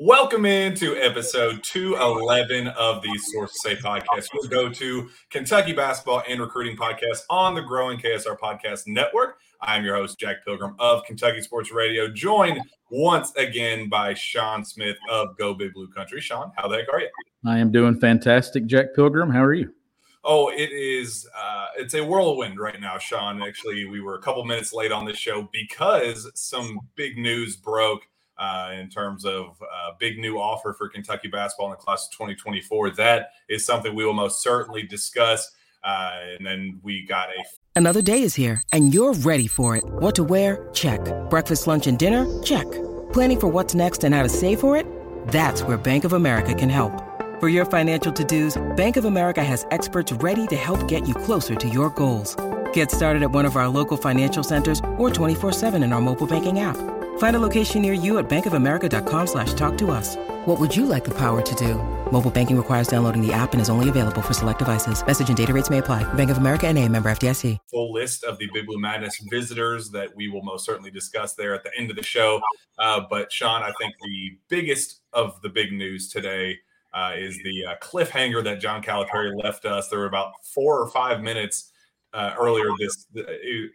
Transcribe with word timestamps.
Welcome 0.00 0.44
into 0.44 0.94
episode 0.94 1.60
211 1.64 2.68
of 2.68 3.02
the 3.02 3.18
Sources 3.18 3.60
Say 3.60 3.74
podcast. 3.74 4.28
We'll 4.32 4.48
go 4.48 4.68
to 4.68 5.10
Kentucky 5.28 5.72
basketball 5.72 6.22
and 6.28 6.40
recruiting 6.40 6.76
podcast 6.76 7.22
on 7.28 7.56
the 7.56 7.62
growing 7.62 7.98
KSR 7.98 8.38
podcast 8.38 8.86
network. 8.86 9.40
I'm 9.60 9.84
your 9.84 9.96
host, 9.96 10.20
Jack 10.20 10.44
Pilgrim 10.44 10.76
of 10.78 11.02
Kentucky 11.02 11.42
Sports 11.42 11.72
Radio, 11.72 12.06
joined 12.06 12.60
once 12.92 13.34
again 13.34 13.88
by 13.88 14.14
Sean 14.14 14.64
Smith 14.64 14.96
of 15.10 15.36
Go 15.36 15.52
Big 15.52 15.72
Blue 15.72 15.88
Country. 15.88 16.20
Sean, 16.20 16.52
how 16.54 16.68
the 16.68 16.76
heck 16.76 16.92
are 16.92 17.00
you? 17.00 17.10
I 17.44 17.58
am 17.58 17.72
doing 17.72 17.98
fantastic, 17.98 18.66
Jack 18.66 18.94
Pilgrim. 18.94 19.30
How 19.30 19.42
are 19.42 19.54
you? 19.54 19.74
Oh, 20.22 20.48
it 20.50 20.70
is. 20.70 21.28
Uh, 21.36 21.66
it's 21.76 21.94
a 21.94 22.04
whirlwind 22.04 22.60
right 22.60 22.80
now, 22.80 22.98
Sean. 22.98 23.42
Actually, 23.42 23.84
we 23.86 24.00
were 24.00 24.14
a 24.14 24.22
couple 24.22 24.44
minutes 24.44 24.72
late 24.72 24.92
on 24.92 25.06
this 25.06 25.18
show 25.18 25.48
because 25.52 26.30
some 26.36 26.78
big 26.94 27.18
news 27.18 27.56
broke 27.56 28.02
uh, 28.38 28.72
in 28.78 28.88
terms 28.88 29.24
of 29.24 29.60
uh, 29.62 29.92
big 29.98 30.18
new 30.18 30.38
offer 30.38 30.72
for 30.72 30.88
Kentucky 30.88 31.28
basketball 31.28 31.66
in 31.66 31.72
the 31.72 31.76
class 31.76 32.06
of 32.06 32.12
2024. 32.12 32.90
That 32.92 33.30
is 33.48 33.64
something 33.66 33.94
we 33.94 34.04
will 34.04 34.12
most 34.12 34.42
certainly 34.42 34.82
discuss. 34.82 35.50
Uh, 35.84 36.10
and 36.36 36.46
then 36.46 36.80
we 36.82 37.06
got 37.06 37.28
a. 37.28 37.44
Another 37.76 38.02
day 38.02 38.22
is 38.22 38.34
here, 38.34 38.62
and 38.72 38.92
you're 38.92 39.14
ready 39.14 39.46
for 39.46 39.76
it. 39.76 39.84
What 39.84 40.14
to 40.16 40.24
wear? 40.24 40.68
Check. 40.72 41.00
Breakfast, 41.30 41.66
lunch, 41.66 41.86
and 41.86 41.98
dinner? 41.98 42.26
Check. 42.42 42.66
Planning 43.12 43.40
for 43.40 43.48
what's 43.48 43.74
next 43.74 44.02
and 44.02 44.14
how 44.14 44.24
to 44.24 44.28
save 44.28 44.58
for 44.58 44.76
it? 44.76 44.84
That's 45.28 45.62
where 45.62 45.76
Bank 45.76 46.04
of 46.04 46.12
America 46.12 46.54
can 46.54 46.68
help. 46.68 46.92
For 47.38 47.48
your 47.48 47.64
financial 47.64 48.12
to 48.12 48.24
dos, 48.24 48.60
Bank 48.76 48.96
of 48.96 49.04
America 49.04 49.44
has 49.44 49.64
experts 49.70 50.12
ready 50.14 50.46
to 50.48 50.56
help 50.56 50.88
get 50.88 51.06
you 51.06 51.14
closer 51.14 51.54
to 51.54 51.68
your 51.68 51.90
goals. 51.90 52.36
Get 52.72 52.90
started 52.90 53.22
at 53.22 53.30
one 53.30 53.46
of 53.46 53.54
our 53.56 53.68
local 53.68 53.96
financial 53.96 54.42
centers 54.42 54.80
or 54.98 55.08
24 55.08 55.52
7 55.52 55.84
in 55.84 55.92
our 55.92 56.00
mobile 56.00 56.26
banking 56.26 56.58
app. 56.58 56.76
Find 57.18 57.34
a 57.34 57.40
location 57.40 57.82
near 57.82 57.92
you 57.92 58.18
at 58.18 58.28
bankofamerica.com 58.28 59.26
slash 59.26 59.52
talk 59.54 59.76
to 59.78 59.90
us. 59.90 60.16
What 60.46 60.58
would 60.58 60.74
you 60.74 60.86
like 60.86 61.04
the 61.04 61.16
power 61.16 61.42
to 61.42 61.54
do? 61.56 61.74
Mobile 62.12 62.30
banking 62.30 62.56
requires 62.56 62.88
downloading 62.88 63.24
the 63.24 63.32
app 63.32 63.52
and 63.52 63.60
is 63.60 63.68
only 63.68 63.88
available 63.88 64.22
for 64.22 64.34
select 64.34 64.60
devices. 64.60 65.04
Message 65.04 65.28
and 65.28 65.36
data 65.36 65.52
rates 65.52 65.68
may 65.68 65.78
apply. 65.78 66.04
Bank 66.14 66.30
of 66.30 66.38
America 66.38 66.66
and 66.66 66.78
a 66.78 66.88
member 66.88 67.10
FDIC. 67.10 67.58
Full 67.70 67.92
list 67.92 68.22
of 68.22 68.38
the 68.38 68.48
Big 68.54 68.66
Blue 68.66 68.78
Madness 68.78 69.20
visitors 69.30 69.90
that 69.90 70.14
we 70.14 70.28
will 70.28 70.42
most 70.42 70.64
certainly 70.64 70.90
discuss 70.90 71.34
there 71.34 71.54
at 71.54 71.64
the 71.64 71.70
end 71.76 71.90
of 71.90 71.96
the 71.96 72.04
show. 72.04 72.40
Uh, 72.78 73.00
but 73.10 73.32
Sean, 73.32 73.62
I 73.62 73.72
think 73.80 73.94
the 74.00 74.38
biggest 74.48 75.00
of 75.12 75.42
the 75.42 75.48
big 75.48 75.72
news 75.72 76.08
today 76.08 76.56
uh, 76.94 77.14
is 77.16 77.36
the 77.42 77.64
uh, 77.66 77.74
cliffhanger 77.82 78.44
that 78.44 78.60
John 78.60 78.80
Calipari 78.80 79.32
left 79.42 79.64
us. 79.64 79.88
There 79.88 79.98
were 79.98 80.06
about 80.06 80.32
four 80.54 80.80
or 80.80 80.88
five 80.88 81.20
minutes 81.20 81.72
uh, 82.14 82.34
earlier 82.38 82.70
this, 82.78 83.06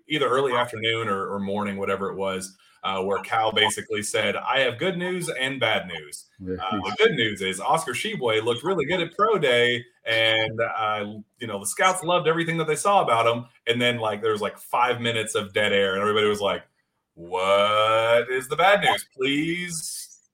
either 0.08 0.28
early 0.28 0.54
afternoon 0.54 1.10
or, 1.10 1.28
or 1.28 1.40
morning, 1.40 1.76
whatever 1.78 2.10
it 2.10 2.16
was 2.16 2.56
uh, 2.84 3.02
where 3.02 3.20
Cal 3.20 3.52
basically 3.52 4.04
said, 4.04 4.36
I 4.36 4.60
have 4.60 4.78
good 4.78 4.98
news 4.98 5.30
and 5.30 5.60
bad 5.60 5.88
news. 5.88 6.26
Uh, 6.42 6.46
the 6.72 6.96
good 6.98 7.14
news 7.14 7.42
is 7.42 7.60
Oscar 7.60 7.94
Tshiebwe 7.94 8.44
looked 8.44 8.64
really 8.64 8.86
good 8.86 9.00
at 9.00 9.16
Pro 9.16 9.38
Day, 9.38 9.84
and 10.06 10.60
uh, 10.60 11.06
you 11.40 11.48
know 11.48 11.60
the 11.60 11.66
scouts 11.66 12.04
loved 12.04 12.28
everything 12.28 12.58
that 12.58 12.68
they 12.68 12.76
saw 12.76 13.02
about 13.02 13.26
him. 13.26 13.46
And 13.68 13.82
then 13.82 13.98
like 13.98 14.22
there 14.22 14.34
was 14.34 14.42
like 14.42 14.58
five 14.58 15.00
minutes 15.00 15.36
of 15.36 15.54
dead 15.54 15.72
air, 15.72 15.94
and 15.94 16.02
everybody 16.02 16.28
was 16.28 16.42
like, 16.42 16.64
"What 17.16 18.30
is 18.30 18.50
the 18.50 18.58
bad 18.58 18.82
news? 18.82 19.06
Please 19.16 20.03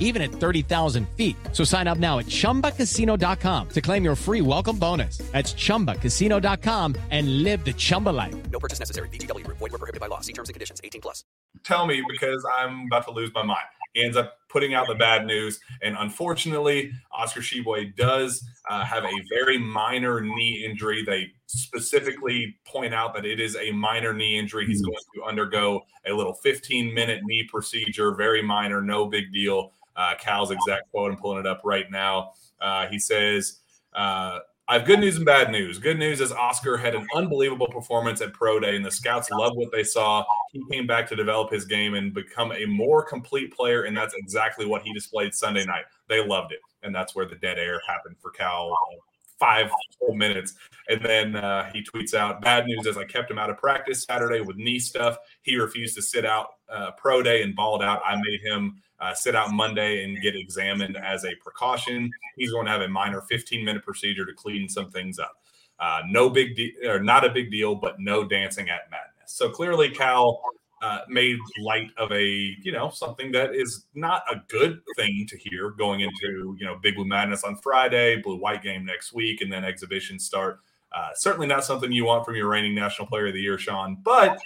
even 0.00 0.22
at 0.22 0.30
30,000 0.30 1.06
feet. 1.10 1.36
So 1.52 1.64
sign 1.64 1.86
up 1.86 1.98
now 1.98 2.18
at 2.18 2.26
chumbacasino.com 2.26 3.68
to 3.68 3.80
claim 3.82 4.04
your 4.04 4.16
free 4.16 4.40
welcome 4.40 4.78
bonus. 4.78 5.18
That's 5.32 5.52
chumbacasino.com 5.52 6.94
and 7.10 7.42
live 7.42 7.62
the 7.64 7.74
Chumba 7.74 8.10
life. 8.10 8.34
No 8.50 8.58
purchase 8.58 8.78
necessary. 8.78 9.08
VGW, 9.10 9.46
void, 9.46 9.60
were 9.60 9.68
prohibited 9.70 10.00
by 10.00 10.06
law. 10.06 10.20
See 10.20 10.32
terms 10.32 10.48
and 10.48 10.54
conditions 10.54 10.80
18 10.82 11.00
plus. 11.00 11.24
Tell 11.64 11.86
me 11.86 12.02
because 12.08 12.44
I'm 12.58 12.86
about 12.86 13.04
to 13.06 13.12
lose 13.12 13.30
my 13.34 13.42
mind. 13.42 13.66
He 13.94 14.02
ends 14.02 14.16
up 14.16 14.34
putting 14.48 14.74
out 14.74 14.88
the 14.88 14.94
bad 14.94 15.24
news. 15.24 15.60
And 15.82 15.96
unfortunately, 15.98 16.92
Oscar 17.12 17.40
Tshiebwe 17.40 17.96
does 17.96 18.44
uh, 18.68 18.84
have 18.84 19.04
a 19.04 19.12
very 19.30 19.56
minor 19.56 20.20
knee 20.20 20.64
injury. 20.68 21.04
They 21.04 21.28
specifically 21.46 22.56
point 22.66 22.92
out 22.92 23.14
that 23.14 23.24
it 23.24 23.40
is 23.40 23.56
a 23.56 23.70
minor 23.70 24.12
knee 24.12 24.38
injury. 24.38 24.66
He's 24.66 24.82
going 24.82 24.96
to 25.14 25.22
undergo 25.24 25.82
a 26.06 26.12
little 26.12 26.34
15 26.34 26.92
minute 26.92 27.20
knee 27.24 27.48
procedure, 27.48 28.14
very 28.14 28.42
minor, 28.42 28.82
no 28.82 29.06
big 29.06 29.32
deal. 29.32 29.72
Uh, 29.96 30.14
Cal's 30.20 30.50
exact 30.50 30.90
quote, 30.90 31.10
I'm 31.10 31.16
pulling 31.16 31.38
it 31.38 31.46
up 31.46 31.60
right 31.64 31.90
now. 31.90 32.32
Uh, 32.60 32.86
he 32.86 32.98
says, 32.98 33.60
uh, 33.94 34.40
I 34.66 34.78
have 34.78 34.86
good 34.86 35.00
news 35.00 35.16
and 35.16 35.26
bad 35.26 35.50
news. 35.50 35.78
Good 35.78 35.98
news 35.98 36.22
is 36.22 36.32
Oscar 36.32 36.78
had 36.78 36.94
an 36.94 37.06
unbelievable 37.14 37.66
performance 37.66 38.22
at 38.22 38.32
Pro 38.32 38.58
Day, 38.58 38.76
and 38.76 38.84
the 38.84 38.90
scouts 38.90 39.30
loved 39.30 39.56
what 39.58 39.70
they 39.70 39.84
saw. 39.84 40.24
He 40.52 40.64
came 40.70 40.86
back 40.86 41.06
to 41.10 41.16
develop 41.16 41.52
his 41.52 41.66
game 41.66 41.92
and 41.94 42.14
become 42.14 42.50
a 42.52 42.64
more 42.64 43.04
complete 43.04 43.54
player, 43.54 43.82
and 43.82 43.94
that's 43.94 44.14
exactly 44.14 44.64
what 44.64 44.80
he 44.80 44.94
displayed 44.94 45.34
Sunday 45.34 45.66
night. 45.66 45.84
They 46.08 46.26
loved 46.26 46.52
it, 46.52 46.60
and 46.82 46.94
that's 46.94 47.14
where 47.14 47.26
the 47.26 47.34
dead 47.36 47.58
air 47.58 47.82
happened 47.86 48.16
for 48.22 48.30
Cal. 48.30 48.72
Uh, 48.72 48.96
five 49.38 49.70
whole 50.00 50.14
minutes, 50.14 50.54
and 50.88 51.04
then 51.04 51.36
uh, 51.36 51.70
he 51.70 51.82
tweets 51.82 52.14
out, 52.14 52.40
"Bad 52.40 52.64
news 52.64 52.86
is 52.86 52.96
I 52.96 53.04
kept 53.04 53.30
him 53.30 53.38
out 53.38 53.50
of 53.50 53.58
practice 53.58 54.04
Saturday 54.04 54.40
with 54.40 54.56
knee 54.56 54.78
stuff. 54.78 55.18
He 55.42 55.56
refused 55.56 55.94
to 55.96 56.02
sit 56.02 56.24
out 56.24 56.46
uh, 56.72 56.92
Pro 56.92 57.22
Day 57.22 57.42
and 57.42 57.54
balled 57.54 57.82
out. 57.82 58.00
I 58.02 58.16
made 58.16 58.40
him." 58.42 58.80
Uh, 59.04 59.14
sit 59.14 59.36
out 59.36 59.52
Monday 59.52 60.02
and 60.02 60.20
get 60.22 60.34
examined 60.34 60.96
as 60.96 61.24
a 61.24 61.34
precaution. 61.36 62.10
He's 62.36 62.50
going 62.50 62.64
to 62.64 62.72
have 62.72 62.80
a 62.80 62.88
minor 62.88 63.20
15 63.20 63.64
minute 63.64 63.84
procedure 63.84 64.24
to 64.24 64.32
clean 64.32 64.68
some 64.68 64.90
things 64.90 65.18
up. 65.18 65.36
Uh, 65.78 66.02
no 66.08 66.30
big 66.30 66.56
deal, 66.56 66.72
or 66.86 67.00
not 67.00 67.24
a 67.24 67.28
big 67.28 67.50
deal, 67.50 67.74
but 67.74 68.00
no 68.00 68.24
dancing 68.24 68.70
at 68.70 68.90
madness. 68.90 69.32
So 69.32 69.50
clearly, 69.50 69.90
Cal 69.90 70.40
uh, 70.82 71.00
made 71.08 71.36
light 71.60 71.90
of 71.98 72.12
a 72.12 72.24
you 72.62 72.72
know 72.72 72.88
something 72.90 73.30
that 73.32 73.54
is 73.54 73.86
not 73.94 74.22
a 74.30 74.36
good 74.48 74.80
thing 74.96 75.26
to 75.28 75.36
hear 75.36 75.70
going 75.70 76.00
into 76.00 76.56
you 76.58 76.64
know 76.64 76.78
Big 76.80 76.94
Blue 76.94 77.04
Madness 77.04 77.44
on 77.44 77.56
Friday, 77.56 78.16
Blue 78.22 78.36
White 78.36 78.62
game 78.62 78.86
next 78.86 79.12
week, 79.12 79.42
and 79.42 79.52
then 79.52 79.64
exhibitions 79.64 80.24
start. 80.24 80.60
Uh, 80.96 81.10
certainly 81.14 81.48
not 81.48 81.64
something 81.64 81.92
you 81.92 82.06
want 82.06 82.24
from 82.24 82.36
your 82.36 82.48
reigning 82.48 82.74
National 82.74 83.06
Player 83.08 83.26
of 83.26 83.34
the 83.34 83.40
Year, 83.40 83.58
Sean, 83.58 83.98
but 84.02 84.38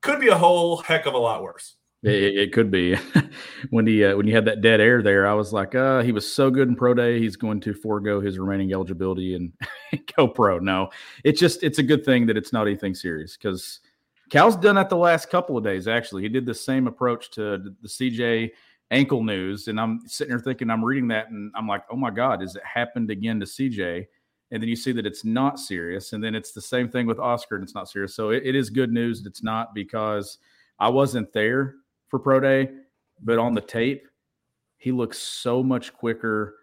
could 0.00 0.20
be 0.20 0.28
a 0.28 0.36
whole 0.36 0.78
heck 0.78 1.06
of 1.06 1.14
a 1.14 1.18
lot 1.18 1.42
worse. 1.42 1.76
It, 2.04 2.36
it 2.36 2.52
could 2.52 2.70
be 2.70 2.96
when 3.70 3.86
he 3.86 4.04
uh, 4.04 4.14
when 4.16 4.26
you 4.26 4.34
had 4.34 4.44
that 4.44 4.60
dead 4.60 4.80
air 4.80 5.02
there. 5.02 5.26
I 5.26 5.32
was 5.32 5.54
like, 5.54 5.74
uh, 5.74 6.02
he 6.02 6.12
was 6.12 6.30
so 6.30 6.50
good 6.50 6.68
in 6.68 6.76
pro 6.76 6.92
day. 6.92 7.18
He's 7.18 7.36
going 7.36 7.60
to 7.60 7.72
forego 7.72 8.20
his 8.20 8.38
remaining 8.38 8.72
eligibility 8.74 9.34
and 9.34 9.52
go 10.16 10.28
pro. 10.28 10.58
No, 10.58 10.90
it's 11.24 11.40
just 11.40 11.62
it's 11.62 11.78
a 11.78 11.82
good 11.82 12.04
thing 12.04 12.26
that 12.26 12.36
it's 12.36 12.52
not 12.52 12.66
anything 12.66 12.94
serious 12.94 13.38
because 13.38 13.80
Cal's 14.28 14.56
done 14.56 14.74
that 14.74 14.90
the 14.90 14.96
last 14.96 15.30
couple 15.30 15.56
of 15.56 15.64
days. 15.64 15.88
Actually, 15.88 16.22
he 16.22 16.28
did 16.28 16.44
the 16.44 16.54
same 16.54 16.86
approach 16.86 17.30
to 17.32 17.74
the 17.80 17.88
CJ 17.88 18.50
ankle 18.90 19.24
news, 19.24 19.68
and 19.68 19.80
I'm 19.80 20.00
sitting 20.06 20.32
here 20.32 20.40
thinking, 20.40 20.68
I'm 20.68 20.84
reading 20.84 21.08
that, 21.08 21.30
and 21.30 21.50
I'm 21.56 21.66
like, 21.66 21.84
oh 21.90 21.96
my 21.96 22.10
god, 22.10 22.42
has 22.42 22.54
it 22.54 22.62
happened 22.64 23.10
again 23.10 23.40
to 23.40 23.46
CJ? 23.46 24.06
And 24.50 24.62
then 24.62 24.68
you 24.68 24.76
see 24.76 24.92
that 24.92 25.06
it's 25.06 25.24
not 25.24 25.58
serious, 25.58 26.12
and 26.12 26.22
then 26.22 26.34
it's 26.34 26.52
the 26.52 26.60
same 26.60 26.90
thing 26.90 27.06
with 27.06 27.18
Oscar, 27.18 27.54
and 27.54 27.64
it's 27.64 27.74
not 27.74 27.88
serious. 27.88 28.14
So 28.14 28.28
it, 28.28 28.42
it 28.44 28.54
is 28.54 28.68
good 28.68 28.92
news. 28.92 29.22
That 29.22 29.30
it's 29.30 29.42
not 29.42 29.74
because 29.74 30.36
I 30.78 30.90
wasn't 30.90 31.32
there 31.32 31.76
for 32.08 32.18
pro 32.18 32.40
day, 32.40 32.70
but 33.22 33.38
on 33.38 33.54
the 33.54 33.60
tape, 33.60 34.06
he 34.76 34.92
looks 34.92 35.18
so 35.18 35.62
much 35.62 35.94
quicker, 35.94 36.56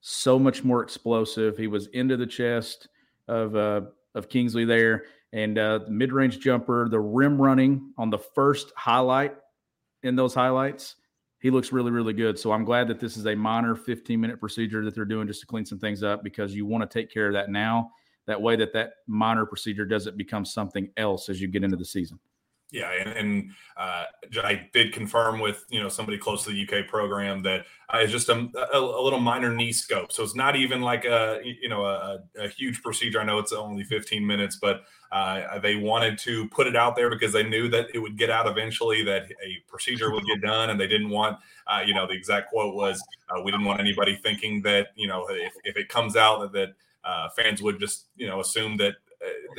so 0.00 0.38
much 0.38 0.62
more 0.64 0.82
explosive. 0.82 1.56
He 1.56 1.66
was 1.66 1.88
into 1.88 2.16
the 2.16 2.26
chest 2.26 2.88
of 3.28 3.56
uh, 3.56 3.82
of 4.14 4.28
Kingsley 4.28 4.64
there, 4.64 5.04
and 5.32 5.58
uh, 5.58 5.78
the 5.78 5.90
mid 5.90 6.12
range 6.12 6.38
jumper, 6.38 6.88
the 6.88 7.00
rim 7.00 7.40
running 7.40 7.92
on 7.98 8.10
the 8.10 8.18
first 8.18 8.72
highlight 8.76 9.34
in 10.04 10.14
those 10.14 10.34
highlights. 10.34 10.96
He 11.40 11.50
looks 11.50 11.72
really, 11.72 11.90
really 11.90 12.12
good. 12.14 12.38
So 12.38 12.52
I'm 12.52 12.64
glad 12.64 12.88
that 12.88 13.00
this 13.00 13.16
is 13.16 13.26
a 13.26 13.34
minor 13.34 13.74
15 13.74 14.18
minute 14.20 14.40
procedure 14.40 14.84
that 14.84 14.94
they're 14.94 15.04
doing 15.04 15.26
just 15.26 15.40
to 15.40 15.46
clean 15.46 15.66
some 15.66 15.78
things 15.78 16.02
up 16.02 16.22
because 16.22 16.54
you 16.54 16.64
want 16.64 16.88
to 16.88 16.98
take 16.98 17.12
care 17.12 17.26
of 17.26 17.34
that 17.34 17.50
now 17.50 17.90
That 18.26 18.40
way 18.40 18.56
that 18.56 18.72
that 18.72 18.92
minor 19.06 19.44
procedure 19.44 19.84
doesn't 19.84 20.16
become 20.16 20.44
something 20.44 20.88
else 20.96 21.28
as 21.28 21.40
you 21.40 21.48
get 21.48 21.64
into 21.64 21.76
the 21.76 21.84
season. 21.84 22.18
Yeah, 22.74 22.90
and, 22.90 23.10
and 23.10 23.50
uh, 23.76 24.02
I 24.42 24.68
did 24.72 24.92
confirm 24.92 25.38
with 25.38 25.64
you 25.70 25.80
know 25.80 25.88
somebody 25.88 26.18
close 26.18 26.42
to 26.42 26.50
the 26.50 26.60
UK 26.60 26.88
program 26.88 27.40
that 27.44 27.66
uh, 27.88 27.98
it's 27.98 28.10
just 28.10 28.28
a, 28.28 28.48
a, 28.74 28.80
a, 28.80 29.00
little 29.00 29.20
minor 29.20 29.54
knee 29.54 29.72
scope, 29.72 30.10
so 30.10 30.24
it's 30.24 30.34
not 30.34 30.56
even 30.56 30.82
like 30.82 31.04
a 31.04 31.40
you 31.44 31.68
know 31.68 31.84
a, 31.84 32.18
a 32.36 32.48
huge 32.48 32.82
procedure. 32.82 33.20
I 33.20 33.24
know 33.24 33.38
it's 33.38 33.52
only 33.52 33.84
15 33.84 34.26
minutes, 34.26 34.58
but 34.60 34.86
uh, 35.12 35.60
they 35.60 35.76
wanted 35.76 36.18
to 36.18 36.48
put 36.48 36.66
it 36.66 36.74
out 36.74 36.96
there 36.96 37.08
because 37.08 37.32
they 37.32 37.44
knew 37.44 37.68
that 37.68 37.86
it 37.94 38.00
would 38.00 38.18
get 38.18 38.28
out 38.28 38.48
eventually, 38.48 39.04
that 39.04 39.30
a 39.30 39.62
procedure 39.68 40.10
would 40.10 40.26
get 40.26 40.40
done, 40.40 40.70
and 40.70 40.80
they 40.80 40.88
didn't 40.88 41.10
want 41.10 41.38
uh, 41.68 41.80
you 41.86 41.94
know 41.94 42.08
the 42.08 42.14
exact 42.14 42.50
quote 42.50 42.74
was 42.74 43.00
uh, 43.30 43.40
we 43.40 43.52
didn't 43.52 43.66
want 43.66 43.78
anybody 43.78 44.16
thinking 44.16 44.62
that 44.62 44.88
you 44.96 45.06
know 45.06 45.28
if, 45.30 45.52
if 45.62 45.76
it 45.76 45.88
comes 45.88 46.16
out 46.16 46.40
that, 46.40 46.52
that 46.52 46.74
uh, 47.04 47.28
fans 47.36 47.62
would 47.62 47.78
just 47.78 48.06
you 48.16 48.26
know 48.26 48.40
assume 48.40 48.76
that 48.78 48.96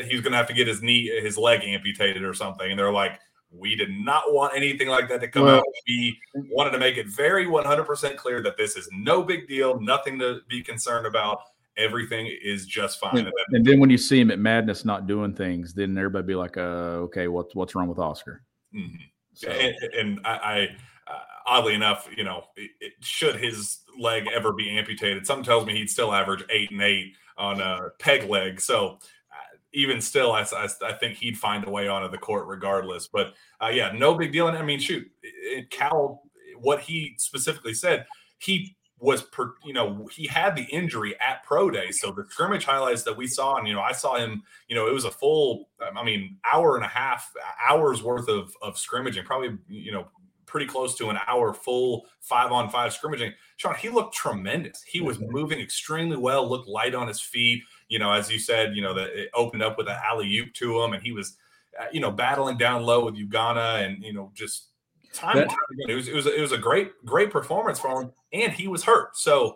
he's 0.08 0.22
going 0.22 0.32
to 0.32 0.38
have 0.38 0.48
to 0.48 0.54
get 0.54 0.68
his 0.68 0.82
knee, 0.82 1.08
his 1.22 1.38
leg 1.38 1.62
amputated 1.64 2.24
or 2.24 2.34
something. 2.34 2.70
And 2.70 2.80
they're 2.80 2.92
like, 2.92 3.20
we 3.52 3.76
did 3.76 3.90
not 3.92 4.34
want 4.34 4.54
anything 4.56 4.88
like 4.88 5.08
that 5.10 5.22
to 5.22 5.28
come 5.28 5.44
well, 5.44 5.58
out. 5.58 5.64
We 5.88 6.20
wanted 6.50 6.72
to 6.72 6.80
make 6.80 6.98
it 6.98 7.08
very 7.08 7.46
100% 7.46 8.18
clear 8.18 8.42
that 8.42 8.58
this 8.58 8.76
is 8.76 8.88
no 8.92 9.24
big 9.24 9.48
deal, 9.48 9.80
nothing 9.80 10.20
to 10.20 10.40
be 10.50 10.62
concerned 10.62 11.06
about. 11.06 11.40
Everything 11.78 12.28
is 12.42 12.66
just 12.66 13.00
fine. 13.00 13.18
And, 13.18 13.32
and 13.50 13.66
then 13.66 13.80
when 13.80 13.90
you 13.90 13.98
see 13.98 14.20
him 14.20 14.32
at 14.32 14.40
Madness 14.40 14.86
not 14.86 15.08
doing 15.08 15.34
things, 15.34 15.74
then 15.74 15.98
everybody 15.98 16.26
be 16.26 16.36
like, 16.36 16.56
uh, 16.58 17.04
okay, 17.06 17.28
what's 17.28 17.54
what's 17.54 17.76
wrong 17.76 17.90
with 17.90 18.00
Oscar? 18.00 18.44
Mm-hmm. 18.74 18.96
So. 19.34 19.50
And, 19.50 19.76
and, 19.94 20.20
I, 20.24 20.32
I 20.32 20.68
uh, 21.12 21.20
oddly 21.46 21.74
enough, 21.74 22.08
you 22.16 22.24
know, 22.24 22.46
it, 22.56 22.72
it, 22.80 22.94
should 23.02 23.36
his 23.36 23.80
leg 24.00 24.28
ever 24.34 24.54
be 24.54 24.70
amputated, 24.70 25.28
something 25.28 25.44
tells 25.44 25.66
me 25.66 25.74
he'd 25.76 25.90
still 25.90 26.14
average 26.14 26.44
eight 26.50 26.72
and 26.72 26.82
eight 26.82 27.16
on 27.38 27.60
a 27.60 27.90
peg 28.00 28.30
leg. 28.30 28.62
So 28.62 29.00
even 29.76 30.02
still, 30.02 30.32
I, 30.32 30.42
I, 30.42 30.68
I, 30.86 30.94
think 30.94 31.18
he'd 31.18 31.38
find 31.38 31.68
a 31.68 31.70
way 31.70 31.88
onto 31.88 32.10
the 32.10 32.18
court 32.18 32.48
regardless. 32.48 33.08
But 33.08 33.34
uh, 33.62 33.68
yeah, 33.68 33.92
no 33.92 34.16
big 34.16 34.32
deal. 34.32 34.48
And 34.48 34.58
I 34.58 34.64
mean, 34.64 34.80
shoot, 34.80 35.06
it, 35.22 35.70
Cal, 35.70 36.24
what 36.58 36.80
he 36.80 37.16
specifically 37.18 37.74
said, 37.74 38.06
he 38.40 38.76
was, 39.00 39.22
per, 39.24 39.54
you 39.66 39.74
know, 39.74 40.08
he 40.12 40.26
had 40.28 40.56
the 40.56 40.64
injury 40.64 41.14
at 41.20 41.44
pro 41.44 41.70
day. 41.70 41.92
So 41.92 42.12
the 42.12 42.26
scrimmage 42.30 42.64
highlights 42.64 43.04
that 43.04 43.18
we 43.18 43.28
saw, 43.28 43.58
and, 43.58 43.68
you 43.68 43.74
know, 43.74 43.82
I 43.82 43.92
saw 43.92 44.16
him, 44.16 44.44
you 44.70 44.76
know, 44.76 44.88
it 44.88 44.94
was 44.94 45.04
a 45.04 45.12
full, 45.12 45.70
I 45.96 46.04
mean, 46.04 46.38
hour 46.52 46.78
and 46.78 46.86
a 46.86 46.90
half, 46.90 47.32
hours 47.68 48.02
worth 48.02 48.30
of, 48.30 48.54
of 48.62 48.78
scrimmaging, 48.78 49.26
probably, 49.26 49.58
you 49.68 49.92
know, 49.92 50.08
pretty 50.46 50.66
close 50.66 50.96
to 50.96 51.10
an 51.10 51.20
hour 51.28 51.54
full 51.54 52.06
five 52.22 52.52
on 52.52 52.70
five 52.70 52.94
scrimmaging. 52.94 53.34
Sean, 53.58 53.76
he 53.76 53.90
looked 53.90 54.16
tremendous. 54.16 54.82
He 54.88 55.02
was 55.02 55.20
moving 55.20 55.60
extremely 55.60 56.16
well, 56.16 56.48
looked 56.48 56.70
light 56.70 56.96
on 56.96 57.10
his 57.10 57.20
feet 57.20 57.62
you 57.88 58.00
know, 58.00 58.12
as 58.12 58.32
you 58.32 58.40
said, 58.40 58.76
you 58.76 58.82
know, 58.82 58.94
that 58.94 59.10
it 59.10 59.30
opened 59.34 59.64
up 59.64 59.78
with 59.78 59.88
an 59.88 59.98
alley 60.04 60.38
oop 60.38 60.54
to 60.54 60.82
him, 60.82 60.94
and 60.94 61.04
he 61.04 61.12
was, 61.12 61.38
uh, 61.80 61.86
you 61.92 62.00
know, 62.00 62.12
battling 62.12 62.58
down 62.58 62.84
low 62.84 63.06
with 63.06 63.16
Ugonna, 63.16 63.86
and 63.86 64.04
you 64.04 64.14
know, 64.14 64.32
just 64.34 64.70
time 65.14 65.38
and 65.38 65.50
time 65.50 65.58
again, 65.72 65.90
it 65.90 65.96
was 65.96 66.08
it 66.08 66.16
was 66.16 66.26
it 66.26 66.42
was 66.42 66.52
a 66.52 66.58
great 66.58 66.92
great 67.06 67.32
performance 67.32 67.80
for 67.80 68.02
him, 68.02 68.12
and 68.34 68.52
he 68.52 68.68
was 68.68 68.84
hurt, 68.84 69.16
so 69.16 69.56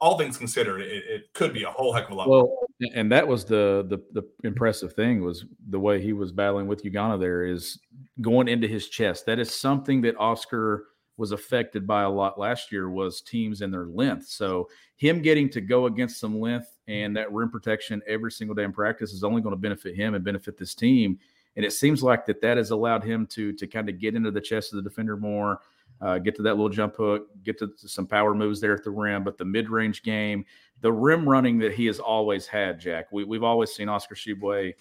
all 0.00 0.18
things 0.18 0.36
considered, 0.36 0.82
it, 0.82 1.04
it, 1.08 1.32
could 1.32 1.54
be 1.54 1.62
a 1.62 1.70
whole 1.70 1.92
heck 1.92 2.04
of 2.04 2.10
a 2.10 2.14
lot. 2.14 2.28
Well, 2.28 2.66
and 2.94 3.10
that 3.10 3.26
was 3.26 3.44
the, 3.44 3.86
the 3.88 3.98
the 4.20 4.28
impressive 4.46 4.92
thing 4.92 5.22
was 5.22 5.46
the 5.70 5.80
way 5.80 6.02
he 6.02 6.12
was 6.12 6.32
battling 6.32 6.66
with 6.66 6.82
Ugonna. 6.84 7.18
There 7.18 7.44
is 7.44 7.78
going 8.20 8.48
into 8.48 8.68
his 8.68 8.88
chest. 8.88 9.26
That 9.26 9.38
is 9.38 9.54
something 9.54 10.02
that 10.02 10.16
Oscar 10.18 10.84
was 11.16 11.32
affected 11.32 11.86
by 11.86 12.02
a 12.02 12.10
lot 12.10 12.38
last 12.38 12.70
year 12.70 12.90
was 12.90 13.20
teams 13.20 13.62
and 13.62 13.72
their 13.72 13.86
length. 13.86 14.26
So 14.26 14.68
him 14.96 15.22
getting 15.22 15.48
to 15.50 15.60
go 15.60 15.86
against 15.86 16.20
some 16.20 16.40
length 16.40 16.76
and 16.88 17.16
that 17.16 17.32
rim 17.32 17.50
protection 17.50 18.02
every 18.06 18.30
single 18.30 18.54
day 18.54 18.64
in 18.64 18.72
practice 18.72 19.12
is 19.12 19.24
only 19.24 19.42
going 19.42 19.54
to 19.54 19.60
benefit 19.60 19.94
him 19.94 20.14
and 20.14 20.24
benefit 20.24 20.58
this 20.58 20.74
team. 20.74 21.18
And 21.56 21.64
it 21.64 21.72
seems 21.72 22.02
like 22.02 22.26
that 22.26 22.42
that 22.42 22.58
has 22.58 22.70
allowed 22.70 23.02
him 23.02 23.26
to 23.28 23.52
to 23.54 23.66
kind 23.66 23.88
of 23.88 23.98
get 23.98 24.14
into 24.14 24.30
the 24.30 24.40
chest 24.40 24.72
of 24.72 24.76
the 24.76 24.88
defender 24.88 25.16
more, 25.16 25.60
uh, 26.02 26.18
get 26.18 26.36
to 26.36 26.42
that 26.42 26.54
little 26.54 26.68
jump 26.68 26.96
hook, 26.96 27.28
get 27.42 27.58
to 27.58 27.72
some 27.76 28.06
power 28.06 28.34
moves 28.34 28.60
there 28.60 28.74
at 28.74 28.84
the 28.84 28.90
rim. 28.90 29.24
But 29.24 29.38
the 29.38 29.46
mid 29.46 29.70
range 29.70 30.02
game, 30.02 30.44
the 30.82 30.92
rim 30.92 31.26
running 31.26 31.58
that 31.60 31.72
he 31.72 31.86
has 31.86 31.98
always 31.98 32.46
had, 32.46 32.78
Jack. 32.78 33.10
We, 33.10 33.24
we've 33.24 33.42
always 33.42 33.72
seen 33.72 33.88
Oscar 33.88 34.14
Tshiebwe 34.14 34.74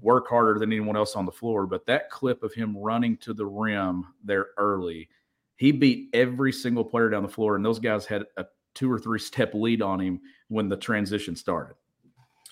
work 0.00 0.28
harder 0.28 0.58
than 0.58 0.72
anyone 0.72 0.96
else 0.96 1.14
on 1.14 1.26
the 1.26 1.32
floor. 1.32 1.66
But 1.66 1.84
that 1.86 2.08
clip 2.08 2.42
of 2.42 2.54
him 2.54 2.74
running 2.74 3.18
to 3.18 3.34
the 3.34 3.44
rim 3.44 4.06
there 4.24 4.48
early 4.56 5.10
he 5.56 5.72
beat 5.72 6.10
every 6.12 6.52
single 6.52 6.84
player 6.84 7.08
down 7.08 7.22
the 7.22 7.28
floor, 7.28 7.56
and 7.56 7.64
those 7.64 7.78
guys 7.78 8.06
had 8.06 8.24
a 8.36 8.44
two 8.74 8.90
or 8.90 8.98
three 8.98 9.18
step 9.18 9.54
lead 9.54 9.82
on 9.82 10.00
him 10.00 10.20
when 10.48 10.68
the 10.68 10.76
transition 10.76 11.36
started. 11.36 11.74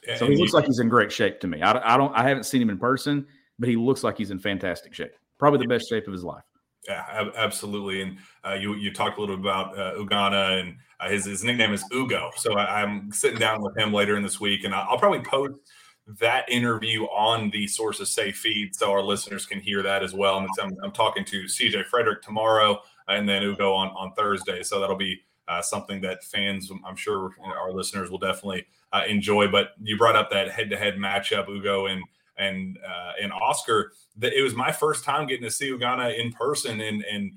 Yeah, 0.07 0.17
so 0.17 0.27
he 0.27 0.37
looks 0.37 0.53
like 0.53 0.67
he's 0.67 0.81
in 0.81 0.89
great 0.89 1.13
shape 1.13 1.41
to 1.41 1.47
me. 1.47 1.63
I, 1.63 1.95
I, 1.95 1.97
don't, 1.97 2.13
I 2.17 2.27
haven't 2.29 2.45
seen 2.45 2.61
him 2.61 2.71
in 2.71 2.79
person, 2.79 3.25
but 3.59 3.69
he 3.69 3.77
looks 3.77 4.03
like 4.03 4.19
he's 4.19 4.33
in 4.33 4.41
fantastic 4.41 4.95
shape. 4.95 5.13
Probably 5.39 5.61
the 5.61 5.69
best 5.69 5.89
shape 5.89 6.07
of 6.07 6.13
his 6.13 6.25
life. 6.25 6.43
Yeah, 6.89 7.31
absolutely. 7.37 8.03
And 8.03 8.19
uh, 8.45 8.55
you 8.55 8.75
you 8.75 8.93
talked 8.93 9.17
a 9.19 9.21
little 9.21 9.37
bit 9.37 9.45
about 9.45 9.79
uh, 9.79 9.95
and 10.01 10.77
uh, 10.99 11.09
his 11.09 11.27
his 11.27 11.45
nickname 11.45 11.73
is 11.73 11.85
Ugo. 11.95 12.31
So 12.37 12.55
I, 12.55 12.83
am 12.83 13.13
sitting 13.13 13.39
down 13.39 13.63
with 13.63 13.77
him 13.79 13.93
later 13.93 14.17
in 14.17 14.25
this 14.25 14.41
week, 14.41 14.65
and 14.65 14.75
I'll 14.75 14.99
probably 14.99 15.21
post 15.21 15.61
that 16.19 16.49
interview 16.49 17.05
on 17.05 17.51
the 17.51 17.69
Sources 17.69 18.11
Say 18.11 18.33
feed 18.33 18.75
so 18.75 18.91
our 18.91 19.03
listeners 19.03 19.47
can 19.47 19.61
hear 19.61 19.81
that 19.85 20.03
as 20.03 20.13
well. 20.13 20.39
And 20.39 20.49
I'm, 20.61 20.77
I'm 20.83 20.91
talking 20.91 21.25
to 21.27 21.45
CJ 21.45 21.87
Frederick 21.87 22.21
tomorrow 22.23 22.81
and 23.09 23.29
then 23.29 23.43
Ugo 23.43 23.73
on, 23.73 23.89
on 23.89 24.13
Thursday. 24.15 24.63
So 24.63 24.81
that'll 24.81 24.97
be 24.97 25.21
uh, 25.49 25.63
something 25.63 26.01
that 26.03 26.25
fans, 26.25 26.71
I'm 26.87 26.97
sure 26.97 27.31
our 27.45 27.73
listeners 27.73 28.11
will 28.11 28.19
definitely 28.19 28.67
uh, 28.93 29.03
enjoy. 29.09 29.49
But 29.49 29.71
you 29.83 29.97
brought 29.99 30.17
up 30.17 30.31
that 30.31 30.51
head 30.51 30.71
to 30.71 30.77
head 30.77 30.97
matchup, 30.97 31.49
Ugo 31.49 31.87
and 31.87 32.03
and 32.39 32.79
uh, 32.87 33.13
and 33.21 33.33
Oscar. 33.33 33.93
That 34.17 34.33
it 34.33 34.43
was 34.43 34.55
my 34.55 34.73
first 34.73 35.05
time 35.05 35.27
getting 35.27 35.45
to 35.45 35.51
see 35.51 35.71
Ugonna 35.71 36.19
in 36.19 36.33
person, 36.33 36.81
and 36.81 37.05
and 37.11 37.33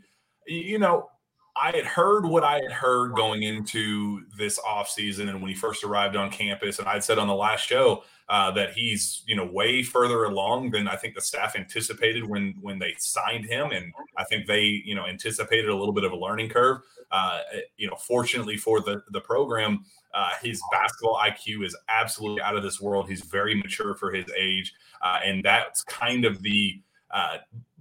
you 0.48 0.80
know 0.80 1.10
I 1.56 1.72
had 1.76 1.86
heard 1.86 2.26
what 2.26 2.44
I 2.44 2.56
had 2.56 2.72
heard 2.72 3.16
going 3.16 3.44
into 3.44 4.24
this 4.38 4.60
offseason 4.60 5.30
and 5.30 5.42
when 5.42 5.50
he 5.50 5.56
first 5.56 5.84
arrived 5.84 6.16
on 6.16 6.30
campus. 6.30 6.80
And 6.80 6.88
I'd 6.88 7.04
said 7.04 7.18
on 7.18 7.28
the 7.28 7.36
last 7.36 7.66
show 7.66 8.04
uh, 8.28 8.52
that 8.52 8.74
he's, 8.74 9.24
you 9.28 9.36
know, 9.36 9.46
way 9.46 9.84
further 9.84 10.24
along 10.24 10.72
than 10.72 10.88
I 10.88 10.96
think 10.96 11.16
the 11.16 11.22
staff 11.22 11.56
anticipated 11.56 12.26
when 12.26 12.56
when 12.62 12.80
they 12.80 12.96
signed 12.98 13.46
him. 13.46 13.72
And 13.72 13.94
I 14.18 14.24
think 14.24 14.48
they, 14.48 14.64
you 14.64 14.96
know, 14.96 15.06
anticipated 15.06 15.70
a 15.70 15.76
little 15.76 15.94
bit 15.94 16.04
of 16.04 16.12
a 16.12 16.18
learning 16.18 16.50
curve. 16.50 16.80
Uh, 17.12 17.42
you 17.78 17.88
know, 17.88 17.96
fortunately 17.96 18.58
for 18.58 18.82
the, 18.82 19.02
the 19.12 19.22
program, 19.22 19.86
uh, 20.14 20.32
his 20.42 20.62
basketball 20.72 21.20
IQ 21.24 21.66
is 21.66 21.78
absolutely 21.88 22.42
out 22.42 22.56
of 22.56 22.64
this 22.64 22.82
world. 22.82 23.08
He's 23.08 23.22
very 23.22 23.54
mature 23.54 23.94
for 23.94 24.12
his 24.12 24.26
age. 24.36 24.74
Uh, 25.02 25.20
and 25.24 25.44
that's 25.44 25.84
kind 25.84 26.26
of 26.26 26.42
the 26.42 26.82
uh, 27.12 27.38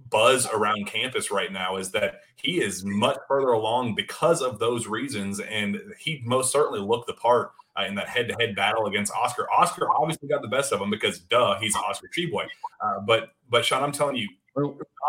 buzz 0.09 0.47
around 0.53 0.85
campus 0.85 1.31
right 1.31 1.51
now 1.51 1.77
is 1.77 1.91
that 1.91 2.21
he 2.35 2.61
is 2.61 2.85
much 2.85 3.17
further 3.27 3.49
along 3.49 3.95
because 3.95 4.41
of 4.41 4.59
those 4.59 4.87
reasons, 4.87 5.39
and 5.39 5.79
he 5.99 6.21
most 6.23 6.51
certainly 6.51 6.79
looked 6.79 7.07
the 7.07 7.13
part 7.13 7.51
uh, 7.79 7.83
in 7.83 7.95
that 7.95 8.07
head-to-head 8.07 8.55
battle 8.55 8.87
against 8.87 9.13
Oscar. 9.13 9.47
Oscar 9.51 9.89
obviously 9.91 10.27
got 10.27 10.41
the 10.41 10.47
best 10.47 10.71
of 10.71 10.81
him 10.81 10.89
because, 10.89 11.19
duh, 11.19 11.57
he's 11.59 11.75
Oscar 11.75 12.07
Tshiebwe. 12.07 12.45
Uh, 12.81 12.99
but 13.05 13.29
but 13.49 13.65
Sean, 13.65 13.83
I'm 13.83 13.91
telling 13.91 14.15
you, 14.15 14.29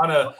on 0.01 0.11
a 0.11 0.35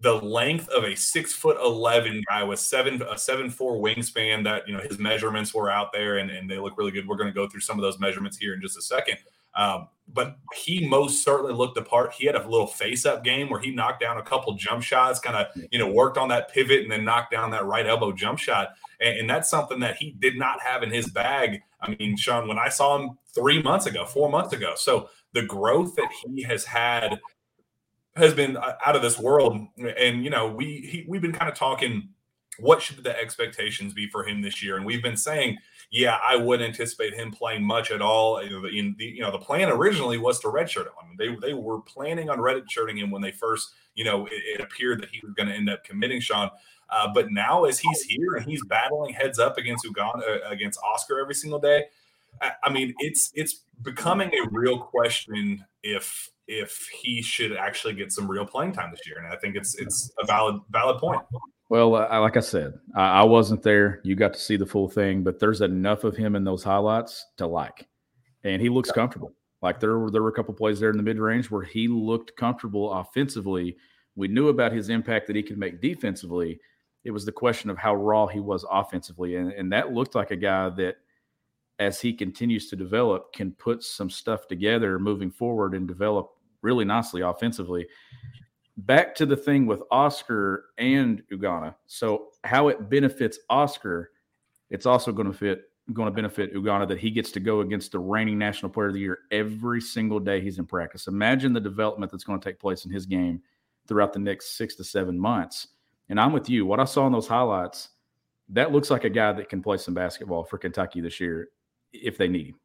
the 0.00 0.12
length 0.12 0.68
of 0.68 0.84
a 0.84 0.94
six 0.94 1.32
foot 1.32 1.56
eleven 1.58 2.22
guy 2.28 2.42
with 2.44 2.58
seven 2.58 3.00
a 3.02 3.16
seven 3.16 3.48
four 3.48 3.78
wingspan 3.78 4.44
that 4.44 4.68
you 4.68 4.76
know 4.76 4.80
his 4.80 4.98
measurements 4.98 5.54
were 5.54 5.70
out 5.70 5.92
there 5.92 6.18
and, 6.18 6.30
and 6.30 6.50
they 6.50 6.58
look 6.58 6.76
really 6.76 6.90
good. 6.90 7.08
We're 7.08 7.16
going 7.16 7.30
to 7.30 7.34
go 7.34 7.48
through 7.48 7.60
some 7.60 7.78
of 7.78 7.82
those 7.82 7.98
measurements 7.98 8.36
here 8.36 8.54
in 8.54 8.60
just 8.60 8.76
a 8.76 8.82
second. 8.82 9.16
Um, 9.56 9.88
but 10.08 10.38
he 10.54 10.86
most 10.88 11.24
certainly 11.24 11.52
looked 11.52 11.74
the 11.74 11.82
part. 11.82 12.12
He 12.12 12.26
had 12.26 12.36
a 12.36 12.48
little 12.48 12.66
face 12.66 13.04
up 13.04 13.24
game 13.24 13.50
where 13.50 13.60
he 13.60 13.70
knocked 13.70 14.00
down 14.00 14.18
a 14.18 14.22
couple 14.22 14.54
jump 14.54 14.82
shots, 14.82 15.18
kind 15.18 15.36
of, 15.36 15.46
you 15.72 15.78
know, 15.78 15.90
worked 15.90 16.16
on 16.16 16.28
that 16.28 16.52
pivot 16.52 16.82
and 16.82 16.90
then 16.90 17.04
knocked 17.04 17.32
down 17.32 17.50
that 17.50 17.64
right 17.64 17.86
elbow 17.86 18.12
jump 18.12 18.38
shot. 18.38 18.68
And, 19.00 19.18
and, 19.18 19.30
that's 19.30 19.50
something 19.50 19.80
that 19.80 19.96
he 19.96 20.12
did 20.12 20.38
not 20.38 20.62
have 20.62 20.82
in 20.84 20.90
his 20.90 21.10
bag. 21.10 21.60
I 21.80 21.94
mean, 21.98 22.16
Sean, 22.16 22.46
when 22.46 22.58
I 22.58 22.68
saw 22.68 22.96
him 22.96 23.18
three 23.34 23.60
months 23.60 23.86
ago, 23.86 24.04
four 24.04 24.30
months 24.30 24.52
ago. 24.52 24.74
So 24.76 25.08
the 25.32 25.42
growth 25.42 25.96
that 25.96 26.10
he 26.24 26.42
has 26.44 26.64
had 26.64 27.18
has 28.14 28.32
been 28.32 28.56
uh, 28.56 28.74
out 28.86 28.96
of 28.96 29.02
this 29.02 29.18
world. 29.18 29.66
And, 29.76 30.24
you 30.24 30.30
know, 30.30 30.48
we, 30.48 30.80
he, 30.80 31.04
we've 31.08 31.20
been 31.20 31.32
kind 31.32 31.50
of 31.50 31.58
talking 31.58 32.10
what 32.58 32.80
should 32.80 33.02
the 33.04 33.18
expectations 33.18 33.92
be 33.92 34.08
for 34.08 34.24
him 34.24 34.40
this 34.40 34.62
year? 34.62 34.76
And 34.76 34.86
we've 34.86 35.02
been 35.02 35.16
saying, 35.16 35.58
yeah, 35.90 36.18
I 36.26 36.36
wouldn't 36.36 36.68
anticipate 36.68 37.14
him 37.14 37.30
playing 37.30 37.64
much 37.64 37.90
at 37.90 38.02
all. 38.02 38.38
In 38.38 38.94
the, 38.98 39.04
you 39.04 39.20
know, 39.20 39.30
the 39.30 39.38
plan 39.38 39.68
originally 39.70 40.18
was 40.18 40.40
to 40.40 40.48
redshirt 40.48 40.86
him. 40.86 40.92
I 41.00 41.06
mean, 41.06 41.16
they 41.16 41.46
they 41.46 41.54
were 41.54 41.80
planning 41.80 42.28
on 42.28 42.38
redshirting 42.38 42.98
him 42.98 43.10
when 43.10 43.22
they 43.22 43.30
first, 43.30 43.72
you 43.94 44.04
know, 44.04 44.26
it, 44.26 44.32
it 44.32 44.60
appeared 44.60 45.00
that 45.02 45.10
he 45.10 45.20
was 45.22 45.32
going 45.34 45.48
to 45.48 45.54
end 45.54 45.70
up 45.70 45.84
committing 45.84 46.20
Sean. 46.20 46.50
Uh, 46.90 47.08
but 47.12 47.30
now, 47.30 47.64
as 47.64 47.78
he's 47.78 48.02
here 48.02 48.34
and 48.36 48.44
he's 48.46 48.64
battling 48.66 49.12
heads 49.12 49.38
up 49.38 49.58
against 49.58 49.84
Ugonna, 49.84 50.22
uh, 50.22 50.48
against 50.48 50.78
Oscar 50.82 51.20
every 51.20 51.34
single 51.34 51.58
day, 51.58 51.84
I, 52.40 52.52
I 52.64 52.70
mean, 52.70 52.94
it's 52.98 53.30
it's 53.34 53.62
becoming 53.82 54.30
a 54.34 54.48
real 54.50 54.78
question 54.78 55.64
if 55.82 56.30
if 56.48 56.88
he 56.88 57.22
should 57.22 57.56
actually 57.56 57.94
get 57.94 58.12
some 58.12 58.30
real 58.30 58.46
playing 58.46 58.72
time 58.72 58.90
this 58.90 59.06
year. 59.06 59.18
And 59.18 59.32
I 59.32 59.36
think 59.36 59.56
it's 59.56 59.74
it's 59.76 60.12
a 60.22 60.26
valid 60.26 60.60
valid 60.70 60.98
point. 60.98 61.22
Well, 61.68 61.96
uh, 61.96 62.20
like 62.20 62.36
I 62.36 62.40
said, 62.40 62.74
I, 62.94 63.22
I, 63.22 63.24
wasn't 63.24 63.62
there. 63.62 64.00
You 64.04 64.14
got 64.14 64.34
to 64.34 64.38
see 64.38 64.56
the 64.56 64.66
full 64.66 64.88
thing, 64.88 65.24
but 65.24 65.40
there's 65.40 65.60
enough 65.60 66.04
of 66.04 66.16
him 66.16 66.36
in 66.36 66.44
those 66.44 66.62
highlights 66.62 67.26
to 67.38 67.46
like, 67.46 67.88
and 68.44 68.62
he 68.62 68.68
looks 68.68 68.92
comfortable. 68.92 69.34
Like 69.62 69.80
there 69.80 69.98
were 69.98 70.10
there 70.10 70.22
were 70.22 70.28
a 70.28 70.32
couple 70.32 70.54
plays 70.54 70.78
there 70.78 70.90
in 70.90 70.96
the 70.96 71.02
mid 71.02 71.18
range 71.18 71.50
where 71.50 71.64
he 71.64 71.88
looked 71.88 72.36
comfortable 72.36 72.92
offensively. 72.92 73.76
We 74.14 74.28
knew 74.28 74.48
about 74.48 74.72
his 74.72 74.90
impact 74.90 75.26
that 75.26 75.36
he 75.36 75.42
could 75.42 75.58
make 75.58 75.80
defensively. 75.80 76.60
It 77.04 77.10
was 77.10 77.24
the 77.24 77.32
question 77.32 77.68
of 77.68 77.78
how 77.78 77.94
raw 77.96 78.26
he 78.26 78.40
was 78.40 78.64
offensively, 78.70 79.36
and, 79.36 79.52
and 79.52 79.72
that 79.72 79.92
looked 79.92 80.14
like 80.14 80.30
a 80.30 80.36
guy 80.36 80.68
that, 80.70 80.96
as 81.78 82.00
he 82.00 82.12
continues 82.12 82.68
to 82.70 82.76
develop, 82.76 83.32
can 83.32 83.52
put 83.52 83.82
some 83.82 84.10
stuff 84.10 84.46
together 84.46 84.98
moving 84.98 85.30
forward 85.30 85.74
and 85.74 85.88
develop 85.88 86.30
really 86.62 86.84
nicely 86.84 87.22
offensively. 87.22 87.86
Back 88.78 89.14
to 89.16 89.26
the 89.26 89.36
thing 89.36 89.66
with 89.66 89.82
Oscar 89.90 90.66
and 90.76 91.22
Ugonna. 91.32 91.74
So 91.86 92.28
how 92.44 92.68
it 92.68 92.90
benefits 92.90 93.38
Oscar, 93.48 94.10
it's 94.70 94.86
also 94.86 95.12
going 95.12 95.30
to 95.30 95.36
fit 95.36 95.62
going 95.92 96.06
to 96.06 96.14
benefit 96.14 96.52
Ugonna 96.52 96.88
that 96.88 96.98
he 96.98 97.10
gets 97.10 97.30
to 97.30 97.40
go 97.40 97.60
against 97.60 97.92
the 97.92 97.98
reigning 97.98 98.38
national 98.38 98.72
player 98.72 98.88
of 98.88 98.94
the 98.94 99.00
year 99.00 99.20
every 99.30 99.80
single 99.80 100.18
day 100.18 100.40
he's 100.40 100.58
in 100.58 100.66
practice. 100.66 101.06
Imagine 101.06 101.52
the 101.52 101.60
development 101.60 102.10
that's 102.10 102.24
going 102.24 102.40
to 102.40 102.44
take 102.44 102.58
place 102.58 102.84
in 102.84 102.90
his 102.90 103.06
game 103.06 103.40
throughout 103.86 104.12
the 104.12 104.18
next 104.18 104.56
six 104.56 104.74
to 104.76 104.84
seven 104.84 105.18
months. 105.18 105.68
And 106.08 106.20
I'm 106.20 106.32
with 106.32 106.50
you. 106.50 106.66
What 106.66 106.80
I 106.80 106.84
saw 106.84 107.06
in 107.06 107.12
those 107.12 107.28
highlights, 107.28 107.90
that 108.48 108.72
looks 108.72 108.90
like 108.90 109.04
a 109.04 109.10
guy 109.10 109.32
that 109.32 109.48
can 109.48 109.62
play 109.62 109.76
some 109.76 109.94
basketball 109.94 110.44
for 110.44 110.58
Kentucky 110.58 111.00
this 111.00 111.20
year 111.20 111.48
if 111.92 112.18
they 112.18 112.28
need 112.28 112.48
him. 112.48 112.60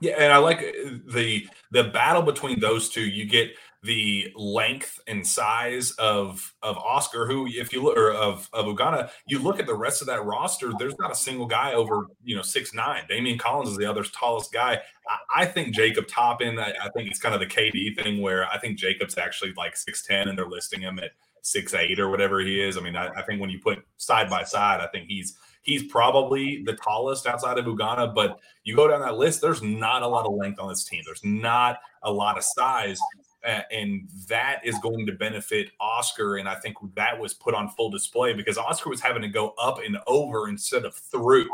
Yeah, 0.00 0.14
and 0.18 0.32
I 0.32 0.38
like 0.38 0.58
uh, 0.58 0.90
the 1.12 1.46
the 1.72 1.84
battle 1.84 2.22
between 2.22 2.58
those 2.58 2.88
two. 2.88 3.02
You 3.02 3.26
get 3.26 3.50
the 3.82 4.30
length 4.36 5.00
and 5.06 5.26
size 5.26 5.92
of 5.92 6.54
of 6.62 6.76
Oscar, 6.78 7.26
who 7.26 7.46
if 7.46 7.72
you 7.72 7.82
look 7.82 7.96
or 7.96 8.12
of 8.12 8.48
of 8.52 8.66
Ugonna, 8.66 9.10
you 9.26 9.38
look 9.38 9.58
at 9.58 9.66
the 9.66 9.74
rest 9.74 10.02
of 10.02 10.06
that 10.08 10.24
roster. 10.24 10.72
There's 10.78 10.98
not 10.98 11.10
a 11.10 11.14
single 11.14 11.46
guy 11.46 11.72
over 11.72 12.06
you 12.22 12.36
know 12.36 12.42
six 12.42 12.74
nine. 12.74 13.04
Daimion 13.10 13.38
Collins 13.38 13.70
is 13.70 13.76
the 13.76 13.86
other 13.86 14.04
tallest 14.04 14.52
guy. 14.52 14.80
I, 15.08 15.42
I 15.42 15.44
think 15.46 15.74
Jacob 15.74 16.08
Toppin. 16.08 16.58
I, 16.58 16.72
I, 16.82 16.90
think 16.90 17.08
it's 17.08 17.20
kind 17.20 17.34
of 17.34 17.40
the 17.40 17.46
KD 17.46 17.96
thing 18.02 18.20
where 18.20 18.46
I 18.46 18.58
think 18.58 18.78
Jacob's 18.78 19.16
actually 19.16 19.54
like 19.56 19.76
six 19.76 20.04
ten, 20.04 20.28
and 20.28 20.36
they're 20.36 20.48
listing 20.48 20.80
him 20.80 20.98
at 20.98 21.12
six 21.42 21.72
eight 21.72 21.98
or 21.98 22.10
whatever 22.10 22.40
he 22.40 22.60
is. 22.60 22.76
I 22.76 22.80
mean, 22.80 22.96
I, 22.96 23.08
I 23.08 23.22
think 23.22 23.40
when 23.40 23.50
you 23.50 23.60
put 23.60 23.78
side 23.96 24.28
by 24.28 24.44
side, 24.44 24.80
I 24.80 24.88
think 24.88 25.08
he's 25.08 25.36
He's 25.62 25.82
probably 25.84 26.62
the 26.64 26.74
tallest 26.74 27.26
outside 27.26 27.58
of 27.58 27.66
Ugonna, 27.66 28.14
but 28.14 28.40
you 28.64 28.74
go 28.74 28.88
down 28.88 29.00
that 29.00 29.18
list, 29.18 29.42
there's 29.42 29.62
not 29.62 30.02
a 30.02 30.06
lot 30.06 30.24
of 30.24 30.32
length 30.32 30.58
on 30.58 30.70
this 30.70 30.84
team. 30.84 31.02
There's 31.04 31.24
not 31.24 31.78
a 32.02 32.10
lot 32.10 32.38
of 32.38 32.44
size. 32.44 32.98
And 33.42 34.08
that 34.28 34.60
is 34.64 34.78
going 34.78 35.06
to 35.06 35.12
benefit 35.12 35.70
Oscar. 35.80 36.36
And 36.36 36.48
I 36.48 36.56
think 36.56 36.76
that 36.94 37.18
was 37.18 37.34
put 37.34 37.54
on 37.54 37.68
full 37.70 37.90
display 37.90 38.32
because 38.32 38.58
Oscar 38.58 38.90
was 38.90 39.00
having 39.00 39.22
to 39.22 39.28
go 39.28 39.54
up 39.60 39.78
and 39.84 39.98
over 40.06 40.48
instead 40.48 40.84
of 40.84 40.94
through. 40.94 41.48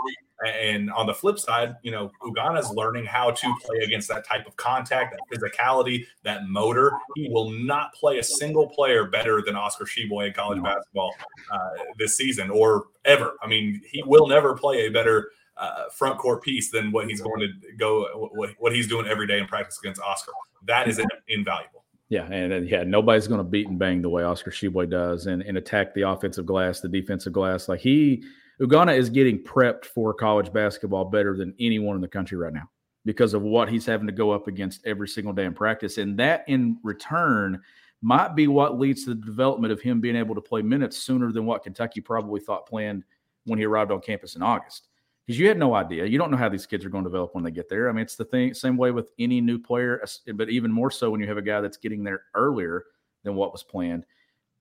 And 0.44 0.90
on 0.90 1.06
the 1.06 1.14
flip 1.14 1.38
side, 1.38 1.76
you 1.82 1.90
know, 1.90 2.10
is 2.58 2.70
learning 2.70 3.06
how 3.06 3.30
to 3.30 3.54
play 3.64 3.78
against 3.78 4.08
that 4.08 4.26
type 4.26 4.46
of 4.46 4.54
contact, 4.56 5.14
that 5.16 5.38
physicality, 5.38 6.04
that 6.24 6.46
motor. 6.46 6.92
He 7.14 7.28
will 7.30 7.50
not 7.50 7.94
play 7.94 8.18
a 8.18 8.22
single 8.22 8.68
player 8.68 9.06
better 9.06 9.40
than 9.40 9.56
Oscar 9.56 9.84
Tshiebwe 9.84 10.26
in 10.26 10.32
college 10.34 10.62
basketball 10.62 11.14
uh, 11.50 11.70
this 11.98 12.16
season 12.16 12.50
or 12.50 12.88
ever. 13.04 13.36
I 13.42 13.46
mean, 13.46 13.80
he 13.90 14.02
will 14.02 14.26
never 14.26 14.54
play 14.54 14.86
a 14.86 14.90
better 14.90 15.30
uh, 15.56 15.88
front 15.90 16.18
court 16.18 16.42
piece 16.42 16.70
than 16.70 16.92
what 16.92 17.08
he's 17.08 17.20
going 17.20 17.40
to 17.40 17.48
go, 17.78 18.30
what, 18.34 18.50
what 18.58 18.74
he's 18.74 18.86
doing 18.86 19.06
every 19.06 19.26
day 19.26 19.38
in 19.38 19.46
practice 19.46 19.78
against 19.82 20.00
Oscar. 20.00 20.32
That 20.66 20.88
is 20.88 21.00
invaluable. 21.28 21.84
Yeah, 22.08 22.30
and, 22.30 22.68
yeah, 22.68 22.84
nobody's 22.84 23.26
going 23.26 23.38
to 23.38 23.44
beat 23.44 23.68
and 23.68 23.78
bang 23.78 24.00
the 24.00 24.08
way 24.08 24.22
Oscar 24.22 24.50
Tshiebwe 24.50 24.88
does, 24.88 25.26
and, 25.26 25.42
and 25.42 25.58
attack 25.58 25.92
the 25.94 26.02
offensive 26.02 26.46
glass, 26.46 26.80
the 26.80 26.88
defensive 26.88 27.32
glass. 27.32 27.68
Like 27.68 27.80
he 27.80 28.22
Ugonna 28.60 28.96
is 28.96 29.10
getting 29.10 29.42
prepped 29.42 29.86
for 29.86 30.14
college 30.14 30.52
basketball 30.52 31.04
better 31.06 31.36
than 31.36 31.54
anyone 31.58 31.96
in 31.96 32.00
the 32.00 32.08
country 32.08 32.38
right 32.38 32.52
now 32.52 32.70
because 33.04 33.34
of 33.34 33.42
what 33.42 33.68
he's 33.68 33.86
having 33.86 34.06
to 34.06 34.12
go 34.12 34.30
up 34.30 34.48
against 34.48 34.86
every 34.86 35.08
single 35.08 35.32
day 35.32 35.44
in 35.44 35.54
practice. 35.54 35.98
And 35.98 36.18
that 36.18 36.44
in 36.48 36.78
return 36.82 37.60
might 38.02 38.34
be 38.34 38.46
what 38.46 38.78
leads 38.78 39.04
to 39.04 39.10
the 39.10 39.26
development 39.26 39.72
of 39.72 39.80
him 39.80 40.00
being 40.00 40.16
able 40.16 40.34
to 40.34 40.40
play 40.40 40.62
minutes 40.62 40.98
sooner 40.98 41.32
than 41.32 41.44
what 41.44 41.62
Kentucky 41.62 42.00
probably 42.00 42.40
thought 42.40 42.66
planned 42.66 43.04
when 43.44 43.58
he 43.58 43.64
arrived 43.64 43.90
on 43.90 44.00
campus 44.00 44.36
in 44.36 44.42
August. 44.42 44.88
Because 45.26 45.40
you 45.40 45.48
had 45.48 45.58
no 45.58 45.74
idea. 45.74 46.06
You 46.06 46.18
don't 46.18 46.30
know 46.30 46.36
how 46.36 46.48
these 46.48 46.66
kids 46.66 46.84
are 46.84 46.88
going 46.88 47.02
to 47.02 47.10
develop 47.10 47.34
when 47.34 47.42
they 47.42 47.50
get 47.50 47.68
there. 47.68 47.88
I 47.88 47.92
mean, 47.92 48.02
it's 48.02 48.14
the 48.14 48.24
thing, 48.24 48.54
same 48.54 48.76
way 48.76 48.92
with 48.92 49.10
any 49.18 49.40
new 49.40 49.58
player, 49.58 50.04
but 50.34 50.48
even 50.50 50.70
more 50.70 50.90
so 50.90 51.10
when 51.10 51.20
you 51.20 51.26
have 51.26 51.36
a 51.36 51.42
guy 51.42 51.60
that's 51.60 51.76
getting 51.76 52.04
there 52.04 52.22
earlier 52.34 52.84
than 53.24 53.34
what 53.34 53.50
was 53.50 53.64
planned. 53.64 54.06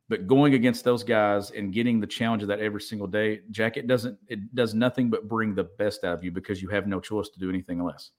But 0.09 0.27
going 0.27 0.53
against 0.53 0.83
those 0.83 1.03
guys 1.03 1.51
and 1.51 1.73
getting 1.73 1.99
the 1.99 2.07
challenge 2.07 2.41
of 2.41 2.47
that 2.49 2.59
every 2.59 2.81
single 2.81 3.07
day, 3.07 3.41
Jack, 3.51 3.77
it 3.77 3.87
doesn't 3.87 4.17
it 4.27 4.53
does 4.53 4.75
nothing 4.75 5.09
but 5.09 5.27
bring 5.27 5.55
the 5.55 5.63
best 5.63 6.03
out 6.03 6.13
of 6.13 6.23
you 6.23 6.31
because 6.31 6.61
you 6.61 6.69
have 6.69 6.85
no 6.85 6.99
choice 6.99 7.29
to 7.29 7.39
do 7.39 7.49
anything 7.49 7.83
less. 7.83 8.11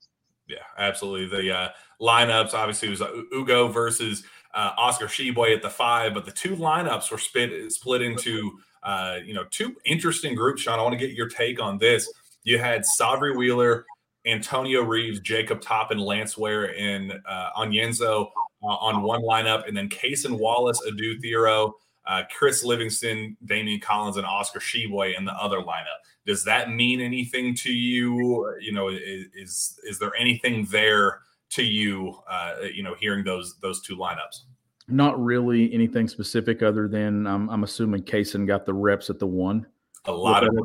Yeah, 0.48 0.58
absolutely. 0.78 1.42
The 1.42 1.54
uh, 1.54 1.68
lineups 2.00 2.54
obviously 2.54 2.88
was 2.88 3.02
uh, 3.02 3.12
Ugo 3.32 3.68
versus 3.68 4.24
uh, 4.54 4.72
Oscar 4.76 5.06
Tshiebwe 5.06 5.54
at 5.54 5.62
the 5.62 5.70
five, 5.70 6.14
but 6.14 6.24
the 6.24 6.32
two 6.32 6.56
lineups 6.56 7.10
were 7.10 7.18
split 7.18 7.72
split 7.72 8.02
into 8.02 8.58
uh, 8.82 9.18
you 9.24 9.34
know 9.34 9.44
two 9.50 9.76
interesting 9.84 10.34
groups. 10.34 10.62
Sean, 10.62 10.78
I 10.78 10.82
want 10.82 10.98
to 10.98 11.06
get 11.06 11.16
your 11.16 11.28
take 11.28 11.60
on 11.60 11.78
this. 11.78 12.12
You 12.46 12.58
had 12.58 12.84
Sahvir 12.98 13.36
Wheeler, 13.36 13.84
Antonio 14.24 14.82
Reeves, 14.82 15.18
Jacob 15.18 15.60
Toppin, 15.60 15.98
Lance 15.98 16.38
Ware, 16.38 16.76
and 16.78 17.12
uh, 17.28 17.50
Onyenso 17.58 18.28
uh, 18.62 18.66
on 18.66 19.02
one 19.02 19.22
lineup, 19.22 19.66
and 19.66 19.76
then 19.76 19.88
Cason 19.88 20.38
Wallace, 20.38 20.80
Adou 20.86 21.18
Thiero, 21.18 21.72
uh, 22.06 22.22
Chris 22.30 22.62
Livingston, 22.62 23.36
Daimion 23.46 23.82
Collins, 23.82 24.16
and 24.16 24.24
Oscar 24.24 24.60
Tshiebwe 24.60 25.18
in 25.18 25.24
the 25.24 25.32
other 25.32 25.58
lineup. 25.58 25.98
Does 26.24 26.44
that 26.44 26.70
mean 26.70 27.00
anything 27.00 27.52
to 27.56 27.72
you? 27.72 28.54
You 28.60 28.72
know, 28.72 28.90
is 28.90 29.26
is, 29.34 29.80
is 29.82 29.98
there 29.98 30.14
anything 30.14 30.66
there 30.70 31.22
to 31.50 31.64
you? 31.64 32.16
Uh, 32.30 32.54
you 32.72 32.84
know, 32.84 32.94
hearing 32.94 33.24
those 33.24 33.56
those 33.60 33.82
two 33.82 33.96
lineups. 33.96 34.44
Not 34.86 35.20
really 35.20 35.72
anything 35.74 36.06
specific, 36.06 36.62
other 36.62 36.86
than 36.86 37.26
I'm, 37.26 37.50
I'm 37.50 37.64
assuming 37.64 38.02
Cason 38.02 38.46
got 38.46 38.66
the 38.66 38.74
reps 38.74 39.10
at 39.10 39.18
the 39.18 39.26
one. 39.26 39.66
A 40.04 40.12
lot 40.12 40.44
of, 40.44 40.56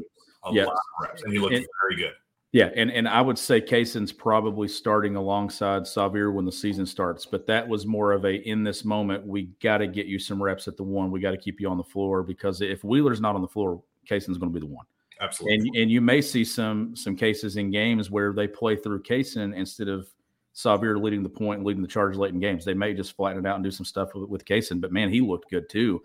a 0.45 0.53
yeah. 0.53 0.65
lot 0.65 0.73
of 0.73 1.07
reps, 1.07 1.23
and 1.23 1.33
he 1.33 1.39
looked 1.39 1.55
and, 1.55 1.65
very 1.83 2.01
good. 2.01 2.13
Yeah, 2.51 2.69
and 2.75 2.91
and 2.91 3.07
I 3.07 3.21
would 3.21 3.37
say 3.37 3.61
Cason's 3.61 4.11
probably 4.11 4.67
starting 4.67 5.15
alongside 5.15 5.83
Sahvir 5.83 6.33
when 6.33 6.43
the 6.43 6.51
season 6.51 6.85
starts, 6.85 7.25
but 7.25 7.47
that 7.47 7.65
was 7.65 7.85
more 7.85 8.11
of 8.11 8.25
a 8.25 8.35
in 8.47 8.63
this 8.63 8.83
moment 8.83 9.25
we 9.25 9.43
got 9.61 9.77
to 9.77 9.87
get 9.87 10.05
you 10.05 10.19
some 10.19 10.41
reps 10.41 10.67
at 10.67 10.75
the 10.75 10.83
one. 10.83 11.11
We 11.11 11.21
got 11.21 11.31
to 11.31 11.37
keep 11.37 11.61
you 11.61 11.69
on 11.69 11.77
the 11.77 11.83
floor 11.83 12.23
because 12.23 12.59
if 12.61 12.83
Wheeler's 12.83 13.21
not 13.21 13.35
on 13.35 13.41
the 13.41 13.47
floor, 13.47 13.81
Cason's 14.09 14.37
going 14.37 14.51
to 14.51 14.59
be 14.59 14.65
the 14.65 14.71
one. 14.71 14.85
Absolutely. 15.21 15.69
And 15.69 15.75
and 15.77 15.91
you 15.91 16.01
may 16.01 16.19
see 16.21 16.43
some 16.43 16.93
some 16.93 17.15
cases 17.15 17.55
in 17.55 17.71
games 17.71 18.11
where 18.11 18.33
they 18.33 18.47
play 18.47 18.75
through 18.75 19.03
Cason 19.03 19.55
instead 19.55 19.87
of 19.87 20.09
Sahvir 20.53 21.01
leading 21.01 21.23
the 21.23 21.29
point 21.29 21.59
and 21.59 21.65
leading 21.65 21.81
the 21.81 21.87
charge 21.87 22.17
late 22.17 22.33
in 22.33 22.41
games. 22.41 22.65
They 22.65 22.73
may 22.73 22.93
just 22.93 23.15
flatten 23.15 23.45
it 23.45 23.47
out 23.47 23.55
and 23.55 23.63
do 23.63 23.71
some 23.71 23.85
stuff 23.85 24.13
with, 24.13 24.27
with 24.29 24.43
Cason, 24.43 24.81
but 24.81 24.91
man, 24.91 25.09
he 25.09 25.21
looked 25.21 25.49
good 25.49 25.69
too 25.69 26.01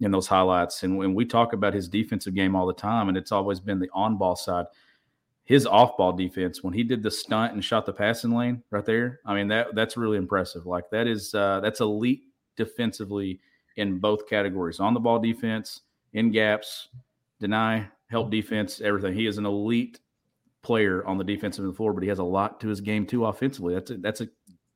in 0.00 0.10
those 0.10 0.26
highlights. 0.26 0.82
And 0.82 0.98
when 0.98 1.14
we 1.14 1.24
talk 1.24 1.52
about 1.52 1.74
his 1.74 1.88
defensive 1.88 2.34
game 2.34 2.54
all 2.56 2.66
the 2.66 2.74
time, 2.74 3.08
and 3.08 3.16
it's 3.16 3.32
always 3.32 3.60
been 3.60 3.78
the 3.78 3.90
on 3.92 4.16
ball 4.16 4.36
side 4.36 4.66
his 5.44 5.66
off 5.66 5.96
ball 5.96 6.12
defense 6.12 6.62
when 6.62 6.72
he 6.72 6.82
did 6.82 7.02
the 7.02 7.10
stunt 7.10 7.52
and 7.52 7.62
shot 7.62 7.84
the 7.84 7.92
passing 7.92 8.34
lane 8.34 8.62
right 8.70 8.84
there. 8.84 9.20
I 9.26 9.34
mean 9.34 9.48
that 9.48 9.74
that's 9.74 9.96
really 9.96 10.16
impressive. 10.16 10.66
Like 10.66 10.88
that 10.90 11.06
is 11.06 11.34
uh, 11.34 11.60
that's 11.60 11.80
elite 11.80 12.22
defensively 12.56 13.40
in 13.76 13.98
both 13.98 14.28
categories 14.28 14.80
on 14.80 14.94
the 14.94 15.00
ball 15.00 15.18
defense, 15.18 15.82
in 16.14 16.30
gaps, 16.30 16.88
deny, 17.40 17.86
help 18.08 18.30
defense, 18.30 18.80
everything. 18.80 19.14
He 19.14 19.26
is 19.26 19.38
an 19.38 19.46
elite 19.46 20.00
player 20.62 21.06
on 21.06 21.18
the 21.18 21.24
defensive 21.24 21.76
floor, 21.76 21.92
but 21.92 22.02
he 22.02 22.08
has 22.08 22.20
a 22.20 22.24
lot 22.24 22.60
to 22.60 22.68
his 22.68 22.80
game 22.80 23.04
too 23.04 23.26
offensively. 23.26 23.74
That's 23.74 23.90
a, 23.90 23.96
that's 23.98 24.20
a, 24.22 24.28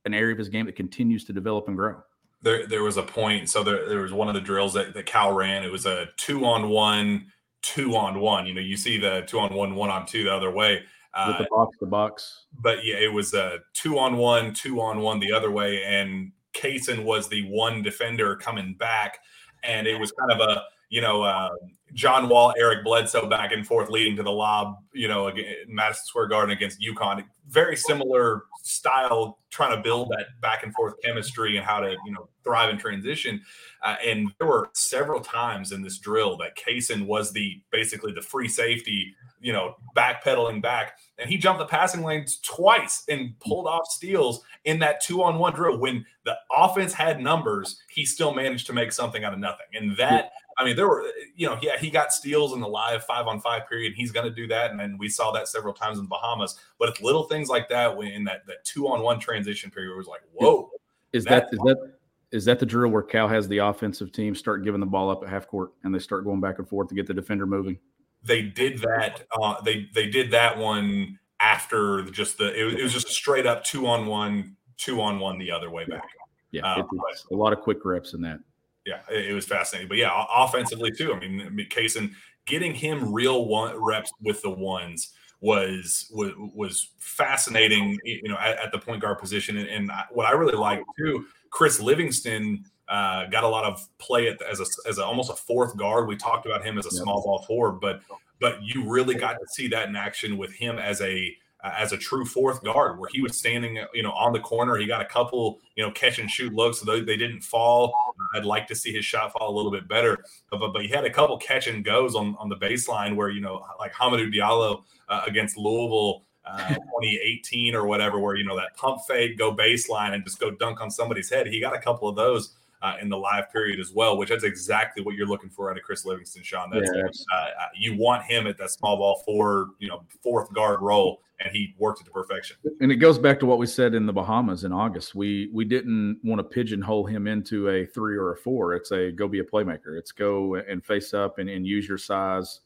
an 0.04 0.12
area 0.12 0.32
of 0.32 0.38
his 0.38 0.48
game 0.48 0.66
that 0.66 0.76
continues 0.76 1.24
to 1.26 1.32
develop 1.32 1.68
and 1.68 1.76
grow. 1.76 2.02
There, 2.42 2.66
there 2.66 2.82
was 2.82 2.96
a 2.96 3.02
point. 3.02 3.48
So 3.50 3.64
there, 3.64 3.88
there 3.88 4.00
was 4.00 4.12
one 4.12 4.28
of 4.28 4.34
the 4.34 4.40
drills 4.40 4.74
that, 4.74 4.94
that 4.94 5.06
Cal 5.06 5.32
ran. 5.32 5.64
It 5.64 5.72
was 5.72 5.86
a 5.86 6.06
two 6.16 6.44
on 6.44 6.68
one 6.68 7.32
two 7.62 7.96
on 7.96 8.20
one. 8.20 8.46
You 8.46 8.54
know, 8.54 8.60
you 8.60 8.76
see 8.76 8.98
the 8.98 9.24
two 9.26 9.38
on 9.38 9.54
one, 9.54 9.74
one 9.74 9.90
on 9.90 10.06
two 10.06 10.24
the 10.24 10.34
other 10.34 10.50
way. 10.50 10.82
Uh, 11.14 11.34
With 11.38 11.46
the 11.46 11.50
box, 11.50 11.76
the 11.80 11.86
box. 11.86 12.44
But 12.60 12.84
yeah, 12.84 12.96
it 12.96 13.12
was 13.12 13.34
a 13.34 13.58
two 13.74 13.98
on 13.98 14.16
one, 14.16 14.54
two 14.54 14.80
on 14.80 15.00
one 15.00 15.18
the 15.18 15.32
other 15.32 15.50
way, 15.50 15.82
and 15.84 16.32
Cason 16.54 17.04
was 17.04 17.28
the 17.28 17.42
one 17.50 17.82
defender 17.82 18.36
coming 18.36 18.74
back, 18.74 19.18
and 19.64 19.86
it 19.86 19.98
was 19.98 20.12
kind 20.12 20.40
of 20.40 20.48
a 20.48 20.62
you 20.88 21.00
know 21.00 21.22
uh, 21.22 21.50
John 21.94 22.28
Wall, 22.28 22.52
Eric 22.58 22.84
Bledsoe 22.84 23.28
back 23.28 23.52
and 23.52 23.66
forth, 23.66 23.88
leading 23.88 24.16
to 24.16 24.22
the 24.22 24.30
lob. 24.30 24.76
You 24.92 25.08
know, 25.08 25.30
Madison 25.68 26.04
Square 26.04 26.28
Garden 26.28 26.56
against 26.56 26.80
UConn. 26.80 27.24
Very 27.48 27.76
similar 27.76 28.44
style, 28.62 29.38
trying 29.50 29.74
to 29.74 29.82
build 29.82 30.10
that 30.10 30.26
back 30.40 30.62
and 30.62 30.74
forth 30.74 30.94
chemistry 31.02 31.56
and 31.56 31.64
how 31.64 31.80
to 31.80 31.96
you 32.04 32.12
know 32.12 32.28
thrive 32.44 32.70
in 32.70 32.78
transition. 32.78 33.40
Uh, 33.82 33.96
and 34.04 34.30
there 34.38 34.48
were 34.48 34.70
several 34.74 35.20
times 35.20 35.72
in 35.72 35.82
this 35.82 35.98
drill 35.98 36.36
that 36.38 36.56
Cason 36.56 37.06
was 37.06 37.32
the 37.32 37.62
basically 37.70 38.12
the 38.12 38.20
free 38.22 38.48
safety, 38.48 39.14
you 39.40 39.52
know, 39.52 39.76
backpedaling 39.96 40.60
back, 40.60 40.98
and 41.18 41.30
he 41.30 41.38
jumped 41.38 41.60
the 41.60 41.66
passing 41.66 42.02
lanes 42.02 42.38
twice 42.38 43.04
and 43.08 43.38
pulled 43.40 43.66
off 43.66 43.86
steals 43.86 44.42
in 44.64 44.78
that 44.80 45.00
two 45.00 45.22
on 45.22 45.38
one 45.38 45.54
drill. 45.54 45.78
When 45.78 46.04
the 46.24 46.36
offense 46.54 46.92
had 46.92 47.20
numbers, 47.20 47.80
he 47.88 48.04
still 48.04 48.34
managed 48.34 48.66
to 48.66 48.72
make 48.74 48.92
something 48.92 49.24
out 49.24 49.32
of 49.32 49.38
nothing, 49.38 49.66
and 49.74 49.96
that. 49.96 50.32
I 50.58 50.64
mean, 50.64 50.74
there 50.74 50.88
were, 50.88 51.04
you 51.36 51.46
know, 51.46 51.56
yeah, 51.62 51.78
he 51.78 51.88
got 51.88 52.12
steals 52.12 52.52
in 52.52 52.60
the 52.60 52.66
live 52.66 53.04
five 53.04 53.28
on 53.28 53.40
five 53.40 53.68
period. 53.68 53.94
He's 53.96 54.10
going 54.10 54.26
to 54.26 54.34
do 54.34 54.48
that, 54.48 54.72
and 54.72 54.80
then 54.80 54.98
we 54.98 55.08
saw 55.08 55.30
that 55.32 55.46
several 55.46 55.72
times 55.72 55.98
in 55.98 56.04
the 56.04 56.08
Bahamas. 56.08 56.58
But 56.78 56.88
it's 56.88 57.00
little 57.00 57.24
things 57.24 57.48
like 57.48 57.68
that 57.68 57.96
when 57.96 58.08
in 58.08 58.24
that 58.24 58.44
that 58.46 58.64
two 58.64 58.88
on 58.88 59.02
one 59.02 59.20
transition 59.20 59.70
period, 59.70 59.96
was 59.96 60.08
like, 60.08 60.22
whoa. 60.32 60.70
Is 61.12 61.24
that 61.26 61.48
is 61.52 61.58
that 61.60 61.92
is 62.32 62.44
that 62.44 62.58
the 62.58 62.66
drill 62.66 62.90
where 62.90 63.02
Cal 63.02 63.28
has 63.28 63.46
the 63.48 63.58
offensive 63.58 64.12
team 64.12 64.34
start 64.34 64.64
giving 64.64 64.80
the 64.80 64.86
ball 64.86 65.10
up 65.10 65.22
at 65.22 65.28
half 65.28 65.46
court 65.46 65.70
and 65.84 65.94
they 65.94 65.98
start 65.98 66.24
going 66.24 66.40
back 66.40 66.58
and 66.58 66.68
forth 66.68 66.88
to 66.88 66.94
get 66.94 67.06
the 67.06 67.14
defender 67.14 67.46
moving? 67.46 67.78
They 68.24 68.42
did 68.42 68.78
that. 68.80 69.22
Uh, 69.40 69.60
they 69.62 69.88
they 69.94 70.10
did 70.10 70.32
that 70.32 70.58
one 70.58 71.18
after 71.40 72.02
just 72.10 72.36
the. 72.36 72.48
It, 72.48 72.80
it 72.80 72.82
was 72.82 72.92
just 72.92 73.08
a 73.08 73.12
straight 73.12 73.46
up 73.46 73.62
two 73.62 73.86
on 73.86 74.06
one, 74.06 74.56
two 74.76 75.00
on 75.00 75.20
one 75.20 75.38
the 75.38 75.52
other 75.52 75.70
way 75.70 75.84
back. 75.84 76.08
Yeah, 76.50 76.62
um, 76.62 76.88
a 77.30 77.34
lot 77.34 77.52
of 77.52 77.60
quick 77.60 77.84
reps 77.84 78.14
in 78.14 78.22
that. 78.22 78.40
Yeah, 78.88 79.00
it, 79.10 79.26
it, 79.26 79.32
was 79.34 79.44
fascinating. 79.44 79.88
But 79.88 79.98
yeah, 79.98 80.24
offensively 80.34 80.90
too. 80.90 81.12
I 81.12 81.18
mean, 81.18 81.66
Cason 81.70 82.12
getting 82.46 82.74
him 82.74 83.12
real 83.12 83.44
one 83.44 83.76
reps 83.76 84.10
with 84.22 84.40
the 84.40 84.50
ones 84.50 85.10
was 85.40 86.10
was 86.10 86.32
was 86.54 86.88
fascinating. 86.98 87.98
You 88.04 88.28
know, 88.28 88.38
at, 88.38 88.58
at 88.58 88.72
the 88.72 88.78
point 88.78 89.02
guard 89.02 89.18
position, 89.18 89.58
and, 89.58 89.68
and 89.68 89.92
what 90.10 90.26
I 90.26 90.32
really 90.32 90.56
like 90.56 90.82
too 90.98 91.26
Chris 91.50 91.80
Livingston 91.80 92.64
uh, 92.88 93.26
got 93.26 93.44
a 93.44 93.48
lot 93.48 93.64
of 93.64 93.86
play 93.98 94.28
at, 94.28 94.40
as 94.42 94.60
a 94.60 94.88
as 94.88 94.98
a, 94.98 95.04
almost 95.04 95.30
a 95.30 95.36
fourth 95.36 95.76
guard. 95.76 96.08
We 96.08 96.16
talked 96.16 96.46
about 96.46 96.64
him 96.64 96.78
as 96.78 96.86
a 96.86 96.90
small 96.90 97.22
ball 97.22 97.42
forward, 97.42 97.80
but 97.80 98.00
but 98.40 98.62
you 98.62 98.88
really 98.88 99.14
got 99.14 99.34
to 99.34 99.46
see 99.48 99.68
that 99.68 99.88
in 99.88 99.96
action 99.96 100.38
with 100.38 100.52
him 100.52 100.78
as 100.78 101.00
a 101.00 101.36
uh, 101.64 101.72
as 101.76 101.92
a 101.92 101.96
true 101.96 102.24
fourth 102.24 102.62
guard, 102.62 102.98
where 102.98 103.08
he 103.12 103.20
was 103.20 103.36
standing, 103.36 103.78
you 103.92 104.02
know, 104.02 104.12
on 104.12 104.32
the 104.32 104.40
corner. 104.40 104.76
He 104.76 104.86
got 104.86 105.00
a 105.00 105.04
couple, 105.04 105.60
you 105.74 105.84
know, 105.84 105.90
catch 105.90 106.18
and 106.18 106.30
shoot 106.30 106.52
looks, 106.52 106.80
so 106.80 106.84
they, 106.84 107.00
they 107.00 107.16
didn't 107.16 107.40
fall. 107.40 107.92
I'd 108.34 108.44
like 108.44 108.66
to 108.68 108.74
see 108.74 108.92
his 108.92 109.04
shot 109.04 109.32
fall 109.32 109.54
a 109.54 109.56
little 109.56 109.72
bit 109.72 109.88
better, 109.88 110.24
but 110.50 110.72
but, 110.72 110.82
he 110.82 110.88
had 110.88 111.04
a 111.04 111.10
couple 111.10 111.36
catch 111.38 111.66
and 111.66 111.84
goes 111.84 112.14
on 112.14 112.36
on 112.38 112.48
the 112.48 112.56
baseline 112.56 113.16
where 113.16 113.30
you 113.30 113.40
know, 113.40 113.64
like 113.78 113.92
Hamidou 113.92 114.32
Diallo 114.32 114.82
uh, 115.08 115.22
against 115.26 115.56
Louisville 115.56 116.22
uh, 116.44 116.68
2018 116.74 117.74
or 117.74 117.86
whatever, 117.86 118.18
where 118.18 118.36
you 118.36 118.44
know 118.44 118.56
that 118.56 118.76
pump 118.76 119.00
fake, 119.06 119.38
go 119.38 119.54
baseline, 119.54 120.14
and 120.14 120.24
just 120.24 120.38
go 120.38 120.50
dunk 120.50 120.80
on 120.80 120.90
somebody's 120.90 121.30
head. 121.30 121.46
He 121.46 121.60
got 121.60 121.74
a 121.74 121.80
couple 121.80 122.08
of 122.08 122.16
those 122.16 122.54
uh, 122.82 122.94
in 123.00 123.08
the 123.08 123.16
live 123.16 123.50
period 123.50 123.80
as 123.80 123.92
well, 123.92 124.16
which 124.16 124.28
that's 124.28 124.44
exactly 124.44 125.02
what 125.02 125.14
you're 125.14 125.26
looking 125.26 125.50
for 125.50 125.70
out 125.70 125.76
of 125.76 125.82
Chris 125.82 126.04
Livingston, 126.04 126.42
Sean. 126.42 126.70
That's 126.70 126.90
yeah, 126.94 127.02
uh, 127.34 127.36
uh, 127.36 127.68
you 127.76 127.96
want 127.96 128.24
him 128.24 128.46
at 128.46 128.56
that 128.58 128.70
small 128.70 128.96
ball 128.96 129.22
four, 129.24 129.70
you 129.78 129.88
know, 129.88 130.04
fourth 130.22 130.52
guard 130.52 130.80
role, 130.80 131.22
and 131.40 131.52
he 131.52 131.74
worked 131.78 132.00
it 132.00 132.04
to 132.04 132.10
perfection. 132.10 132.56
And 132.80 132.90
it 132.90 132.96
goes 132.96 133.18
back 133.18 133.38
to 133.40 133.46
what 133.46 133.58
we 133.58 133.66
said 133.66 133.94
in 133.94 134.06
the 134.06 134.12
Bahamas 134.12 134.64
in 134.64 134.72
August. 134.72 135.14
We 135.14 135.50
we 135.52 135.64
didn't 135.64 136.20
want 136.24 136.38
to 136.40 136.44
pigeonhole 136.44 137.06
him 137.06 137.26
into 137.26 137.68
a 137.68 137.86
three 137.86 138.16
or 138.16 138.32
a 138.32 138.36
four. 138.36 138.74
It's 138.74 138.90
a 138.90 139.12
go 139.12 139.28
be 139.28 139.40
a 139.40 139.44
playmaker. 139.44 139.98
It's 139.98 140.12
go 140.12 140.56
and 140.56 140.84
face 140.84 141.14
up 141.14 141.38
and, 141.38 141.48
and 141.48 141.66
use 141.66 141.88
your 141.88 141.98
size, 141.98 142.60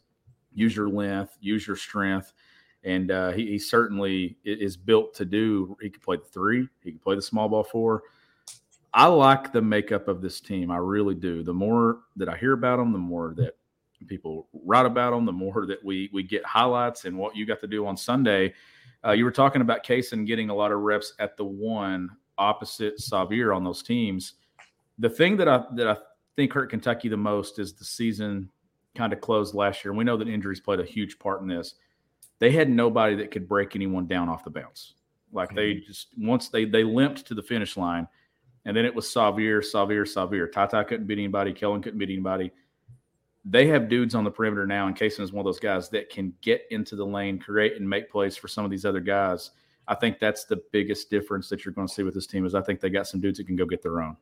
use 0.54 0.74
your 0.74 0.88
length, 0.88 1.36
use 1.40 1.66
your 1.66 1.76
strength 1.76 2.32
and 2.84 3.10
uh, 3.10 3.30
he, 3.30 3.46
he, 3.46 3.58
certainly 3.58 4.36
is 4.44 4.76
built 4.76 5.14
to 5.14 5.24
do. 5.24 5.76
He 5.80 5.90
can 5.90 6.00
play 6.00 6.16
the 6.16 6.24
three, 6.24 6.68
he 6.82 6.90
can 6.90 7.00
play 7.00 7.14
the 7.14 7.22
small 7.22 7.48
ball 7.48 7.64
four. 7.64 8.02
I 8.94 9.06
like 9.06 9.52
the 9.52 9.62
makeup 9.62 10.08
of 10.08 10.20
this 10.20 10.40
team. 10.40 10.70
I 10.70 10.76
really 10.76 11.14
do. 11.14 11.42
The 11.42 11.54
more 11.54 12.00
that 12.16 12.28
I 12.28 12.36
hear 12.36 12.52
about 12.52 12.76
them, 12.76 12.92
the 12.92 12.98
more 12.98 13.32
that 13.36 13.56
people 14.06 14.48
write 14.64 14.86
about 14.86 15.12
them, 15.12 15.24
the 15.24 15.32
more 15.32 15.66
that 15.66 15.84
we 15.84 16.10
we 16.12 16.22
get 16.22 16.44
highlights 16.44 17.04
and 17.04 17.16
what 17.16 17.36
you 17.36 17.46
got 17.46 17.60
to 17.60 17.66
do 17.66 17.86
on 17.86 17.96
Sunday. 17.96 18.54
Uh, 19.04 19.12
you 19.12 19.24
were 19.24 19.32
talking 19.32 19.62
about 19.62 19.84
Cason 19.84 20.26
getting 20.26 20.50
a 20.50 20.54
lot 20.54 20.70
of 20.70 20.80
reps 20.80 21.14
at 21.18 21.36
the 21.36 21.44
one 21.44 22.08
opposite 22.38 22.98
Sahvir 22.98 23.54
on 23.54 23.64
those 23.64 23.82
teams. 23.82 24.34
The 24.98 25.10
thing 25.10 25.36
that 25.38 25.48
I 25.48 25.64
that 25.74 25.88
I 25.88 25.96
think 26.36 26.52
hurt 26.52 26.70
Kentucky 26.70 27.08
the 27.08 27.16
most 27.16 27.58
is 27.58 27.72
the 27.72 27.84
season 27.84 28.48
kind 28.94 29.12
of 29.12 29.20
closed 29.20 29.54
last 29.54 29.84
year. 29.84 29.92
We 29.92 30.04
know 30.04 30.16
that 30.16 30.28
injuries 30.28 30.60
played 30.60 30.80
a 30.80 30.84
huge 30.84 31.18
part 31.18 31.40
in 31.40 31.48
this 31.48 31.74
they 32.42 32.50
had 32.50 32.68
nobody 32.68 33.14
that 33.14 33.30
could 33.30 33.46
break 33.46 33.76
anyone 33.76 34.08
down 34.08 34.28
off 34.28 34.42
the 34.42 34.50
bounce. 34.50 34.94
Like 35.32 35.50
mm-hmm. 35.50 35.56
they 35.58 35.74
just 35.74 36.08
once 36.18 36.48
they 36.48 36.64
they 36.64 36.82
limped 36.82 37.24
to 37.26 37.34
the 37.34 37.42
finish 37.42 37.76
line, 37.76 38.08
and 38.64 38.76
then 38.76 38.84
it 38.84 38.92
was 38.92 39.06
Sahvir, 39.06 39.58
Sahvir, 39.60 40.02
Sahvir. 40.02 40.50
Tata 40.50 40.84
couldn't 40.84 41.06
beat 41.06 41.18
anybody. 41.18 41.52
Kellan 41.52 41.82
couldn't 41.82 42.00
beat 42.00 42.10
anybody. 42.10 42.50
They 43.44 43.66
have 43.66 43.88
dudes 43.88 44.14
on 44.14 44.22
the 44.22 44.30
perimeter 44.30 44.66
now, 44.66 44.86
and 44.86 44.96
Cason 44.96 45.20
is 45.20 45.32
one 45.32 45.40
of 45.40 45.46
those 45.46 45.58
guys 45.58 45.88
that 45.90 46.10
can 46.10 46.32
get 46.42 46.62
into 46.70 46.94
the 46.94 47.04
lane, 47.04 47.38
create 47.38 47.76
and 47.76 47.88
make 47.88 48.10
plays 48.10 48.36
for 48.36 48.46
some 48.46 48.64
of 48.64 48.70
these 48.70 48.84
other 48.84 49.00
guys. 49.00 49.50
I 49.88 49.96
think 49.96 50.20
that's 50.20 50.44
the 50.44 50.62
biggest 50.70 51.10
difference 51.10 51.48
that 51.48 51.64
you're 51.64 51.74
going 51.74 51.88
to 51.88 51.92
see 51.92 52.04
with 52.04 52.14
this 52.14 52.26
team 52.26 52.46
is 52.46 52.54
I 52.54 52.62
think 52.62 52.80
they 52.80 52.88
got 52.88 53.08
some 53.08 53.20
dudes 53.20 53.38
that 53.38 53.46
can 53.46 53.56
go 53.56 53.66
get 53.66 53.82
their 53.82 54.00
own. 54.00 54.16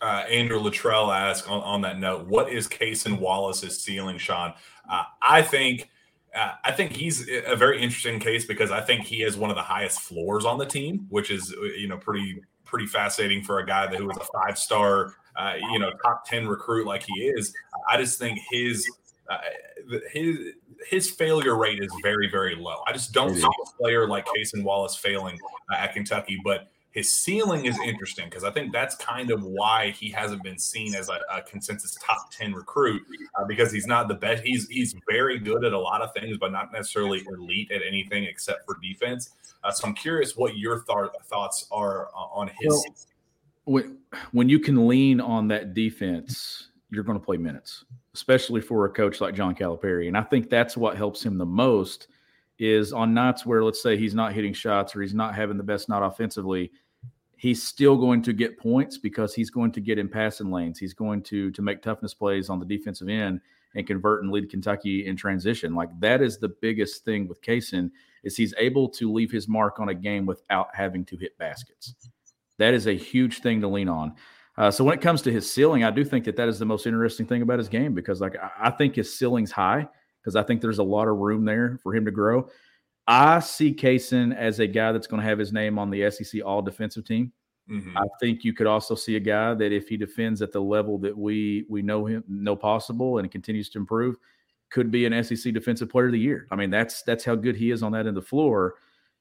Uh, 0.00 0.24
Andrew 0.30 0.58
Luttrell 0.58 1.10
asked 1.10 1.48
on, 1.48 1.62
on, 1.62 1.80
that 1.80 1.98
note, 1.98 2.26
what 2.26 2.52
is 2.52 2.68
Cason 2.68 3.18
Wallace's 3.18 3.80
ceiling, 3.80 4.18
Sean? 4.18 4.52
Uh, 4.88 5.04
I 5.22 5.42
think 5.42 5.90
uh, 6.34 6.52
I 6.64 6.72
think 6.72 6.92
he's 6.92 7.28
a 7.46 7.56
very 7.56 7.80
interesting 7.80 8.18
case 8.18 8.44
because 8.44 8.70
I 8.70 8.80
think 8.80 9.04
he 9.04 9.20
has 9.20 9.36
one 9.36 9.50
of 9.50 9.56
the 9.56 9.62
highest 9.62 10.00
floors 10.00 10.44
on 10.44 10.58
the 10.58 10.66
team, 10.66 11.06
which 11.08 11.30
is 11.30 11.54
uh, 11.56 11.62
you 11.62 11.88
know 11.88 11.96
pretty 11.96 12.42
pretty 12.64 12.86
fascinating 12.86 13.42
for 13.42 13.60
a 13.60 13.66
guy 13.66 13.86
that 13.86 13.96
who 13.96 14.06
was 14.06 14.16
a 14.16 14.24
five 14.24 14.58
star 14.58 15.14
uh, 15.36 15.54
you 15.72 15.78
know 15.78 15.90
top 16.02 16.26
ten 16.26 16.46
recruit 16.46 16.86
like 16.86 17.02
he 17.02 17.24
is. 17.24 17.52
I 17.88 17.96
just 17.96 18.18
think 18.18 18.38
his 18.50 18.88
uh, 19.28 19.38
his 20.12 20.38
his 20.88 21.10
failure 21.10 21.56
rate 21.56 21.82
is 21.82 21.92
very 22.02 22.28
very 22.30 22.54
low. 22.56 22.82
I 22.86 22.92
just 22.92 23.12
don't 23.12 23.34
see 23.34 23.42
a 23.42 23.82
player 23.82 24.08
like 24.08 24.26
Cason 24.26 24.62
Wallace 24.62 24.96
failing 24.96 25.38
uh, 25.72 25.76
at 25.76 25.94
Kentucky, 25.94 26.40
but 26.44 26.68
his 26.94 27.12
ceiling 27.12 27.64
is 27.64 27.76
interesting 27.84 28.26
because 28.26 28.44
I 28.44 28.52
think 28.52 28.72
that's 28.72 28.94
kind 28.94 29.32
of 29.32 29.42
why 29.42 29.90
he 29.90 30.10
hasn't 30.10 30.44
been 30.44 30.58
seen 30.58 30.94
as 30.94 31.08
a, 31.08 31.18
a 31.28 31.42
consensus 31.42 31.98
top 32.00 32.30
10 32.30 32.52
recruit 32.54 33.02
uh, 33.34 33.44
because 33.44 33.72
he's 33.72 33.88
not 33.88 34.06
the 34.06 34.14
best. 34.14 34.44
He's 34.44 34.68
he's 34.68 34.94
very 35.08 35.40
good 35.40 35.64
at 35.64 35.72
a 35.72 35.78
lot 35.78 36.02
of 36.02 36.14
things, 36.14 36.38
but 36.38 36.52
not 36.52 36.72
necessarily 36.72 37.24
elite 37.26 37.72
at 37.72 37.82
anything 37.86 38.24
except 38.24 38.64
for 38.64 38.78
defense. 38.80 39.30
Uh, 39.64 39.72
so 39.72 39.88
I'm 39.88 39.94
curious 39.94 40.36
what 40.36 40.56
your 40.56 40.84
th- 40.84 41.10
thoughts 41.24 41.66
are 41.72 42.08
uh, 42.14 42.26
on 42.32 42.48
his. 42.60 42.68
Well, 42.68 42.84
when, 43.64 43.98
when 44.32 44.48
you 44.48 44.58
can 44.58 44.86
lean 44.86 45.20
on 45.20 45.48
that 45.48 45.74
defense, 45.74 46.68
you're 46.90 47.04
going 47.04 47.18
to 47.18 47.24
play 47.24 47.36
minutes, 47.36 47.84
especially 48.14 48.60
for 48.60 48.84
a 48.84 48.90
coach 48.90 49.20
like 49.20 49.34
John 49.34 49.54
Calipari. 49.54 50.08
And 50.08 50.16
I 50.16 50.22
think 50.22 50.50
that's 50.50 50.76
what 50.76 50.96
helps 50.96 51.24
him 51.24 51.38
the 51.38 51.46
most 51.46 52.08
is 52.58 52.92
on 52.92 53.12
nights 53.12 53.44
where 53.44 53.64
let's 53.64 53.82
say 53.82 53.96
he's 53.96 54.14
not 54.14 54.32
hitting 54.32 54.52
shots 54.52 54.94
or 54.94 55.02
he's 55.02 55.14
not 55.14 55.34
having 55.34 55.56
the 55.56 55.62
best 55.62 55.88
night 55.88 56.04
offensively– 56.04 56.70
he's 57.44 57.62
still 57.62 57.96
going 57.98 58.22
to 58.22 58.32
get 58.32 58.58
points 58.58 58.96
because 58.96 59.34
he's 59.34 59.50
going 59.50 59.70
to 59.70 59.78
get 59.78 59.98
in 59.98 60.08
passing 60.08 60.50
lanes. 60.50 60.78
He's 60.78 60.94
going 60.94 61.22
to 61.24 61.50
to 61.50 61.60
make 61.60 61.82
toughness 61.82 62.14
plays 62.14 62.48
on 62.48 62.58
the 62.58 62.64
defensive 62.64 63.10
end 63.10 63.42
and 63.74 63.86
convert 63.86 64.22
and 64.22 64.32
lead 64.32 64.48
Kentucky 64.48 65.06
in 65.06 65.14
transition. 65.14 65.74
Like 65.74 65.90
that 66.00 66.22
is 66.22 66.38
the 66.38 66.48
biggest 66.48 67.04
thing 67.04 67.28
with 67.28 67.42
Cason 67.42 67.90
is 68.22 68.34
he's 68.34 68.54
able 68.56 68.88
to 68.88 69.12
leave 69.12 69.30
his 69.30 69.46
mark 69.46 69.78
on 69.78 69.90
a 69.90 69.94
game 69.94 70.24
without 70.24 70.68
having 70.72 71.04
to 71.04 71.18
hit 71.18 71.36
baskets. 71.36 71.94
That 72.58 72.74
is 72.74 72.86
a 72.86 72.92
huge 72.92 73.40
thing 73.40 73.60
to 73.60 73.68
lean 73.68 73.88
on. 73.88 74.14
Uh, 74.56 74.70
so 74.70 74.84
when 74.84 74.94
it 74.94 75.00
comes 75.00 75.22
to 75.22 75.32
his 75.32 75.50
ceiling, 75.50 75.82
I 75.82 75.90
do 75.90 76.04
think 76.04 76.24
that 76.26 76.36
that 76.36 76.48
is 76.48 76.58
the 76.58 76.64
most 76.64 76.86
interesting 76.86 77.26
thing 77.26 77.42
about 77.42 77.58
his 77.58 77.68
game 77.68 77.92
because 77.92 78.20
like 78.20 78.36
I, 78.60 78.70
think 78.70 78.94
his 78.94 79.16
ceiling's 79.16 79.50
high 79.50 79.88
because 80.20 80.36
I 80.36 80.44
think 80.44 80.60
there's 80.60 80.78
a 80.78 80.84
lot 80.84 81.08
of 81.08 81.16
room 81.16 81.44
there 81.44 81.78
for 81.82 81.94
him 81.94 82.04
to 82.04 82.12
grow. 82.12 82.48
I 83.06 83.40
see 83.40 83.74
Cason 83.74 84.34
as 84.34 84.60
a 84.60 84.66
guy 84.66 84.92
that's 84.92 85.08
going 85.08 85.20
to 85.20 85.28
have 85.28 85.38
his 85.38 85.52
name 85.52 85.78
on 85.78 85.90
the 85.90 86.08
SEC 86.10 86.42
All 86.44 86.62
Defensive 86.62 87.04
Team. 87.04 87.32
Mm-hmm. 87.68 87.96
I 87.96 88.04
think 88.20 88.44
you 88.44 88.52
could 88.52 88.66
also 88.66 88.94
see 88.94 89.16
a 89.16 89.20
guy 89.20 89.54
that 89.54 89.72
if 89.72 89.88
he 89.88 89.96
defends 89.96 90.40
at 90.42 90.52
the 90.52 90.60
level 90.60 90.98
that 90.98 91.16
we 91.16 91.64
we 91.68 91.82
know 91.82 92.04
him 92.04 92.22
know 92.28 92.54
possible 92.54 93.18
and 93.18 93.30
continues 93.30 93.70
to 93.70 93.78
improve, 93.78 94.16
could 94.70 94.90
be 94.90 95.06
an 95.06 95.24
SEC 95.24 95.52
Defensive 95.52 95.88
Player 95.88 96.06
of 96.06 96.12
the 96.12 96.18
Year. 96.18 96.46
I 96.50 96.56
mean, 96.56 96.70
that's 96.70 97.02
that's 97.02 97.24
how 97.24 97.34
good 97.34 97.56
he 97.56 97.70
is 97.70 97.82
on 97.82 97.92
that 97.92 98.00
end 98.00 98.08
of 98.08 98.14
the 98.16 98.22
floor, 98.22 98.74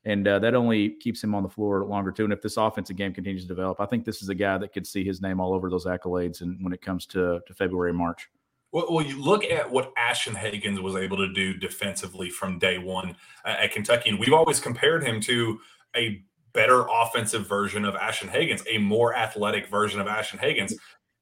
and 0.05 0.27
uh, 0.27 0.39
that 0.39 0.53
only 0.53 0.89
keeps 0.89 1.23
him 1.23 1.33
on 1.33 1.43
the 1.43 1.49
floor 1.49 1.85
longer 1.85 2.11
too. 2.11 2.23
And 2.23 2.33
if 2.33 2.41
this 2.41 2.57
offensive 2.57 2.95
game 2.95 3.13
continues 3.13 3.43
to 3.43 3.47
develop, 3.47 3.79
I 3.79 3.85
think 3.85 4.05
this 4.05 4.21
is 4.21 4.29
a 4.29 4.35
guy 4.35 4.57
that 4.57 4.73
could 4.73 4.85
see 4.85 5.03
his 5.03 5.21
name 5.21 5.39
all 5.39 5.53
over 5.53 5.69
those 5.69 5.85
accolades. 5.85 6.41
And 6.41 6.63
when 6.63 6.73
it 6.73 6.81
comes 6.81 7.05
to 7.07 7.39
to 7.45 7.53
February 7.53 7.93
March. 7.93 8.29
Well, 8.71 8.87
well, 8.89 9.05
you 9.05 9.21
look 9.21 9.45
at 9.45 9.69
what 9.69 9.93
Ashton 9.97 10.33
Hagans 10.33 10.81
was 10.81 10.95
able 10.95 11.17
to 11.17 11.31
do 11.31 11.53
defensively 11.53 12.31
from 12.31 12.57
day 12.57 12.79
one 12.79 13.15
at 13.45 13.71
Kentucky, 13.71 14.09
and 14.09 14.19
we've 14.19 14.33
always 14.33 14.59
compared 14.59 15.03
him 15.03 15.21
to 15.21 15.59
a 15.95 16.23
better 16.53 16.85
offensive 16.87 17.47
version 17.47 17.85
of 17.85 17.95
Ashton 17.95 18.29
Hagans, 18.29 18.63
a 18.67 18.79
more 18.79 19.15
athletic 19.15 19.67
version 19.67 20.01
of 20.01 20.07
Ashton 20.07 20.39
Hagans, 20.39 20.73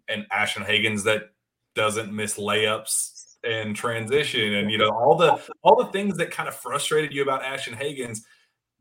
and 0.08 0.26
Ashton 0.32 0.64
Hagans 0.64 1.04
that 1.04 1.32
doesn't 1.76 2.14
miss 2.14 2.38
layups 2.38 3.36
and 3.44 3.76
transition, 3.76 4.54
and 4.54 4.72
you 4.72 4.78
know 4.78 4.90
all 4.90 5.16
the 5.16 5.42
all 5.62 5.76
the 5.76 5.92
things 5.92 6.16
that 6.18 6.32
kind 6.32 6.48
of 6.48 6.56
frustrated 6.56 7.14
you 7.14 7.22
about 7.22 7.44
Ashton 7.44 7.74
Hagans. 7.74 8.20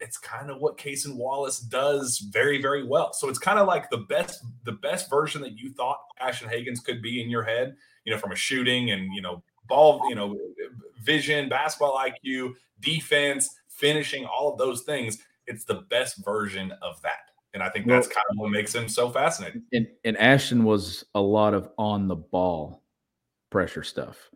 It's 0.00 0.18
kind 0.18 0.50
of 0.50 0.60
what 0.60 0.78
Cason 0.78 1.16
Wallace 1.16 1.60
does 1.60 2.18
very, 2.18 2.60
very 2.60 2.86
well. 2.86 3.12
So 3.12 3.28
it's 3.28 3.38
kind 3.38 3.58
of 3.58 3.66
like 3.66 3.90
the 3.90 3.98
best, 3.98 4.42
the 4.64 4.72
best 4.72 5.10
version 5.10 5.42
that 5.42 5.58
you 5.58 5.72
thought 5.72 5.98
Ashton 6.18 6.48
Hagans 6.48 6.82
could 6.82 7.02
be 7.02 7.22
in 7.22 7.28
your 7.28 7.42
head 7.42 7.76
you 8.04 8.12
know, 8.12 8.18
from 8.18 8.32
a 8.32 8.36
shooting 8.36 8.90
and, 8.90 9.14
you 9.14 9.22
know, 9.22 9.42
ball, 9.68 10.02
you 10.08 10.14
know, 10.14 10.36
vision, 11.02 11.48
basketball 11.48 11.98
IQ, 11.98 12.54
defense, 12.80 13.48
finishing, 13.68 14.24
all 14.24 14.52
of 14.52 14.58
those 14.58 14.82
things. 14.82 15.18
It's 15.46 15.64
the 15.64 15.82
best 15.90 16.24
version 16.24 16.72
of 16.82 17.00
that. 17.02 17.30
And 17.52 17.62
I 17.62 17.68
think 17.68 17.88
that's 17.88 18.06
kind 18.06 18.24
of 18.30 18.36
what 18.38 18.50
makes 18.50 18.74
him 18.74 18.88
so 18.88 19.10
fascinating. 19.10 19.62
And, 19.72 19.88
and 20.04 20.16
Ashton 20.18 20.64
was 20.64 21.04
a 21.14 21.20
lot 21.20 21.52
of 21.52 21.68
on 21.78 22.06
the 22.06 22.14
ball 22.14 22.84
pressure 23.50 23.82
stuff. 23.82 24.30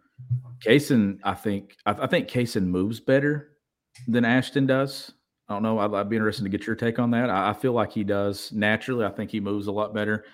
Cason, 0.64 1.20
I 1.22 1.34
think 1.34 1.76
I, 1.86 1.92
I 1.92 2.06
think 2.08 2.28
Cason 2.28 2.66
moves 2.66 2.98
better 2.98 3.50
than 4.08 4.24
Ashton 4.24 4.66
does. 4.66 5.12
I 5.48 5.54
don't 5.54 5.62
know. 5.62 5.78
I'd, 5.78 5.92
I'd, 5.92 6.08
be 6.08 6.16
interested 6.16 6.44
to 6.44 6.48
get 6.48 6.66
your 6.66 6.76
take 6.76 6.98
on 6.98 7.10
that. 7.10 7.28
I, 7.28 7.50
I, 7.50 7.52
feel 7.52 7.72
like 7.72 7.92
he 7.92 8.02
does 8.02 8.50
naturally. 8.52 9.04
I 9.04 9.10
think 9.10 9.30
he 9.30 9.40
moves 9.40 9.66
a 9.66 9.72
lot 9.72 9.92
better. 9.92 10.24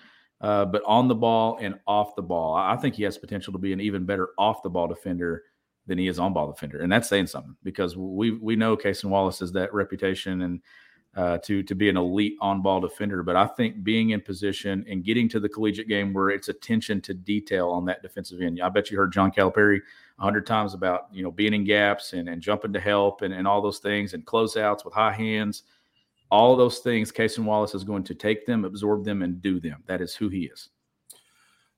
Uh, 0.40 0.64
but 0.64 0.82
on 0.86 1.08
the 1.08 1.14
ball 1.14 1.58
and 1.60 1.78
off 1.86 2.14
the 2.14 2.22
ball, 2.22 2.54
I 2.54 2.76
think 2.76 2.94
he 2.94 3.02
has 3.02 3.18
potential 3.18 3.52
to 3.52 3.58
be 3.58 3.72
an 3.72 3.80
even 3.80 4.06
better 4.06 4.30
off 4.38 4.62
the 4.62 4.70
ball 4.70 4.88
defender 4.88 5.42
than 5.86 5.98
he 5.98 6.06
is 6.06 6.18
on 6.18 6.32
ball 6.32 6.46
defender, 6.50 6.80
and 6.80 6.90
that's 6.90 7.08
saying 7.08 7.26
something 7.26 7.56
because 7.62 7.96
we 7.96 8.30
we 8.30 8.56
know 8.56 8.76
Cason 8.76 9.10
Wallace 9.10 9.40
has 9.40 9.52
that 9.52 9.74
reputation 9.74 10.42
and 10.42 10.60
uh, 11.16 11.38
to 11.38 11.62
to 11.64 11.74
be 11.74 11.88
an 11.88 11.96
elite 11.96 12.36
on 12.40 12.62
ball 12.62 12.80
defender. 12.80 13.22
But 13.22 13.36
I 13.36 13.46
think 13.48 13.82
being 13.82 14.10
in 14.10 14.20
position 14.20 14.84
and 14.88 15.04
getting 15.04 15.28
to 15.30 15.40
the 15.40 15.48
collegiate 15.48 15.88
game 15.88 16.14
where 16.14 16.30
it's 16.30 16.48
attention 16.48 17.00
to 17.02 17.14
detail 17.14 17.68
on 17.70 17.84
that 17.86 18.02
defensive 18.02 18.40
end. 18.40 18.60
I 18.62 18.68
bet 18.68 18.90
you 18.90 18.96
heard 18.96 19.12
John 19.12 19.32
Calipari 19.32 19.80
hundred 20.20 20.46
times 20.46 20.74
about 20.74 21.09
you 21.12 21.22
know 21.22 21.30
being 21.30 21.54
in 21.54 21.64
gaps 21.64 22.12
and, 22.12 22.28
and 22.28 22.42
jumping 22.42 22.72
to 22.72 22.80
help 22.80 23.22
and, 23.22 23.33
and 23.33 23.46
all 23.46 23.62
those 23.62 23.78
things 23.78 24.14
and 24.14 24.24
closeouts 24.26 24.85
with 24.85 24.94
high 24.94 25.12
hands. 25.12 25.64
All 26.30 26.54
those 26.56 26.78
things, 26.78 27.11
Cason 27.11 27.44
Wallace 27.44 27.74
is 27.74 27.83
going 27.83 28.04
to 28.04 28.14
take 28.14 28.46
them, 28.46 28.64
absorb 28.64 29.04
them, 29.04 29.22
and 29.22 29.42
do 29.42 29.59
them. 29.59 29.83
That 29.87 30.00
is 30.00 30.14
who 30.14 30.28
he 30.28 30.44
is. 30.44 30.68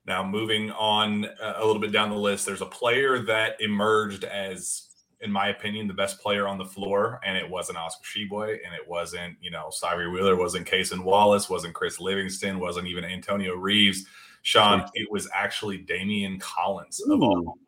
Now, 0.04 0.22
moving 0.22 0.70
on 0.72 1.24
uh, 1.24 1.54
a 1.56 1.64
little 1.64 1.80
bit 1.80 1.90
down 1.90 2.10
the 2.10 2.16
list, 2.16 2.44
there's 2.44 2.60
a 2.60 2.66
player 2.66 3.20
that 3.20 3.56
emerged 3.60 4.24
as 4.24 4.88
in 5.22 5.30
my 5.30 5.48
opinion, 5.48 5.86
the 5.86 5.94
best 5.94 6.20
player 6.20 6.48
on 6.48 6.58
the 6.58 6.64
floor, 6.64 7.20
and 7.24 7.36
it 7.36 7.48
wasn't 7.48 7.78
Oscar 7.78 8.02
Tshiebwe, 8.04 8.58
and 8.64 8.74
it 8.74 8.86
wasn't, 8.86 9.36
you 9.40 9.52
know, 9.52 9.70
Sahvir 9.70 10.12
Wheeler, 10.12 10.36
wasn't 10.36 10.68
Cason 10.68 11.04
Wallace, 11.04 11.48
wasn't 11.48 11.74
Chris 11.74 12.00
Livingston, 12.00 12.58
wasn't 12.58 12.88
even 12.88 13.04
Antonio 13.04 13.54
Reeves. 13.54 14.04
Sean, 14.42 14.84
it 14.94 15.08
was 15.10 15.28
actually 15.32 15.78
Daimion 15.84 16.40
Collins 16.40 17.00
Ooh. 17.08 17.14
of 17.14 17.22
all. 17.22 17.58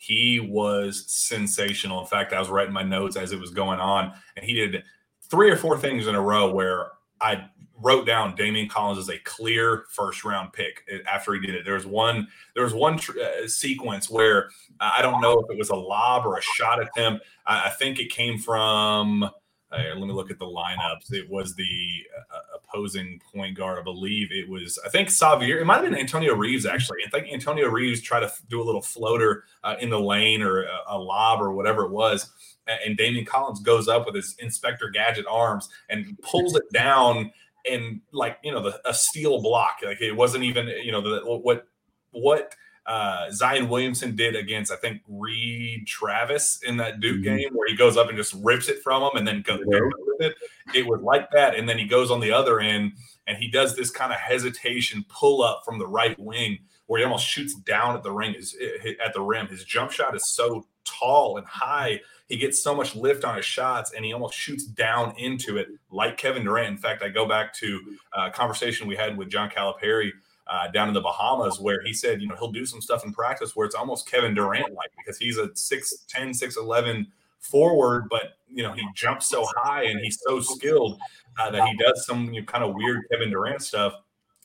He 0.00 0.40
was 0.40 1.04
sensational. 1.08 2.00
In 2.00 2.06
fact, 2.06 2.32
I 2.32 2.38
was 2.38 2.48
writing 2.48 2.72
my 2.72 2.82
notes 2.82 3.16
as 3.16 3.32
it 3.32 3.38
was 3.38 3.50
going 3.50 3.80
on, 3.80 4.14
and 4.34 4.42
he 4.42 4.54
did 4.54 4.82
three 5.28 5.50
or 5.50 5.56
four 5.56 5.76
things 5.76 6.06
in 6.06 6.14
a 6.14 6.20
row 6.20 6.50
where 6.50 6.92
I 7.20 7.50
wrote 7.82 8.06
down 8.06 8.34
Daimion 8.34 8.70
Collins 8.70 8.98
as 8.98 9.10
a 9.10 9.18
clear 9.18 9.84
first 9.90 10.24
round 10.24 10.54
pick 10.54 10.88
after 11.06 11.34
he 11.34 11.40
did 11.40 11.54
it. 11.54 11.66
There 11.66 11.74
was 11.74 11.84
one 11.84 12.28
there 12.54 12.64
was 12.64 12.72
one 12.72 12.96
tr- 12.96 13.20
uh, 13.20 13.46
sequence 13.46 14.08
where 14.08 14.46
uh, 14.80 14.92
I 14.96 15.02
don't 15.02 15.20
know 15.20 15.38
if 15.38 15.50
it 15.50 15.58
was 15.58 15.68
a 15.68 15.76
lob 15.76 16.24
or 16.24 16.38
a 16.38 16.42
shot 16.42 16.80
attempt. 16.80 17.26
I, 17.44 17.66
I 17.66 17.68
think 17.68 17.98
it 17.98 18.10
came 18.10 18.38
from. 18.38 19.24
Uh, 19.24 19.82
let 19.94 20.00
me 20.00 20.14
look 20.14 20.30
at 20.30 20.38
the 20.38 20.46
lineups. 20.46 21.12
It 21.12 21.28
was 21.28 21.54
the 21.54 22.04
uh, 22.34 22.56
opposing 22.72 23.20
point 23.32 23.56
guard, 23.56 23.78
I 23.78 23.82
believe. 23.82 24.28
It 24.30 24.48
was, 24.48 24.78
I 24.84 24.88
think 24.88 25.08
Sahvir. 25.08 25.60
It 25.60 25.64
might 25.64 25.76
have 25.76 25.84
been 25.84 25.98
Antonio 25.98 26.34
Reeves 26.34 26.66
actually. 26.66 26.98
I 27.06 27.10
think 27.10 27.32
Antonio 27.32 27.68
Reeves 27.68 28.00
tried 28.00 28.20
to 28.20 28.32
do 28.48 28.62
a 28.62 28.64
little 28.64 28.82
floater 28.82 29.44
uh, 29.64 29.76
in 29.80 29.90
the 29.90 30.00
lane 30.00 30.42
or 30.42 30.62
a, 30.62 30.78
a 30.88 30.98
lob 30.98 31.40
or 31.40 31.52
whatever 31.52 31.84
it 31.84 31.90
was 31.90 32.30
and 32.66 32.96
Daimion 32.96 33.26
Collins 33.26 33.60
goes 33.60 33.88
up 33.88 34.06
with 34.06 34.14
his 34.14 34.36
Inspector 34.38 34.88
Gadget 34.90 35.26
arms 35.28 35.68
and 35.88 36.16
pulls 36.22 36.54
it 36.54 36.70
down 36.72 37.32
and 37.70 38.00
like 38.12 38.38
you 38.42 38.52
know 38.52 38.62
the, 38.62 38.80
a 38.88 38.94
steal 38.94 39.42
block 39.42 39.78
like 39.84 40.00
it 40.00 40.12
wasn't 40.12 40.44
even 40.44 40.68
you 40.82 40.92
know 40.92 41.00
the 41.00 41.20
what 41.24 41.66
what 42.12 42.54
uh, 42.86 43.30
Zion 43.30 43.68
Williamson 43.68 44.16
did 44.16 44.34
against 44.34 44.72
I 44.72 44.76
think 44.76 45.02
Reid 45.08 45.86
Travis 45.86 46.60
in 46.66 46.76
that 46.78 47.00
Duke 47.00 47.16
mm-hmm. 47.16 47.36
game 47.36 47.50
where 47.52 47.68
he 47.68 47.76
goes 47.76 47.96
up 47.96 48.08
and 48.08 48.16
just 48.16 48.34
rips 48.42 48.68
it 48.68 48.82
from 48.82 49.02
him 49.02 49.10
and 49.16 49.26
then 49.26 49.42
goes 49.42 49.60
with 49.64 49.92
it. 50.20 50.34
It 50.74 50.86
was 50.86 51.00
like 51.00 51.30
that, 51.32 51.54
and 51.54 51.68
then 51.68 51.78
he 51.78 51.86
goes 51.86 52.10
on 52.10 52.20
the 52.20 52.32
other 52.32 52.60
end 52.60 52.92
and 53.26 53.36
he 53.36 53.50
does 53.50 53.76
this 53.76 53.90
kind 53.90 54.12
of 54.12 54.18
hesitation 54.18 55.04
pull 55.08 55.42
up 55.42 55.62
from 55.64 55.78
the 55.78 55.86
right 55.86 56.18
wing 56.18 56.58
where 56.86 56.98
he 56.98 57.04
almost 57.04 57.26
shoots 57.26 57.54
down 57.54 57.94
at 57.94 58.02
the 58.02 58.10
ring 58.10 58.34
is 58.34 58.56
at 59.04 59.12
the 59.14 59.20
rim. 59.20 59.46
His 59.46 59.64
jump 59.64 59.92
shot 59.92 60.16
is 60.16 60.28
so 60.28 60.66
tall 60.84 61.36
and 61.36 61.46
high 61.46 62.00
he 62.30 62.36
gets 62.36 62.62
so 62.62 62.74
much 62.74 62.94
lift 62.94 63.24
on 63.24 63.36
his 63.36 63.44
shots 63.44 63.92
and 63.92 64.04
he 64.04 64.12
almost 64.12 64.34
shoots 64.34 64.64
down 64.64 65.12
into 65.18 65.58
it 65.58 65.66
like 65.90 66.16
Kevin 66.16 66.44
Durant. 66.44 66.68
In 66.68 66.76
fact, 66.76 67.02
I 67.02 67.08
go 67.08 67.26
back 67.26 67.52
to 67.54 67.80
a 68.16 68.30
conversation 68.30 68.86
we 68.86 68.94
had 68.94 69.18
with 69.18 69.28
John 69.28 69.50
Calipari 69.50 70.12
uh, 70.50 70.68
down 70.68 70.88
in 70.88 70.94
the 70.94 71.00
Bahamas 71.00 71.60
where 71.60 71.80
he 71.82 71.92
said, 71.92 72.20
you 72.20 72.26
know, 72.26 72.34
he'll 72.36 72.50
do 72.50 72.66
some 72.66 72.80
stuff 72.80 73.04
in 73.04 73.12
practice 73.12 73.54
where 73.54 73.66
it's 73.66 73.76
almost 73.76 74.10
Kevin 74.10 74.34
Durant 74.34 74.74
like 74.74 74.90
because 74.98 75.16
he's 75.16 75.38
a 75.38 75.48
6'10, 75.48 75.96
6'11 76.12 77.06
forward, 77.38 78.08
but, 78.10 78.34
you 78.48 78.62
know, 78.62 78.72
he 78.72 78.82
jumps 78.94 79.28
so 79.28 79.46
high 79.56 79.84
and 79.84 80.00
he's 80.00 80.18
so 80.26 80.40
skilled 80.40 80.98
uh, 81.38 81.50
that 81.50 81.66
he 81.68 81.76
does 81.76 82.04
some 82.04 82.32
you 82.32 82.40
know, 82.40 82.46
kind 82.46 82.64
of 82.64 82.74
weird 82.74 83.02
Kevin 83.10 83.30
Durant 83.30 83.62
stuff. 83.62 83.94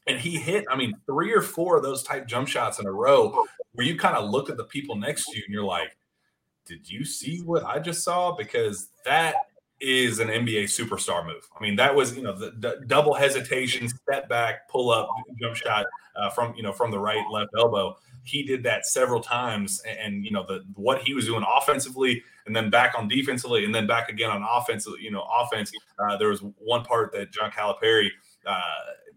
And 0.07 0.19
he 0.19 0.37
hit, 0.37 0.65
I 0.69 0.75
mean, 0.77 0.93
three 1.07 1.33
or 1.33 1.41
four 1.41 1.77
of 1.77 1.83
those 1.83 2.03
type 2.03 2.27
jump 2.27 2.47
shots 2.47 2.77
in 2.77 2.85
a 2.85 2.91
row 2.91 3.43
where 3.73 3.87
you 3.87 3.97
kind 3.97 4.15
of 4.15 4.29
look 4.29 4.51
at 4.51 4.57
the 4.57 4.63
people 4.65 4.95
next 4.95 5.25
to 5.25 5.37
you 5.37 5.43
and 5.43 5.53
you're 5.53 5.63
like, 5.63 5.97
did 6.67 6.89
you 6.89 7.03
see 7.03 7.41
what 7.41 7.63
I 7.63 7.79
just 7.79 8.03
saw? 8.03 8.35
Because 8.35 8.89
that 9.05 9.35
is 9.81 10.19
an 10.19 10.29
NBA 10.29 10.63
superstar 10.65 11.25
move. 11.25 11.47
I 11.57 11.61
mean, 11.61 11.75
that 11.75 11.93
was 11.93 12.15
you 12.15 12.23
know 12.23 12.37
the, 12.37 12.51
the 12.57 12.83
double 12.87 13.13
hesitation, 13.13 13.87
step 13.89 14.29
back, 14.29 14.69
pull 14.69 14.89
up, 14.89 15.09
jump 15.39 15.55
shot 15.55 15.85
uh, 16.15 16.29
from 16.29 16.55
you 16.55 16.63
know 16.63 16.71
from 16.71 16.91
the 16.91 16.99
right 16.99 17.25
left 17.29 17.51
elbow. 17.57 17.97
He 18.23 18.41
did 18.41 18.63
that 18.63 18.87
several 18.87 19.21
times, 19.21 19.81
and, 19.87 19.99
and, 19.99 20.25
you 20.25 20.31
know 20.31 20.45
the 20.47 20.63
what 20.75 21.01
he 21.01 21.13
was 21.13 21.25
doing 21.25 21.45
offensively, 21.57 22.23
and 22.45 22.55
then 22.55 22.69
back 22.69 22.97
on 22.97 23.07
defensively, 23.07 23.65
and 23.65 23.75
then 23.75 23.85
back 23.85 24.09
again 24.09 24.31
on 24.31 24.43
offense. 24.43 24.87
You 24.99 25.11
know, 25.11 25.25
offense. 25.41 25.71
Uh, 25.99 26.17
there 26.17 26.29
was 26.29 26.39
one 26.57 26.83
part 26.83 27.11
that 27.13 27.31
John 27.31 27.51
Calipari. 27.51 28.09
Uh, 28.45 28.59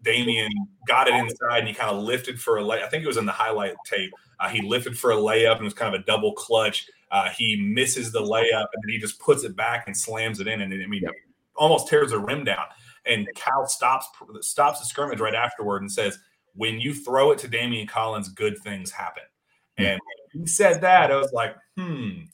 Daimion 0.03 0.49
got 0.87 1.07
it 1.07 1.13
inside 1.13 1.59
and 1.59 1.67
he 1.67 1.73
kind 1.73 1.91
of 1.91 2.01
lifted 2.01 2.39
for 2.39 2.57
a 2.57 2.63
lay. 2.63 2.81
I 2.81 2.87
think 2.87 3.03
it 3.03 3.07
was 3.07 3.17
in 3.17 3.25
the 3.25 3.33
highlight 3.33 3.75
tape. 3.85 4.11
Uh, 4.39 4.47
he 4.47 4.61
lifted 4.61 4.97
for 4.97 5.11
a 5.11 5.15
layup 5.15 5.53
and 5.53 5.61
it 5.61 5.65
was 5.65 5.73
kind 5.73 5.93
of 5.93 6.01
a 6.01 6.05
double 6.05 6.31
clutch. 6.33 6.87
Uh, 7.11 7.29
he 7.29 7.55
misses 7.55 8.11
the 8.11 8.21
layup 8.21 8.67
and 8.73 8.83
then 8.83 8.89
he 8.89 8.97
just 8.97 9.19
puts 9.19 9.43
it 9.43 9.55
back 9.55 9.85
and 9.87 9.95
slams 9.95 10.39
it 10.39 10.47
in. 10.47 10.61
And 10.61 10.73
I 10.73 10.85
mean, 10.85 11.03
yep. 11.03 11.13
almost 11.55 11.87
tears 11.87 12.11
the 12.11 12.19
rim 12.19 12.43
down. 12.43 12.65
And 13.05 13.27
Cal 13.35 13.67
stops 13.67 14.07
stops 14.41 14.79
the 14.79 14.85
scrimmage 14.85 15.19
right 15.19 15.33
afterward 15.33 15.81
and 15.81 15.91
says, 15.91 16.19
"When 16.53 16.79
you 16.79 16.93
throw 16.93 17.31
it 17.31 17.39
to 17.39 17.47
Daimion 17.47 17.87
Collins, 17.87 18.29
good 18.29 18.57
things 18.59 18.91
happen." 18.91 19.23
And 19.77 19.99
he 20.33 20.45
said 20.45 20.81
that, 20.81 21.09
I 21.09 21.15
was 21.15 21.31
like, 21.31 21.55
"Hmm." 21.77 22.25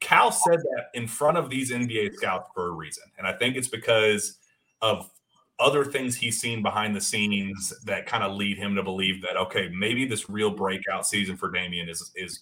Cal 0.00 0.30
said 0.30 0.60
that 0.60 0.86
in 0.94 1.08
front 1.08 1.36
of 1.36 1.50
these 1.50 1.72
NBA 1.72 2.14
scouts 2.14 2.48
for 2.54 2.68
a 2.68 2.70
reason, 2.70 3.04
and 3.18 3.26
I 3.26 3.32
think 3.32 3.56
it's 3.56 3.68
because 3.68 4.38
of 4.80 5.10
other 5.58 5.84
things 5.84 6.14
he's 6.14 6.40
seen 6.40 6.62
behind 6.62 6.94
the 6.94 7.00
scenes 7.00 7.74
that 7.84 8.06
kind 8.06 8.22
of 8.22 8.36
lead 8.36 8.56
him 8.56 8.76
to 8.76 8.82
believe 8.82 9.20
that 9.22 9.36
okay, 9.36 9.68
maybe 9.74 10.06
this 10.06 10.30
real 10.30 10.50
breakout 10.50 11.06
season 11.06 11.36
for 11.36 11.50
Daimion 11.50 11.88
is 11.88 12.12
is 12.14 12.40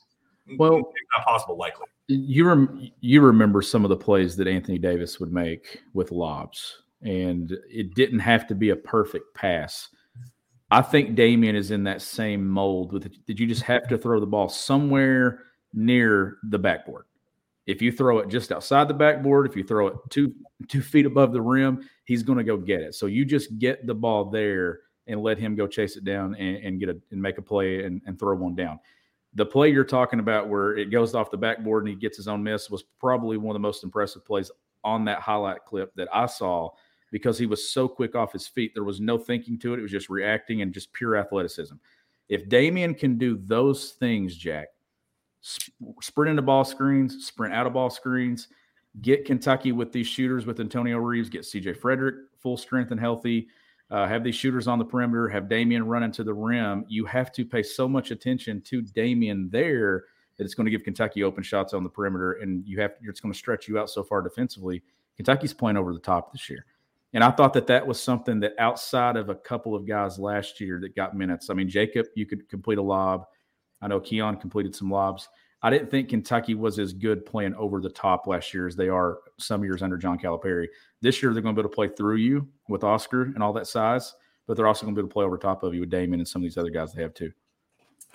well 0.59 0.93
not 1.17 1.25
possible 1.25 1.57
likely. 1.57 1.87
You 2.09 2.47
rem- 2.47 2.91
you 3.01 3.21
remember 3.21 3.63
some 3.63 3.85
of 3.85 3.89
the 3.89 3.97
plays 3.97 4.37
that 4.37 4.47
Anthony 4.47 4.79
Davis 4.79 5.19
would 5.19 5.33
make 5.33 5.83
with 5.93 6.13
lobs, 6.13 6.83
and 7.03 7.57
it 7.69 7.95
didn't 7.95 8.21
have 8.21 8.47
to 8.49 8.55
be 8.55 8.71
a 8.71 8.77
perfect 8.77 9.35
pass. 9.35 9.89
I 10.71 10.83
think 10.83 11.17
Daimion 11.17 11.55
is 11.55 11.71
in 11.71 11.85
that 11.85 12.03
same 12.03 12.49
mold. 12.49 12.93
With 12.93 13.11
did 13.27 13.41
you 13.41 13.47
just 13.47 13.63
have 13.63 13.89
to 13.89 13.99
throw 13.99 14.21
the 14.21 14.27
ball 14.27 14.49
somewhere 14.49 15.45
near 15.73 16.39
the 16.49 16.59
backboard? 16.59 17.07
If 17.67 17.83
you 17.83 17.91
throw 17.91 18.19
it 18.19 18.29
just 18.29 18.53
outside 18.53 18.87
the 18.87 18.95
backboard, 18.95 19.49
if 19.49 19.57
you 19.57 19.65
throw 19.65 19.89
it 19.89 19.95
two 20.11 20.33
two 20.69 20.83
feet 20.83 21.07
above 21.07 21.33
the 21.33 21.43
rim, 21.43 21.89
he's 22.05 22.23
going 22.23 22.39
to 22.39 22.45
go 22.45 22.57
get 22.57 22.81
it. 22.81 22.95
So 22.95 23.07
you 23.07 23.25
just 23.25 23.59
get 23.59 23.87
the 23.87 23.95
ball 23.95 24.27
there 24.27 24.81
and 25.09 25.21
let 25.23 25.39
him 25.39 25.55
go 25.55 25.67
chase 25.67 25.97
it 25.97 26.05
down 26.05 26.35
and, 26.37 26.57
and 26.59 26.81
get 26.81 26.89
a 26.89 26.97
and 27.11 27.21
make 27.21 27.39
a 27.39 27.43
play 27.43 27.85
and, 27.85 28.01
and 28.07 28.19
throw 28.19 28.37
one 28.37 28.55
down 28.55 28.79
the 29.37 29.47
play 29.47 29.71
you're 29.71 29.85
talking 29.85 30.19
about 30.19 30.49
where 30.49 30.77
it 30.77 30.91
goes 30.91 31.15
off 31.15 31.31
the 31.31 31.37
backboard 31.37 31.85
and 31.85 31.91
he 31.91 31.95
gets 31.95 32.17
his 32.17 32.27
own 32.27 32.43
miss 32.43 32.71
was 32.71 32.83
probably 32.99 33.37
one 33.37 33.55
of 33.55 33.61
the 33.61 33.67
most 33.67 33.85
impressive 33.85 34.25
plays 34.25 34.51
on 34.83 35.05
that 35.05 35.21
highlight 35.21 35.65
clip 35.67 35.95
that 35.95 36.09
I 36.13 36.25
saw 36.27 36.71
because 37.11 37.39
he 37.39 37.45
was 37.45 37.71
so 37.71 37.87
quick 37.87 38.15
off 38.15 38.33
his 38.33 38.49
feet. 38.49 38.73
There 38.75 38.83
was 38.83 39.01
no 39.01 39.19
thinking 39.19 39.59
to 39.59 39.75
it. 39.75 39.79
It 39.79 39.83
was 39.83 39.91
just 39.91 40.09
reacting 40.09 40.63
and 40.63 40.73
just 40.73 40.93
pure 40.93 41.17
athleticism. 41.17 41.75
If 42.31 42.49
Daimion 42.49 42.99
can 42.99 43.19
do 43.19 43.37
those 43.37 43.91
things, 43.93 44.37
Jack, 44.37 44.69
sprint 45.43 46.31
into 46.31 46.43
ball 46.43 46.65
screens, 46.65 47.27
sprint 47.27 47.53
out 47.53 47.67
of 47.67 47.75
ball 47.75 47.91
screens, 47.91 48.49
get 49.03 49.27
Kentucky 49.27 49.73
with 49.73 49.93
these 49.93 50.07
shooters 50.07 50.47
with 50.47 50.61
Antonio 50.61 50.97
Reeves, 50.97 51.29
get 51.29 51.43
CJ 51.43 51.77
Frederick 51.77 52.15
full 52.39 52.57
strength 52.57 52.91
and 52.91 52.99
healthy, 52.99 53.49
uh, 53.91 54.07
have 54.07 54.25
these 54.25 54.35
shooters 54.35 54.67
on 54.67 54.79
the 54.79 54.85
perimeter, 54.85 55.29
have 55.29 55.45
Daimion 55.45 55.83
run 55.87 56.03
into 56.03 56.25
the 56.25 56.35
rim, 56.35 56.85
you 56.89 57.05
have 57.05 57.33
to 57.33 57.45
pay 57.45 57.63
so 57.63 57.89
much 57.89 58.11
attention 58.11 58.61
to 58.63 58.83
Daimion 58.83 59.51
there 59.51 60.05
that 60.37 60.45
it's 60.45 60.55
going 60.55 60.65
to 60.65 60.71
give 60.71 60.83
Kentucky 60.83 61.23
open 61.23 61.43
shots 61.43 61.73
on 61.73 61.83
the 61.83 61.89
perimeter, 61.89 62.35
and 62.35 62.67
you 62.67 62.81
have 62.81 62.93
it's 63.03 63.21
going 63.21 63.33
to 63.33 63.39
stretch 63.39 63.69
you 63.69 63.79
out 63.79 63.89
so 63.89 64.03
far 64.03 64.23
defensively. 64.23 64.83
Kentucky's 65.17 65.55
playing 65.55 65.77
over 65.77 65.93
the 65.93 66.01
top 66.01 66.33
this 66.33 66.51
year, 66.51 66.67
and 67.15 67.23
I 67.25 67.31
thought 67.31 67.53
that 67.55 67.69
that 67.69 67.87
was 67.87 68.03
something 68.03 68.41
that 68.41 68.55
outside 68.59 69.17
of 69.17 69.31
a 69.31 69.35
couple 69.35 69.75
of 69.75 69.87
guys 69.87 70.19
last 70.19 70.61
year 70.61 70.79
that 70.83 70.95
got 70.95 71.17
minutes. 71.17 71.49
I 71.49 71.55
mean, 71.55 71.69
Jacob, 71.69 72.07
you 72.15 72.27
could 72.27 72.49
complete 72.49 72.79
a 72.79 72.83
lob. 72.83 73.27
I 73.81 73.89
know 73.89 74.01
Keion 74.01 74.41
completed 74.41 74.75
some 74.75 74.91
lobs. 74.91 75.29
I 75.63 75.71
didn't 75.71 75.91
think 75.91 76.11
Kentucky 76.11 76.55
was 76.55 76.79
as 76.79 76.93
good 76.93 77.25
playing 77.25 77.55
over 77.55 77.81
the 77.81 77.89
top 77.89 78.27
last 78.27 78.53
year 78.53 78.67
as 78.67 78.77
they 78.77 78.89
are 78.89 79.19
some 79.39 79.65
years 79.65 79.83
under 79.83 79.97
John 79.97 80.19
Calipari. 80.19 80.67
This 81.01 81.23
year, 81.23 81.33
they're 81.33 81.43
going 81.43 81.55
to 81.55 81.61
be 81.61 81.65
able 81.65 81.71
to 81.71 81.75
play 81.75 81.89
through 81.89 82.17
you 82.17 82.49
with 82.69 82.85
Oscar 82.85 83.23
and 83.23 83.43
all 83.43 83.53
that 83.55 83.67
size, 83.67 84.15
but 84.47 84.57
they're 84.57 84.67
also 84.67 84.85
going 84.85 84.95
to 84.95 85.01
be 85.01 85.03
able 85.03 85.09
to 85.09 85.13
play 85.15 85.25
over 85.25 85.39
top 85.39 85.63
of 85.63 85.75
you 85.75 85.81
with 85.81 85.91
Daimion 85.91 86.15
and 86.15 86.29
some 86.29 86.41
of 86.41 86.45
these 86.45 86.59
other 86.59 86.71
guys 86.71 86.93
they 86.93 87.03
have 87.03 87.15
too. 87.15 87.33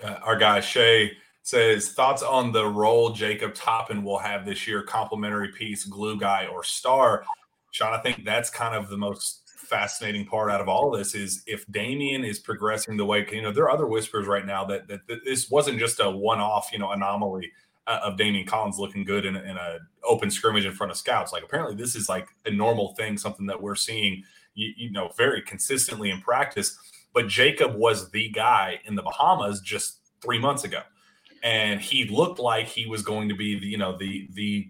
Uh, 0.02 0.18
our 0.22 0.36
guy 0.36 0.60
Shay 0.60 1.12
says 1.42 1.90
thoughts 1.92 2.22
on 2.22 2.52
the 2.52 2.64
role 2.64 3.10
Jacob 3.10 3.54
Toppin 3.54 4.04
will 4.04 4.18
have 4.18 4.46
this 4.46 4.66
year, 4.66 4.82
complimentary 4.82 5.48
piece, 5.52 5.84
glue 5.84 6.18
guy, 6.18 6.46
or 6.46 6.62
star. 6.62 7.24
Sean, 7.72 7.92
I 7.92 7.98
think 7.98 8.24
that's 8.24 8.50
kind 8.50 8.74
of 8.74 8.88
the 8.88 8.96
most 8.96 9.41
fascinating 9.62 10.26
part 10.26 10.50
out 10.50 10.60
of 10.60 10.68
all 10.68 10.90
this 10.90 11.14
is 11.14 11.42
if 11.46 11.66
Daimion 11.68 12.26
is 12.26 12.38
progressing 12.38 12.96
the 12.96 13.04
way 13.04 13.26
you 13.30 13.42
know 13.42 13.52
there 13.52 13.64
are 13.64 13.70
other 13.70 13.86
whispers 13.86 14.26
right 14.26 14.46
now 14.46 14.64
that 14.66 14.88
that, 14.88 15.06
that 15.06 15.24
this 15.24 15.50
wasn't 15.50 15.78
just 15.78 16.00
a 16.00 16.10
one-off 16.10 16.70
you 16.72 16.78
know 16.78 16.90
anomaly 16.90 17.50
uh, 17.86 18.00
of 18.04 18.16
Daimion 18.16 18.46
Collins 18.46 18.78
looking 18.78 19.04
good 19.04 19.24
in, 19.24 19.36
in 19.36 19.56
a 19.56 19.78
open 20.04 20.30
scrimmage 20.30 20.64
in 20.64 20.72
front 20.72 20.90
of 20.90 20.96
scouts. 20.96 21.32
Like 21.32 21.42
apparently 21.42 21.74
this 21.74 21.96
is 21.96 22.08
like 22.08 22.28
a 22.46 22.50
normal 22.50 22.94
thing, 22.94 23.16
something 23.18 23.46
that 23.46 23.60
we're 23.60 23.74
seeing 23.74 24.22
you, 24.54 24.72
you 24.76 24.92
know 24.92 25.10
very 25.16 25.42
consistently 25.42 26.10
in 26.10 26.20
practice. 26.20 26.78
But 27.14 27.28
Jacob 27.28 27.74
was 27.74 28.10
the 28.10 28.30
guy 28.30 28.80
in 28.84 28.94
the 28.94 29.02
Bahamas 29.02 29.60
just 29.60 29.98
three 30.20 30.38
months 30.38 30.64
ago, 30.64 30.82
and 31.42 31.80
he 31.80 32.08
looked 32.08 32.38
like 32.38 32.66
he 32.66 32.86
was 32.86 33.02
going 33.02 33.28
to 33.28 33.34
be 33.34 33.58
the 33.58 33.66
you 33.66 33.78
know 33.78 33.96
the 33.96 34.28
the 34.32 34.68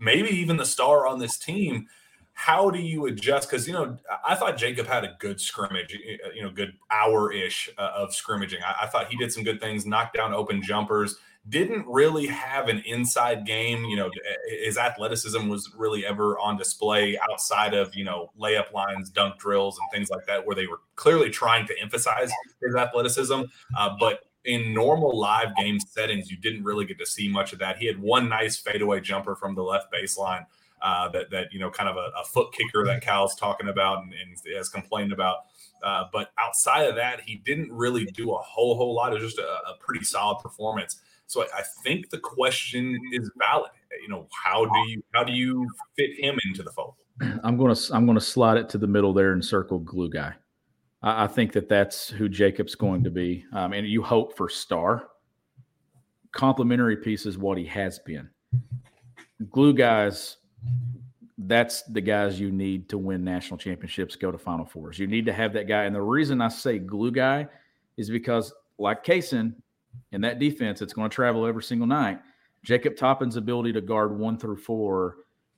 maybe 0.00 0.30
even 0.30 0.56
the 0.56 0.66
star 0.66 1.06
on 1.06 1.18
this 1.18 1.38
team 1.38 1.86
how 2.34 2.68
do 2.68 2.80
you 2.80 3.06
adjust? 3.06 3.48
Because 3.48 3.66
you 3.66 3.72
know, 3.72 3.96
I 4.26 4.34
thought 4.34 4.56
Jacob 4.56 4.86
had 4.86 5.04
a 5.04 5.16
good 5.20 5.40
scrimmage, 5.40 5.96
you 6.34 6.42
know, 6.42 6.50
good 6.50 6.74
hour 6.90 7.32
ish 7.32 7.70
uh, 7.78 7.92
of 7.94 8.12
scrimmaging. 8.12 8.58
I, 8.62 8.84
I, 8.84 8.86
thought 8.88 9.08
he 9.08 9.16
did 9.16 9.32
some 9.32 9.44
good 9.44 9.60
things, 9.60 9.86
knocked 9.86 10.16
down 10.16 10.34
open 10.34 10.60
jumpers. 10.60 11.16
Didn't 11.48 11.86
really 11.86 12.26
have 12.26 12.68
an 12.68 12.82
inside 12.86 13.46
game. 13.46 13.84
You 13.84 13.96
know, 13.96 14.10
his 14.48 14.76
athleticism 14.76 15.48
was 15.48 15.70
really 15.76 16.04
ever 16.04 16.38
on 16.38 16.56
display 16.56 17.16
outside 17.30 17.72
of 17.72 17.94
you 17.94 18.04
know 18.04 18.32
layup 18.38 18.72
lines, 18.72 19.10
dunk 19.10 19.38
drills, 19.38 19.78
and 19.78 19.88
things 19.92 20.10
like 20.10 20.26
that, 20.26 20.44
where 20.44 20.56
they 20.56 20.66
were 20.66 20.80
clearly 20.96 21.30
trying 21.30 21.66
to 21.68 21.74
emphasize 21.80 22.32
his 22.62 22.74
athleticism. 22.74 23.42
Uh, 23.76 23.96
but 24.00 24.24
in 24.44 24.74
normal 24.74 25.16
live 25.18 25.54
game 25.56 25.78
settings, 25.78 26.30
you 26.30 26.36
didn't 26.36 26.64
really 26.64 26.84
get 26.84 26.98
to 26.98 27.06
see 27.06 27.28
much 27.28 27.52
of 27.52 27.58
that. 27.60 27.78
He 27.78 27.86
had 27.86 28.00
one 28.00 28.28
nice 28.28 28.56
fadeaway 28.56 29.00
jumper 29.00 29.36
from 29.36 29.54
the 29.54 29.62
left 29.62 29.92
baseline 29.92 30.46
uh, 30.84 31.08
that 31.08 31.30
that 31.30 31.50
you 31.50 31.58
know 31.58 31.70
kind 31.70 31.88
of 31.88 31.96
a, 31.96 32.10
a, 32.20 32.24
foot 32.24 32.52
kicker 32.52 32.84
that 32.84 33.00
Cal's 33.00 33.34
talking 33.34 33.68
about 33.68 34.02
and, 34.02 34.12
and 34.12 34.56
has 34.56 34.68
complained 34.68 35.12
about. 35.12 35.38
Uh, 35.82 36.04
but 36.12 36.30
outside 36.38 36.82
of 36.82 36.94
that, 36.94 37.22
he 37.22 37.36
didn't 37.36 37.72
really 37.72 38.04
do 38.04 38.32
a 38.32 38.38
whole 38.38 38.76
whole 38.76 38.94
lot. 38.94 39.10
It 39.10 39.22
was 39.22 39.34
just 39.34 39.38
a, 39.38 39.42
a 39.42 39.78
pretty 39.80 40.04
solid 40.04 40.42
performance. 40.42 41.00
So 41.26 41.42
I, 41.42 41.46
I, 41.60 41.62
think 41.82 42.10
the 42.10 42.18
question 42.18 42.98
is 43.12 43.30
valid. 43.38 43.70
You 44.02 44.08
know, 44.10 44.28
how 44.30 44.66
do 44.66 44.78
you 44.90 45.02
how 45.14 45.24
do 45.24 45.32
you 45.32 45.66
fit 45.96 46.10
him 46.18 46.38
into 46.44 46.62
the 46.62 46.70
fold? 46.70 46.96
I'm 47.42 47.56
gonna 47.56 47.76
I'm 47.90 48.04
gonna 48.04 48.20
slide 48.20 48.58
it 48.58 48.68
to 48.70 48.78
the 48.78 48.86
middle 48.86 49.14
there 49.14 49.32
and 49.32 49.42
circle 49.42 49.78
glue 49.78 50.10
guy. 50.10 50.34
I, 51.02 51.24
I 51.24 51.26
think 51.28 51.52
that 51.52 51.70
that's 51.70 52.10
who 52.10 52.28
Jacob's 52.28 52.74
going 52.74 53.04
to 53.04 53.10
be, 53.10 53.46
um, 53.54 53.72
and 53.72 53.88
you 53.88 54.02
hope 54.02 54.36
for 54.36 54.50
star. 54.50 55.08
Complementary 56.32 56.98
piece 56.98 57.24
is 57.24 57.38
what 57.38 57.56
he 57.56 57.64
has 57.64 58.00
been. 58.00 58.28
Glue 59.50 59.72
guys 59.72 60.36
that's 61.38 61.82
the 61.82 62.00
guys 62.00 62.38
you 62.38 62.50
need 62.50 62.88
to 62.88 62.98
win 62.98 63.24
national 63.24 63.58
championships, 63.58 64.16
go 64.16 64.30
to 64.30 64.38
Final 64.38 64.64
Fours. 64.64 64.98
You 64.98 65.06
need 65.06 65.26
to 65.26 65.32
have 65.32 65.52
that 65.54 65.68
guy. 65.68 65.84
And 65.84 65.94
the 65.94 66.00
reason 66.00 66.40
I 66.40 66.48
say 66.48 66.78
glue 66.78 67.10
guy 67.10 67.48
is 67.96 68.08
because, 68.08 68.52
like 68.78 69.04
Cason, 69.04 69.54
in 70.12 70.20
that 70.22 70.38
defense, 70.38 70.82
it's 70.82 70.92
going 70.92 71.10
to 71.10 71.14
travel 71.14 71.46
every 71.46 71.62
single 71.62 71.86
night. 71.86 72.20
Jacob 72.62 72.96
Toppin's 72.96 73.36
ability 73.36 73.72
to 73.72 73.80
guard 73.80 74.18
one 74.18 74.38
through 74.38 74.56
four 74.56 75.16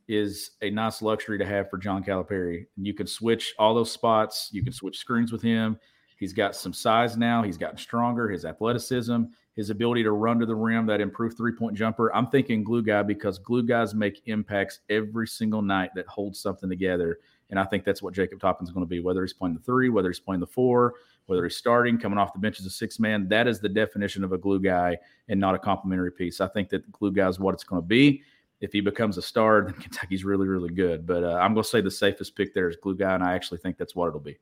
is 0.09 0.53
a 0.63 0.71
nice 0.71 1.03
luxury 1.03 1.39
to 1.39 1.45
have 1.45 1.71
for 1.71 1.79
John 1.79 2.03
Calipari. 2.03 2.67
You 2.77 2.95
can 2.95 3.07
switch 3.07 3.55
all 3.59 3.75
those 3.75 3.91
spots. 3.91 4.51
You 4.53 4.63
can 4.63 4.73
switch 4.73 4.99
screens 4.99 5.33
with 5.33 5.43
him. 5.43 5.79
He's 6.19 6.33
got 6.33 6.57
some 6.57 6.73
size 6.73 7.17
now. 7.17 7.43
He's 7.43 7.59
gotten 7.59 7.77
stronger. 7.77 8.29
His 8.29 8.45
athleticism, 8.45 9.25
his 9.57 9.71
ability 9.71 10.03
to 10.03 10.13
run 10.13 10.39
to 10.39 10.47
the 10.47 10.55
rim, 10.55 10.87
that 10.87 11.01
improved 11.01 11.37
three 11.37 11.53
point 11.53 11.77
jumper. 11.77 12.15
I'm 12.15 12.29
thinking 12.29 12.63
glue 12.63 12.83
guy 12.83 13.03
because 13.03 13.39
glue 13.39 13.63
guys 13.63 13.95
make 13.95 14.23
impacts 14.27 14.81
every 14.91 15.27
single 15.27 15.63
night 15.63 15.91
that 15.95 16.07
hold 16.07 16.37
something 16.37 16.69
together. 16.69 17.19
And 17.49 17.59
I 17.59 17.65
think 17.65 17.85
that's 17.85 18.03
what 18.03 18.13
Jacob 18.13 18.39
Toppin's 18.39 18.71
going 18.71 18.85
to 18.85 18.89
be, 18.89 19.01
whether 19.01 19.23
he's 19.23 19.33
playing 19.33 19.55
the 19.55 19.61
three, 19.61 19.89
whether 19.89 20.11
he's 20.11 20.21
playing 20.21 20.41
the 20.41 20.47
four, 20.47 20.95
whether 21.27 21.45
he's 21.45 21.57
starting, 21.57 21.99
coming 21.99 22.19
off 22.19 22.35
the 22.35 22.39
bench 22.39 22.61
as 22.61 22.67
a 22.67 22.71
six 22.71 23.01
man. 23.01 23.29
That 23.29 23.49
is 23.49 23.61
the 23.61 23.69
definition 23.69 24.25
of 24.25 24.33
a 24.33 24.39
glue 24.39 24.61
guy 24.61 24.99
and 25.29 25.41
not 25.41 25.55
a 25.55 25.59
complimentary 25.59 26.13
piece. 26.13 26.41
I 26.41 26.49
think 26.49 26.69
that 26.71 26.91
glue 26.93 27.13
guy 27.13 27.29
is 27.29 27.41
what 27.41 27.55
it's 27.55 27.65
going 27.65 27.81
to 27.81 27.87
be. 27.87 28.23
If 28.61 28.73
he 28.73 28.81
becomes 28.81 29.17
a 29.17 29.23
star, 29.23 29.63
then 29.63 29.75
Kentucky's 29.81 30.25
really, 30.25 30.49
really 30.49 30.73
good. 30.73 31.07
But 31.07 31.25
uh, 31.25 31.35
I'm 31.35 31.55
going 31.55 31.65
to 31.65 31.69
say 31.69 31.81
the 31.81 31.91
safest 31.91 32.37
pick 32.37 32.53
there 32.53 32.69
is 32.69 32.77
glue 32.77 32.97
guy, 32.97 33.15
and 33.15 33.23
I 33.23 33.35
actually 33.35 33.59
think 33.59 33.79
that's 33.79 33.95
what 33.95 34.09
it'll 34.09 34.21
be. 34.21 34.37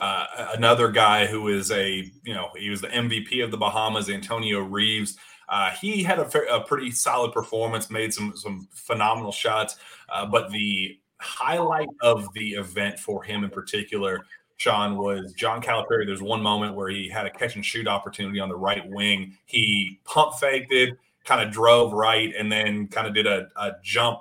Uh, 0.00 0.48
another 0.56 0.90
guy 0.90 1.26
who 1.26 1.48
is 1.48 1.70
a, 1.70 2.10
you 2.24 2.34
know, 2.34 2.50
he 2.56 2.70
was 2.70 2.80
the 2.80 2.88
MVP 2.88 3.42
of 3.42 3.50
the 3.50 3.56
Bahamas, 3.56 4.08
Antonio 4.08 4.60
Reeves. 4.60 5.16
Uh, 5.48 5.70
he 5.70 6.02
had 6.02 6.18
a, 6.18 6.54
a, 6.54 6.60
pretty 6.60 6.90
solid 6.90 7.32
performance, 7.32 7.90
made 7.90 8.12
some 8.12 8.36
some 8.36 8.68
phenomenal 8.70 9.32
shots. 9.32 9.76
Uh, 10.10 10.26
but 10.26 10.50
the 10.50 10.98
highlight 11.20 11.88
of 12.02 12.32
the 12.34 12.50
event 12.50 12.98
for 12.98 13.22
him 13.22 13.44
in 13.44 13.50
particular, 13.50 14.24
Sean, 14.58 14.96
was 14.96 15.32
John 15.32 15.62
Calipari. 15.62 16.06
There's 16.06 16.22
one 16.22 16.42
moment 16.42 16.74
where 16.74 16.90
he 16.90 17.08
had 17.08 17.26
a 17.26 17.30
catch 17.30 17.56
and 17.56 17.64
shoot 17.64 17.88
opportunity 17.88 18.40
on 18.40 18.48
the 18.48 18.56
right 18.56 18.86
wing. 18.88 19.36
He 19.46 20.00
pump 20.04 20.34
faked 20.34 20.72
it, 20.72 20.98
kind 21.24 21.46
of 21.46 21.52
drove 21.52 21.92
right, 21.92 22.32
and 22.36 22.52
then 22.52 22.88
kind 22.88 23.06
of 23.06 23.14
did 23.14 23.26
a, 23.26 23.48
a 23.56 23.72
jump 23.82 24.18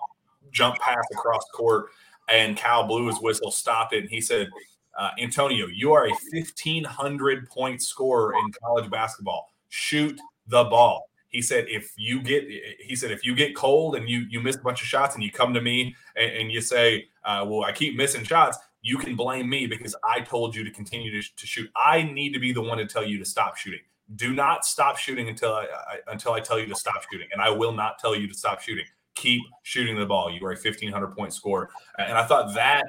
jump 0.51 0.77
pass 0.79 1.03
across 1.11 1.43
court. 1.53 1.87
And 2.29 2.57
Cal 2.57 2.85
blew 2.87 3.07
his 3.07 3.19
whistle, 3.21 3.51
stopped 3.51 3.93
it, 3.93 3.99
and 3.99 4.09
he 4.09 4.21
said, 4.21 4.49
uh, 4.97 5.11
Antonio, 5.19 5.67
you 5.67 5.93
are 5.93 6.05
a 6.05 6.11
1,500 6.31 7.49
point 7.49 7.81
scorer 7.81 8.33
in 8.33 8.51
college 8.63 8.89
basketball. 8.89 9.51
Shoot 9.69 10.19
the 10.47 10.63
ball. 10.63 11.09
He 11.29 11.41
said, 11.41 11.65
if 11.67 11.93
you 11.97 12.21
get, 12.21 12.45
he 12.79 12.95
said, 12.95 13.11
if 13.11 13.23
you 13.23 13.35
get 13.35 13.55
cold 13.55 13.95
and 13.95 14.09
you 14.09 14.25
you 14.29 14.41
miss 14.41 14.55
a 14.55 14.59
bunch 14.59 14.81
of 14.81 14.87
shots 14.87 15.13
and 15.13 15.23
you 15.23 15.31
come 15.31 15.53
to 15.53 15.61
me 15.61 15.95
and, 16.15 16.31
and 16.31 16.51
you 16.51 16.61
say, 16.61 17.09
uh, 17.25 17.45
well, 17.47 17.63
I 17.63 17.73
keep 17.73 17.95
missing 17.95 18.23
shots, 18.23 18.57
you 18.81 18.97
can 18.97 19.15
blame 19.15 19.49
me 19.49 19.67
because 19.67 19.95
I 20.03 20.21
told 20.21 20.55
you 20.55 20.63
to 20.63 20.71
continue 20.71 21.21
to, 21.21 21.35
to, 21.35 21.45
shoot. 21.45 21.69
I 21.75 22.03
need 22.03 22.33
to 22.33 22.39
be 22.39 22.53
the 22.53 22.61
one 22.61 22.77
to 22.77 22.85
tell 22.85 23.05
you 23.05 23.19
to 23.19 23.25
stop 23.25 23.57
shooting. 23.57 23.81
Do 24.15 24.33
not 24.33 24.65
stop 24.65 24.97
shooting 24.97 25.27
until 25.27 25.53
I, 25.53 25.65
I 25.65 26.11
until 26.11 26.31
I 26.31 26.39
tell 26.39 26.57
you 26.57 26.65
to 26.67 26.75
stop 26.75 27.03
shooting, 27.11 27.27
and 27.33 27.41
I 27.41 27.49
will 27.49 27.73
not 27.73 27.99
tell 27.99 28.15
you 28.15 28.27
to 28.27 28.33
stop 28.33 28.61
shooting. 28.61 28.85
Keep 29.15 29.43
shooting 29.63 29.99
the 29.99 30.05
ball. 30.05 30.31
You 30.31 30.43
are 30.45 30.53
a 30.53 30.55
1,500 30.55 31.07
point 31.15 31.33
scorer, 31.33 31.69
and 31.99 32.17
I 32.17 32.25
thought 32.25 32.55
that 32.55 32.85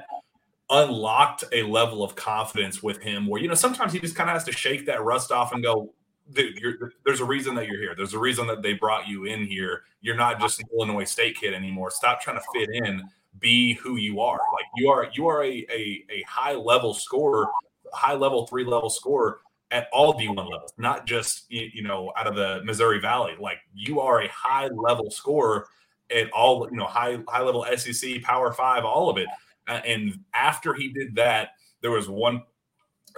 unlocked 0.69 1.43
a 1.51 1.63
level 1.63 2.03
of 2.03 2.15
confidence 2.15 2.83
with 2.83 3.01
him 3.01 3.27
where, 3.27 3.41
you 3.41 3.47
know, 3.47 3.55
sometimes 3.55 3.93
he 3.93 3.99
just 3.99 4.15
kind 4.15 4.29
of 4.29 4.33
has 4.33 4.43
to 4.43 4.51
shake 4.51 4.85
that 4.85 5.03
rust 5.03 5.31
off 5.31 5.53
and 5.53 5.63
go, 5.63 5.93
there's 6.31 7.19
a 7.19 7.25
reason 7.25 7.55
that 7.55 7.67
you're 7.67 7.79
here. 7.79 7.95
There's 7.95 8.13
a 8.13 8.19
reason 8.19 8.45
that 8.47 8.61
they 8.61 8.73
brought 8.73 9.07
you 9.07 9.25
in 9.25 9.45
here. 9.45 9.83
You're 10.01 10.15
not 10.15 10.39
just 10.39 10.59
an 10.59 10.67
Illinois 10.73 11.05
State 11.05 11.37
kid 11.37 11.53
anymore. 11.53 11.89
Stop 11.89 12.21
trying 12.21 12.37
to 12.37 12.45
fit 12.53 12.69
in. 12.71 13.01
Be 13.39 13.73
who 13.73 13.95
you 13.95 14.19
are. 14.21 14.39
Like 14.53 14.65
you 14.75 14.89
are, 14.89 15.09
you 15.13 15.27
are 15.27 15.43
a 15.43 15.65
a, 15.71 16.05
a 16.11 16.23
high 16.27 16.53
level 16.53 16.93
scorer, 16.93 17.47
high 17.93 18.13
level 18.13 18.45
three 18.47 18.63
level 18.63 18.89
scorer 18.89 19.39
at 19.71 19.87
all 19.93 20.13
D1 20.13 20.35
levels, 20.35 20.73
not 20.77 21.05
just 21.05 21.45
you 21.49 21.83
know 21.83 22.11
out 22.17 22.27
of 22.27 22.35
the 22.35 22.61
Missouri 22.63 22.99
Valley. 22.99 23.33
Like 23.39 23.59
you 23.73 23.99
are 24.01 24.21
a 24.21 24.27
high 24.27 24.67
level 24.67 25.09
scorer 25.09 25.67
at 26.15 26.29
all, 26.31 26.67
you 26.69 26.77
know, 26.77 26.85
high 26.85 27.19
high 27.27 27.41
level 27.41 27.65
SEC, 27.77 28.21
Power 28.21 28.51
Five, 28.51 28.83
all 28.83 29.09
of 29.09 29.17
it. 29.17 29.27
Uh, 29.69 29.81
and 29.85 30.19
after 30.33 30.73
he 30.73 30.89
did 30.89 31.15
that, 31.15 31.49
there 31.81 31.91
was 31.91 32.09
one 32.09 32.43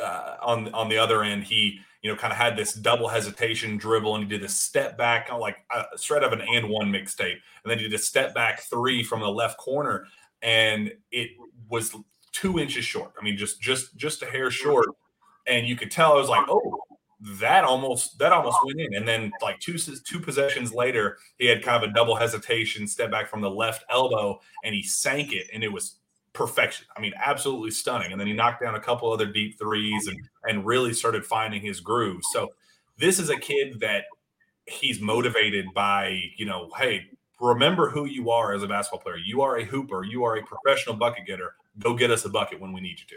uh, 0.02 0.36
on 0.42 0.74
on 0.74 0.90
the 0.90 0.98
other 0.98 1.24
end. 1.24 1.44
He 1.44 1.80
you 2.02 2.12
know 2.12 2.18
kind 2.18 2.32
of 2.32 2.38
had 2.38 2.56
this 2.56 2.74
double 2.74 3.08
hesitation 3.08 3.78
dribble, 3.78 4.16
and 4.16 4.24
he 4.24 4.30
did 4.30 4.44
a 4.44 4.50
step 4.50 4.98
back, 4.98 5.32
like 5.32 5.58
a 5.72 5.98
shred 5.98 6.24
of 6.24 6.34
an 6.34 6.42
and 6.42 6.70
one 6.70 6.92
mixtape, 6.92 7.38
and 7.64 7.72
then 7.72 7.78
he 7.78 7.86
did 7.86 7.94
a 7.94 8.04
step 8.04 8.34
back 8.36 8.62
three 8.62 9.04
from 9.04 9.22
the 9.22 9.30
left 9.30 9.58
corner, 9.58 10.06
and 10.42 10.92
it 11.12 11.32
was 11.70 11.96
two 12.32 12.60
inches 12.60 12.86
short. 12.86 13.14
I 13.20 13.24
mean, 13.24 13.38
just 13.38 13.62
just 13.62 13.96
just 13.96 14.22
a 14.22 14.26
hair 14.26 14.52
short, 14.52 14.90
and 15.48 15.66
you 15.66 15.76
could 15.76 15.92
tell 15.92 16.14
I 16.14 16.16
was 16.16 16.30
like, 16.30 16.46
oh, 16.50 16.80
that 17.40 17.64
almost 17.64 18.18
that 18.20 18.32
almost 18.32 18.58
went 18.66 18.80
in. 18.80 18.96
And 18.96 19.08
then 19.08 19.32
like 19.42 19.60
two 19.60 19.78
two 19.78 20.20
possessions 20.20 20.74
later, 20.74 21.18
he 21.38 21.46
had 21.46 21.64
kind 21.64 21.84
of 21.84 21.90
a 21.90 21.94
double 21.94 22.16
hesitation 22.16 22.88
step 22.88 23.12
back 23.12 23.30
from 23.30 23.42
the 23.42 23.50
left 23.50 23.84
elbow, 23.90 24.40
and 24.64 24.74
he 24.74 24.84
sank 24.84 25.32
it, 25.34 25.48
and 25.54 25.64
it 25.64 25.72
was 25.72 26.01
perfection. 26.34 26.86
I 26.96 27.02
mean, 27.02 27.14
absolutely 27.24 27.72
stunning. 27.72 28.12
And 28.12 28.20
then 28.20 28.28
he 28.28 28.34
knocked 28.34 28.62
down 28.62 28.76
a 28.76 28.80
couple 28.80 29.12
other 29.12 29.26
deep 29.26 29.58
threes 29.60 30.08
and 30.08 30.18
and 30.48 30.66
really 30.66 30.94
started 30.94 31.26
finding 31.26 31.62
his 31.62 31.80
groove. 31.80 32.22
So 32.32 32.50
this 32.98 33.20
is 33.20 33.30
a 33.30 33.38
kid 33.38 33.80
that 33.80 34.06
he's 34.66 35.02
motivated 35.02 35.66
by, 35.74 36.22
you 36.38 36.46
know, 36.46 36.70
hey, 36.78 37.06
remember 37.40 37.90
who 37.90 38.06
you 38.06 38.30
are 38.30 38.54
as 38.54 38.64
a 38.64 38.68
basketball 38.68 39.02
player. 39.02 39.18
You 39.18 39.42
are 39.42 39.58
a 39.58 39.66
hooper, 39.66 40.04
you 40.04 40.24
are 40.24 40.38
a 40.38 40.44
professional 40.44 40.96
bucket 40.96 41.26
getter. 41.26 41.56
Go 41.80 41.96
get 41.96 42.12
us 42.12 42.26
a 42.26 42.30
bucket 42.30 42.60
when 42.60 42.72
we 42.72 42.82
need 42.82 43.00
you 43.00 43.06
to. 43.08 43.16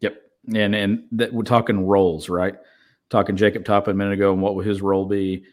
Yep. 0.00 0.22
And 0.54 0.74
and 0.74 1.04
that 1.12 1.32
we're 1.32 1.42
talking 1.42 1.86
roles, 1.86 2.28
right? 2.28 2.54
Talking 3.10 3.36
Jacob 3.36 3.64
Toppin 3.64 3.96
minute 3.96 4.14
ago 4.14 4.32
and 4.32 4.42
what 4.42 4.54
will 4.54 4.62
his 4.62 4.82
role 4.82 5.06
be? 5.06 5.44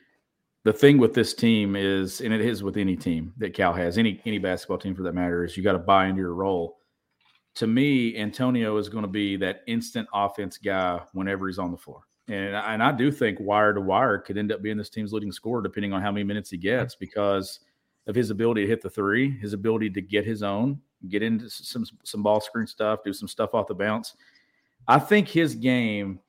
The 0.65 0.73
thing 0.73 0.97
with 0.97 1.13
this 1.13 1.36
team 1.36 1.75
is, 1.75 2.21
and 2.21 2.34
it 2.34 2.41
is 2.41 2.63
with 2.63 2.75
any 2.75 2.95
team 2.95 3.32
that 3.38 3.54
Cal 3.54 3.71
has, 3.71 3.99
any 3.99 4.19
any 4.25 4.39
basketball 4.39 4.80
team 4.80 4.95
for 4.95 5.04
that 5.04 5.13
matter, 5.13 5.45
is 5.45 5.56
you 5.56 5.63
got 5.63 5.73
to 5.73 5.80
buy 5.80 6.08
into 6.08 6.21
your 6.21 6.34
role. 6.34 6.80
To 7.56 7.67
me, 7.67 8.17
Antonio 8.17 8.75
is 8.78 8.89
going 8.89 9.04
to 9.04 9.10
be 9.10 9.38
that 9.38 9.62
instant 9.67 10.10
offense 10.12 10.58
guy 10.58 10.99
whenever 11.13 11.47
he's 11.47 11.60
on 11.60 11.71
the 11.71 11.78
floor. 11.78 12.01
And, 12.28 12.56
and 12.56 12.82
I 12.82 12.91
do 12.91 13.12
think 13.12 13.39
wire 13.39 13.73
to 13.73 13.80
wire 13.80 14.17
could 14.17 14.39
end 14.39 14.51
up 14.51 14.63
being 14.63 14.75
this 14.75 14.89
team's 14.89 15.13
leading 15.13 15.32
scorer, 15.32 15.62
depending 15.62 15.93
on 15.93 16.01
how 16.01 16.12
many 16.12 16.23
minutes 16.23 16.49
he 16.49 16.58
gets, 16.58 16.95
because 16.95 17.60
of 18.08 18.15
his 18.15 18.32
ability 18.32 18.63
to 18.63 18.67
hit 18.67 18.82
the 18.82 18.89
three, 18.89 19.38
his 19.38 19.54
ability 19.54 19.91
to 19.91 20.01
get 20.01 20.25
his 20.25 20.41
own, 20.41 20.82
get 21.10 21.21
into 21.21 21.47
some 21.47 21.86
some 22.04 22.23
ball 22.23 22.41
screen 22.41 22.65
stuff, 22.65 23.01
do 23.06 23.13
some 23.13 23.28
stuff 23.28 23.54
off 23.54 23.67
the 23.67 23.75
bounce. 23.75 24.15
I 24.88 24.97
think 24.97 25.28
his 25.28 25.54
game, 25.54 26.19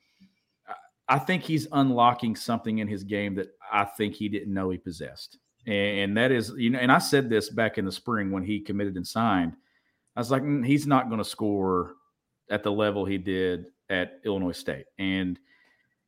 I 1.08 1.18
think 1.18 1.42
he's 1.42 1.68
unlocking 1.72 2.34
something 2.34 2.78
in 2.78 2.88
his 2.88 3.04
game 3.04 3.34
that 3.36 3.48
I 3.72 3.84
think 3.84 4.14
he 4.14 4.28
didn't 4.28 4.52
know 4.52 4.70
he 4.70 4.78
possessed. 4.78 5.38
And 5.66 6.16
that 6.16 6.30
is, 6.30 6.52
you 6.56 6.70
know, 6.70 6.78
and 6.78 6.92
I 6.92 6.98
said 6.98 7.28
this 7.28 7.50
back 7.50 7.76
in 7.78 7.84
the 7.84 7.92
spring 7.92 8.30
when 8.30 8.44
he 8.44 8.60
committed 8.60 8.96
and 8.96 9.06
signed. 9.06 9.56
I 10.14 10.20
was 10.20 10.30
like, 10.30 10.42
mm, 10.42 10.64
he's 10.64 10.86
not 10.86 11.08
going 11.08 11.18
to 11.18 11.24
score 11.24 11.94
at 12.50 12.62
the 12.62 12.70
level 12.70 13.04
he 13.04 13.18
did 13.18 13.66
at 13.90 14.20
Illinois 14.24 14.52
State. 14.52 14.86
And, 14.98 15.38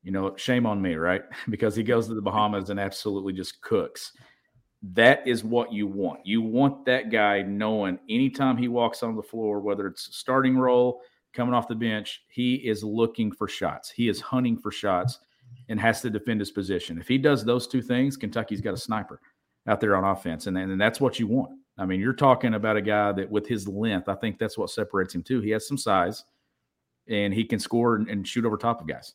you 0.02 0.12
know, 0.12 0.36
shame 0.36 0.64
on 0.64 0.80
me, 0.80 0.94
right? 0.94 1.22
Because 1.50 1.74
he 1.74 1.82
goes 1.82 2.06
to 2.06 2.14
the 2.14 2.22
Bahamas 2.22 2.70
and 2.70 2.78
absolutely 2.78 3.32
just 3.32 3.60
cooks. 3.60 4.12
That 4.94 5.26
is 5.26 5.42
what 5.42 5.72
you 5.72 5.88
want. 5.88 6.24
You 6.24 6.40
want 6.40 6.84
that 6.86 7.10
guy 7.10 7.42
knowing 7.42 7.98
anytime 8.08 8.56
he 8.56 8.68
walks 8.68 9.02
on 9.02 9.16
the 9.16 9.22
floor, 9.22 9.58
whether 9.58 9.88
it's 9.88 10.16
starting 10.16 10.56
role, 10.56 11.00
coming 11.38 11.54
off 11.54 11.68
the 11.68 11.74
bench, 11.74 12.24
he 12.28 12.56
is 12.56 12.82
looking 12.82 13.30
for 13.30 13.46
shots. 13.46 13.88
He 13.88 14.08
is 14.08 14.20
hunting 14.20 14.58
for 14.58 14.72
shots 14.72 15.20
and 15.68 15.78
has 15.78 16.00
to 16.00 16.10
defend 16.10 16.40
his 16.40 16.50
position. 16.50 16.98
If 16.98 17.06
he 17.06 17.16
does 17.16 17.44
those 17.44 17.68
two 17.68 17.80
things, 17.80 18.16
Kentucky's 18.16 18.60
got 18.60 18.74
a 18.74 18.76
sniper 18.76 19.20
out 19.68 19.80
there 19.80 19.94
on 19.94 20.02
offense. 20.02 20.48
And, 20.48 20.58
and 20.58 20.80
that's 20.80 21.00
what 21.00 21.20
you 21.20 21.28
want. 21.28 21.52
I 21.78 21.86
mean, 21.86 22.00
you're 22.00 22.12
talking 22.12 22.54
about 22.54 22.76
a 22.76 22.82
guy 22.82 23.12
that 23.12 23.30
with 23.30 23.46
his 23.46 23.68
length, 23.68 24.08
I 24.08 24.16
think 24.16 24.40
that's 24.40 24.58
what 24.58 24.70
separates 24.70 25.14
him 25.14 25.22
too. 25.22 25.40
He 25.40 25.50
has 25.50 25.68
some 25.68 25.78
size 25.78 26.24
and 27.06 27.32
he 27.32 27.44
can 27.44 27.60
score 27.60 27.94
and, 27.94 28.08
and 28.08 28.26
shoot 28.26 28.44
over 28.44 28.56
top 28.56 28.80
of 28.80 28.88
guys. 28.88 29.14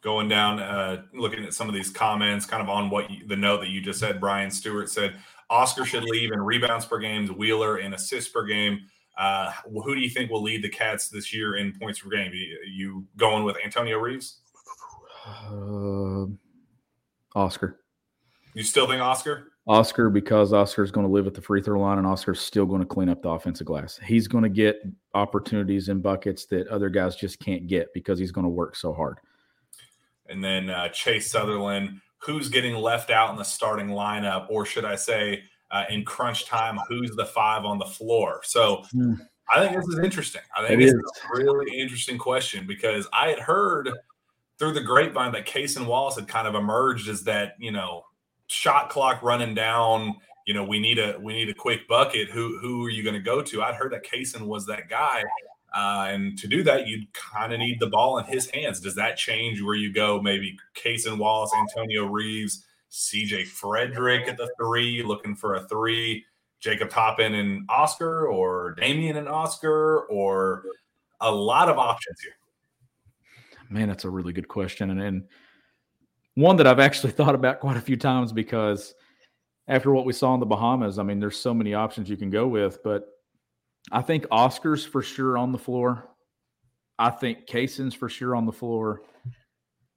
Going 0.00 0.28
down, 0.28 0.60
uh, 0.60 1.02
looking 1.12 1.42
at 1.42 1.54
some 1.54 1.68
of 1.68 1.74
these 1.74 1.90
comments, 1.90 2.46
kind 2.46 2.62
of 2.62 2.68
on 2.68 2.88
what 2.88 3.10
you, 3.10 3.26
the 3.26 3.34
note 3.34 3.62
that 3.62 3.70
you 3.70 3.80
just 3.80 3.98
said, 3.98 4.20
Brian 4.20 4.50
Stewart 4.50 4.88
said 4.88 5.16
Oscar 5.50 5.84
should 5.84 6.04
leave 6.04 6.30
in 6.30 6.40
rebounds 6.40 6.86
per 6.86 7.00
game, 7.00 7.26
Wheeler 7.26 7.78
in 7.78 7.94
assists 7.94 8.30
per 8.30 8.44
game. 8.44 8.82
Uh, 9.16 9.52
who 9.64 9.94
do 9.94 10.00
you 10.00 10.10
think 10.10 10.30
will 10.30 10.42
lead 10.42 10.62
the 10.62 10.68
Cats 10.68 11.08
this 11.08 11.32
year 11.32 11.56
in 11.56 11.72
points 11.78 12.00
per 12.00 12.10
game? 12.10 12.32
You, 12.32 12.58
you 12.66 13.06
going 13.16 13.44
with 13.44 13.56
Antonio 13.64 13.98
Reeves? 13.98 14.40
Uh, 15.26 16.26
Oscar. 17.34 17.80
You 18.54 18.62
still 18.62 18.86
think 18.86 19.00
Oscar? 19.00 19.48
Oscar, 19.66 20.10
because 20.10 20.52
Oscar's 20.52 20.90
going 20.90 21.06
to 21.06 21.12
live 21.12 21.26
at 21.26 21.34
the 21.34 21.40
free 21.40 21.62
throw 21.62 21.80
line 21.80 21.98
and 21.98 22.06
Oscar's 22.06 22.40
still 22.40 22.66
going 22.66 22.80
to 22.80 22.86
clean 22.86 23.08
up 23.08 23.22
the 23.22 23.30
offensive 23.30 23.66
glass. 23.66 23.98
He's 24.04 24.28
going 24.28 24.44
to 24.44 24.50
get 24.50 24.82
opportunities 25.14 25.88
and 25.88 26.02
buckets 26.02 26.44
that 26.46 26.68
other 26.68 26.90
guys 26.90 27.16
just 27.16 27.40
can't 27.40 27.66
get 27.66 27.92
because 27.94 28.18
he's 28.18 28.30
going 28.30 28.44
to 28.44 28.50
work 28.50 28.76
so 28.76 28.92
hard. 28.92 29.18
And 30.28 30.44
then 30.44 30.68
uh, 30.68 30.88
Chase 30.88 31.30
Sutherland, 31.30 32.00
who's 32.18 32.48
getting 32.48 32.74
left 32.74 33.10
out 33.10 33.30
in 33.30 33.36
the 33.36 33.44
starting 33.44 33.88
lineup, 33.88 34.46
or 34.50 34.66
should 34.66 34.84
I 34.84 34.96
say, 34.96 35.44
uh, 35.74 35.84
in 35.90 36.04
crunch 36.04 36.46
time, 36.46 36.78
who's 36.88 37.10
the 37.16 37.26
five 37.26 37.64
on 37.64 37.78
the 37.78 37.84
floor? 37.84 38.40
So 38.44 38.84
mm. 38.94 39.18
I 39.52 39.60
think 39.60 39.76
this 39.76 39.88
is 39.88 39.98
interesting. 39.98 40.42
I 40.56 40.66
think 40.66 40.80
it 40.80 40.84
it's 40.84 40.94
a 40.94 41.42
really 41.42 41.80
interesting 41.80 42.16
question 42.16 42.64
because 42.64 43.08
I 43.12 43.28
had 43.28 43.40
heard 43.40 43.90
through 44.58 44.72
the 44.72 44.80
grapevine 44.80 45.32
that 45.32 45.46
Cason 45.46 45.86
Wallace 45.86 46.14
had 46.14 46.28
kind 46.28 46.46
of 46.46 46.54
emerged 46.54 47.08
as 47.08 47.24
that, 47.24 47.54
you 47.58 47.72
know, 47.72 48.04
shot 48.46 48.88
clock 48.88 49.20
running 49.24 49.52
down. 49.52 50.14
You 50.46 50.54
know, 50.54 50.62
we 50.62 50.78
need 50.78 51.00
a 51.00 51.18
we 51.20 51.32
need 51.32 51.48
a 51.48 51.54
quick 51.54 51.88
bucket. 51.88 52.30
Who 52.30 52.56
who 52.58 52.86
are 52.86 52.90
you 52.90 53.02
going 53.02 53.14
to 53.14 53.20
go 53.20 53.42
to? 53.42 53.62
I'd 53.62 53.74
heard 53.74 53.92
that 53.92 54.04
Cason 54.04 54.46
was 54.46 54.64
that 54.66 54.88
guy, 54.88 55.24
uh, 55.74 56.06
and 56.08 56.38
to 56.38 56.46
do 56.46 56.62
that, 56.62 56.86
you 56.86 57.04
kind 57.14 57.52
of 57.52 57.58
need 57.58 57.80
the 57.80 57.88
ball 57.88 58.18
in 58.18 58.26
his 58.26 58.48
hands. 58.50 58.78
Does 58.78 58.94
that 58.94 59.16
change 59.16 59.60
where 59.60 59.74
you 59.74 59.92
go? 59.92 60.22
Maybe 60.22 60.56
Cason 60.76 61.18
Wallace, 61.18 61.50
Antonio 61.58 62.06
Reeves, 62.06 62.64
C.J. 62.94 63.44
Frederick 63.44 64.28
at 64.28 64.36
the 64.36 64.50
three, 64.58 65.02
looking 65.02 65.34
for 65.34 65.54
a 65.54 65.66
three. 65.68 66.24
Jacob 66.60 66.88
Toppin 66.88 67.34
and 67.34 67.66
Oscar, 67.68 68.26
or 68.26 68.74
Daimion 68.76 69.16
and 69.16 69.28
Oscar, 69.28 70.06
or 70.06 70.64
a 71.20 71.30
lot 71.30 71.68
of 71.68 71.78
options 71.78 72.18
here. 72.20 72.32
Man, 73.68 73.88
that's 73.88 74.04
a 74.04 74.10
really 74.10 74.32
good 74.32 74.48
question, 74.48 74.90
and. 74.90 75.02
and 75.02 75.24
one 76.34 76.56
that 76.56 76.66
I've 76.66 76.80
actually 76.80 77.12
thought 77.12 77.34
about 77.34 77.60
quite 77.60 77.76
a 77.76 77.80
few 77.80 77.96
times 77.96 78.32
because 78.32 78.94
after 79.68 79.92
what 79.92 80.04
we 80.04 80.12
saw 80.12 80.34
in 80.34 80.40
the 80.40 80.46
Bahamas, 80.46 80.98
I 80.98 81.02
mean, 81.02 81.20
there's 81.20 81.38
so 81.38 81.54
many 81.54 81.74
options 81.74 82.08
you 82.08 82.16
can 82.16 82.30
go 82.30 82.46
with, 82.46 82.82
but 82.82 83.06
I 83.92 84.02
think 84.02 84.26
Oscar's 84.30 84.84
for 84.84 85.02
sure 85.02 85.38
on 85.38 85.52
the 85.52 85.58
floor. 85.58 86.08
I 86.98 87.10
think 87.10 87.46
Cason's 87.46 87.94
for 87.94 88.08
sure 88.08 88.36
on 88.36 88.46
the 88.46 88.52
floor. 88.52 89.02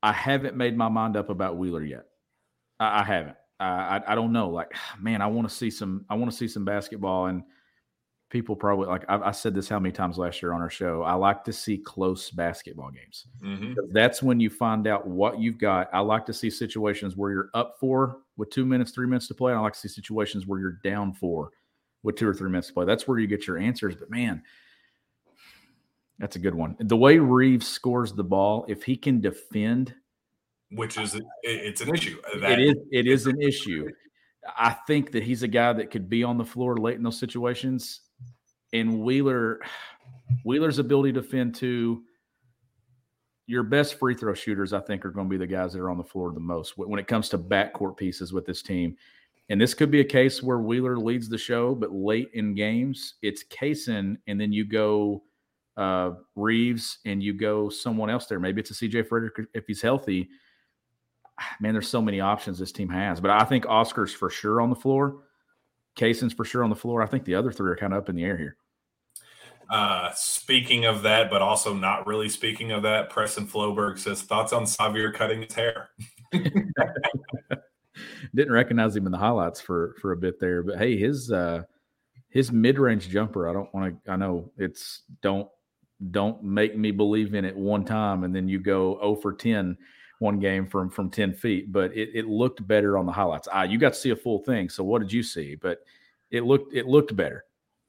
I 0.01 0.13
haven't 0.13 0.55
made 0.55 0.77
my 0.77 0.89
mind 0.89 1.17
up 1.17 1.29
about 1.29 1.57
Wheeler 1.57 1.83
yet. 1.83 2.05
I, 2.79 3.01
I 3.01 3.03
haven't. 3.03 3.37
I, 3.59 3.65
I, 3.65 4.11
I 4.11 4.15
don't 4.15 4.31
know. 4.31 4.49
Like, 4.49 4.73
man, 4.99 5.21
I 5.21 5.27
want 5.27 5.47
to 5.49 5.53
see 5.53 5.69
some. 5.69 6.05
I 6.09 6.15
want 6.15 6.31
to 6.31 6.37
see 6.37 6.47
some 6.47 6.65
basketball, 6.65 7.27
and 7.27 7.43
people 8.29 8.55
probably 8.55 8.87
like 8.87 9.05
I, 9.07 9.17
I, 9.29 9.31
said 9.31 9.55
this 9.55 9.69
how 9.69 9.79
many 9.79 9.93
times 9.93 10.17
last 10.17 10.41
year 10.41 10.53
on 10.53 10.61
our 10.61 10.69
show. 10.69 11.01
I 11.03 11.13
like 11.13 11.43
to 11.45 11.53
see 11.53 11.77
close 11.77 12.29
basketball 12.29 12.91
games. 12.91 13.25
Mm-hmm. 13.41 13.73
That's 13.91 14.21
when 14.21 14.39
you 14.39 14.49
find 14.49 14.85
out 14.87 15.07
what 15.07 15.39
you've 15.39 15.57
got. 15.57 15.89
I 15.93 15.99
like 15.99 16.25
to 16.25 16.33
see 16.33 16.49
situations 16.49 17.15
where 17.15 17.31
you're 17.31 17.49
up 17.53 17.77
four 17.79 18.19
with 18.35 18.49
two 18.49 18.65
minutes, 18.65 18.91
three 18.91 19.07
minutes 19.07 19.27
to 19.27 19.33
play. 19.33 19.53
I 19.53 19.59
like 19.59 19.73
to 19.73 19.79
see 19.79 19.87
situations 19.87 20.45
where 20.45 20.59
you're 20.59 20.79
down 20.83 21.13
four 21.13 21.51
with 22.03 22.15
two 22.15 22.27
or 22.27 22.33
three 22.33 22.49
minutes 22.49 22.67
to 22.67 22.73
play. 22.73 22.85
That's 22.85 23.07
where 23.07 23.17
you 23.17 23.27
get 23.27 23.47
your 23.47 23.57
answers. 23.57 23.95
But 23.95 24.09
man, 24.11 24.43
that's 26.19 26.35
a 26.35 26.39
good 26.39 26.55
one. 26.55 26.75
The 26.79 26.97
way 26.97 27.19
Reeves 27.19 27.67
scores 27.67 28.13
the 28.13 28.23
ball, 28.23 28.65
if 28.67 28.83
he 28.83 28.97
can 28.97 29.21
defend, 29.21 29.93
which 30.71 30.97
is 30.97 31.19
it's 31.43 31.81
an 31.81 31.93
issue. 31.93 32.21
That- 32.39 32.59
it 32.59 32.69
is. 32.69 32.75
It 32.91 33.07
is 33.07 33.27
an 33.27 33.41
issue. 33.41 33.89
I 34.57 34.75
think 34.87 35.11
that 35.11 35.23
he's 35.23 35.43
a 35.43 35.47
guy 35.47 35.73
that 35.73 35.91
could 35.91 36.09
be 36.09 36.23
on 36.23 36.37
the 36.37 36.45
floor 36.45 36.77
late 36.77 36.95
in 36.95 37.03
those 37.03 37.19
situations 37.19 38.01
and 38.73 38.99
Wheeler, 38.99 39.59
Wheeler's 40.43 40.79
ability 40.79 41.13
to 41.13 41.21
defend 41.21 41.55
to 41.55 42.03
your 43.45 43.63
best 43.63 43.97
free 43.97 44.13
throw 44.13 44.33
shooters, 44.33 44.73
I 44.73 44.79
think, 44.81 45.05
are 45.05 45.11
going 45.11 45.27
to 45.27 45.29
be 45.29 45.37
the 45.37 45.47
guys 45.47 45.73
that 45.73 45.79
are 45.79 45.89
on 45.89 45.97
the 45.97 46.03
floor 46.03 46.31
the 46.31 46.39
most 46.39 46.77
when 46.77 46.99
it 46.99 47.07
comes 47.07 47.29
to 47.29 47.37
backcourt 47.37 47.95
pieces 47.97 48.33
with 48.33 48.45
this 48.45 48.61
team. 48.61 48.97
And 49.49 49.59
this 49.59 49.73
could 49.73 49.89
be 49.89 50.01
a 50.01 50.05
case 50.05 50.43
where 50.43 50.59
Wheeler 50.59 50.97
leads 50.97 51.29
the 51.29 51.37
show, 51.37 51.73
but 51.73 51.93
late 51.93 52.29
in 52.33 52.53
games, 52.53 53.13
it's 53.21 53.45
Cason, 53.45 54.17
and 54.27 54.39
then 54.39 54.51
you 54.51 54.65
go 54.65 55.23
uh, 55.77 56.11
Reeves 56.35 56.97
and 57.05 57.23
you 57.23 57.33
go 57.33 57.69
someone 57.69 58.09
else 58.09 58.25
there. 58.25 58.41
Maybe 58.41 58.59
it's 58.59 58.71
a 58.71 58.73
CJ 58.73 59.07
Frederick 59.07 59.47
if 59.53 59.65
he's 59.65 59.81
healthy. 59.81 60.27
Man, 61.59 61.73
there's 61.73 61.89
so 61.89 62.01
many 62.01 62.19
options 62.19 62.59
this 62.59 62.71
team 62.71 62.89
has, 62.89 63.19
but 63.19 63.31
I 63.31 63.43
think 63.43 63.65
Oscar's 63.67 64.13
for 64.13 64.29
sure 64.29 64.61
on 64.61 64.69
the 64.69 64.75
floor. 64.75 65.23
Cason's 65.95 66.33
for 66.33 66.45
sure 66.45 66.63
on 66.63 66.69
the 66.69 66.75
floor. 66.75 67.01
I 67.01 67.07
think 67.07 67.25
the 67.25 67.35
other 67.35 67.51
three 67.51 67.71
are 67.71 67.75
kind 67.75 67.93
of 67.93 68.03
up 68.03 68.09
in 68.09 68.15
the 68.15 68.23
air 68.23 68.37
here. 68.37 68.57
Uh, 69.69 70.11
speaking 70.15 70.85
of 70.85 71.01
that, 71.03 71.29
but 71.29 71.41
also 71.41 71.73
not 71.73 72.07
really 72.07 72.29
speaking 72.29 72.71
of 72.71 72.83
that, 72.83 73.09
Preston 73.09 73.47
Floberg 73.47 73.99
says 73.99 74.21
thoughts 74.21 74.53
on 74.53 74.63
Sahvir 74.63 75.13
cutting 75.13 75.41
his 75.41 75.53
hair. 75.53 75.89
Didn't 78.33 78.53
recognize 78.53 78.95
him 78.95 79.05
in 79.05 79.11
the 79.11 79.17
highlights 79.17 79.59
for 79.59 79.95
for 79.99 80.13
a 80.13 80.17
bit 80.17 80.39
there, 80.39 80.63
but 80.63 80.77
hey, 80.77 80.97
his 80.97 81.31
uh 81.31 81.63
his 82.29 82.51
mid 82.51 82.79
range 82.79 83.09
jumper. 83.09 83.49
I 83.49 83.53
don't 83.53 83.73
want 83.73 84.05
to. 84.05 84.11
I 84.11 84.15
know 84.15 84.51
it's 84.57 85.01
don't 85.21 85.49
don't 86.11 86.43
make 86.43 86.77
me 86.77 86.91
believe 86.91 87.33
in 87.33 87.43
it 87.43 87.55
one 87.55 87.83
time 87.83 88.23
and 88.23 88.35
then 88.35 88.47
you 88.47 88.59
go 88.59 88.99
0 88.99 89.15
for 89.15 89.33
10 89.33 89.75
one 90.19 90.39
game 90.39 90.65
from 90.65 90.89
from 90.89 91.09
10 91.09 91.33
feet, 91.33 91.71
but 91.71 91.95
it, 91.95 92.09
it 92.13 92.27
looked 92.27 92.65
better 92.67 92.97
on 92.97 93.05
the 93.05 93.11
highlights. 93.11 93.47
Ah, 93.51 93.63
you 93.63 93.77
got 93.77 93.93
to 93.93 93.99
see 93.99 94.09
a 94.09 94.15
full 94.15 94.39
thing. 94.39 94.69
So 94.69 94.83
what 94.83 95.01
did 95.01 95.11
you 95.11 95.23
see? 95.23 95.55
But 95.55 95.79
it 96.31 96.43
looked 96.43 96.73
it 96.73 96.87
looked 96.87 97.15
better. 97.15 97.45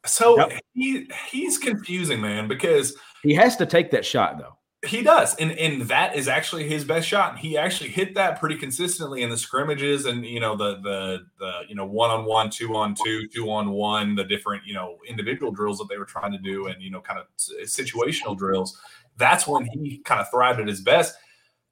So 0.06 0.38
yep. 0.38 0.60
he 0.74 1.10
he's 1.30 1.58
confusing, 1.58 2.20
man, 2.20 2.48
because 2.48 2.96
he 3.22 3.34
has 3.34 3.56
to 3.56 3.66
take 3.66 3.90
that 3.90 4.04
shot 4.04 4.38
though. 4.38 4.54
He 4.86 5.02
does, 5.02 5.34
and 5.36 5.50
and 5.52 5.82
that 5.82 6.14
is 6.14 6.28
actually 6.28 6.68
his 6.68 6.84
best 6.84 7.08
shot. 7.08 7.36
He 7.38 7.58
actually 7.58 7.90
hit 7.90 8.14
that 8.14 8.38
pretty 8.38 8.54
consistently 8.54 9.22
in 9.22 9.30
the 9.30 9.36
scrimmages, 9.36 10.06
and 10.06 10.24
you 10.24 10.38
know 10.38 10.56
the 10.56 10.76
the 10.76 11.26
the 11.40 11.52
you 11.68 11.74
know 11.74 11.84
one 11.84 12.10
on 12.10 12.24
one, 12.24 12.48
two 12.48 12.76
on 12.76 12.94
two, 12.94 13.26
two 13.26 13.50
on 13.50 13.70
one, 13.70 14.14
the 14.14 14.22
different 14.22 14.64
you 14.64 14.74
know 14.74 14.98
individual 15.08 15.50
drills 15.50 15.78
that 15.78 15.88
they 15.88 15.98
were 15.98 16.04
trying 16.04 16.30
to 16.30 16.38
do, 16.38 16.68
and 16.68 16.80
you 16.80 16.92
know 16.92 17.00
kind 17.00 17.18
of 17.18 17.26
situational 17.66 18.38
drills. 18.38 18.80
That's 19.16 19.48
when 19.48 19.66
he 19.66 19.98
kind 20.04 20.20
of 20.20 20.30
thrived 20.30 20.60
at 20.60 20.68
his 20.68 20.80
best 20.80 21.16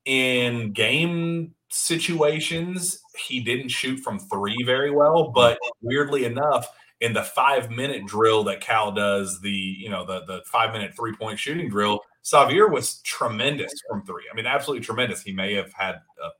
in 0.06 0.72
game 0.72 1.54
situations, 1.68 3.00
he 3.18 3.40
didn't 3.40 3.68
shoot 3.68 3.98
from 3.98 4.18
three 4.18 4.62
very 4.64 4.90
well, 4.90 5.30
but 5.34 5.58
weirdly 5.82 6.24
enough, 6.24 6.68
in 7.00 7.12
the 7.12 7.22
five 7.22 7.70
minute 7.70 8.06
drill 8.06 8.44
that 8.44 8.60
Cal 8.60 8.92
does, 8.92 9.40
the 9.40 9.50
you 9.50 9.90
know 9.90 10.06
the 10.06 10.24
the 10.24 10.42
five 10.46 10.72
minute 10.72 10.94
three 10.96 11.14
point 11.14 11.38
shooting 11.38 11.68
drill, 11.68 12.00
Sahvir 12.24 12.70
was 12.70 13.00
tremendous 13.02 13.72
from 13.90 14.04
three. 14.06 14.24
I 14.32 14.34
mean, 14.34 14.46
absolutely 14.46 14.84
tremendous. 14.84 15.22
He 15.22 15.32
may 15.32 15.54
have 15.54 15.72
had 15.74 15.96
a 16.22 16.30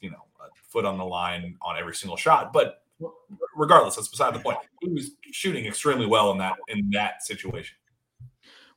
you 0.00 0.10
know 0.10 0.24
a 0.40 0.48
foot 0.68 0.84
on 0.84 0.98
the 0.98 1.04
line 1.04 1.56
on 1.62 1.78
every 1.78 1.94
single 1.94 2.16
shot, 2.16 2.52
but 2.52 2.82
regardless, 3.54 3.96
that's 3.96 4.08
beside 4.08 4.34
the 4.34 4.40
point. 4.40 4.58
He 4.80 4.88
was 4.88 5.12
shooting 5.30 5.66
extremely 5.66 6.06
well 6.06 6.32
in 6.32 6.38
that 6.38 6.56
in 6.68 6.90
that 6.90 7.22
situation. 7.22 7.76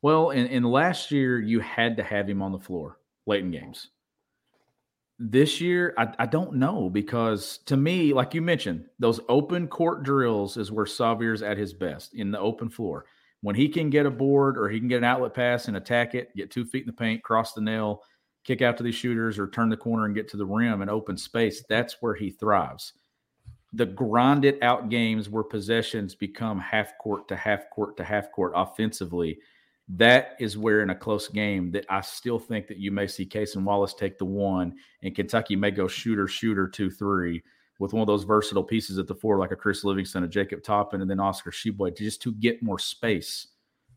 Well, 0.01 0.31
in, 0.31 0.47
in 0.47 0.63
last 0.63 1.11
year, 1.11 1.39
you 1.39 1.61
had 1.61 1.95
to 1.95 2.03
have 2.03 2.29
him 2.29 2.41
on 2.41 2.51
the 2.51 2.59
floor 2.59 2.99
late 3.25 3.41
in 3.41 3.51
games 3.51 3.87
This 5.19 5.61
year, 5.61 5.93
I, 5.97 6.13
I 6.19 6.25
don't 6.25 6.55
know 6.55 6.89
because 6.89 7.59
to 7.65 7.77
me, 7.77 8.13
like 8.13 8.33
you 8.33 8.41
mentioned, 8.41 8.85
those 8.99 9.19
open 9.29 9.67
court 9.67 10.03
drills 10.03 10.57
is 10.57 10.71
where 10.71 10.85
Sahvir's 10.85 11.43
at 11.43 11.57
his 11.57 11.73
best 11.73 12.15
in 12.15 12.31
the 12.31 12.39
open 12.39 12.69
floor. 12.69 13.05
When 13.41 13.55
he 13.55 13.69
can 13.69 13.89
get 13.89 14.05
a 14.05 14.11
board 14.11 14.57
or 14.57 14.69
he 14.69 14.79
can 14.79 14.87
get 14.87 14.97
an 14.97 15.03
outlet 15.03 15.33
pass 15.33 15.67
and 15.67 15.77
attack 15.77 16.15
it, 16.15 16.35
get 16.35 16.49
two 16.49 16.65
feet 16.65 16.83
in 16.83 16.87
the 16.87 16.93
paint, 16.93 17.23
cross 17.23 17.53
the 17.53 17.61
nail, 17.61 18.01
kick 18.43 18.61
out 18.61 18.77
to 18.77 18.83
these 18.83 18.95
shooters, 18.95 19.37
or 19.37 19.47
turn 19.47 19.69
the 19.69 19.77
corner 19.77 20.05
and 20.05 20.15
get 20.15 20.27
to 20.29 20.37
the 20.37 20.45
rim 20.45 20.81
and 20.81 20.89
open 20.89 21.17
space, 21.17 21.63
that's 21.69 21.97
where 22.01 22.15
he 22.15 22.31
thrives. 22.31 22.93
The 23.73 23.85
grinded 23.85 24.63
out 24.63 24.89
games 24.89 25.29
where 25.29 25.43
possessions 25.43 26.15
become 26.15 26.59
half 26.59 26.97
court 26.97 27.27
to 27.27 27.35
half 27.35 27.69
court 27.69 27.97
to 27.97 28.03
half 28.03 28.31
court 28.31 28.53
offensively 28.55 29.39
that 29.89 30.35
is 30.39 30.57
where 30.57 30.81
in 30.81 30.89
a 30.89 30.95
close 30.95 31.27
game 31.27 31.71
that 31.71 31.85
I 31.89 32.01
still 32.01 32.39
think 32.39 32.67
that 32.67 32.77
you 32.77 32.91
may 32.91 33.07
see 33.07 33.25
Cason 33.25 33.63
Wallace 33.63 33.93
take 33.93 34.17
the 34.17 34.25
one 34.25 34.75
and 35.01 35.13
Kentucky 35.13 35.55
may 35.55 35.71
go 35.71 35.87
shooter, 35.87 36.27
shooter, 36.27 36.67
two, 36.67 36.89
three 36.89 37.43
with 37.79 37.91
one 37.91 38.01
of 38.01 38.07
those 38.07 38.23
versatile 38.23 38.63
pieces 38.63 38.97
at 38.97 39.07
the 39.07 39.15
four, 39.15 39.37
like 39.39 39.51
a 39.51 39.55
Chris 39.55 39.83
Livingston, 39.83 40.23
a 40.23 40.27
Jacob 40.27 40.63
Toppin, 40.63 41.01
and 41.01 41.09
then 41.09 41.19
Oscar 41.19 41.51
Tshiebwe, 41.51 41.97
just 41.97 42.21
to 42.21 42.31
get 42.33 42.63
more 42.63 42.79
space 42.79 43.47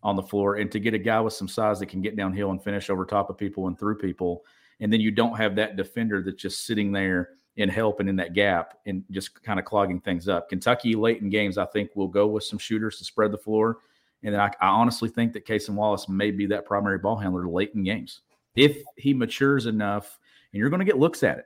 on 0.02 0.16
the 0.16 0.22
floor 0.22 0.56
and 0.56 0.72
to 0.72 0.80
get 0.80 0.94
a 0.94 0.98
guy 0.98 1.20
with 1.20 1.34
some 1.34 1.48
size 1.48 1.78
that 1.78 1.86
can 1.86 2.02
get 2.02 2.16
downhill 2.16 2.50
and 2.50 2.62
finish 2.62 2.90
over 2.90 3.04
top 3.04 3.30
of 3.30 3.38
people 3.38 3.68
and 3.68 3.78
through 3.78 3.96
people. 3.96 4.44
And 4.80 4.92
then 4.92 5.00
you 5.00 5.10
don't 5.10 5.36
have 5.36 5.56
that 5.56 5.76
defender 5.76 6.22
that's 6.22 6.40
just 6.40 6.66
sitting 6.66 6.90
there 6.90 7.30
and 7.58 7.70
helping 7.70 8.08
in 8.08 8.16
that 8.16 8.34
gap 8.34 8.78
and 8.86 9.04
just 9.10 9.42
kind 9.42 9.58
of 9.58 9.64
clogging 9.64 10.00
things 10.00 10.28
up. 10.28 10.48
Kentucky 10.48 10.94
late 10.94 11.22
in 11.22 11.30
games, 11.30 11.56
I 11.56 11.66
think, 11.66 11.90
will 11.94 12.08
go 12.08 12.26
with 12.26 12.44
some 12.44 12.58
shooters 12.58 12.98
to 12.98 13.04
spread 13.04 13.32
the 13.32 13.38
floor 13.38 13.78
and 14.26 14.36
I, 14.36 14.50
I 14.60 14.66
honestly 14.66 15.08
think 15.08 15.32
that 15.32 15.46
Cason 15.46 15.74
Wallace 15.74 16.08
may 16.08 16.32
be 16.32 16.46
that 16.46 16.66
primary 16.66 16.98
ball 16.98 17.16
handler 17.16 17.48
late 17.48 17.70
in 17.74 17.84
games 17.84 18.22
if 18.56 18.82
he 18.96 19.14
matures 19.14 19.66
enough. 19.66 20.18
And 20.52 20.58
you're 20.58 20.68
going 20.68 20.80
to 20.80 20.86
get 20.86 20.98
looks 20.98 21.22
at 21.22 21.38
it. 21.38 21.44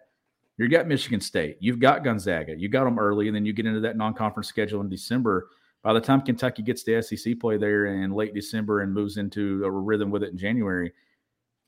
You've 0.56 0.70
got 0.70 0.88
Michigan 0.88 1.20
State, 1.20 1.56
you've 1.60 1.80
got 1.80 2.04
Gonzaga, 2.04 2.54
you 2.54 2.68
got 2.68 2.84
them 2.84 2.98
early, 2.98 3.28
and 3.28 3.36
then 3.36 3.46
you 3.46 3.52
get 3.52 3.64
into 3.64 3.80
that 3.80 3.96
non-conference 3.96 4.48
schedule 4.48 4.82
in 4.82 4.90
December. 4.90 5.48
By 5.82 5.94
the 5.94 6.00
time 6.00 6.20
Kentucky 6.20 6.62
gets 6.62 6.82
to 6.82 7.00
SEC 7.00 7.38
play 7.40 7.56
there 7.56 7.86
in 7.86 8.12
late 8.12 8.34
December 8.34 8.80
and 8.80 8.92
moves 8.92 9.16
into 9.16 9.64
a 9.64 9.70
rhythm 9.70 10.10
with 10.10 10.22
it 10.22 10.32
in 10.32 10.36
January, 10.36 10.92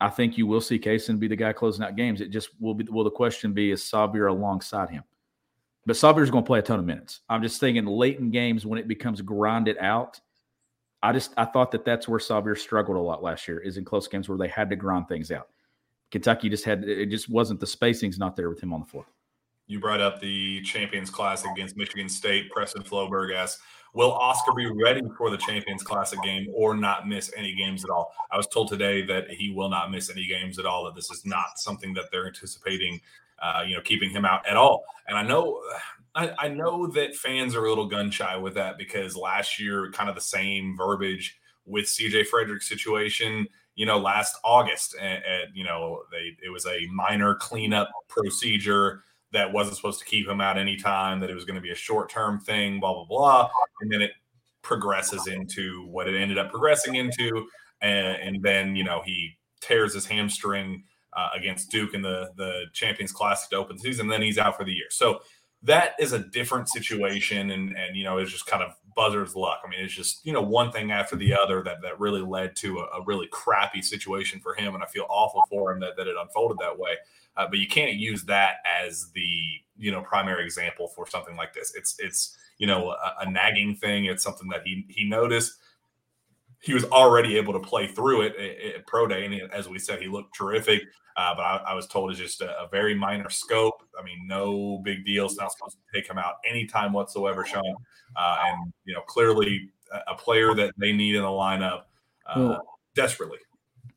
I 0.00 0.10
think 0.10 0.36
you 0.36 0.46
will 0.46 0.60
see 0.60 0.78
Cason 0.78 1.18
be 1.18 1.28
the 1.28 1.36
guy 1.36 1.54
closing 1.54 1.84
out 1.84 1.96
games. 1.96 2.20
It 2.20 2.28
just 2.28 2.50
will 2.60 2.74
be. 2.74 2.84
Will 2.90 3.04
the 3.04 3.10
question 3.10 3.52
be 3.52 3.70
is 3.70 3.82
Sahvir 3.82 4.30
alongside 4.30 4.90
him? 4.90 5.04
But 5.86 5.96
Sahvir's 5.96 6.30
going 6.30 6.44
to 6.44 6.46
play 6.46 6.58
a 6.58 6.62
ton 6.62 6.78
of 6.78 6.84
minutes. 6.84 7.20
I'm 7.28 7.42
just 7.42 7.60
thinking 7.60 7.86
late 7.86 8.18
in 8.18 8.30
games 8.30 8.66
when 8.66 8.78
it 8.78 8.88
becomes 8.88 9.22
grinded 9.22 9.78
out 9.78 10.20
I 11.02 11.12
just 11.12 11.32
I 11.36 11.44
thought 11.44 11.72
that 11.72 11.84
that's 11.84 12.08
where 12.08 12.20
Sahvir 12.20 12.56
struggled 12.56 12.96
a 12.96 13.00
lot 13.00 13.22
last 13.22 13.48
year 13.48 13.58
is 13.58 13.76
in 13.76 13.84
close 13.84 14.06
games 14.06 14.28
where 14.28 14.38
they 14.38 14.48
had 14.48 14.70
to 14.70 14.76
grind 14.76 15.08
things 15.08 15.30
out. 15.30 15.48
Kentucky 16.10 16.48
just 16.48 16.64
had 16.64 16.84
it 16.84 17.06
just 17.06 17.28
wasn't 17.28 17.58
the 17.58 17.66
spacing's 17.66 18.18
not 18.18 18.36
there 18.36 18.48
with 18.48 18.62
him 18.62 18.72
on 18.72 18.80
the 18.80 18.86
floor. 18.86 19.06
You 19.66 19.80
brought 19.80 20.00
up 20.00 20.20
the 20.20 20.60
Champions 20.62 21.10
Classic 21.10 21.50
against 21.50 21.76
Michigan 21.76 22.08
State. 22.08 22.50
Preston 22.50 22.82
Floberg 22.82 23.34
asks, 23.34 23.62
"Will 23.94 24.12
Oscar 24.12 24.52
be 24.52 24.66
ready 24.66 25.00
for 25.16 25.30
the 25.30 25.38
Champions 25.38 25.82
Classic 25.82 26.20
game 26.22 26.46
or 26.52 26.76
not 26.76 27.08
miss 27.08 27.32
any 27.36 27.54
games 27.54 27.84
at 27.84 27.90
all?" 27.90 28.12
I 28.30 28.36
was 28.36 28.46
told 28.48 28.68
today 28.68 29.02
that 29.06 29.30
he 29.30 29.50
will 29.50 29.70
not 29.70 29.90
miss 29.90 30.10
any 30.10 30.26
games 30.26 30.58
at 30.58 30.66
all. 30.66 30.84
That 30.84 30.94
this 30.94 31.10
is 31.10 31.24
not 31.24 31.58
something 31.58 31.94
that 31.94 32.10
they're 32.12 32.26
anticipating, 32.26 33.00
uh, 33.40 33.64
you 33.66 33.74
know, 33.74 33.82
keeping 33.82 34.10
him 34.10 34.24
out 34.24 34.46
at 34.46 34.56
all. 34.56 34.84
And 35.08 35.16
I 35.16 35.22
know 35.22 35.62
I, 36.14 36.32
I, 36.38 36.48
know 36.48 36.86
that 36.88 37.14
fans 37.14 37.54
are 37.54 37.64
a 37.64 37.68
little 37.68 37.86
gun 37.86 38.10
shy 38.10 38.36
with 38.36 38.54
that 38.54 38.76
because 38.76 39.16
last 39.16 39.58
year, 39.58 39.90
kind 39.92 40.08
of 40.08 40.14
the 40.14 40.20
same 40.20 40.76
verbiage 40.76 41.38
with 41.64 41.86
CJ 41.86 42.26
Frederick's 42.26 42.68
situation. 42.68 43.46
You 43.74 43.86
know, 43.86 43.98
last 43.98 44.36
August, 44.44 44.94
and, 45.00 45.22
you 45.54 45.64
know, 45.64 46.02
they 46.10 46.36
it 46.44 46.50
was 46.50 46.66
a 46.66 46.86
minor 46.92 47.34
cleanup 47.34 47.88
procedure 48.08 49.02
that 49.32 49.50
wasn't 49.50 49.76
supposed 49.76 49.98
to 50.00 50.04
keep 50.04 50.28
him 50.28 50.42
out 50.42 50.58
any 50.58 50.76
time. 50.76 51.20
That 51.20 51.30
it 51.30 51.34
was 51.34 51.46
going 51.46 51.56
to 51.56 51.62
be 51.62 51.70
a 51.70 51.74
short 51.76 52.10
term 52.10 52.38
thing. 52.38 52.80
Blah 52.80 52.92
blah 52.92 53.04
blah, 53.06 53.50
and 53.80 53.90
then 53.90 54.02
it 54.02 54.12
progresses 54.60 55.26
into 55.26 55.86
what 55.86 56.06
it 56.06 56.20
ended 56.20 56.38
up 56.38 56.50
progressing 56.50 56.96
into, 56.96 57.46
and, 57.80 58.16
and 58.18 58.42
then 58.42 58.76
you 58.76 58.84
know 58.84 59.00
he 59.04 59.38
tears 59.62 59.94
his 59.94 60.04
hamstring 60.04 60.84
uh, 61.14 61.30
against 61.34 61.70
Duke 61.70 61.94
in 61.94 62.02
the 62.02 62.30
the 62.36 62.64
Champions 62.74 63.12
Classic 63.12 63.48
to 63.50 63.56
open 63.56 63.78
season. 63.78 64.06
Then 64.06 64.20
he's 64.20 64.38
out 64.38 64.56
for 64.56 64.64
the 64.64 64.72
year. 64.72 64.88
So 64.90 65.20
that 65.64 65.94
is 65.98 66.12
a 66.12 66.18
different 66.18 66.68
situation 66.68 67.50
and 67.50 67.76
and 67.76 67.96
you 67.96 68.04
know 68.04 68.18
it's 68.18 68.32
just 68.32 68.46
kind 68.46 68.62
of 68.62 68.74
buzzer's 68.96 69.34
luck. 69.34 69.60
I 69.64 69.70
mean 69.70 69.80
it's 69.80 69.94
just 69.94 70.24
you 70.26 70.32
know 70.32 70.42
one 70.42 70.72
thing 70.72 70.90
after 70.90 71.16
the 71.16 71.34
other 71.34 71.62
that 71.62 71.82
that 71.82 72.00
really 72.00 72.20
led 72.20 72.56
to 72.56 72.80
a, 72.80 72.98
a 72.98 73.04
really 73.04 73.28
crappy 73.28 73.80
situation 73.82 74.40
for 74.40 74.54
him 74.54 74.74
and 74.74 74.82
i 74.82 74.86
feel 74.86 75.06
awful 75.08 75.42
for 75.48 75.72
him 75.72 75.80
that, 75.80 75.96
that 75.96 76.06
it 76.06 76.16
unfolded 76.20 76.58
that 76.58 76.78
way. 76.78 76.96
Uh, 77.36 77.46
but 77.48 77.58
you 77.58 77.66
can't 77.66 77.94
use 77.94 78.24
that 78.24 78.56
as 78.66 79.10
the 79.14 79.30
you 79.76 79.90
know 79.90 80.02
primary 80.02 80.44
example 80.44 80.88
for 80.88 81.06
something 81.08 81.36
like 81.36 81.52
this. 81.54 81.74
It's 81.74 81.94
it's 81.98 82.36
you 82.58 82.66
know 82.66 82.90
a, 82.90 83.14
a 83.20 83.30
nagging 83.30 83.76
thing. 83.76 84.06
It's 84.06 84.22
something 84.22 84.48
that 84.48 84.62
he 84.64 84.84
he 84.88 85.08
noticed. 85.08 85.54
He 86.60 86.74
was 86.74 86.84
already 86.84 87.36
able 87.38 87.52
to 87.54 87.58
play 87.58 87.88
through 87.88 88.22
it 88.22 88.36
at, 88.36 88.74
at 88.76 88.86
pro 88.86 89.08
day 89.08 89.24
and 89.24 89.52
as 89.52 89.68
we 89.68 89.80
said 89.80 90.00
he 90.00 90.06
looked 90.06 90.36
terrific 90.36 90.82
uh, 91.16 91.34
but 91.34 91.42
I, 91.42 91.56
I, 91.68 91.74
was 91.74 91.86
told 91.86 92.10
it's 92.10 92.18
just 92.18 92.40
a, 92.40 92.58
a, 92.60 92.68
very 92.68 92.94
minor 92.94 93.28
scope. 93.28 93.82
I 93.98 94.02
mean, 94.02 94.26
no 94.26 94.80
big 94.84 95.04
deal. 95.04 95.26
It's 95.26 95.38
not 95.38 95.52
supposed 95.52 95.76
to 95.76 96.00
take 96.00 96.08
him 96.08 96.18
out 96.18 96.34
anytime 96.48 96.92
whatsoever, 96.92 97.44
Sean. 97.44 97.74
Uh, 98.16 98.36
and 98.46 98.72
you 98.84 98.94
know, 98.94 99.00
clearly 99.02 99.70
a, 99.92 100.12
a, 100.12 100.14
player 100.14 100.54
that 100.54 100.72
they 100.78 100.92
need 100.92 101.14
in 101.14 101.22
the 101.22 101.28
lineup 101.28 101.82
uh, 102.26 102.36
well, 102.36 102.78
desperately. 102.94 103.38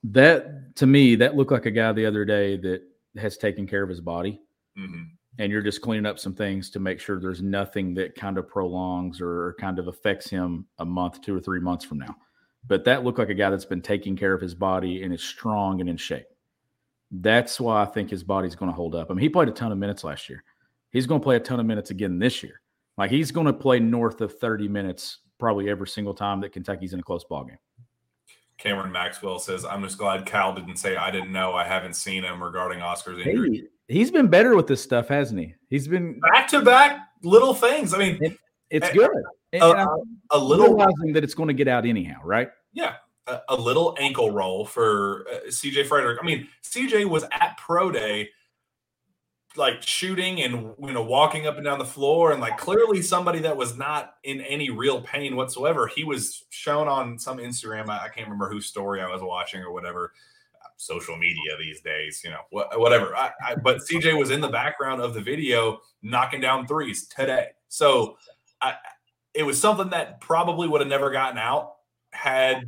That 0.04 0.76
to 0.78 0.86
me, 0.86 1.16
that 1.16 1.36
looked 1.36 1.52
like 1.52 1.66
a 1.66 1.72
guy 1.72 1.92
the 1.94 2.06
other 2.06 2.26
day 2.26 2.58
that 2.58 2.82
has 3.18 3.38
taken 3.38 3.66
care 3.68 3.84
of 3.84 3.90
his 3.90 4.02
body. 4.02 4.42
Mm-hmm. 4.78 5.04
And 5.38 5.52
you're 5.52 5.62
just 5.62 5.82
cleaning 5.82 6.06
up 6.06 6.18
some 6.18 6.34
things 6.34 6.70
to 6.72 6.80
make 6.80 7.00
sure 7.00 7.20
there's 7.20 7.42
nothing 7.42 7.94
that 7.96 8.16
kind 8.16 8.38
of 8.38 8.48
prolongs 8.48 9.20
or 9.20 9.56
kind 9.60 9.80
of 9.80 9.88
affects 9.88 10.30
him 10.30 10.66
a 10.80 10.86
month, 10.86 11.22
two 11.22 11.36
or 11.36 11.42
three 11.42 11.60
months 11.60 11.84
from 11.84 12.00
now. 12.00 12.16
But 12.68 12.86
that 12.86 13.04
looked 13.04 13.20
like 13.20 13.30
a 13.30 13.34
guy 13.34 13.50
that's 13.50 13.66
been 13.66 13.82
taking 13.82 14.16
care 14.16 14.34
of 14.34 14.42
his 14.42 14.56
body 14.56 15.04
and 15.04 15.14
is 15.14 15.22
strong 15.22 15.82
and 15.82 15.90
in 15.90 15.98
shape. 15.98 16.26
That's 17.22 17.60
why 17.60 17.82
I 17.82 17.86
think 17.86 18.10
his 18.10 18.24
body's 18.24 18.56
going 18.56 18.72
to 18.72 18.76
hold 18.76 18.96
up. 18.96 19.10
I 19.10 19.14
mean, 19.14 19.22
he 19.22 19.30
played 19.30 19.48
a 19.48 19.52
ton 19.52 19.72
of 19.72 19.78
minutes 19.78 20.04
last 20.04 20.30
year. 20.30 20.44
He's 20.92 21.06
going 21.06 21.22
to 21.22 21.24
play 21.24 21.36
a 21.36 21.40
ton 21.40 21.60
of 21.60 21.66
minutes 21.66 21.92
again 21.92 22.20
this 22.20 22.42
year. 22.44 22.62
Like 22.98 23.12
he's 23.12 23.32
going 23.32 23.48
to 23.48 23.54
play 23.54 23.80
north 23.80 24.22
of 24.22 24.38
30 24.40 24.68
minutes 24.68 25.20
probably 25.38 25.70
every 25.70 25.88
single 25.88 26.14
time 26.14 26.42
that 26.42 26.54
Kentucky's 26.54 26.94
in 26.94 27.00
a 27.00 27.04
close 27.04 27.24
ball 27.24 27.44
game. 27.46 27.58
Cameron 28.58 28.92
Maxwell 28.92 29.38
says, 29.38 29.66
"I'm 29.66 29.84
just 29.84 29.98
glad 29.98 30.26
Cal 30.26 30.54
didn't 30.54 30.78
say 30.78 30.96
I 30.96 31.12
didn't 31.12 31.34
know. 31.34 31.54
I 31.54 31.66
haven't 31.66 31.96
seen 31.96 32.24
him 32.24 32.42
regarding 32.42 32.82
Oscar's 32.82 33.26
injury. 33.26 33.68
Hey, 33.88 33.94
he's 33.94 34.12
been 34.12 34.28
better 34.28 34.56
with 34.56 34.68
this 34.68 34.82
stuff, 34.82 35.10
hasn't 35.10 35.42
he? 35.42 35.56
He's 35.70 35.90
been 35.90 36.22
back 36.22 36.48
to 36.50 36.62
back 36.62 37.00
little 37.22 37.54
things. 37.54 37.94
I 37.94 37.98
mean, 37.98 38.18
it, 38.22 38.38
it's 38.70 38.88
eh, 38.88 38.94
good. 38.94 39.12
A, 39.54 39.60
a, 39.60 39.98
a 40.32 40.40
little 40.40 40.68
realizing 40.68 41.14
that 41.14 41.24
it's 41.24 41.34
going 41.34 41.48
to 41.48 41.54
get 41.54 41.68
out 41.68 41.86
anyhow, 41.86 42.20
right? 42.24 42.50
Yeah, 42.72 42.96
a, 43.28 43.56
little 43.56 43.96
ankle 44.00 44.32
roll 44.32 44.66
for 44.66 45.26
uh, 45.32 45.48
CJ 45.48 45.88
Frederick. 45.88 46.20
I 46.22 46.26
mean, 46.26 46.48
CJ 46.64 47.10
was 47.10 47.24
at 47.32 47.58
pro 47.58 47.92
day 47.92 48.30
like 49.58 49.82
shooting 49.82 50.42
and 50.42 50.74
you 50.80 50.92
know 50.92 51.02
walking 51.02 51.48
up 51.48 51.56
and 51.56 51.64
down 51.64 51.80
the 51.80 51.86
floor 51.86 52.32
and 52.32 52.42
like 52.42 52.58
clearly 52.58 53.02
somebody 53.02 53.40
that 53.40 53.56
was 53.56 53.78
not 53.78 54.16
in 54.24 54.42
any 54.42 54.70
real 54.70 55.02
pain 55.02 55.36
whatsoever. 55.36 55.88
He 55.88 56.04
was 56.04 56.44
shown 56.50 56.88
on 56.88 57.18
some 57.18 57.38
instagram 57.38 57.88
i, 57.90 58.06
I 58.06 58.10
can't 58.10 58.28
remember 58.28 58.50
whose 58.50 58.66
story 58.66 59.02
i 59.02 59.08
was 59.08 59.22
watching 59.22 59.62
or 59.62 59.72
whatever 59.72 60.14
social 60.78 61.16
media 61.16 61.56
these 61.58 61.80
days 61.82 62.22
you 62.24 62.32
know 62.32 62.42
wh- 62.52 62.78
whatever. 62.78 63.16
I, 63.16 63.32
I, 63.42 63.56
but 63.56 63.78
cj 63.78 64.18
was 64.18 64.32
in 64.32 64.42
the 64.42 64.50
background 64.50 65.02
of 65.02 65.14
the 65.14 65.22
video 65.22 65.80
knocking 66.02 66.42
down 66.42 66.68
threes 66.68 67.08
today. 67.08 67.48
So 67.70 68.18
it 69.34 69.44
was 69.44 69.60
something 69.60 69.90
that 69.90 70.22
probably 70.22 70.68
would 70.68 70.82
have 70.82 70.90
never 70.90 71.12
gotten 71.12 71.38
out 71.38 71.76
had 72.12 72.66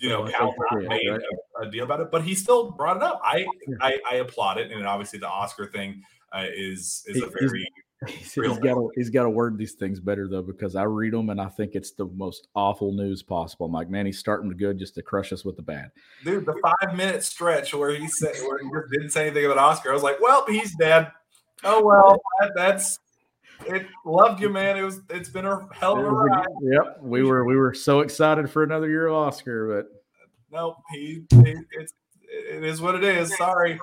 you 0.00 0.08
know, 0.08 0.26
Cal 0.26 0.54
made 0.72 1.08
a, 1.08 1.18
a, 1.60 1.70
deal 1.70 1.84
about 1.84 2.00
it, 2.00 2.10
but 2.10 2.22
he 2.22 2.34
still 2.34 2.70
brought 2.70 2.96
it 2.96 3.02
up. 3.02 3.20
I 3.22 3.46
I, 3.80 3.98
I 4.10 4.14
applaud 4.16 4.58
it, 4.58 4.70
and 4.70 4.86
obviously 4.86 5.18
the 5.18 5.28
Oscar 5.28 5.66
thing 5.66 6.02
uh, 6.32 6.44
is 6.54 7.04
is 7.06 7.22
a 7.22 7.26
very 7.26 7.66
He's, 8.06 8.32
he's 8.32 8.58
got 8.58 8.74
to 8.74 8.92
he's 8.94 9.10
got 9.10 9.24
to 9.24 9.30
word 9.30 9.58
these 9.58 9.72
things 9.72 9.98
better 9.98 10.28
though 10.28 10.42
because 10.42 10.76
I 10.76 10.84
read 10.84 11.12
them 11.12 11.30
and 11.30 11.40
I 11.40 11.48
think 11.48 11.74
it's 11.74 11.90
the 11.90 12.06
most 12.06 12.46
awful 12.54 12.92
news 12.92 13.24
possible. 13.24 13.66
I'm 13.66 13.72
like, 13.72 13.90
man, 13.90 14.06
he's 14.06 14.20
starting 14.20 14.48
to 14.50 14.54
good 14.54 14.78
just 14.78 14.94
to 14.94 15.02
crush 15.02 15.32
us 15.32 15.44
with 15.44 15.56
the 15.56 15.62
bad. 15.62 15.90
Dude, 16.24 16.46
the 16.46 16.54
five 16.62 16.96
minute 16.96 17.24
stretch 17.24 17.74
where 17.74 17.90
he 17.90 18.06
said 18.06 18.36
where 18.46 18.58
he 18.58 18.96
didn't 18.96 19.10
say 19.10 19.22
anything 19.26 19.46
about 19.46 19.58
Oscar, 19.58 19.90
I 19.90 19.94
was 19.94 20.04
like, 20.04 20.20
well, 20.20 20.44
he's 20.46 20.76
dead. 20.76 21.10
Oh 21.64 21.82
well, 21.84 22.22
that, 22.38 22.52
that's 22.54 23.00
it. 23.66 23.86
Loved 24.04 24.40
you, 24.40 24.48
man. 24.48 24.76
It 24.76 24.82
was 24.82 25.00
it's 25.10 25.28
been 25.28 25.46
a 25.46 25.66
hell 25.72 25.98
of 25.98 26.04
a 26.04 26.10
ride. 26.10 26.46
Yep, 26.62 26.98
we 27.02 27.22
were 27.22 27.44
we 27.44 27.56
were 27.56 27.74
so 27.74 28.00
excited 28.00 28.50
for 28.50 28.62
another 28.62 28.88
year 28.88 29.08
of 29.08 29.14
Oscar, 29.14 29.74
but 29.74 29.88
no, 30.50 30.76
he, 30.92 31.24
he 31.30 31.54
it's 31.72 31.92
it 32.22 32.64
is 32.64 32.80
what 32.80 32.94
it 32.94 33.04
is. 33.04 33.36
Sorry. 33.36 33.78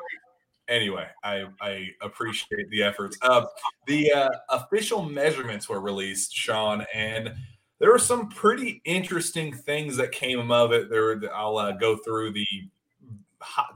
Anyway, 0.67 1.07
I 1.23 1.45
I 1.61 1.89
appreciate 2.01 2.69
the 2.69 2.83
efforts. 2.83 3.17
Uh, 3.21 3.45
the 3.87 4.11
uh, 4.11 4.29
official 4.49 5.03
measurements 5.03 5.69
were 5.69 5.79
released, 5.79 6.33
Sean, 6.33 6.85
and 6.93 7.33
there 7.79 7.91
were 7.91 7.99
some 7.99 8.29
pretty 8.29 8.81
interesting 8.85 9.53
things 9.53 9.95
that 9.97 10.11
came 10.11 10.51
of 10.51 10.71
it. 10.71 10.89
There, 10.89 11.21
I'll 11.33 11.57
uh, 11.57 11.73
go 11.73 11.97
through 11.97 12.31
the 12.31 12.47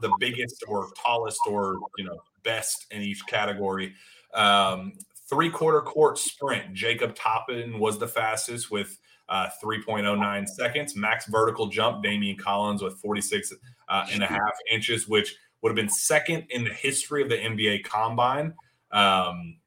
the 0.00 0.12
biggest 0.18 0.64
or 0.66 0.88
tallest 1.04 1.40
or 1.46 1.78
you 1.96 2.04
know 2.04 2.18
best 2.42 2.86
in 2.90 3.02
each 3.02 3.24
category. 3.26 3.94
Um, 4.34 4.94
three 5.30 5.48
quarter 5.48 5.80
court 5.80 6.18
sprint. 6.18 6.74
Jacob 6.74 7.14
Toppin 7.14 7.78
was 7.78 7.98
the 7.98 8.08
fastest 8.08 8.70
with 8.70 8.98
uh, 9.30 9.48
3.09 9.62 10.48
seconds. 10.48 10.96
Max 10.96 11.26
vertical 11.28 11.68
jump. 11.68 12.04
Daimion 12.04 12.38
Collins 12.38 12.82
with 12.82 12.98
46 12.98 13.54
uh, 13.88 14.06
and 14.12 14.22
a 14.22 14.26
half 14.26 14.52
inches, 14.70 15.08
which 15.08 15.36
would 15.62 15.70
have 15.70 15.76
been 15.76 15.88
second 15.88 16.46
in 16.50 16.64
the 16.64 16.74
history 16.74 17.22
of 17.22 17.28
the 17.28 17.36
NBA 17.36 17.84
Combine. 17.84 18.52
Um, 18.90 19.58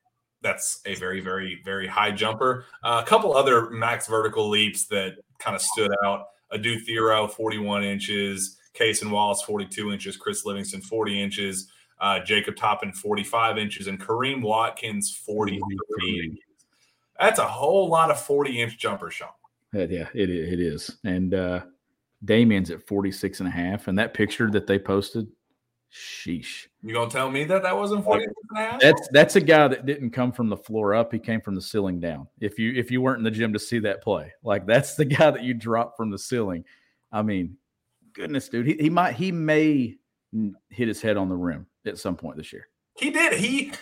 that's 0.41 0.81
a 0.85 0.95
very, 0.95 1.21
very, 1.21 1.61
very 1.63 1.87
high 1.87 2.11
jumper. 2.11 2.65
Uh, 2.83 3.01
a 3.03 3.07
couple 3.07 3.35
other 3.35 3.69
max 3.69 4.07
vertical 4.07 4.49
leaps 4.49 4.85
that 4.87 5.15
kind 5.39 5.55
of 5.55 5.61
stood 5.61 5.91
out. 6.03 6.27
Adou 6.51 6.79
Thiero, 6.85 7.31
41 7.31 7.83
inches. 7.83 8.57
Cason 8.77 9.11
Wallace, 9.11 9.41
42 9.43 9.93
inches. 9.93 10.17
Chris 10.17 10.45
Livingston, 10.45 10.81
40 10.81 11.21
inches. 11.21 11.69
Uh, 12.03 12.19
Jacob 12.19 12.57
Toppin, 12.57 12.91
45 12.91 13.57
inches. 13.57 13.87
And 13.87 13.97
Kareem 13.97 14.41
Watkins, 14.41 15.15
43. 15.15 16.37
That's 17.17 17.39
a 17.39 17.47
whole 17.47 17.87
lot 17.87 18.11
of 18.11 18.19
40 18.19 18.61
inch 18.61 18.77
jumpers, 18.77 19.13
Sean. 19.13 19.29
Yeah, 19.71 20.09
it, 20.13 20.29
it 20.29 20.59
is. 20.59 20.97
And 21.05 21.33
uh, 21.33 21.61
Daimion's 22.25 22.71
at 22.71 22.85
46 22.85 23.39
and 23.39 23.47
a 23.47 23.51
half. 23.51 23.87
And 23.87 23.97
that 23.97 24.13
picture 24.13 24.51
that 24.51 24.67
they 24.67 24.77
posted, 24.77 25.27
sheesh. 25.93 26.67
You 26.83 26.93
gonna 26.93 27.09
tell 27.09 27.31
me 27.31 27.45
that 27.45 27.63
that 27.63 27.77
wasn't 27.77 28.03
40 28.03 28.25
and 28.25 28.33
a 28.53 28.59
half? 28.59 28.81
That's 28.81 29.07
that's 29.13 29.35
a 29.37 29.41
guy 29.41 29.69
that 29.69 29.85
didn't 29.85 30.09
come 30.09 30.33
from 30.33 30.49
the 30.49 30.57
floor 30.57 30.93
up. 30.93 31.13
He 31.13 31.19
came 31.19 31.39
from 31.39 31.55
the 31.55 31.61
ceiling 31.61 32.01
down. 32.01 32.27
If 32.41 32.59
you 32.59 32.73
if 32.73 32.91
you 32.91 33.01
weren't 33.01 33.19
in 33.19 33.23
the 33.23 33.31
gym 33.31 33.53
to 33.53 33.59
see 33.59 33.79
that 33.79 34.03
play, 34.03 34.33
like 34.43 34.65
that's 34.65 34.95
the 34.95 35.05
guy 35.05 35.31
that 35.31 35.43
you 35.43 35.53
dropped 35.53 35.95
from 35.95 36.09
the 36.09 36.19
ceiling. 36.19 36.65
I 37.13 37.21
mean, 37.21 37.55
goodness, 38.11 38.49
dude, 38.49 38.67
he, 38.67 38.73
he 38.73 38.89
might 38.89 39.15
he 39.15 39.31
may 39.31 39.95
hit 40.69 40.87
his 40.89 41.01
head 41.01 41.15
on 41.15 41.29
the 41.29 41.35
rim 41.35 41.65
at 41.85 41.97
some 41.97 42.15
point 42.15 42.37
this 42.37 42.53
year. 42.53 42.67
He 42.97 43.09
did. 43.09 43.33
He 43.33 43.73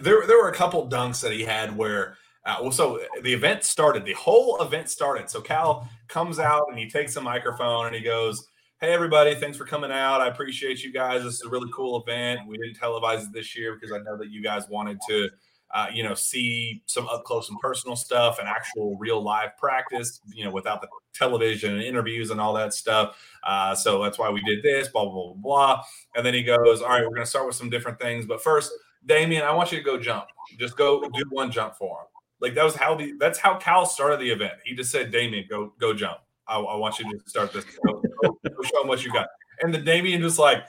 there 0.00 0.26
there 0.26 0.38
were 0.38 0.50
a 0.50 0.54
couple 0.54 0.88
dunks 0.88 1.20
that 1.22 1.32
he 1.32 1.42
had 1.42 1.76
where 1.76 2.16
uh, 2.44 2.56
well, 2.62 2.72
so 2.72 3.00
the 3.22 3.32
event 3.32 3.64
started. 3.64 4.04
The 4.04 4.14
whole 4.14 4.60
event 4.62 4.88
started. 4.88 5.28
So 5.28 5.40
Cal 5.40 5.88
comes 6.08 6.38
out 6.38 6.66
and 6.70 6.78
he 6.78 6.88
takes 6.88 7.16
a 7.16 7.20
microphone 7.20 7.86
and 7.86 7.94
he 7.94 8.02
goes, 8.02 8.46
"Hey 8.80 8.92
everybody, 8.92 9.34
thanks 9.34 9.56
for 9.56 9.64
coming 9.64 9.90
out. 9.90 10.20
I 10.20 10.28
appreciate 10.28 10.82
you 10.82 10.92
guys. 10.92 11.22
This 11.22 11.34
is 11.34 11.42
a 11.42 11.48
really 11.48 11.70
cool 11.74 12.02
event. 12.02 12.40
We 12.46 12.56
didn't 12.58 12.78
televise 12.78 13.22
it 13.22 13.32
this 13.32 13.56
year 13.56 13.74
because 13.74 13.92
I 13.92 13.98
know 13.98 14.16
that 14.18 14.30
you 14.30 14.42
guys 14.42 14.68
wanted 14.68 14.98
to." 15.08 15.30
Uh, 15.74 15.86
you 15.92 16.02
know, 16.02 16.14
see 16.14 16.82
some 16.86 17.06
up 17.08 17.24
close 17.24 17.50
and 17.50 17.58
personal 17.60 17.94
stuff 17.94 18.38
and 18.38 18.48
actual 18.48 18.96
real 18.96 19.22
live 19.22 19.56
practice, 19.58 20.20
you 20.32 20.44
know, 20.44 20.50
without 20.50 20.80
the 20.80 20.88
television 21.14 21.74
and 21.74 21.82
interviews 21.82 22.30
and 22.30 22.40
all 22.40 22.54
that 22.54 22.72
stuff. 22.72 23.18
Uh, 23.44 23.74
so 23.74 24.02
that's 24.02 24.18
why 24.18 24.30
we 24.30 24.40
did 24.42 24.62
this, 24.62 24.88
blah, 24.88 25.04
blah, 25.04 25.12
blah, 25.12 25.34
blah. 25.34 25.82
And 26.16 26.24
then 26.24 26.32
he 26.32 26.42
goes, 26.42 26.80
All 26.80 26.88
right, 26.88 27.02
we're 27.02 27.10
going 27.10 27.20
to 27.20 27.26
start 27.26 27.46
with 27.46 27.54
some 27.54 27.68
different 27.68 28.00
things. 28.00 28.24
But 28.24 28.42
first, 28.42 28.72
Daimion, 29.06 29.42
I 29.42 29.52
want 29.52 29.70
you 29.70 29.78
to 29.78 29.84
go 29.84 29.98
jump. 29.98 30.24
Just 30.58 30.76
go 30.76 31.02
do 31.02 31.22
one 31.30 31.50
jump 31.50 31.76
for 31.76 32.00
him. 32.00 32.06
Like 32.40 32.54
that 32.54 32.64
was 32.64 32.74
how 32.74 32.94
the 32.94 33.14
that's 33.18 33.38
how 33.38 33.56
Cal 33.56 33.84
started 33.84 34.20
the 34.20 34.30
event. 34.30 34.54
He 34.64 34.74
just 34.74 34.90
said, 34.90 35.12
Daimion, 35.12 35.48
go 35.48 35.72
go 35.80 35.92
jump. 35.92 36.18
I, 36.46 36.58
I 36.58 36.76
want 36.76 36.98
you 36.98 37.10
to 37.10 37.18
start 37.28 37.52
this. 37.52 37.64
Go, 37.84 38.02
go, 38.22 38.38
show 38.62 38.82
him 38.82 38.88
what 38.88 39.04
you 39.04 39.12
got. 39.12 39.26
And 39.60 39.74
the 39.74 39.78
Daimion 39.78 40.20
just 40.20 40.38
like, 40.38 40.64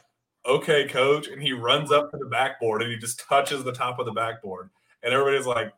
okay, 0.45 0.87
coach. 0.87 1.27
And 1.27 1.41
he 1.41 1.53
runs 1.53 1.91
up 1.91 2.11
to 2.11 2.17
the 2.17 2.25
backboard 2.25 2.81
and 2.81 2.91
he 2.91 2.97
just 2.97 3.19
touches 3.27 3.63
the 3.63 3.71
top 3.71 3.99
of 3.99 4.05
the 4.05 4.11
backboard. 4.11 4.69
And 5.03 5.13
everybody's 5.13 5.47
like, 5.47 5.73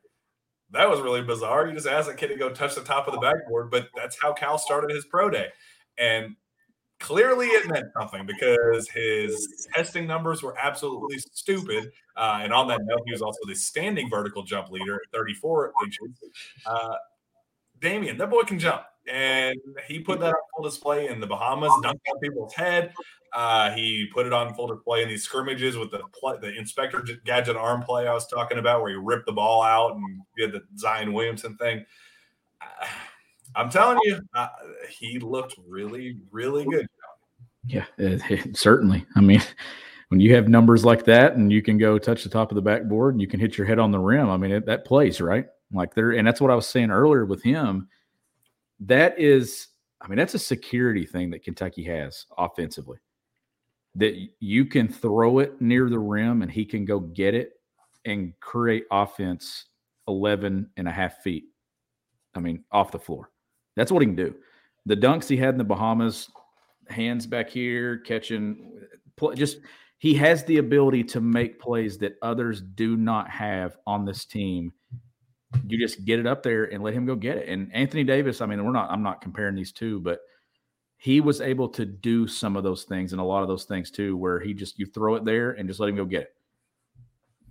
that 0.71 0.89
was 0.89 1.01
really 1.01 1.21
bizarre. 1.21 1.67
You 1.67 1.73
just 1.73 1.87
asked 1.87 2.09
a 2.09 2.13
kid 2.13 2.29
to 2.29 2.35
go 2.35 2.49
touch 2.49 2.75
the 2.75 2.81
top 2.81 3.07
of 3.07 3.13
the 3.13 3.19
backboard, 3.19 3.69
but 3.69 3.89
that's 3.95 4.17
how 4.21 4.33
Cal 4.33 4.57
started 4.57 4.89
his 4.95 5.05
pro 5.05 5.29
day. 5.29 5.49
And 5.97 6.35
clearly 6.99 7.47
it 7.47 7.67
meant 7.69 7.87
something 7.97 8.25
because 8.25 8.87
his 8.89 9.67
testing 9.73 10.07
numbers 10.07 10.41
were 10.41 10.55
absolutely 10.57 11.17
stupid. 11.33 11.91
Uh, 12.15 12.39
and 12.41 12.53
on 12.53 12.67
that 12.67 12.81
note, 12.83 13.01
he 13.05 13.11
was 13.11 13.21
also 13.21 13.39
the 13.47 13.55
standing 13.55 14.09
vertical 14.09 14.43
jump 14.43 14.69
leader 14.69 14.95
at 14.95 15.01
34 15.13 15.73
inches. 15.83 16.09
Uh, 16.65 16.95
Daimion, 17.81 18.17
that 18.17 18.29
boy 18.29 18.43
can 18.43 18.59
jump. 18.59 18.83
And 19.11 19.57
he 19.87 19.99
put 19.99 20.19
that 20.19 20.27
on 20.27 20.41
full 20.55 20.63
display 20.63 21.07
in 21.07 21.19
the 21.19 21.27
Bahamas, 21.27 21.71
dunked 21.83 21.99
on 22.13 22.19
people's 22.21 22.53
head. 22.53 22.93
Uh, 23.33 23.71
he 23.71 24.07
put 24.13 24.25
it 24.25 24.33
on 24.33 24.53
full 24.53 24.67
display 24.67 25.01
in 25.01 25.09
these 25.09 25.23
scrimmages 25.23 25.77
with 25.77 25.89
the 25.89 25.99
play, 26.13 26.37
the 26.39 26.55
Inspector 26.55 27.01
Gadget 27.25 27.55
arm 27.55 27.81
play 27.81 28.07
I 28.07 28.13
was 28.13 28.27
talking 28.27 28.59
about, 28.59 28.81
where 28.81 28.91
he 28.91 28.97
ripped 28.97 29.25
the 29.25 29.31
ball 29.31 29.63
out 29.63 29.95
and 29.95 30.21
did 30.37 30.51
the 30.51 30.61
Zion 30.77 31.13
Williamson 31.13 31.57
thing. 31.57 31.85
I'm 33.55 33.69
telling 33.69 33.99
you, 34.03 34.21
uh, 34.33 34.47
he 34.89 35.19
looked 35.19 35.55
really, 35.67 36.17
really 36.31 36.63
good. 36.63 36.87
Yeah, 37.65 37.85
it, 37.97 38.21
it, 38.29 38.57
certainly. 38.57 39.05
I 39.15 39.21
mean, 39.21 39.41
when 40.09 40.19
you 40.19 40.35
have 40.35 40.47
numbers 40.47 40.85
like 40.85 41.05
that 41.05 41.35
and 41.35 41.51
you 41.51 41.61
can 41.61 41.77
go 41.77 41.97
touch 41.97 42.23
the 42.23 42.29
top 42.29 42.51
of 42.51 42.55
the 42.55 42.61
backboard 42.61 43.15
and 43.15 43.21
you 43.21 43.27
can 43.27 43.39
hit 43.39 43.57
your 43.57 43.67
head 43.67 43.79
on 43.79 43.91
the 43.91 43.99
rim, 43.99 44.29
I 44.29 44.37
mean, 44.37 44.51
it, 44.51 44.65
that 44.67 44.85
plays, 44.85 45.19
right? 45.19 45.47
Like 45.73 45.93
there, 45.93 46.11
and 46.11 46.27
that's 46.27 46.41
what 46.41 46.51
I 46.51 46.55
was 46.55 46.67
saying 46.67 46.91
earlier 46.91 47.25
with 47.25 47.41
him. 47.43 47.87
That 48.81 49.17
is, 49.19 49.67
I 50.01 50.07
mean, 50.07 50.17
that's 50.17 50.33
a 50.33 50.39
security 50.39 51.05
thing 51.05 51.29
that 51.31 51.43
Kentucky 51.43 51.83
has 51.85 52.25
offensively. 52.37 52.97
That 53.95 54.15
you 54.39 54.65
can 54.65 54.87
throw 54.87 55.39
it 55.39 55.61
near 55.61 55.89
the 55.89 55.99
rim 55.99 56.41
and 56.41 56.51
he 56.51 56.65
can 56.65 56.85
go 56.85 56.99
get 56.99 57.35
it 57.35 57.53
and 58.05 58.33
create 58.39 58.85
offense 58.91 59.65
11 60.07 60.69
and 60.77 60.87
a 60.87 60.91
half 60.91 61.21
feet. 61.21 61.45
I 62.33 62.39
mean, 62.39 62.63
off 62.71 62.91
the 62.91 62.99
floor. 62.99 63.31
That's 63.75 63.91
what 63.91 64.01
he 64.01 64.07
can 64.07 64.15
do. 64.15 64.35
The 64.85 64.95
dunks 64.97 65.27
he 65.27 65.37
had 65.37 65.53
in 65.53 65.57
the 65.57 65.63
Bahamas, 65.63 66.29
hands 66.89 67.27
back 67.27 67.49
here, 67.49 67.97
catching, 67.99 68.79
just 69.35 69.59
he 69.99 70.13
has 70.15 70.43
the 70.45 70.57
ability 70.57 71.03
to 71.05 71.21
make 71.21 71.59
plays 71.59 71.97
that 71.99 72.17
others 72.21 72.61
do 72.61 72.97
not 72.97 73.29
have 73.29 73.77
on 73.85 74.03
this 74.05 74.25
team. 74.25 74.73
You 75.67 75.79
just 75.79 76.05
get 76.05 76.19
it 76.19 76.27
up 76.27 76.43
there 76.43 76.65
and 76.65 76.83
let 76.83 76.93
him 76.93 77.05
go 77.05 77.15
get 77.15 77.37
it. 77.37 77.49
And 77.49 77.73
Anthony 77.73 78.03
Davis, 78.03 78.41
I 78.41 78.45
mean, 78.45 78.63
we're 78.63 78.71
not, 78.71 78.89
I'm 78.89 79.03
not 79.03 79.21
comparing 79.21 79.55
these 79.55 79.71
two, 79.71 79.99
but 79.99 80.19
he 80.97 81.19
was 81.19 81.41
able 81.41 81.67
to 81.69 81.85
do 81.85 82.27
some 82.27 82.55
of 82.55 82.63
those 82.63 82.83
things 82.83 83.11
and 83.11 83.19
a 83.19 83.23
lot 83.23 83.41
of 83.41 83.47
those 83.47 83.65
things 83.65 83.91
too, 83.91 84.15
where 84.15 84.39
he 84.39 84.53
just, 84.53 84.79
you 84.79 84.85
throw 84.85 85.15
it 85.15 85.25
there 85.25 85.51
and 85.51 85.67
just 85.67 85.79
let 85.79 85.89
him 85.89 85.95
go 85.95 86.05
get 86.05 86.21
it. 86.23 86.35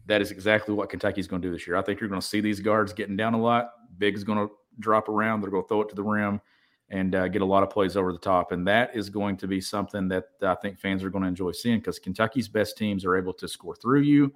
That 0.06 0.20
is 0.20 0.30
exactly 0.30 0.74
what 0.74 0.88
Kentucky's 0.88 1.26
going 1.26 1.42
to 1.42 1.48
do 1.48 1.52
this 1.52 1.66
year. 1.66 1.76
I 1.76 1.82
think 1.82 2.00
you're 2.00 2.08
going 2.08 2.20
to 2.20 2.26
see 2.26 2.40
these 2.40 2.60
guards 2.60 2.92
getting 2.92 3.16
down 3.16 3.34
a 3.34 3.40
lot. 3.40 3.70
Big 3.98 4.14
is 4.14 4.24
going 4.24 4.38
to 4.38 4.52
drop 4.78 5.08
around. 5.08 5.40
They're 5.40 5.50
going 5.50 5.62
to 5.62 5.68
throw 5.68 5.82
it 5.82 5.88
to 5.90 5.94
the 5.94 6.02
rim 6.02 6.40
and 6.88 7.14
uh, 7.14 7.28
get 7.28 7.42
a 7.42 7.46
lot 7.46 7.62
of 7.62 7.70
plays 7.70 7.96
over 7.96 8.12
the 8.12 8.18
top. 8.18 8.52
And 8.52 8.66
that 8.66 8.96
is 8.96 9.10
going 9.10 9.36
to 9.38 9.46
be 9.46 9.60
something 9.60 10.08
that 10.08 10.24
I 10.42 10.54
think 10.56 10.78
fans 10.78 11.04
are 11.04 11.10
going 11.10 11.22
to 11.22 11.28
enjoy 11.28 11.52
seeing 11.52 11.78
because 11.78 11.98
Kentucky's 11.98 12.48
best 12.48 12.76
teams 12.76 13.04
are 13.04 13.16
able 13.16 13.34
to 13.34 13.46
score 13.46 13.76
through 13.76 14.00
you 14.00 14.32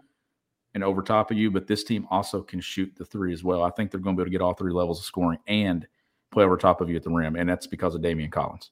and 0.75 0.83
over 0.83 1.03
top 1.03 1.31
of 1.31 1.39
you, 1.39 1.51
but 1.51 1.67
this 1.67 1.85
team 1.85 2.07
also 2.11 2.43
can 2.43 2.61
shoot 2.61 2.93
the 2.97 3.05
three 3.05 3.33
as 3.33 3.45
well. 3.45 3.63
I 3.63 3.71
think 3.71 3.91
they're 3.91 4.01
going 4.01 4.17
to 4.17 4.19
be 4.19 4.23
able 4.23 4.31
to 4.31 4.39
get 4.39 4.43
all 4.43 4.55
three 4.55 4.73
levels 4.73 4.99
of 4.99 5.05
scoring 5.05 5.39
and 5.47 5.87
play 6.31 6.45
over 6.45 6.57
top 6.57 6.81
of 6.81 6.91
you 6.91 6.97
at 6.97 7.05
the 7.05 7.11
rim, 7.11 7.37
and 7.37 7.49
that's 7.49 7.67
because 7.67 7.95
of 7.95 8.03
Daimion 8.03 8.31
Collins. 8.31 8.71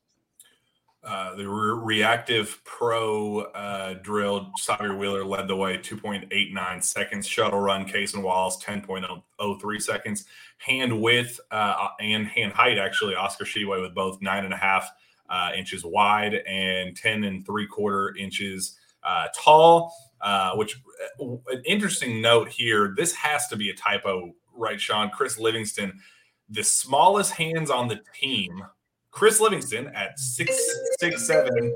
Uh, 1.04 1.34
the 1.34 1.48
re- 1.48 1.80
reactive 1.82 2.60
pro 2.64 3.40
uh, 3.40 3.94
drill, 4.02 4.52
Sahvir 4.60 4.96
Wheeler 4.96 5.24
led 5.24 5.48
the 5.48 5.56
way, 5.56 5.76
2.89 5.76 6.82
seconds. 6.84 7.26
Shuttle 7.26 7.58
run, 7.58 7.84
Cason 7.84 8.22
Wallace, 8.22 8.62
10.03 8.64 9.82
seconds. 9.82 10.26
Hand 10.58 11.00
width 11.00 11.40
uh, 11.50 11.88
and 11.98 12.26
hand 12.28 12.52
height, 12.52 12.78
actually, 12.78 13.16
Oscar 13.16 13.44
Tshiebwe 13.44 13.82
with 13.82 13.96
both 13.96 14.22
nine 14.22 14.44
and 14.44 14.54
a 14.54 14.56
half 14.56 14.92
uh, 15.28 15.50
inches 15.56 15.84
wide 15.84 16.34
and 16.46 16.96
10 16.96 17.24
and 17.24 17.44
three 17.44 17.66
quarter 17.66 18.14
inches 18.16 18.78
uh, 19.02 19.26
tall. 19.34 19.92
Uh, 20.22 20.54
which, 20.54 20.80
an 21.18 21.62
interesting 21.64 22.22
note 22.22 22.48
here, 22.48 22.94
this 22.96 23.12
has 23.12 23.48
to 23.48 23.56
be 23.56 23.70
a 23.70 23.74
typo, 23.74 24.32
right, 24.54 24.80
Sean? 24.80 25.10
Chris 25.10 25.38
Livingston, 25.38 26.00
the 26.48 26.62
smallest 26.62 27.32
hands 27.32 27.70
on 27.70 27.88
the 27.88 28.00
team 28.14 28.62
Chris 29.12 29.40
Livingston 29.40 29.88
at 29.88 30.18
six 30.18 30.58
six 30.98 31.26
seven, 31.26 31.74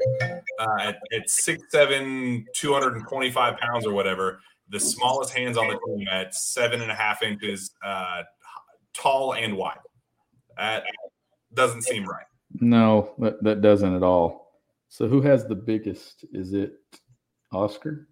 uh, 0.59 0.67
at, 0.81 0.97
at 1.13 1.29
six 1.29 1.63
seven, 1.71 2.47
two 2.55 2.73
hundred 2.73 2.97
and 2.97 3.07
twenty 3.07 3.31
five 3.31 3.59
pounds 3.59 3.87
or 3.87 3.93
whatever, 3.93 4.41
the 4.71 4.81
smallest 4.81 5.33
hands 5.35 5.57
on 5.59 5.69
the 5.69 5.79
team 5.87 6.09
at 6.11 6.35
seven 6.35 6.81
and 6.81 6.91
a 6.91 6.95
half 6.95 7.23
inches 7.23 7.73
uh, 7.85 8.23
tall 8.95 9.35
and 9.35 9.55
wide. 9.55 9.77
That 10.57 10.85
doesn't 11.53 11.83
seem 11.83 12.07
right. 12.07 12.25
No, 12.59 13.15
that, 13.19 13.43
that 13.45 13.61
doesn't 13.61 13.95
at 13.95 14.03
all. 14.03 14.53
So 14.89 15.07
who 15.07 15.21
has 15.21 15.47
the 15.47 15.55
biggest? 15.55 16.25
Is 16.33 16.55
it 16.55 16.73
Oscar? 17.53 18.09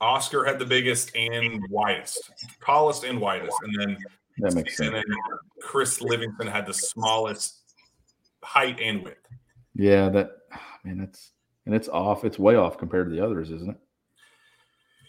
Oscar 0.00 0.44
had 0.44 0.58
the 0.58 0.66
biggest 0.66 1.14
and 1.16 1.62
widest, 1.70 2.30
tallest 2.64 3.04
and 3.04 3.20
widest, 3.20 3.56
and 3.62 3.80
then 3.80 3.98
that 4.38 4.54
makes 4.54 4.76
sense. 4.76 4.88
And 4.88 4.96
then 4.96 5.04
Chris 5.60 6.00
Livingston 6.00 6.46
had 6.46 6.66
the 6.66 6.74
smallest 6.74 7.60
height 8.42 8.80
and 8.80 9.02
width. 9.02 9.26
Yeah, 9.74 10.08
that 10.10 10.30
man, 10.84 10.98
that's 10.98 11.32
and 11.66 11.74
it's 11.74 11.88
off. 11.88 12.24
It's 12.24 12.38
way 12.38 12.56
off 12.56 12.78
compared 12.78 13.08
to 13.08 13.14
the 13.14 13.24
others, 13.24 13.50
isn't 13.50 13.70
it? 13.70 13.76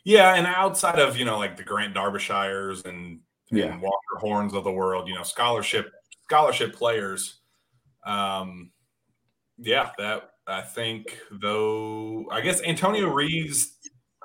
Yeah, 0.04 0.36
and 0.36 0.46
outside 0.46 1.00
of 1.00 1.18
you 1.18 1.26
know 1.26 1.38
like 1.38 1.58
the 1.58 1.64
Grant 1.64 1.96
Darbyshires 1.96 2.86
and, 2.86 3.20
yeah. 3.52 3.66
and 3.66 3.82
Walker 3.82 4.20
Horns 4.20 4.54
of 4.54 4.64
the 4.64 4.72
world, 4.72 5.08
you 5.08 5.16
know 5.16 5.24
scholarship 5.24 5.92
scholarship 6.24 6.76
players. 6.76 7.40
Um, 8.06 8.72
yeah, 9.58 9.90
that 9.98 10.30
I 10.48 10.62
think 10.62 11.20
though 11.32 12.26
I 12.32 12.42
guess 12.42 12.62
Antonio 12.64 13.10
Reeves' 13.10 13.75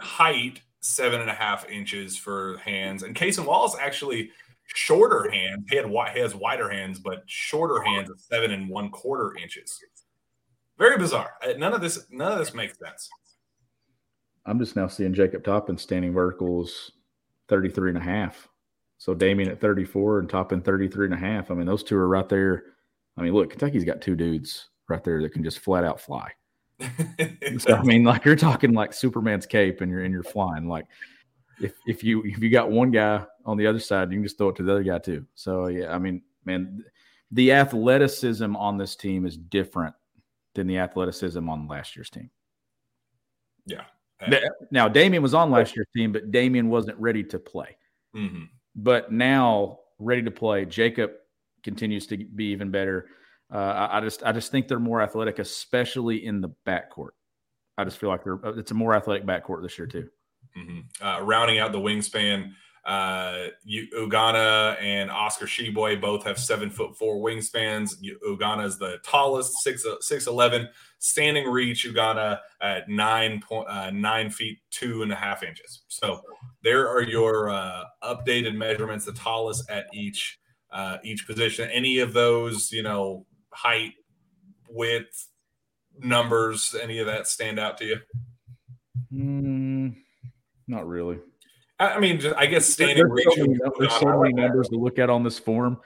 height 0.00 0.60
seven 0.80 1.20
and 1.20 1.30
a 1.30 1.34
half 1.34 1.68
inches 1.68 2.16
for 2.16 2.58
hands, 2.58 3.02
and 3.02 3.14
Cason 3.14 3.46
Wallace 3.46 3.76
actually 3.80 4.30
shorter 4.66 5.30
hands. 5.30 5.64
He 5.68 5.76
had 5.76 5.86
he 5.86 6.20
has 6.20 6.34
wider 6.34 6.68
hands, 6.70 6.98
but 6.98 7.22
shorter 7.26 7.82
hands 7.82 8.10
of 8.10 8.20
seven 8.20 8.50
and 8.50 8.68
one 8.68 8.90
quarter 8.90 9.36
inches. 9.36 9.78
Very 10.78 10.96
bizarre. 10.96 11.32
Uh, 11.42 11.52
None 11.58 11.74
of 11.74 11.80
this 11.80 12.06
none 12.10 12.32
of 12.32 12.38
this 12.38 12.54
makes 12.54 12.78
sense. 12.78 13.08
I'm 14.46 14.58
just 14.58 14.76
now 14.76 14.86
seeing 14.86 15.12
Jacob 15.12 15.44
Toppin 15.44 15.76
standing 15.76 16.12
verticals 16.12 16.92
33 17.48 17.90
and 17.90 17.98
a 17.98 18.02
half. 18.02 18.48
So 18.96 19.14
Daimion 19.14 19.48
at 19.48 19.60
34 19.60 20.20
and 20.20 20.30
Toppin 20.30 20.62
33 20.62 21.06
and 21.06 21.14
a 21.14 21.18
half. 21.18 21.50
I 21.50 21.54
mean, 21.54 21.66
those 21.66 21.82
two 21.82 21.96
are 21.96 22.08
right 22.08 22.28
there. 22.28 22.64
I 23.16 23.22
mean, 23.22 23.34
look, 23.34 23.50
Kentucky's 23.50 23.84
got 23.84 24.00
two 24.00 24.16
dudes 24.16 24.68
right 24.88 25.02
there 25.04 25.20
that 25.22 25.32
can 25.32 25.44
just 25.44 25.58
flat 25.58 25.84
out 25.84 26.00
fly. 26.00 26.30
So 27.58 27.74
I 27.74 27.82
mean, 27.82 28.04
like 28.04 28.24
you're 28.24 28.36
talking 28.36 28.72
like 28.72 28.92
Superman's 28.92 29.46
cape 29.46 29.80
and 29.80 29.90
you're 29.90 30.02
and 30.04 30.12
you're 30.12 30.22
flying. 30.22 30.68
Like 30.68 30.86
if 31.60 31.74
if 31.86 32.02
you 32.04 32.22
if 32.24 32.38
you 32.38 32.50
got 32.50 32.70
one 32.70 32.90
guy 32.90 33.24
on 33.44 33.56
the 33.56 33.66
other 33.66 33.80
side, 33.80 34.10
you 34.10 34.16
can 34.16 34.22
just 34.24 34.38
throw 34.38 34.48
it 34.50 34.56
to 34.56 34.62
the 34.62 34.72
other 34.72 34.82
guy 34.82 34.98
too. 34.98 35.26
So 35.34 35.66
yeah, 35.66 35.94
I 35.94 35.98
mean, 35.98 36.22
man, 36.44 36.84
the 37.30 37.52
athleticism 37.52 38.56
on 38.56 38.78
this 38.78 38.96
team 38.96 39.26
is 39.26 39.36
different 39.36 39.94
than 40.54 40.66
the 40.66 40.78
athleticism 40.78 41.48
on 41.48 41.66
last 41.68 41.96
year's 41.96 42.10
team. 42.10 42.30
yeah. 43.66 43.84
Now, 44.70 44.88
Daimion 44.88 45.22
was 45.22 45.32
on 45.32 45.50
last 45.50 45.74
year's 45.74 45.86
team, 45.96 46.12
but 46.12 46.30
Daimion 46.30 46.66
wasn't 46.68 46.98
ready 46.98 47.24
to 47.24 47.38
play. 47.38 47.76
Mhm. 48.14 48.48
But 48.76 49.10
now, 49.12 49.78
ready 49.98 50.22
to 50.22 50.30
play, 50.30 50.66
Jacob 50.66 51.12
continues 51.62 52.06
to 52.08 52.16
be 52.18 52.46
even 52.46 52.70
better. 52.70 53.06
Uh, 53.52 53.88
I, 53.90 54.00
just, 54.00 54.22
I 54.22 54.32
just 54.32 54.50
think 54.52 54.68
they're 54.68 54.78
more 54.78 55.02
athletic, 55.02 55.38
especially 55.38 56.24
in 56.24 56.40
the 56.40 56.50
backcourt. 56.66 57.10
I 57.76 57.84
just 57.84 57.98
feel 57.98 58.08
like 58.10 58.22
they're, 58.22 58.44
uh, 58.44 58.52
it's 58.56 58.70
a 58.70 58.74
more 58.74 58.94
athletic 58.94 59.24
backcourt 59.26 59.62
this 59.62 59.78
year 59.78 59.86
too. 59.86 60.08
Mhm. 60.56 60.84
Uh, 61.00 61.22
rounding 61.22 61.58
out 61.58 61.72
the 61.72 61.78
wingspan, 61.78 62.52
uh, 62.84 63.48
Ugonna 63.96 64.80
and 64.80 65.10
Oscar 65.10 65.46
Tshiebwe 65.46 66.00
both 66.00 66.24
have 66.24 66.38
seven 66.38 66.70
foot 66.70 66.96
four 66.96 67.16
wingspans. 67.16 67.90
U- 68.00 68.18
Ugonna 68.26 68.64
is 68.64 68.78
the 68.78 68.98
tallest, 69.02 69.52
six 69.62 69.84
six 70.00 70.26
eleven. 70.26 70.68
Standing 70.98 71.48
reach, 71.48 71.86
Ugonna 71.86 72.40
at 72.60 72.88
nine 72.88 73.40
point 73.40 73.68
uh, 73.68 73.90
nine 73.90 74.30
feet 74.30 74.58
two 74.70 75.02
and 75.02 75.12
a 75.12 75.14
half 75.16 75.42
inches. 75.42 75.82
So 75.88 76.20
there 76.62 76.88
are 76.88 77.02
your 77.02 77.50
uh, 77.50 77.84
updated 78.02 78.54
measurements. 78.54 79.04
The 79.04 79.12
tallest 79.12 79.70
at 79.70 79.86
each 79.92 80.38
uh, 80.72 80.98
each 81.04 81.26
position. 81.26 81.68
Any 81.70 81.98
of 81.98 82.12
those, 82.12 82.72
you 82.72 82.82
know, 82.82 83.26
height, 83.52 83.94
width, 84.68 85.28
numbers, 85.98 86.74
any 86.80 86.98
of 86.98 87.06
that 87.06 87.26
stand 87.26 87.58
out 87.58 87.78
to 87.78 87.84
you? 87.84 87.96
Mm, 89.12 89.96
not 90.68 90.86
really. 90.86 91.18
I 91.78 91.94
I 91.94 92.00
mean, 92.00 92.20
just, 92.20 92.36
I 92.36 92.46
guess 92.46 92.66
standing 92.66 92.96
There's 92.98 93.10
reach. 93.12 93.34
so 93.34 93.44
many, 93.46 93.58
there's 93.78 93.94
so 93.98 94.20
many 94.20 94.34
numbers 94.34 94.68
to 94.68 94.76
look 94.76 94.98
at 94.98 95.10
on 95.10 95.22
this 95.24 95.38
form. 95.38 95.78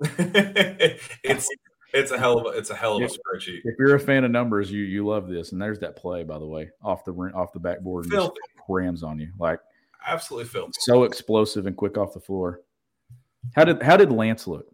it's 0.00 1.48
it's 1.94 2.10
a 2.12 2.18
hell 2.18 2.38
of 2.38 2.46
a 2.54 2.58
it's 2.58 2.70
a 2.70 2.74
hell 2.74 2.96
of 2.96 3.02
a 3.02 3.06
Yeah. 3.06 3.08
spreadsheet. 3.10 3.60
If 3.64 3.74
you're 3.78 3.96
a 3.96 4.00
fan 4.00 4.24
of 4.24 4.30
numbers, 4.30 4.70
you 4.70 4.82
you 4.82 5.06
love 5.06 5.28
this. 5.28 5.52
And 5.52 5.60
there's 5.60 5.80
that 5.80 5.96
play, 5.96 6.22
by 6.22 6.38
the 6.38 6.46
way, 6.46 6.70
off 6.82 7.04
the 7.04 7.12
off 7.34 7.52
the 7.52 7.58
backboard, 7.60 8.04
and 8.04 8.12
just 8.12 8.30
rams 8.68 9.02
on 9.02 9.18
you 9.18 9.32
like 9.38 9.58
Absolutely 10.06 10.48
filthy. 10.48 10.72
so 10.80 11.02
explosive 11.04 11.66
and 11.66 11.76
quick 11.76 11.98
off 11.98 12.14
the 12.14 12.20
floor. 12.20 12.60
How 13.56 13.64
did 13.64 13.82
how 13.82 13.96
did 13.96 14.12
Lance 14.12 14.46
look? 14.46 14.66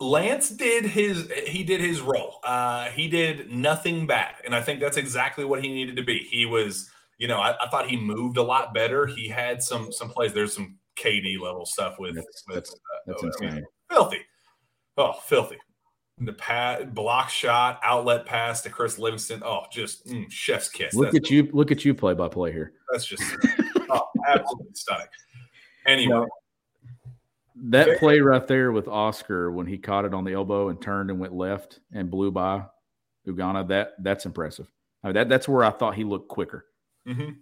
Lance 0.00 0.50
did 0.50 0.84
his 0.86 1.30
he 1.46 1.64
did 1.64 1.80
his 1.80 2.00
role. 2.00 2.38
Uh, 2.44 2.86
he 2.90 3.08
did 3.08 3.50
nothing 3.50 4.06
bad, 4.06 4.34
and 4.44 4.54
I 4.54 4.60
think 4.62 4.78
that's 4.80 4.96
exactly 4.96 5.44
what 5.44 5.62
he 5.62 5.68
needed 5.68 5.96
to 5.96 6.04
be. 6.04 6.18
He 6.30 6.46
was, 6.46 6.88
you 7.18 7.26
know, 7.26 7.38
I, 7.38 7.54
I 7.60 7.68
thought 7.68 7.88
he 7.88 7.96
moved 7.96 8.36
a 8.36 8.42
lot 8.42 8.72
better. 8.72 9.06
He 9.06 9.28
had 9.28 9.60
some 9.62 9.90
some 9.90 10.08
plays. 10.08 10.32
There's 10.32 10.54
some 10.54 10.76
KD 10.96 11.40
level 11.40 11.66
stuff 11.66 11.98
with 11.98 12.14
That's- 12.14 12.44
with 12.46 12.54
that's- 12.54 12.72
uh, 12.74 12.98
That's 13.06 13.22
I 13.22 13.26
mean, 13.40 13.48
insane. 13.50 13.64
filthy. 13.90 14.20
Oh, 14.96 15.12
filthy. 15.26 15.56
The 16.20 16.32
pat 16.32 16.94
block 16.94 17.28
shot, 17.28 17.78
outlet 17.84 18.26
pass 18.26 18.62
to 18.62 18.70
Chris 18.70 18.98
Livingston. 18.98 19.42
Oh, 19.44 19.62
just 19.72 20.06
mm, 20.06 20.28
chef's 20.30 20.68
kiss. 20.68 20.94
Look 20.94 21.12
That's- 21.12 21.26
at 21.26 21.30
you! 21.30 21.48
Look 21.52 21.70
at 21.72 21.84
you 21.84 21.94
play 21.94 22.14
by 22.14 22.28
play 22.28 22.52
here. 22.52 22.72
That's 22.92 23.04
just 23.04 23.22
oh, 23.90 24.02
absolutely 24.28 24.74
stunning. 24.74 25.06
Anyway, 25.86 26.26
That 27.64 27.98
play 27.98 28.20
right 28.20 28.46
there 28.46 28.72
with 28.72 28.88
Oscar 28.88 29.50
when 29.50 29.66
he 29.66 29.78
caught 29.78 30.04
it 30.04 30.14
on 30.14 30.24
the 30.24 30.32
elbow 30.32 30.68
and 30.68 30.80
turned 30.80 31.10
and 31.10 31.18
went 31.18 31.32
left 31.34 31.80
and 31.92 32.10
blew 32.10 32.30
by 32.30 32.64
Ugonna. 33.26 33.66
That 33.68 33.94
that's 34.00 34.26
impressive. 34.26 34.70
I 35.02 35.08
mean, 35.08 35.14
that 35.14 35.28
that's 35.28 35.48
where 35.48 35.64
I 35.64 35.70
thought 35.70 35.94
he 35.94 36.04
looked 36.04 36.28
quicker. 36.28 36.66
mhm. 37.06 37.36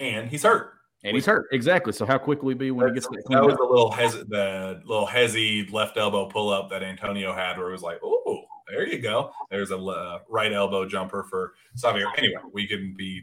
and 0.00 0.28
he's 0.28 0.42
hurt. 0.42 0.72
And 1.04 1.14
he's 1.14 1.26
hurt 1.26 1.46
exactly. 1.52 1.92
So 1.92 2.04
how 2.04 2.18
quick 2.18 2.42
will 2.42 2.48
he 2.48 2.54
be 2.56 2.70
when 2.72 2.88
he 2.88 2.94
gets 2.94 3.06
that 3.06 3.44
was 3.44 3.52
up? 3.52 3.58
the 3.58 3.64
little 3.64 3.90
hes 3.90 4.14
the 4.14 4.82
little 4.84 5.06
hezzy 5.06 5.70
left 5.72 5.96
elbow 5.96 6.26
pull 6.26 6.50
up 6.50 6.70
that 6.70 6.82
Antonio 6.82 7.32
had, 7.32 7.56
where 7.56 7.68
it 7.68 7.72
was 7.72 7.82
like, 7.82 8.00
oh, 8.02 8.42
there 8.68 8.86
you 8.86 8.98
go. 8.98 9.30
There's 9.50 9.70
a 9.70 9.78
uh, 9.78 10.18
right 10.28 10.52
elbow 10.52 10.86
jumper 10.86 11.22
for 11.30 11.54
Sahvir. 11.76 12.06
Anyway, 12.16 12.40
we 12.52 12.66
could 12.66 12.96
be 12.96 13.22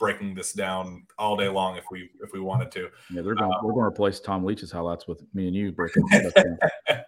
breaking 0.00 0.34
this 0.34 0.52
down 0.52 1.06
all 1.18 1.36
day 1.36 1.48
long 1.48 1.76
if 1.76 1.84
we 1.92 2.10
if 2.20 2.32
we 2.32 2.40
wanted 2.40 2.72
to. 2.72 2.88
Yeah, 3.12 3.22
they're 3.22 3.36
going. 3.36 3.52
we're 3.62 3.74
going 3.74 3.84
to 3.84 3.88
replace 3.88 4.18
Tom 4.18 4.44
Leach's 4.44 4.72
highlights 4.72 5.06
with 5.06 5.22
me 5.34 5.46
and 5.46 5.54
you 5.54 5.70
breaking 5.70 6.02
uh, 6.88 7.00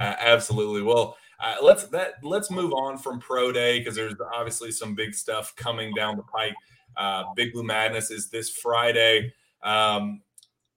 absolutely. 0.00 0.82
Well, 0.82 1.16
uh, 1.38 1.56
let's 1.62 1.84
that 1.88 2.14
let's 2.24 2.50
move 2.50 2.72
on 2.72 2.98
from 2.98 3.20
pro 3.20 3.52
day 3.52 3.78
because 3.78 3.94
there's 3.94 4.14
obviously 4.34 4.72
some 4.72 4.96
big 4.96 5.14
stuff 5.14 5.54
coming 5.54 5.94
down 5.94 6.16
the 6.16 6.22
pike. 6.24 6.54
Uh, 6.96 7.24
big 7.36 7.52
Blue 7.52 7.62
Madness 7.62 8.10
is 8.10 8.28
this 8.28 8.48
Friday. 8.50 9.32
Um, 9.62 10.22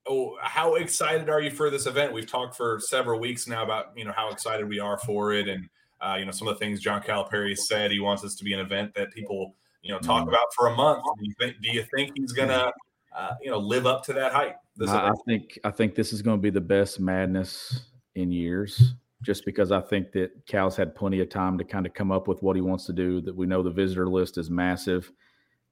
oh, 0.08 0.38
how 0.42 0.76
excited 0.76 1.30
are 1.30 1.42
you 1.42 1.52
for 1.52 1.70
this 1.70 1.88
event? 1.88 2.14
We've 2.14 2.30
talked 2.30 2.56
for 2.56 2.80
several 2.80 3.20
weeks 3.20 3.48
now 3.48 3.64
about 3.64 3.98
you 3.98 4.06
know 4.06 4.14
how 4.16 4.30
excited 4.30 4.68
we 4.68 4.80
are 4.80 4.98
for 4.98 5.34
it, 5.34 5.48
and 5.48 5.70
uh, 6.02 6.18
you 6.20 6.26
know 6.26 6.32
some 6.32 6.48
of 6.48 6.56
the 6.56 6.60
things 6.60 6.82
John 6.82 7.02
Calipari 7.02 7.58
said. 7.58 7.92
He 7.92 8.00
wants 8.00 8.22
this 8.22 8.36
to 8.36 8.44
be 8.44 8.54
an 8.54 8.60
event 8.60 8.94
that 8.96 9.14
people 9.14 9.56
you 9.86 9.92
know 9.92 10.00
talk 10.00 10.26
Mhm. 10.26 10.30
about 10.30 10.54
for 10.56 10.68
a 10.68 10.76
month. 10.76 11.04
Do 11.18 11.26
you 11.26 11.34
think? 11.40 11.62
Do 11.62 11.72
you 11.72 11.84
think 11.96 12.12
he's 12.18 12.34
gonna 12.34 12.72
uh, 13.16 13.36
you 13.42 13.52
know 13.52 13.60
live 13.60 13.86
up 13.86 14.04
to 14.06 14.14
that 14.14 14.34
hype? 14.34 14.58
This 14.76 14.90
I, 14.90 15.10
I 15.10 15.14
think 15.26 15.58
I 15.64 15.72
think 15.72 15.96
this 15.96 16.12
is 16.12 16.22
going 16.22 16.38
to 16.38 16.42
be 16.42 16.50
the 16.50 16.60
best 16.60 17.00
madness 17.00 17.88
in 18.16 18.32
years, 18.32 18.96
just 19.22 19.46
because 19.46 19.72
I 19.72 19.80
think 19.80 20.12
that 20.14 20.46
Cal's 20.48 20.76
had 20.76 20.96
plenty 20.96 21.22
of 21.22 21.30
time 21.30 21.58
to 21.60 21.64
kind 21.64 21.86
of 21.86 21.94
come 21.94 22.12
up 22.12 22.28
with 22.28 22.42
what 22.42 22.56
he 22.56 22.62
wants 22.62 22.86
to 22.88 22.94
do. 22.94 23.22
That 23.22 23.36
we 23.36 23.46
know 23.46 23.62
the 23.62 23.70
visitor 23.70 24.10
list 24.10 24.38
is 24.38 24.50
massive. 24.50 25.12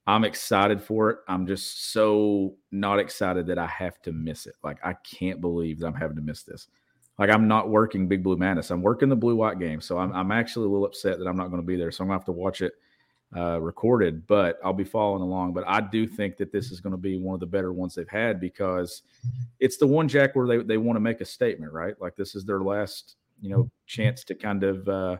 I'm 0.05 0.25
excited 0.25 0.81
for 0.81 1.09
it. 1.09 1.19
I'm 1.27 1.47
just 1.47 1.91
so 1.91 2.55
not 2.71 2.99
excited 2.99 3.47
that 3.47 3.57
I 3.57 3.67
have 3.67 4.01
to 4.03 4.11
miss 4.11 4.45
it. 4.45 4.55
Like 4.63 4.77
I 4.83 4.93
can't 4.93 5.41
believe 5.41 5.79
that 5.79 5.87
I'm 5.87 5.95
having 5.95 6.17
to 6.17 6.21
miss 6.21 6.43
this. 6.43 6.67
Like 7.17 7.29
I'm 7.29 7.47
not 7.47 7.69
working 7.69 8.07
Big 8.07 8.21
Blue 8.23 8.37
Madness. 8.37 8.69
I'm 8.69 8.81
working 8.81 9.09
the 9.09 9.15
Blue 9.15 9.35
White 9.35 9.59
game, 9.59 9.81
so 9.81 9.97
I'm, 9.97 10.13
I'm 10.13 10.31
actually 10.31 10.67
a 10.67 10.69
little 10.69 10.85
upset 10.85 11.19
that 11.19 11.27
I'm 11.27 11.37
not 11.37 11.49
going 11.49 11.61
to 11.61 11.65
be 11.65 11.77
there. 11.77 11.91
So 11.91 12.03
I'm 12.03 12.09
going 12.09 12.19
to 12.19 12.21
have 12.21 12.25
to 12.25 12.31
watch 12.31 12.61
it 12.61 12.73
uh, 13.35 13.59
recorded, 13.59 14.27
but 14.27 14.59
I'll 14.63 14.73
be 14.73 14.83
following 14.83 15.21
along. 15.21 15.53
But 15.53 15.63
I 15.67 15.81
do 15.81 16.07
think 16.07 16.37
that 16.37 16.51
this 16.51 16.71
is 16.71 16.79
going 16.79 16.91
to 16.91 16.97
be 16.97 17.17
one 17.17 17.33
of 17.33 17.39
the 17.39 17.45
better 17.45 17.73
ones 17.73 17.95
they've 17.95 18.07
had 18.07 18.39
because 18.39 19.03
it's 19.59 19.77
the 19.77 19.87
one 19.87 20.07
Jack 20.07 20.35
where 20.35 20.47
they, 20.47 20.57
they 20.57 20.77
want 20.77 20.95
to 20.95 21.01
make 21.01 21.21
a 21.21 21.25
statement, 21.25 21.71
right? 21.71 21.99
Like 21.99 22.15
this 22.15 22.35
is 22.35 22.45
their 22.45 22.61
last, 22.61 23.15
you 23.41 23.49
know, 23.49 23.69
chance 23.87 24.23
to 24.25 24.35
kind 24.35 24.63
of 24.63 24.87
uh, 24.87 25.17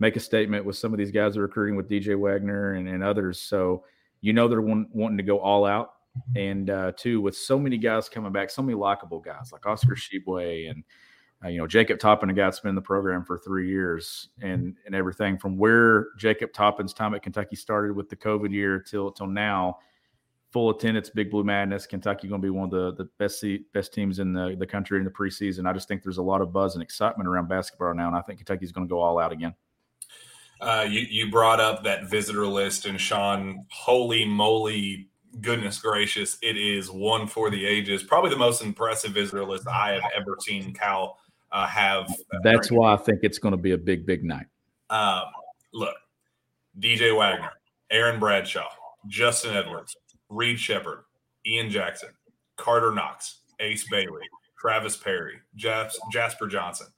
make 0.00 0.16
a 0.16 0.20
statement 0.20 0.64
with 0.64 0.76
some 0.76 0.92
of 0.92 0.98
these 0.98 1.10
guys 1.10 1.34
that 1.34 1.40
are 1.40 1.44
recruiting 1.44 1.76
with 1.76 1.88
DJ 1.88 2.18
Wagner 2.18 2.74
and, 2.74 2.88
and 2.88 3.02
others. 3.02 3.40
So 3.40 3.84
you 4.20 4.32
know 4.32 4.48
they're 4.48 4.60
wanting 4.60 5.16
to 5.16 5.22
go 5.22 5.38
all 5.38 5.64
out. 5.64 5.94
And 6.34 6.70
uh, 6.70 6.92
two, 6.96 7.20
with 7.20 7.36
so 7.36 7.58
many 7.58 7.78
guys 7.78 8.08
coming 8.08 8.32
back, 8.32 8.50
so 8.50 8.62
many 8.62 8.74
likable 8.74 9.20
guys 9.20 9.50
like 9.52 9.66
Oscar 9.66 9.94
Tshiebwe 9.94 10.70
and 10.70 10.82
uh, 11.44 11.48
you 11.48 11.58
know 11.58 11.66
Jacob 11.66 11.98
Toppin, 11.98 12.30
a 12.30 12.32
guy 12.32 12.44
that's 12.44 12.60
been 12.60 12.70
in 12.70 12.74
the 12.74 12.80
program 12.80 13.24
for 13.24 13.38
three 13.38 13.68
years, 13.68 14.30
and 14.42 14.76
and 14.86 14.94
everything 14.94 15.38
from 15.38 15.56
where 15.56 16.08
Jacob 16.16 16.52
Toppin's 16.52 16.92
time 16.92 17.14
at 17.14 17.22
Kentucky 17.22 17.56
started 17.56 17.94
with 17.94 18.08
the 18.08 18.16
COVID 18.16 18.52
year 18.52 18.80
till 18.80 19.12
till 19.12 19.28
now, 19.28 19.78
full 20.50 20.70
attendance, 20.70 21.10
Big 21.10 21.30
Blue 21.30 21.44
Madness. 21.44 21.86
Kentucky 21.86 22.26
going 22.26 22.40
to 22.40 22.46
be 22.46 22.50
one 22.50 22.64
of 22.64 22.70
the 22.70 23.04
the 23.04 23.08
best 23.18 23.44
best 23.72 23.94
teams 23.94 24.18
in 24.18 24.32
the 24.32 24.56
the 24.58 24.66
country 24.66 24.98
in 24.98 25.04
the 25.04 25.10
preseason. 25.10 25.68
I 25.68 25.72
just 25.72 25.86
think 25.86 26.02
there's 26.02 26.18
a 26.18 26.22
lot 26.22 26.40
of 26.40 26.52
buzz 26.52 26.74
and 26.74 26.82
excitement 26.82 27.28
around 27.28 27.48
basketball 27.48 27.94
now, 27.94 28.08
and 28.08 28.16
I 28.16 28.20
think 28.22 28.38
Kentucky's 28.38 28.72
going 28.72 28.88
to 28.88 28.90
go 28.90 29.00
all 29.00 29.18
out 29.18 29.32
again. 29.32 29.54
Uh, 30.60 30.84
you, 30.88 31.02
you 31.08 31.30
brought 31.30 31.60
up 31.60 31.84
that 31.84 32.10
visitor 32.10 32.44
list, 32.44 32.84
and 32.84 33.00
Sean, 33.00 33.64
holy 33.70 34.24
moly, 34.24 35.08
goodness 35.40 35.78
gracious, 35.78 36.36
it 36.42 36.56
is 36.56 36.90
one 36.90 37.28
for 37.28 37.48
the 37.48 37.64
ages. 37.64 38.02
Probably 38.02 38.30
the 38.30 38.36
most 38.36 38.60
impressive 38.60 39.12
visitor 39.12 39.44
list 39.44 39.68
I 39.68 39.92
have 39.92 40.02
ever 40.16 40.36
seen 40.40 40.74
Cal 40.74 41.16
uh, 41.52 41.66
have. 41.66 42.14
That's 42.42 42.70
why 42.70 42.94
I 42.94 42.96
think 42.96 43.20
it's 43.22 43.38
going 43.38 43.52
to 43.52 43.58
be 43.58 43.72
a 43.72 43.78
big 43.78 44.06
big 44.06 44.24
night. 44.24 44.46
Um, 44.90 45.24
look, 45.72 45.96
DJ 46.78 47.16
Wagner, 47.16 47.52
Aaron 47.90 48.18
Bradshaw, 48.20 48.68
Justin 49.06 49.56
Edwards, 49.56 49.96
Reed 50.28 50.58
Sheppard, 50.58 51.00
Ian 51.46 51.70
Jackson, 51.70 52.10
Karter 52.56 52.94
Knox, 52.94 53.40
Ace 53.60 53.86
Bailey, 53.88 54.22
Travis 54.58 54.96
Perry, 54.96 55.40
Jas- 55.56 55.98
Jasper 56.12 56.46
Johnson. 56.46 56.88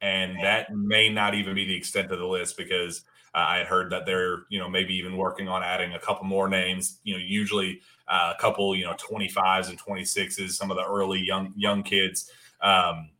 And 0.00 0.36
that 0.42 0.74
may 0.74 1.10
not 1.10 1.34
even 1.34 1.54
be 1.54 1.66
the 1.66 1.76
extent 1.76 2.10
of 2.10 2.18
the 2.18 2.26
list 2.26 2.56
because 2.56 3.04
Uh, 3.32 3.46
I 3.46 3.58
had 3.58 3.68
heard 3.68 3.90
that 3.92 4.06
they're, 4.06 4.42
you 4.48 4.58
know, 4.58 4.68
maybe 4.68 4.92
even 4.96 5.16
working 5.16 5.46
on 5.46 5.62
adding 5.62 5.94
a 5.94 6.00
couple 6.00 6.24
more 6.24 6.48
names. 6.48 6.98
You 7.04 7.14
know, 7.14 7.20
usually 7.20 7.80
uh, 8.08 8.32
a 8.36 8.40
couple, 8.40 8.74
you 8.74 8.84
know, 8.84 8.94
25s 8.94 9.68
and 9.68 9.78
26s, 9.78 10.50
some 10.50 10.72
of 10.72 10.76
the 10.76 10.84
early 10.84 11.20
young 11.20 11.52
young 11.56 11.84
kids, 11.84 12.28
um, 12.60 13.10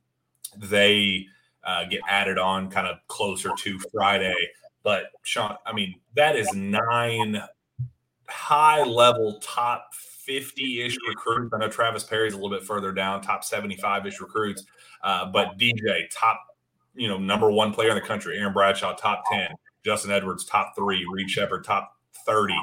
they 0.57 1.26
uh, 1.64 1.84
get 1.84 2.01
added 2.09 2.38
on 2.38 2.70
kind 2.70 2.86
of 2.86 2.96
closer 3.09 3.51
to 3.59 3.78
Friday. 3.92 4.34
But 4.82 5.05
Sean, 5.22 5.57
I 5.66 5.72
mean, 5.72 5.94
that 6.14 6.36
is 6.36 6.53
nine 6.55 7.42
high 8.28 8.82
level 8.82 9.38
top 9.42 9.92
50 9.94 10.82
ish 10.82 10.96
recruits. 11.09 11.53
I 11.53 11.59
know 11.59 11.68
Travis 11.68 12.05
Perry's 12.05 12.32
a 12.32 12.36
little 12.36 12.51
bit 12.51 12.66
further 12.66 12.92
down, 12.92 13.20
top 13.20 13.44
75 13.44 14.07
ish 14.07 14.20
recruits. 14.20 14.64
Uh, 15.03 15.26
but 15.26 15.59
DJ, 15.59 16.05
top, 16.12 16.40
you 16.94 17.09
know, 17.09 17.18
number 17.18 17.51
one 17.51 17.72
player 17.72 17.90
in 17.90 17.94
the 17.94 18.01
country. 18.01 18.38
Aaron 18.38 18.53
Bradshaw, 18.53 18.94
top 18.94 19.24
10. 19.30 19.48
Justin 19.84 20.11
Edwards, 20.11 20.44
top 20.44 20.74
three. 20.76 21.07
Reed 21.11 21.30
Sheppard, 21.30 21.64
top 21.64 21.96
30. 22.26 22.55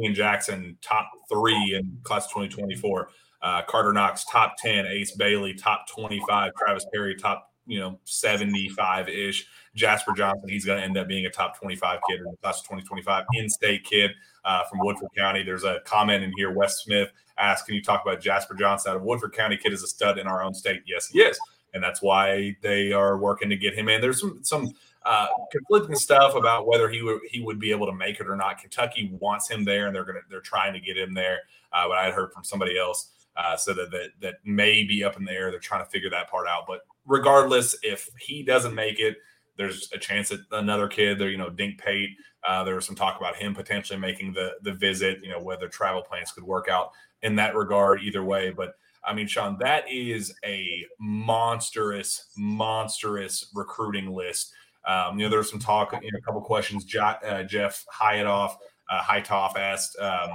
Ian 0.00 0.14
Jackson, 0.14 0.76
top 0.82 1.10
three 1.28 1.74
in 1.76 1.98
class 2.02 2.26
2024. 2.26 3.08
Uh, 3.44 3.62
Karter 3.62 3.92
Knox, 3.92 4.24
top 4.24 4.54
10. 4.56 4.86
Ace 4.86 5.10
Bailey, 5.12 5.52
top 5.52 5.86
25. 5.86 6.52
Travis 6.54 6.86
Perry, 6.90 7.14
top, 7.14 7.52
you 7.66 7.78
know, 7.78 8.00
75 8.04 9.10
ish. 9.10 9.46
Jasper 9.74 10.12
Johnson, 10.16 10.48
he's 10.48 10.64
going 10.64 10.78
to 10.78 10.84
end 10.84 10.96
up 10.96 11.06
being 11.06 11.26
a 11.26 11.30
top 11.30 11.58
25 11.60 12.00
kid 12.08 12.20
in 12.20 12.24
the 12.24 12.36
class 12.38 12.60
of 12.60 12.64
2025. 12.64 13.26
In 13.34 13.50
state 13.50 13.84
kid 13.84 14.12
uh, 14.46 14.64
from 14.64 14.78
Woodford 14.80 15.10
County. 15.14 15.42
There's 15.42 15.64
a 15.64 15.80
comment 15.84 16.24
in 16.24 16.32
here. 16.38 16.52
Wes 16.52 16.82
Smith 16.84 17.10
asked, 17.36 17.66
Can 17.66 17.74
you 17.74 17.82
talk 17.82 18.00
about 18.02 18.22
Jasper 18.22 18.54
Johnson 18.54 18.92
out 18.92 18.96
of 18.96 19.02
Woodford 19.02 19.34
County? 19.34 19.58
Kid 19.58 19.74
is 19.74 19.82
a 19.82 19.88
stud 19.88 20.18
in 20.18 20.26
our 20.26 20.42
own 20.42 20.54
state. 20.54 20.80
Yes, 20.86 21.08
he 21.08 21.20
is. 21.20 21.38
And 21.74 21.82
that's 21.82 22.00
why 22.00 22.56
they 22.62 22.92
are 22.92 23.18
working 23.18 23.50
to 23.50 23.56
get 23.56 23.74
him 23.74 23.90
in. 23.90 24.00
There's 24.00 24.20
some, 24.20 24.38
some, 24.42 24.70
uh, 25.04 25.26
conflicting 25.52 25.96
stuff 25.96 26.34
about 26.34 26.66
whether 26.66 26.88
he 26.88 27.02
would 27.02 27.20
he 27.30 27.42
would 27.42 27.58
be 27.58 27.70
able 27.70 27.84
to 27.84 27.92
make 27.92 28.20
it 28.20 28.26
or 28.26 28.36
not. 28.36 28.56
Kentucky 28.56 29.12
wants 29.20 29.50
him 29.50 29.62
there, 29.62 29.86
and 29.86 29.94
they're 29.94 30.04
gonna 30.04 30.20
they're 30.30 30.40
trying 30.40 30.72
to 30.72 30.80
get 30.80 30.96
him 30.96 31.12
there. 31.12 31.40
Uh, 31.74 31.86
but 31.88 31.98
I 31.98 32.10
heard 32.10 32.32
from 32.32 32.42
somebody 32.42 32.78
else 32.78 33.10
uh, 33.36 33.56
so 33.56 33.74
that, 33.74 33.90
that 33.90 34.10
that 34.20 34.34
may 34.44 34.84
be 34.84 35.02
up 35.04 35.16
in 35.16 35.24
the 35.24 35.32
air. 35.32 35.50
They're 35.50 35.60
trying 35.60 35.84
to 35.84 35.90
figure 35.90 36.10
that 36.10 36.30
part 36.30 36.46
out. 36.48 36.64
But 36.66 36.80
regardless, 37.06 37.76
if 37.82 38.08
he 38.18 38.42
doesn't 38.42 38.74
make 38.74 39.00
it, 39.00 39.16
there's 39.56 39.90
a 39.92 39.98
chance 39.98 40.30
that 40.30 40.40
another 40.52 40.88
kid 40.88 41.18
there, 41.18 41.30
you 41.30 41.38
know, 41.38 41.50
Dink 41.50 41.78
Pate. 41.78 42.10
Uh, 42.46 42.62
there 42.62 42.74
was 42.74 42.84
some 42.84 42.96
talk 42.96 43.18
about 43.18 43.36
him 43.36 43.54
potentially 43.54 43.98
making 43.98 44.32
the 44.32 44.52
the 44.62 44.72
visit. 44.72 45.20
You 45.22 45.30
know, 45.30 45.40
whether 45.40 45.68
travel 45.68 46.02
plans 46.02 46.32
could 46.32 46.44
work 46.44 46.68
out 46.68 46.90
in 47.22 47.36
that 47.36 47.54
regard. 47.54 48.02
Either 48.02 48.22
way, 48.22 48.50
but 48.50 48.74
I 49.06 49.14
mean, 49.14 49.26
Sean, 49.26 49.58
that 49.58 49.84
is 49.90 50.34
a 50.44 50.86
monstrous, 50.98 52.28
monstrous 52.36 53.50
recruiting 53.54 54.12
list. 54.12 54.52
Um, 54.86 55.18
you 55.18 55.26
know, 55.26 55.30
there's 55.30 55.50
some 55.50 55.58
talk, 55.58 55.92
you 55.92 56.12
know, 56.12 56.18
a 56.18 56.22
couple 56.22 56.40
questions. 56.40 56.84
Jo- 56.84 57.16
uh, 57.26 57.42
Jeff 57.42 57.84
Hyatoff, 57.92 58.56
uh, 58.90 59.00
Hytoff 59.02 59.56
asked, 59.56 59.98
um, 59.98 60.30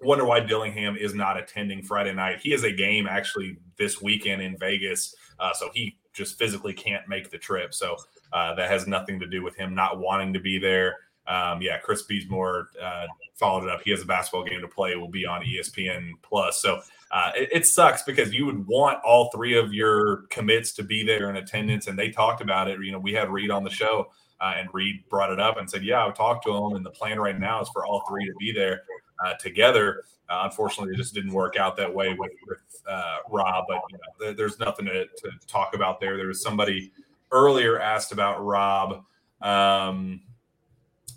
wonder 0.00 0.24
why 0.24 0.40
Dillingham 0.40 0.96
is 0.96 1.14
not 1.14 1.38
attending 1.38 1.82
Friday 1.82 2.12
night. 2.12 2.40
He 2.40 2.50
has 2.50 2.64
a 2.64 2.72
game 2.72 3.06
actually 3.06 3.58
this 3.78 4.00
weekend 4.00 4.42
in 4.42 4.56
Vegas, 4.58 5.14
uh, 5.38 5.52
so 5.52 5.70
he 5.74 5.96
just 6.12 6.38
physically 6.38 6.72
can't 6.72 7.08
make 7.08 7.30
the 7.30 7.38
trip. 7.38 7.74
So 7.74 7.96
uh, 8.32 8.54
that 8.54 8.70
has 8.70 8.86
nothing 8.86 9.20
to 9.20 9.26
do 9.26 9.42
with 9.42 9.56
him 9.56 9.74
not 9.74 9.98
wanting 9.98 10.32
to 10.32 10.40
be 10.40 10.58
there. 10.58 10.96
Um, 11.26 11.62
yeah, 11.62 11.78
Chris 11.78 12.04
Beesmore 12.06 12.66
uh, 12.82 13.06
followed 13.34 13.64
it 13.64 13.70
up. 13.70 13.80
He 13.82 13.90
has 13.90 14.02
a 14.02 14.06
basketball 14.06 14.44
game 14.44 14.60
to 14.60 14.68
play. 14.68 14.94
Will 14.94 15.08
be 15.08 15.24
on 15.24 15.42
ESPN 15.42 16.12
Plus. 16.22 16.60
So 16.60 16.80
uh, 17.10 17.32
it, 17.34 17.48
it, 17.52 17.66
sucks 17.66 18.02
because 18.02 18.34
you 18.34 18.44
would 18.44 18.66
want 18.66 19.02
all 19.04 19.30
three 19.30 19.56
of 19.56 19.72
your 19.72 20.24
commits 20.28 20.72
to 20.74 20.82
be 20.82 21.02
there 21.02 21.30
in 21.30 21.36
attendance, 21.36 21.86
and 21.86 21.98
they 21.98 22.10
talked 22.10 22.42
about 22.42 22.68
it. 22.68 22.78
You 22.82 22.92
know, 22.92 22.98
we 22.98 23.14
had 23.14 23.30
Reed 23.30 23.50
on 23.50 23.64
the 23.64 23.70
show, 23.70 24.10
uh, 24.38 24.52
and 24.58 24.68
Reed 24.74 25.04
brought 25.08 25.32
it 25.32 25.40
up 25.40 25.56
and 25.56 25.70
said, 25.70 25.82
"Yeah, 25.82 26.06
I 26.06 26.10
talked 26.10 26.44
to 26.44 26.54
him, 26.54 26.76
and 26.76 26.84
the 26.84 26.90
plan 26.90 27.18
right 27.18 27.38
now 27.38 27.62
is 27.62 27.70
for 27.72 27.86
all 27.86 28.04
three 28.06 28.26
to 28.26 28.34
be 28.38 28.52
there 28.52 28.82
uh, 29.24 29.34
together." 29.34 30.04
Uh, 30.28 30.42
unfortunately, 30.44 30.94
it 30.94 30.96
just 30.96 31.14
didn't 31.14 31.32
work 31.32 31.56
out 31.56 31.76
that 31.76 31.92
way 31.92 32.14
with, 32.18 32.32
with 32.48 32.58
uh, 32.88 33.18
Rob. 33.30 33.64
But 33.68 33.82
you 33.90 33.98
know, 33.98 34.12
there, 34.18 34.32
there's 34.32 34.58
nothing 34.58 34.86
to, 34.86 35.06
to, 35.06 35.30
talk 35.46 35.74
about 35.74 36.00
there. 36.00 36.16
There 36.16 36.28
was 36.28 36.42
somebody 36.42 36.92
earlier 37.30 37.78
asked 37.80 38.12
about 38.12 38.44
Rob. 38.44 39.04
Um, 39.42 40.22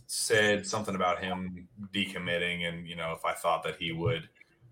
said 0.08 0.66
something 0.66 0.96
about 0.96 1.22
him 1.22 1.68
decommitting, 1.94 2.68
and 2.68 2.88
you 2.88 2.96
know, 2.96 3.14
if 3.14 3.24
I 3.26 3.34
thought 3.34 3.64
that 3.64 3.76
he 3.78 3.92
would. 3.92 4.28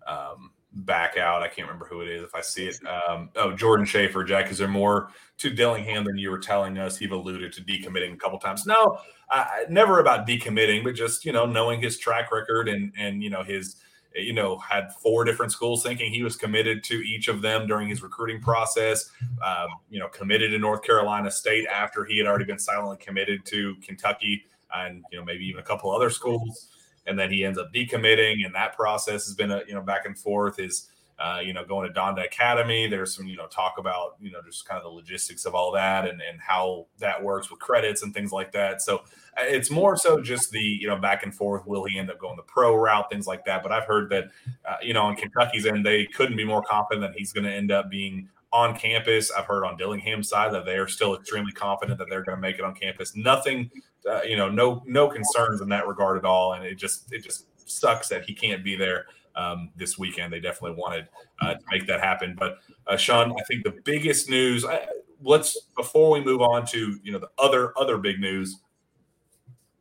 Um, 0.06 0.50
back 0.76 1.16
out. 1.16 1.42
I 1.42 1.48
can't 1.48 1.66
remember 1.66 1.86
who 1.86 2.02
it 2.02 2.08
is. 2.08 2.22
If 2.22 2.34
I 2.34 2.40
see 2.40 2.68
it, 2.68 2.78
um, 2.86 3.30
oh, 3.36 3.52
Jordan 3.52 3.86
Schaefer, 3.86 4.22
Jack. 4.24 4.50
Is 4.50 4.58
there 4.58 4.68
more 4.68 5.10
to 5.38 5.50
Dillingham 5.50 6.04
than 6.04 6.18
you 6.18 6.30
were 6.30 6.38
telling 6.38 6.78
us? 6.78 6.98
He've 6.98 7.12
alluded 7.12 7.52
to 7.54 7.62
decommitting 7.62 8.12
a 8.12 8.16
couple 8.16 8.38
times. 8.38 8.66
No, 8.66 8.98
I, 9.30 9.64
never 9.70 10.00
about 10.00 10.26
decommitting, 10.26 10.84
but 10.84 10.94
just 10.94 11.24
you 11.24 11.32
know 11.32 11.46
knowing 11.46 11.80
his 11.80 11.98
track 11.98 12.30
record 12.30 12.68
and 12.68 12.92
and 12.98 13.22
you 13.22 13.30
know 13.30 13.42
his 13.42 13.76
you 14.14 14.32
know 14.32 14.58
had 14.58 14.92
four 14.94 15.24
different 15.24 15.52
schools 15.52 15.82
thinking 15.82 16.12
he 16.12 16.22
was 16.22 16.36
committed 16.36 16.84
to 16.84 16.94
each 16.94 17.28
of 17.28 17.42
them 17.42 17.66
during 17.66 17.88
his 17.88 18.02
recruiting 18.02 18.40
process. 18.40 19.10
Um, 19.44 19.68
you 19.88 19.98
know, 19.98 20.08
committed 20.08 20.50
to 20.50 20.58
North 20.58 20.82
Carolina 20.82 21.30
State 21.30 21.66
after 21.66 22.04
he 22.04 22.18
had 22.18 22.26
already 22.26 22.44
been 22.44 22.58
silently 22.58 22.98
committed 22.98 23.44
to 23.46 23.76
Kentucky 23.82 24.44
and 24.74 25.04
you 25.10 25.18
know 25.18 25.24
maybe 25.24 25.46
even 25.46 25.60
a 25.60 25.64
couple 25.64 25.90
other 25.90 26.10
schools 26.10 26.70
and 27.06 27.18
then 27.18 27.30
he 27.30 27.44
ends 27.44 27.58
up 27.58 27.72
decommitting, 27.72 28.44
and 28.44 28.54
that 28.54 28.76
process 28.76 29.26
has 29.26 29.34
been 29.34 29.50
a 29.50 29.62
you 29.66 29.74
know 29.74 29.82
back 29.82 30.06
and 30.06 30.18
forth. 30.18 30.58
Is 30.58 30.88
uh, 31.18 31.40
you 31.42 31.52
know 31.52 31.64
going 31.64 31.90
to 31.90 31.98
Donda 31.98 32.24
Academy. 32.24 32.86
There's 32.88 33.14
some 33.14 33.26
you 33.26 33.36
know 33.36 33.46
talk 33.46 33.74
about 33.78 34.16
you 34.20 34.30
know 34.30 34.40
just 34.44 34.66
kind 34.66 34.78
of 34.78 34.84
the 34.84 34.90
logistics 34.90 35.46
of 35.46 35.54
all 35.54 35.72
that 35.72 36.08
and 36.08 36.20
and 36.20 36.40
how 36.40 36.86
that 36.98 37.22
works 37.22 37.50
with 37.50 37.60
credits 37.60 38.02
and 38.02 38.12
things 38.12 38.32
like 38.32 38.52
that. 38.52 38.82
So 38.82 38.96
uh, 39.36 39.42
it's 39.46 39.70
more 39.70 39.96
so 39.96 40.20
just 40.20 40.50
the 40.50 40.60
you 40.60 40.88
know 40.88 40.96
back 40.96 41.22
and 41.22 41.34
forth. 41.34 41.66
Will 41.66 41.84
he 41.84 41.98
end 41.98 42.10
up 42.10 42.18
going 42.18 42.36
the 42.36 42.42
pro 42.42 42.74
route, 42.74 43.08
things 43.10 43.26
like 43.26 43.44
that? 43.46 43.62
But 43.62 43.72
I've 43.72 43.84
heard 43.86 44.10
that 44.10 44.24
uh, 44.68 44.76
you 44.82 44.92
know 44.92 45.02
on 45.02 45.16
Kentucky's 45.16 45.64
end, 45.64 45.86
they 45.86 46.06
couldn't 46.06 46.36
be 46.36 46.44
more 46.44 46.62
confident 46.62 47.12
that 47.12 47.18
he's 47.18 47.32
going 47.32 47.44
to 47.44 47.52
end 47.52 47.70
up 47.72 47.88
being 47.90 48.28
on 48.56 48.76
campus. 48.76 49.30
I've 49.30 49.44
heard 49.44 49.64
on 49.64 49.76
Dillingham's 49.76 50.28
side 50.28 50.52
that 50.54 50.64
they 50.64 50.76
are 50.76 50.88
still 50.88 51.14
extremely 51.14 51.52
confident 51.52 51.98
that 51.98 52.08
they're 52.08 52.24
going 52.24 52.36
to 52.36 52.40
make 52.40 52.56
it 52.56 52.62
on 52.62 52.74
campus. 52.74 53.14
Nothing 53.14 53.70
uh, 54.08 54.22
you 54.22 54.36
know, 54.36 54.48
no 54.48 54.82
no 54.86 55.08
concerns 55.08 55.60
in 55.60 55.68
that 55.68 55.86
regard 55.86 56.16
at 56.16 56.24
all. 56.24 56.54
And 56.54 56.64
it 56.64 56.76
just 56.76 57.12
it 57.12 57.22
just 57.22 57.46
sucks 57.68 58.08
that 58.08 58.24
he 58.24 58.34
can't 58.34 58.62
be 58.62 58.76
there 58.76 59.06
um, 59.34 59.70
this 59.76 59.98
weekend. 59.98 60.32
They 60.32 60.40
definitely 60.40 60.78
wanted 60.78 61.08
uh, 61.40 61.54
to 61.54 61.60
make 61.70 61.86
that 61.86 62.00
happen. 62.00 62.36
But 62.38 62.58
uh, 62.86 62.96
Sean, 62.96 63.32
I 63.32 63.44
think 63.44 63.64
the 63.64 63.74
biggest 63.84 64.30
news. 64.30 64.64
I, 64.64 64.86
let's 65.22 65.58
before 65.76 66.10
we 66.10 66.22
move 66.22 66.40
on 66.40 66.66
to 66.66 66.98
you 67.02 67.12
know 67.12 67.18
the 67.18 67.30
other 67.38 67.72
other 67.78 67.98
big 67.98 68.20
news. 68.20 68.60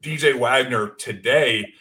DJ 0.01 0.37
Wagner 0.37 0.89
today, 0.89 1.73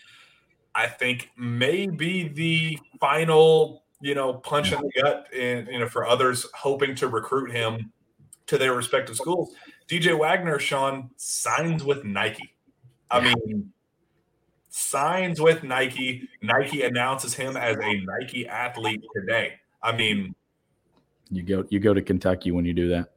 I 0.74 0.86
think 0.86 1.30
may 1.36 1.86
be 1.86 2.28
the 2.28 2.78
final 2.98 3.83
you 4.04 4.14
know 4.14 4.34
punch 4.34 4.70
in 4.70 4.80
the 4.82 5.02
gut, 5.02 5.26
and 5.34 5.66
you 5.68 5.78
know 5.78 5.88
for 5.88 6.06
others 6.06 6.46
hoping 6.54 6.94
to 6.96 7.08
recruit 7.08 7.50
him 7.50 7.90
to 8.46 8.58
their 8.58 8.74
respective 8.74 9.16
schools. 9.16 9.54
DJ 9.88 10.16
Wagner, 10.18 10.58
Sean, 10.58 11.10
signs 11.16 11.82
with 11.82 12.04
Nike. 12.04 12.54
I 13.10 13.20
mean, 13.20 13.72
signs 14.68 15.40
with 15.40 15.62
Nike. 15.62 16.28
Nike 16.42 16.82
announces 16.82 17.32
him 17.32 17.56
as 17.56 17.76
a 17.78 18.04
Nike 18.04 18.46
athlete 18.46 19.02
today. 19.14 19.54
I 19.82 19.96
mean, 19.96 20.34
you 21.30 21.42
go 21.42 21.64
you 21.70 21.80
go 21.80 21.94
to 21.94 22.02
Kentucky 22.02 22.50
when 22.50 22.66
you 22.66 22.74
do 22.74 22.88
that. 22.90 23.10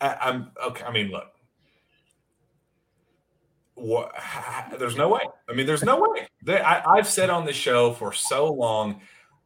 I, 0.00 0.30
am 0.30 0.50
okay. 0.64 0.84
I 0.84 0.92
mean, 0.92 1.10
look, 1.10 1.26
what, 3.74 4.14
there's 4.78 4.96
no 4.96 5.08
way. 5.08 5.20
I 5.46 5.52
mean, 5.52 5.66
there's 5.66 5.84
no 5.84 6.00
way. 6.00 6.26
They, 6.42 6.58
I, 6.58 6.96
I've 6.96 7.06
said 7.06 7.28
on 7.28 7.44
the 7.44 7.52
show 7.52 7.92
for 7.92 8.14
so 8.14 8.50
long 8.50 9.02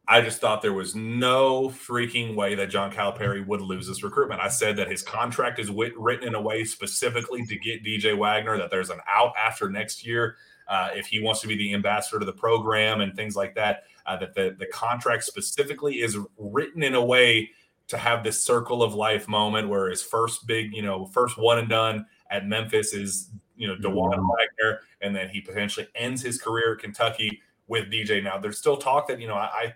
I 0.09 0.21
just 0.21 0.39
thought 0.39 0.61
there 0.61 0.71
was 0.71 0.95
no 0.95 1.67
freaking 1.67 2.33
way 2.33 2.55
that 2.55 2.69
John 2.69 2.91
Calipari 2.91 3.45
would 3.45 3.59
lose 3.59 3.87
this 3.87 4.03
recruitment. 4.03 4.39
I 4.39 4.47
said 4.47 4.77
that 4.77 4.89
his 4.89 5.01
contract 5.01 5.59
is 5.59 5.69
wit- 5.69 5.97
written 5.97 6.29
in 6.29 6.35
a 6.35 6.41
way 6.41 6.63
specifically 6.63 7.45
to 7.45 7.57
get 7.57 7.83
DJ 7.83 8.17
Wagner, 8.17 8.57
that 8.57 8.71
there's 8.71 8.89
an 8.89 8.99
out 9.05 9.33
after 9.37 9.69
next 9.69 10.05
year 10.05 10.37
uh, 10.69 10.89
if 10.95 11.07
he 11.07 11.19
wants 11.19 11.41
to 11.41 11.47
be 11.47 11.57
the 11.57 11.73
ambassador 11.73 12.19
to 12.19 12.25
the 12.25 12.31
program 12.31 13.01
and 13.01 13.15
things 13.15 13.35
like 13.35 13.53
that. 13.55 13.83
Uh, 14.05 14.15
that 14.15 14.33
the, 14.33 14.55
the 14.57 14.67
contract 14.67 15.25
specifically 15.25 15.95
is 15.95 16.17
written 16.37 16.83
in 16.83 16.95
a 16.95 17.03
way 17.03 17.49
to 17.87 17.97
have 17.97 18.23
this 18.23 18.41
circle 18.41 18.81
of 18.81 18.93
life 18.93 19.27
moment 19.27 19.67
where 19.67 19.89
his 19.89 20.01
first 20.01 20.47
big, 20.47 20.73
you 20.73 20.81
know, 20.81 21.05
first 21.07 21.37
one 21.37 21.59
and 21.59 21.67
done 21.67 22.05
at 22.31 22.47
Memphis 22.47 22.93
is, 22.93 23.29
you 23.57 23.67
know, 23.67 23.75
Dajuan 23.75 24.13
mm-hmm. 24.13 24.29
Wagner, 24.29 24.79
and 25.01 25.13
then 25.13 25.27
he 25.27 25.41
potentially 25.41 25.87
ends 25.95 26.21
his 26.21 26.39
career 26.39 26.73
at 26.73 26.79
Kentucky 26.79 27.41
with 27.67 27.91
DJ. 27.91 28.23
Now, 28.23 28.37
there's 28.37 28.57
still 28.57 28.77
talk 28.77 29.07
that, 29.09 29.19
you 29.19 29.27
know, 29.27 29.35
I 29.35 29.73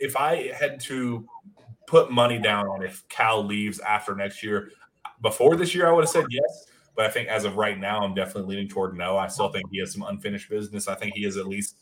if 0.00 0.16
I 0.16 0.52
had 0.58 0.80
to 0.80 1.26
put 1.86 2.10
money 2.10 2.38
down 2.38 2.68
on 2.68 2.82
if 2.82 3.06
Cal 3.08 3.44
leaves 3.44 3.80
after 3.80 4.14
next 4.14 4.42
year, 4.42 4.70
before 5.20 5.56
this 5.56 5.74
year, 5.74 5.88
I 5.88 5.92
would 5.92 6.04
have 6.04 6.10
said 6.10 6.26
yes. 6.30 6.66
But 6.94 7.06
I 7.06 7.10
think 7.10 7.28
as 7.28 7.44
of 7.44 7.56
right 7.56 7.78
now, 7.78 8.00
I'm 8.00 8.14
definitely 8.14 8.56
leaning 8.56 8.68
toward 8.68 8.96
no. 8.96 9.16
I 9.16 9.28
still 9.28 9.50
think 9.50 9.66
he 9.70 9.78
has 9.78 9.92
some 9.92 10.02
unfinished 10.02 10.50
business. 10.50 10.88
I 10.88 10.94
think 10.94 11.14
he 11.14 11.22
has 11.24 11.36
at 11.36 11.46
least 11.46 11.76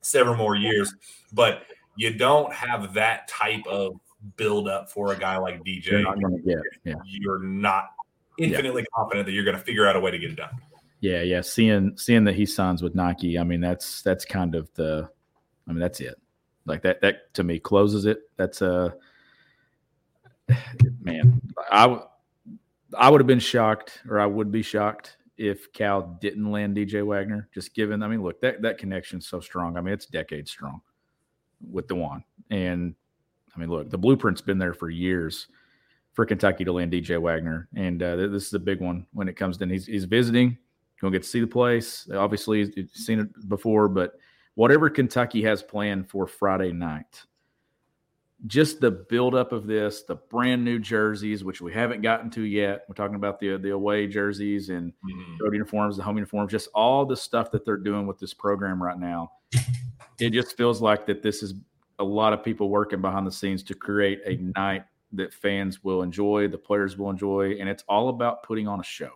several 0.00 0.36
more 0.36 0.56
years. 0.56 0.94
But 1.32 1.64
you 1.96 2.14
don't 2.14 2.52
have 2.52 2.94
that 2.94 3.28
type 3.28 3.66
of 3.66 3.94
build 4.36 4.68
up 4.68 4.90
for 4.90 5.12
a 5.12 5.16
guy 5.16 5.36
like 5.36 5.62
DJ. 5.64 5.86
You're 5.86 6.02
not, 6.02 6.18
get, 6.44 6.58
yeah. 6.84 6.94
you're 7.04 7.42
not 7.42 7.90
infinitely 8.38 8.82
yeah. 8.82 8.96
confident 8.96 9.26
that 9.26 9.32
you're 9.32 9.44
going 9.44 9.56
to 9.56 9.62
figure 9.62 9.86
out 9.86 9.96
a 9.96 10.00
way 10.00 10.10
to 10.10 10.18
get 10.18 10.30
it 10.30 10.36
done. 10.36 10.56
Yeah, 11.00 11.20
yeah. 11.20 11.42
Seeing 11.42 11.96
seeing 11.98 12.24
that 12.24 12.34
he 12.34 12.46
signs 12.46 12.82
with 12.82 12.94
Nike, 12.94 13.38
I 13.38 13.44
mean 13.44 13.60
that's 13.60 14.00
that's 14.00 14.24
kind 14.24 14.54
of 14.54 14.72
the, 14.74 15.08
I 15.68 15.72
mean 15.72 15.80
that's 15.80 16.00
it. 16.00 16.14
Like 16.66 16.82
that 16.82 17.00
that 17.02 17.34
to 17.34 17.44
me 17.44 17.58
closes 17.58 18.06
it. 18.06 18.22
That's 18.36 18.62
a 18.62 18.94
man. 21.00 21.40
I 21.70 22.00
I 22.96 23.10
would 23.10 23.20
have 23.20 23.26
been 23.26 23.38
shocked, 23.38 24.02
or 24.08 24.20
I 24.20 24.26
would 24.26 24.50
be 24.50 24.62
shocked 24.62 25.16
if 25.36 25.72
Cal 25.72 26.16
didn't 26.20 26.50
land 26.50 26.76
DJ 26.76 27.04
Wagner. 27.04 27.48
Just 27.52 27.74
given, 27.74 28.02
I 28.02 28.08
mean, 28.08 28.22
look 28.22 28.40
that 28.40 28.62
that 28.62 28.78
connection's 28.78 29.26
so 29.26 29.40
strong. 29.40 29.76
I 29.76 29.80
mean, 29.80 29.94
it's 29.94 30.06
decades 30.06 30.50
strong 30.50 30.80
with 31.70 31.88
the 31.88 31.94
one, 31.94 32.24
and 32.50 32.94
I 33.54 33.60
mean, 33.60 33.68
look, 33.68 33.90
the 33.90 33.98
blueprint's 33.98 34.40
been 34.40 34.58
there 34.58 34.74
for 34.74 34.90
years 34.90 35.48
for 36.12 36.24
Kentucky 36.24 36.64
to 36.64 36.72
land 36.72 36.92
DJ 36.92 37.20
Wagner, 37.20 37.68
and 37.74 38.02
uh, 38.02 38.16
this 38.16 38.46
is 38.46 38.54
a 38.54 38.58
big 38.58 38.80
one 38.80 39.06
when 39.12 39.28
it 39.28 39.36
comes 39.36 39.56
to 39.58 39.66
he's 39.66 39.86
he's 39.86 40.04
visiting, 40.04 40.56
gonna 41.00 41.12
get 41.12 41.22
to 41.22 41.28
see 41.28 41.40
the 41.40 41.46
place. 41.46 42.08
Obviously, 42.14 42.70
he's 42.74 42.92
seen 42.92 43.20
it 43.20 43.48
before, 43.48 43.88
but 43.88 44.14
whatever 44.54 44.88
Kentucky 44.90 45.42
has 45.42 45.62
planned 45.62 46.08
for 46.08 46.26
Friday 46.26 46.72
night, 46.72 47.22
just 48.46 48.80
the 48.80 48.90
buildup 48.90 49.52
of 49.52 49.66
this, 49.66 50.02
the 50.02 50.16
brand 50.16 50.64
new 50.64 50.78
jerseys, 50.78 51.44
which 51.44 51.60
we 51.60 51.72
haven't 51.72 52.02
gotten 52.02 52.28
to 52.30 52.42
yet. 52.42 52.84
We're 52.88 52.94
talking 52.94 53.16
about 53.16 53.40
the 53.40 53.56
the 53.56 53.70
away 53.70 54.06
jerseys 54.06 54.68
and 54.70 54.92
Mhm. 55.04 55.40
road 55.40 55.52
uniforms, 55.54 55.96
the 55.96 56.02
home 56.02 56.16
uniforms, 56.16 56.50
just 56.52 56.68
all 56.74 57.06
the 57.06 57.16
stuff 57.16 57.50
that 57.52 57.64
they're 57.64 57.76
doing 57.76 58.06
with 58.06 58.18
this 58.18 58.34
program 58.34 58.82
right 58.82 58.98
now. 58.98 59.32
It 60.20 60.30
just 60.30 60.56
feels 60.56 60.80
like 60.80 61.06
that 61.06 61.22
this 61.22 61.42
is 61.42 61.54
a 61.98 62.04
lot 62.04 62.32
of 62.32 62.44
people 62.44 62.68
working 62.68 63.00
behind 63.00 63.26
the 63.26 63.32
scenes 63.32 63.64
to 63.64 63.74
create 63.74 64.20
a 64.24 64.36
night 64.56 64.84
that 65.10 65.34
fans 65.34 65.82
will 65.82 66.02
enjoy, 66.02 66.46
the 66.46 66.56
players 66.56 66.96
will 66.96 67.10
enjoy, 67.10 67.56
and 67.58 67.68
it's 67.68 67.82
all 67.88 68.10
about 68.10 68.44
putting 68.44 68.68
on 68.68 68.78
a 68.78 68.84
show. 68.84 69.10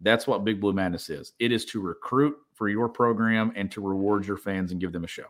That's 0.00 0.26
what 0.26 0.42
Big 0.42 0.58
Blue 0.58 0.72
Madness 0.72 1.10
is. 1.10 1.34
It 1.38 1.52
is 1.52 1.66
to 1.66 1.82
recruit 1.82 2.34
for 2.62 2.68
your 2.68 2.88
program 2.88 3.50
and 3.56 3.72
to 3.72 3.80
reward 3.80 4.24
your 4.24 4.36
fans 4.36 4.70
and 4.70 4.80
give 4.80 4.92
them 4.92 5.02
a 5.02 5.08
show. 5.08 5.24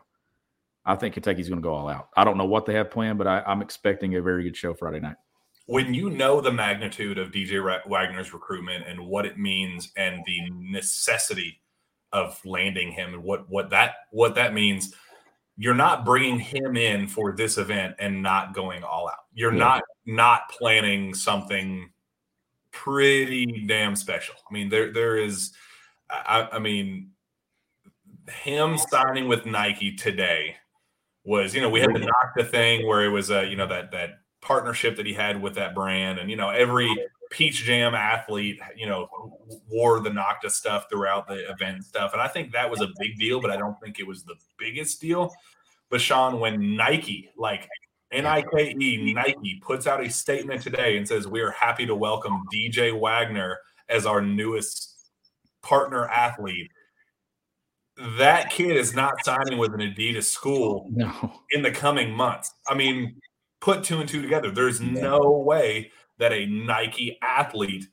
I 0.85 0.95
think 0.95 1.15
Kentucky's 1.15 1.49
going 1.49 1.59
to 1.59 1.65
go 1.65 1.73
all 1.73 1.89
out. 1.89 2.09
I 2.15 2.23
don't 2.23 2.37
know 2.37 2.45
what 2.45 2.67
they 2.67 2.75
have 2.75 2.91
planned, 2.91 3.17
but 3.17 3.25
I, 3.25 3.41
I'm 3.47 3.63
expecting 3.63 4.13
a 4.17 4.21
very 4.21 4.43
good 4.43 4.55
show 4.55 4.75
Friday 4.75 4.99
night. 4.99 5.15
when 5.65 5.95
you 5.95 6.11
know 6.11 6.41
the 6.41 6.51
magnitude 6.51 7.17
of 7.17 7.31
DJ 7.31 7.81
Wagner's 7.87 8.33
recruitment 8.35 8.85
and 8.87 8.99
what 9.07 9.25
it 9.25 9.39
means 9.39 9.91
and 9.97 10.21
the 10.27 10.41
necessity 10.51 11.59
of 12.11 12.39
landing 12.45 12.91
him 12.91 13.15
and 13.15 13.23
what 13.23 13.49
what 13.49 13.71
that 13.71 13.95
what 14.11 14.35
that 14.35 14.53
means, 14.53 14.93
you're 15.57 15.73
not 15.73 16.05
bringing 16.05 16.37
him 16.37 16.77
in 16.77 17.07
for 17.07 17.31
this 17.31 17.57
event 17.57 17.95
and 17.97 18.21
not 18.21 18.53
going 18.53 18.83
all 18.83 19.07
out. 19.07 19.25
You're 19.33 19.53
Yeah. 19.53 19.57
not 19.57 19.83
not 20.05 20.49
planning 20.49 21.15
something 21.15 21.89
pretty 22.69 23.65
damn 23.67 23.95
special. 23.95 24.35
I 24.47 24.53
mean, 24.53 24.69
there 24.69 24.93
there 24.93 25.17
is, 25.17 25.51
I, 26.09 26.47
I 26.51 26.59
mean, 26.59 27.09
him 28.29 28.77
signing 28.77 29.27
with 29.27 29.45
Nike 29.45 29.95
today 29.95 30.55
was 31.25 31.55
you 31.55 31.61
know 31.61 31.69
we 31.69 31.79
had 31.79 31.93
the 31.93 31.99
mm-hmm. 31.99 32.39
Nocta 32.39 32.49
thing 32.49 32.87
where 32.87 33.03
it 33.03 33.09
was 33.09 33.29
a 33.29 33.45
you 33.45 33.55
know 33.55 33.67
that 33.67 33.91
that 33.91 34.19
partnership 34.41 34.97
that 34.97 35.05
he 35.05 35.13
had 35.13 35.41
with 35.41 35.55
that 35.55 35.73
brand. 35.73 36.19
And 36.19 36.29
you 36.29 36.35
know 36.35 36.49
every 36.49 36.89
peach 37.31 37.63
jam 37.63 37.95
athlete 37.95 38.59
you 38.75 38.87
know 38.87 39.07
wore 39.69 39.99
the 39.99 40.09
Nocta 40.09 40.49
stuff 40.51 40.85
throughout 40.89 41.27
the 41.27 41.49
event 41.49 41.83
stuff. 41.83 42.13
And 42.13 42.21
I 42.21 42.27
think 42.27 42.51
that 42.51 42.69
was 42.69 42.81
a 42.81 42.87
big 42.99 43.17
deal 43.17 43.41
but 43.41 43.51
I 43.51 43.57
don't 43.57 43.79
think 43.79 43.99
it 43.99 44.07
was 44.07 44.23
the 44.23 44.35
biggest 44.57 45.01
deal. 45.01 45.33
But 45.89 46.01
Sean 46.01 46.39
when 46.39 46.75
Nike 46.75 47.31
like 47.37 47.67
N-I-K-E 48.11 49.13
Nike 49.13 49.59
puts 49.63 49.87
out 49.87 50.05
a 50.05 50.09
statement 50.09 50.61
today 50.61 50.97
and 50.97 51.07
says 51.07 51.27
we 51.27 51.41
are 51.41 51.51
happy 51.51 51.85
to 51.85 51.95
welcome 51.95 52.43
DJ 52.53 52.97
Wagner 52.97 53.57
as 53.89 54.05
our 54.05 54.21
newest 54.21 55.09
partner 55.63 56.07
athlete 56.07 56.69
that 58.17 58.49
kid 58.49 58.75
is 58.75 58.93
not 58.95 59.13
signing 59.23 59.57
with 59.57 59.73
an 59.73 59.79
Adidas 59.79 60.23
school 60.23 60.87
No. 60.91 61.33
in 61.51 61.61
the 61.61 61.71
coming 61.71 62.11
months. 62.11 62.53
I 62.67 62.73
mean, 62.75 63.19
put 63.61 63.83
two 63.83 63.99
and 63.99 64.09
two 64.09 64.21
together. 64.21 64.51
There's 64.51 64.81
no 64.81 65.19
way 65.45 65.91
that 66.17 66.31
a 66.33 66.45
Nike 66.45 67.17
athlete 67.21 67.87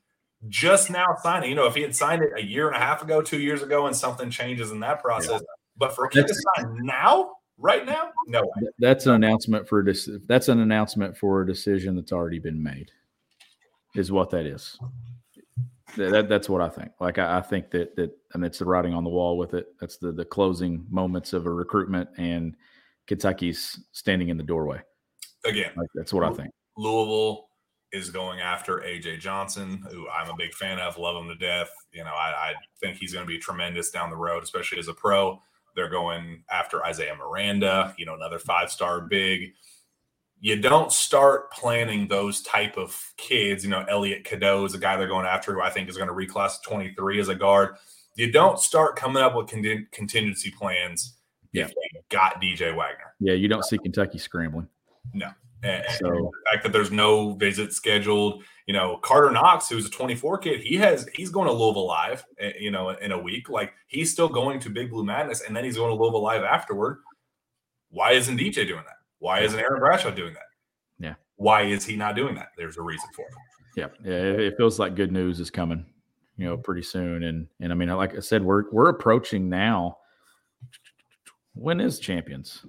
just 0.49 0.91
now 0.91 1.07
signing, 1.23 1.51
you 1.51 1.55
know, 1.55 1.67
if 1.67 1.75
he 1.75 1.83
had 1.83 1.95
signed 1.95 2.23
it 2.23 2.31
a 2.37 2.43
year 2.43 2.67
and 2.67 2.77
a 2.77 2.79
half 2.79 3.03
ago, 3.03 3.21
two 3.21 3.41
years 3.41 3.63
ago, 3.63 3.87
and 3.87 3.95
something 3.95 4.31
changes 4.31 4.71
in 4.71 4.81
that 4.81 5.03
process, 5.03 5.43
but 5.77 5.95
for 5.95 6.09
kid 6.09 6.27
to 6.27 6.35
sign 6.35 6.77
now, 6.81 7.33
right 7.59 7.85
now, 7.85 8.11
no 8.27 8.41
way. 8.41 8.69
That's 8.79 9.05
an 9.07 9.13
announcement 9.15 9.69
for 9.69 9.85
this. 9.85 10.09
That's 10.27 10.49
an 10.49 10.61
announcement 10.61 11.17
for 11.17 11.43
a 11.43 11.47
decision 11.47 11.95
that's 11.95 12.13
already 12.13 12.39
been 12.39 12.63
made. 12.63 12.91
Is 13.95 14.11
what 14.11 14.31
that 14.31 14.47
is. 14.47 14.79
That, 15.97 16.11
that- 16.12 16.28
that's 16.28 16.49
what 16.49 16.61
I 16.61 16.68
think. 16.68 16.91
Like 17.01 17.18
I, 17.18 17.38
I 17.38 17.41
think 17.41 17.70
that 17.70 17.97
that 17.97 18.11
and 18.34 18.45
it's 18.45 18.59
the 18.59 18.64
writing 18.64 18.95
on 18.95 19.05
the 19.05 19.11
wall 19.11 19.36
with 19.38 19.55
it. 19.55 19.66
That's 19.80 19.97
the 19.99 20.12
the 20.12 20.24
closing 20.24 20.86
moments 20.91 21.32
of 21.32 21.47
a 21.47 21.51
recruitment, 21.51 22.09
and 22.16 22.55
Kentucky's 23.07 23.78
standing 23.93 24.28
in 24.28 24.36
the 24.36 24.43
doorway. 24.45 24.80
Again, 25.45 25.70
Like 25.76 25.88
that's 25.95 26.12
what 26.12 26.24
I 26.24 26.32
think. 26.32 26.51
Louisville 26.76 27.47
is 27.93 28.11
going 28.11 28.41
after 28.41 28.78
AJ 28.78 29.18
Johnson, 29.20 29.82
who 29.91 30.07
I'm 30.09 30.30
a 30.30 30.36
big 30.36 30.53
fan 30.55 30.78
of, 30.78 30.97
love 30.99 31.16
him 31.20 31.28
to 31.28 31.34
death. 31.34 31.70
You 31.93 32.05
know, 32.05 32.12
I, 32.12 32.51
I 32.51 32.55
think 32.80 32.99
he's 32.99 33.12
going 33.12 33.24
to 33.24 33.28
be 33.28 33.38
tremendous 33.38 33.91
down 33.91 34.11
the 34.11 34.16
road, 34.16 34.43
especially 34.45 34.78
as 34.78 34.86
a 34.88 34.95
pro. 34.95 35.41
They're 35.74 35.88
going 35.88 36.45
after 36.51 36.84
Isaiah 36.84 37.16
Miranda, 37.16 37.95
you 37.99 38.07
know, 38.07 38.14
another 38.14 38.38
five 38.38 38.70
star 38.70 39.01
big. 39.01 39.53
You 40.43 40.61
don't 40.61 40.91
start 40.91 41.51
planning 41.53 42.09
those 42.09 42.41
type 42.43 42.78
of 42.78 42.99
kids. 43.18 43.62
You 43.62 43.70
know, 43.70 43.84
Elliot 43.88 44.24
Cadeau 44.24 44.64
is 44.64 44.74
a 44.74 44.78
guy 44.78 44.97
they're 44.97 45.07
going 45.07 45.26
after, 45.26 45.53
who 45.53 45.61
I 45.61 45.68
think 45.70 45.88
is 45.88 45.97
going 45.99 46.09
to 46.09 46.14
reclass 46.14 46.62
23 46.66 47.20
as 47.20 47.28
a 47.28 47.34
guard. 47.34 47.76
You 48.16 48.32
don't 48.32 48.59
start 48.59 48.97
coming 48.97 49.22
up 49.22 49.34
with 49.34 49.49
con- 49.51 49.86
contingency 49.93 50.51
plans 50.51 51.18
Yeah. 51.53 51.64
if 51.66 51.70
you 51.72 52.01
got 52.09 52.41
DJ 52.41 52.74
Wagner. 52.74 53.14
Yeah, 53.20 53.34
you 53.34 53.49
don't 53.49 53.64
see 53.64 53.76
Kentucky 53.78 54.18
scrambling. 54.18 54.68
No. 55.12 55.28
and 55.62 55.84
So- 55.99 56.09
the 56.09 56.30
fact 56.51 56.62
that 56.62 56.72
there's 56.72 56.91
no 56.91 57.34
visit 57.34 57.74
scheduled, 57.74 58.43
you 58.66 58.72
know, 58.72 58.99
Karter 59.03 59.30
Knox, 59.30 59.68
who's 59.68 59.84
a 59.84 59.91
24 59.91 60.38
kid, 60.38 60.61
he 60.62 60.76
has 60.78 61.07
he's 61.14 61.28
going 61.28 61.49
to 61.49 61.53
Louisville 61.53 61.86
Live, 61.86 62.24
eh, 62.38 62.53
you 62.59 62.70
know, 62.70 62.88
in 62.88 63.12
a 63.12 63.18
week. 63.18 63.51
Like 63.51 63.74
he's 63.88 64.11
still 64.11 64.28
going 64.30 64.59
to 64.61 64.70
Big 64.70 64.88
Blue 64.88 65.05
Madness, 65.05 65.43
and 65.43 65.55
then 65.55 65.64
he's 65.64 65.76
going 65.76 65.91
to 65.91 66.03
Louisville 66.03 66.22
Live 66.22 66.45
afterward. 66.45 67.03
Why 67.91 68.12
isn't 68.12 68.38
DJ 68.38 68.66
doing 68.66 68.84
that? 68.86 68.97
Why 69.21 69.41
isn't 69.41 69.59
Aaron 69.59 69.79
Bradshaw 69.79 70.11
doing 70.11 70.35
that? 70.35 70.43
Yeah. 70.99 71.14
Why 71.37 71.62
is 71.62 71.85
he 71.85 71.97
not 71.97 72.16
doing 72.16 72.35
that? 72.35 72.49
There's 72.57 72.77
a 72.77 72.83
reason 72.83 73.09
for 73.14 73.23
it. 73.23 73.33
Yeah, 73.77 73.87
yeah. 74.05 74.16
It, 74.16 74.41
it 74.41 74.57
feels 74.57 74.79
like 74.79 74.97
good 74.97 75.12
news 75.12 75.39
is 75.39 75.51
coming, 75.51 75.87
you 76.37 76.47
know, 76.47 76.57
pretty 76.57 76.83
soon. 76.83 77.23
And 77.23 77.47
and 77.61 77.73
I 77.73 77.75
mean, 77.75 77.89
like 77.91 78.16
I 78.16 78.21
said, 78.21 78.43
we're 78.43 78.71
we're 78.71 78.89
approaching 78.89 79.49
now. 79.49 79.99
When 81.55 81.81
is 81.81 81.99
champions? 81.99 82.64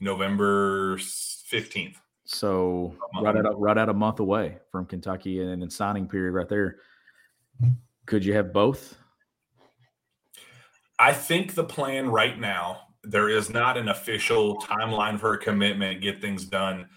November 0.00 0.96
15th. 0.96 1.96
So 2.24 2.94
right 3.20 3.36
out 3.36 3.60
right 3.60 3.76
at 3.76 3.88
a 3.88 3.94
month 3.94 4.20
away 4.20 4.58
from 4.70 4.86
Kentucky, 4.86 5.40
and 5.40 5.60
then 5.60 5.70
signing 5.70 6.08
period 6.08 6.32
right 6.32 6.48
there. 6.48 6.76
Could 8.06 8.24
you 8.24 8.32
have 8.34 8.52
both? 8.52 8.96
I 10.98 11.12
think 11.12 11.54
the 11.54 11.64
plan 11.64 12.08
right 12.08 12.38
now, 12.38 12.80
there 13.04 13.28
is 13.28 13.50
not 13.50 13.76
an 13.76 13.88
official 13.88 14.60
timeline 14.60 15.18
for 15.18 15.34
a 15.34 15.38
commitment, 15.38 16.00
get 16.00 16.20
things 16.20 16.44
done. 16.44 16.88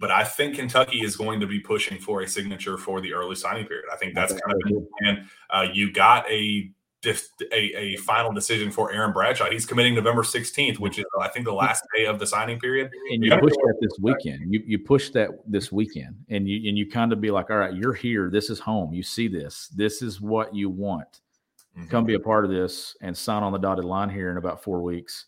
But 0.00 0.10
I 0.10 0.24
think 0.24 0.56
Kentucky 0.56 0.98
is 1.02 1.16
going 1.16 1.40
to 1.40 1.46
be 1.46 1.60
pushing 1.60 1.98
for 1.98 2.22
a 2.22 2.28
signature 2.28 2.76
for 2.76 3.00
the 3.00 3.14
early 3.14 3.36
signing 3.36 3.66
period. 3.66 3.86
I 3.92 3.96
think 3.96 4.14
that's 4.14 4.32
kind 4.32 4.52
of 4.52 4.68
the 4.68 4.86
plan. 5.00 5.28
Uh, 5.50 5.66
you 5.72 5.92
got 5.92 6.28
a, 6.28 6.70
a 7.06 7.16
a 7.52 7.96
final 7.98 8.32
decision 8.32 8.72
for 8.72 8.92
Aaron 8.92 9.12
Bradshaw. 9.12 9.48
He's 9.50 9.64
committing 9.66 9.94
November 9.94 10.22
16th, 10.22 10.78
which 10.80 10.98
is 10.98 11.04
I 11.20 11.28
think 11.28 11.44
the 11.46 11.52
last 11.54 11.84
day 11.94 12.06
of 12.06 12.18
the 12.18 12.26
signing 12.26 12.58
period. 12.58 12.90
And 13.12 13.22
you 13.22 13.30
Yeah. 13.30 13.38
push 13.40 13.52
that 13.52 13.76
this 13.80 13.92
weekend. 14.00 14.52
You 14.52 14.62
you 14.66 14.78
push 14.80 15.10
that 15.10 15.30
this 15.46 15.70
weekend, 15.70 16.16
and 16.28 16.48
you 16.48 16.68
and 16.68 16.76
you 16.76 16.90
kind 16.90 17.12
of 17.12 17.20
be 17.20 17.30
like, 17.30 17.50
all 17.50 17.58
right, 17.58 17.74
you're 17.74 17.92
here. 17.92 18.30
This 18.30 18.50
is 18.50 18.58
home. 18.58 18.92
You 18.92 19.02
see 19.04 19.28
this. 19.28 19.68
This 19.68 20.02
is 20.02 20.20
what 20.20 20.54
you 20.54 20.68
want. 20.70 21.20
come 21.88 22.04
be 22.04 22.14
a 22.14 22.20
part 22.20 22.44
of 22.44 22.50
this 22.50 22.96
and 23.00 23.16
sign 23.16 23.42
on 23.42 23.52
the 23.52 23.58
dotted 23.58 23.84
line 23.84 24.08
here 24.10 24.30
in 24.30 24.36
about 24.38 24.62
four 24.62 24.80
weeks 24.82 25.26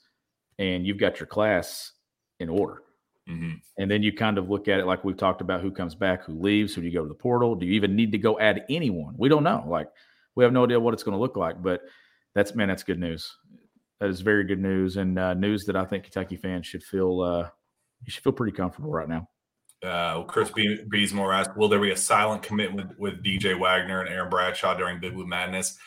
and 0.59 0.86
you've 0.86 0.98
got 0.98 1.20
your 1.20 1.26
class 1.26 1.92
in 2.40 2.48
order. 2.48 2.82
Mhm. 3.28 3.61
and 3.76 3.90
then 3.90 4.04
you 4.04 4.12
kind 4.12 4.38
of 4.38 4.48
look 4.48 4.68
at 4.68 4.78
it 4.78 4.86
like 4.86 5.02
we've 5.02 5.16
talked 5.16 5.40
about 5.40 5.61
who 5.61 5.72
comes 5.72 5.96
back 5.96 6.22
who 6.22 6.32
leaves 6.40 6.72
who 6.74 6.80
do 6.80 6.86
you 6.86 6.92
go 6.92 7.02
to 7.02 7.09
the 7.09 7.14
portal? 7.14 7.57
Do 7.57 7.66
you 7.66 7.72
even 7.72 7.96
need 7.96 8.12
to 8.12 8.18
go 8.18 8.38
add 8.38 8.64
anyone? 8.70 9.14
We 9.18 9.28
don't 9.28 9.42
know. 9.42 9.64
Like 9.66 9.88
we 10.36 10.44
have 10.44 10.52
no 10.52 10.62
idea 10.62 10.78
what 10.78 10.94
it's 10.94 11.02
going 11.02 11.16
to 11.16 11.20
look 11.20 11.36
like 11.36 11.61
but 11.61 11.80
that's 12.36 12.54
man 12.54 12.68
that's 12.68 12.84
good 12.84 13.00
news. 13.00 13.36
That 13.98 14.11
is 14.11 14.20
very 14.20 14.44
good 14.44 14.61
news 14.61 14.96
and 14.96 15.18
uh, 15.18 15.34
news 15.34 15.64
that 15.64 15.74
i 15.74 15.84
think 15.84 16.04
kentucky 16.04 16.36
fans 16.36 16.66
should 16.68 16.84
feel 16.84 17.20
uh, 17.20 17.48
you 18.04 18.12
should 18.12 18.22
feel 18.22 18.32
pretty 18.32 18.52
comfortable 18.57 18.92
right 18.92 19.09
now. 19.09 19.28
Uh, 19.82 20.22
Chris 20.22 20.50
Be- 20.52 20.84
Beesmore 20.88 21.34
asked, 21.34 21.57
"Will 21.57 21.68
there 21.68 21.80
be 21.80 21.90
a 21.90 21.96
silent 21.96 22.42
commitment 22.42 22.90
with, 22.90 22.98
with 23.14 23.24
DJ 23.24 23.59
Wagner 23.59 24.00
and 24.00 24.09
Aaron 24.09 24.30
Bradshaw 24.30 24.74
during 24.76 25.00
Big 25.00 25.14
Blue 25.14 25.26
Madness?" 25.26 25.78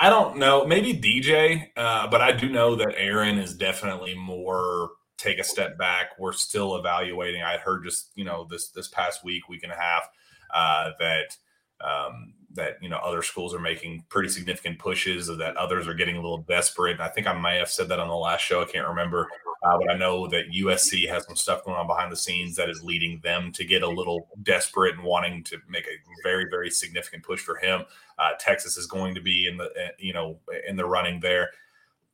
I 0.00 0.10
don't 0.10 0.38
know. 0.38 0.66
Maybe 0.66 0.92
DJ, 0.92 1.68
uh, 1.76 2.08
but 2.08 2.20
I 2.20 2.32
do 2.32 2.48
know 2.48 2.74
that 2.76 2.94
Aaron 2.96 3.38
is 3.38 3.54
definitely 3.54 4.14
more 4.14 4.90
take 5.16 5.38
a 5.38 5.44
step 5.44 5.78
back. 5.78 6.18
We're 6.18 6.32
still 6.32 6.76
evaluating. 6.76 7.42
I 7.42 7.56
heard 7.56 7.84
just 7.84 8.10
you 8.14 8.24
know 8.24 8.46
this 8.50 8.68
this 8.68 8.88
past 8.88 9.24
week, 9.24 9.48
week 9.48 9.62
and 9.62 9.72
a 9.72 9.76
half, 9.76 10.08
uh, 10.52 10.90
that 10.98 11.36
um, 11.80 12.34
that 12.52 12.74
you 12.80 12.88
know 12.88 12.98
other 12.98 13.22
schools 13.22 13.54
are 13.54 13.60
making 13.60 14.04
pretty 14.08 14.28
significant 14.28 14.78
pushes, 14.78 15.26
that 15.26 15.56
others 15.56 15.86
are 15.86 15.94
getting 15.94 16.16
a 16.16 16.20
little 16.20 16.42
desperate. 16.42 17.00
I 17.00 17.08
think 17.08 17.26
I 17.26 17.38
may 17.38 17.58
have 17.58 17.70
said 17.70 17.88
that 17.88 18.00
on 18.00 18.08
the 18.08 18.14
last 18.14 18.40
show. 18.40 18.62
I 18.62 18.66
can't 18.66 18.88
remember, 18.88 19.28
uh, 19.64 19.78
but 19.78 19.90
I 19.90 19.96
know 19.96 20.26
that 20.28 20.50
USC 20.50 21.08
has 21.08 21.24
some 21.24 21.36
stuff 21.36 21.64
going 21.64 21.76
on 21.76 21.86
behind 21.86 22.12
the 22.12 22.16
scenes 22.16 22.54
that 22.56 22.68
is 22.68 22.84
leading 22.84 23.20
them 23.20 23.50
to 23.52 23.64
get 23.64 23.82
a 23.82 23.88
little 23.88 24.28
desperate 24.42 24.94
and 24.94 25.04
wanting 25.04 25.42
to 25.44 25.58
make 25.68 25.86
a 25.86 25.96
very 26.22 26.46
very 26.50 26.70
significant 26.70 27.22
push 27.22 27.40
for 27.40 27.56
him. 27.56 27.84
Uh, 28.18 28.30
Texas 28.38 28.76
is 28.76 28.86
going 28.86 29.14
to 29.14 29.20
be 29.20 29.46
in 29.46 29.56
the 29.56 29.64
uh, 29.64 29.88
you 29.98 30.12
know 30.12 30.38
in 30.68 30.76
the 30.76 30.84
running 30.84 31.18
there. 31.20 31.50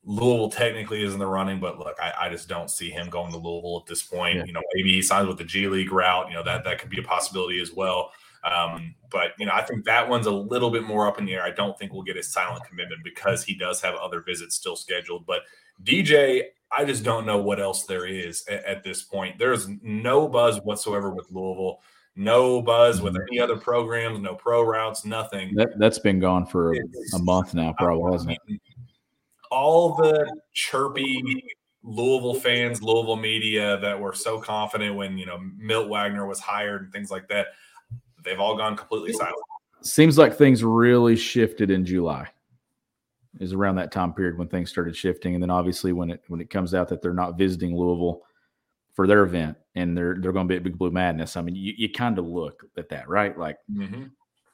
Louisville 0.05 0.49
technically 0.49 1.03
is 1.03 1.13
in 1.13 1.19
the 1.19 1.27
running, 1.27 1.61
but 1.61 1.79
look, 1.79 1.99
I, 2.01 2.27
I, 2.27 2.29
just 2.31 2.49
don't 2.49 2.71
see 2.71 2.89
him 2.89 3.11
going 3.11 3.33
to 3.33 3.37
Louisville 3.37 3.83
at 3.85 3.87
this 3.87 4.03
point. 4.03 4.37
Yeah. 4.37 4.45
You 4.47 4.53
know, 4.55 4.63
maybe 4.73 4.93
he 4.95 5.03
signs 5.03 5.29
with 5.29 5.37
the 5.37 5.45
G 5.45 5.69
League 5.69 5.93
route. 5.93 6.29
You 6.29 6.35
know 6.35 6.45
that 6.45 6.65
that 6.65 6.79
could 6.79 6.89
be 6.89 7.01
a 7.01 7.03
possibility 7.03 7.61
as 7.61 7.73
well. 7.73 8.13
Um, 8.45 8.95
but 9.11 9.33
you 9.39 9.47
know, 9.47 9.53
I 9.53 9.63
think 9.63 9.85
that 9.85 10.09
one's 10.09 10.27
a 10.27 10.31
little 10.31 10.71
bit 10.71 10.85
more 10.85 11.07
up 11.07 11.19
in 11.19 11.27
the 11.27 11.35
air. 11.35 11.43
I 11.43 11.51
don't 11.51 11.79
think 11.79 11.93
we'll 11.93 12.03
get 12.03 12.17
a 12.17 12.23
silent 12.23 12.65
commitment 12.65 13.05
because 13.05 13.45
he 13.45 13.55
does 13.55 13.81
have 13.83 13.95
other 13.97 14.21
visits 14.21 14.55
still 14.55 14.77
scheduled. 14.77 15.27
But 15.27 15.43
DJ, 15.83 16.45
I 16.77 16.85
just 16.85 17.03
don't 17.03 17.27
know 17.27 17.39
what 17.39 17.61
else 17.61 17.85
there 17.85 18.07
is 18.07 18.45
at, 18.49 18.64
at 18.64 18.85
this 18.85 19.03
point. 19.03 19.39
There's 19.39 19.68
no 19.83 20.29
buzz 20.29 20.59
whatsoever 20.62 21.11
with 21.11 21.31
Louisville. 21.31 21.81
No 22.16 22.61
buzz 22.61 23.01
with 23.01 23.14
mm-hmm. 23.14 23.23
any 23.31 23.41
other 23.41 23.57
programs, 23.57 24.18
no 24.21 24.35
pro 24.35 24.62
routes, 24.62 25.05
nothing. 25.05 25.55
That, 25.55 25.71
has 25.81 25.99
been 25.99 26.21
gone 26.21 26.45
for 26.45 26.75
it's, 26.75 27.14
a 27.14 27.18
month 27.23 27.55
now, 27.55 27.73
probably, 27.79 28.12
hasn't 28.12 28.33
it? 28.33 28.61
All 29.51 29.95
the 29.95 30.31
chirpy 30.53 31.45
Louisville 31.83 32.35
fans, 32.35 32.83
Louisville 32.83 33.16
media 33.16 33.79
that 33.79 33.99
were 33.99 34.12
so 34.12 34.41
confident 34.41 34.97
when 34.97 35.16
you 35.16 35.27
know 35.27 35.39
Milt 35.57 35.89
Wagner 35.89 36.27
was 36.27 36.41
hired 36.41 36.83
and 36.83 36.93
things 36.93 37.11
like 37.11 37.29
that 37.29 37.49
they've 38.25 38.41
all 38.41 38.57
gone 38.57 38.77
completely 38.77 39.12
silent. 39.12 39.37
Seems 39.83 40.18
like 40.18 40.37
things 40.37 40.62
really 40.62 41.16
shifted 41.16 41.71
in 41.71 41.85
July. 41.85 42.29
Is 43.39 43.53
around 43.53 43.76
that 43.76 43.93
time 43.93 44.12
period 44.12 44.39
when 44.39 44.49
things 44.49 44.70
started 44.70 44.97
shifting, 44.97 45.35
and 45.35 45.43
then 45.43 45.51
obviously 45.51 45.93
when 45.93 46.11
it 46.11 46.24
when 46.26 46.41
it 46.41 46.51
comes 46.51 46.74
out 46.74 46.89
that 46.89 47.01
they're 47.01 47.14
not 47.14 47.39
visiting 47.39 47.76
Louisville 47.76 48.22
for 48.93 49.07
their 49.07 49.22
event 49.22 49.57
and 49.76 49.97
they're 49.97 50.16
they're 50.18 50.33
going 50.33 50.49
to 50.49 50.53
be 50.53 50.57
at 50.57 50.64
Big 50.64 50.76
Blue 50.76 50.91
Madness. 50.91 51.37
I 51.37 51.43
mean, 51.43 51.55
you, 51.55 51.72
you 51.76 51.91
kind 51.91 52.18
of 52.18 52.26
look 52.26 52.64
at 52.76 52.89
that, 52.89 53.09
right? 53.09 53.39
Like 53.39 53.57
mm-hmm. 53.72 54.07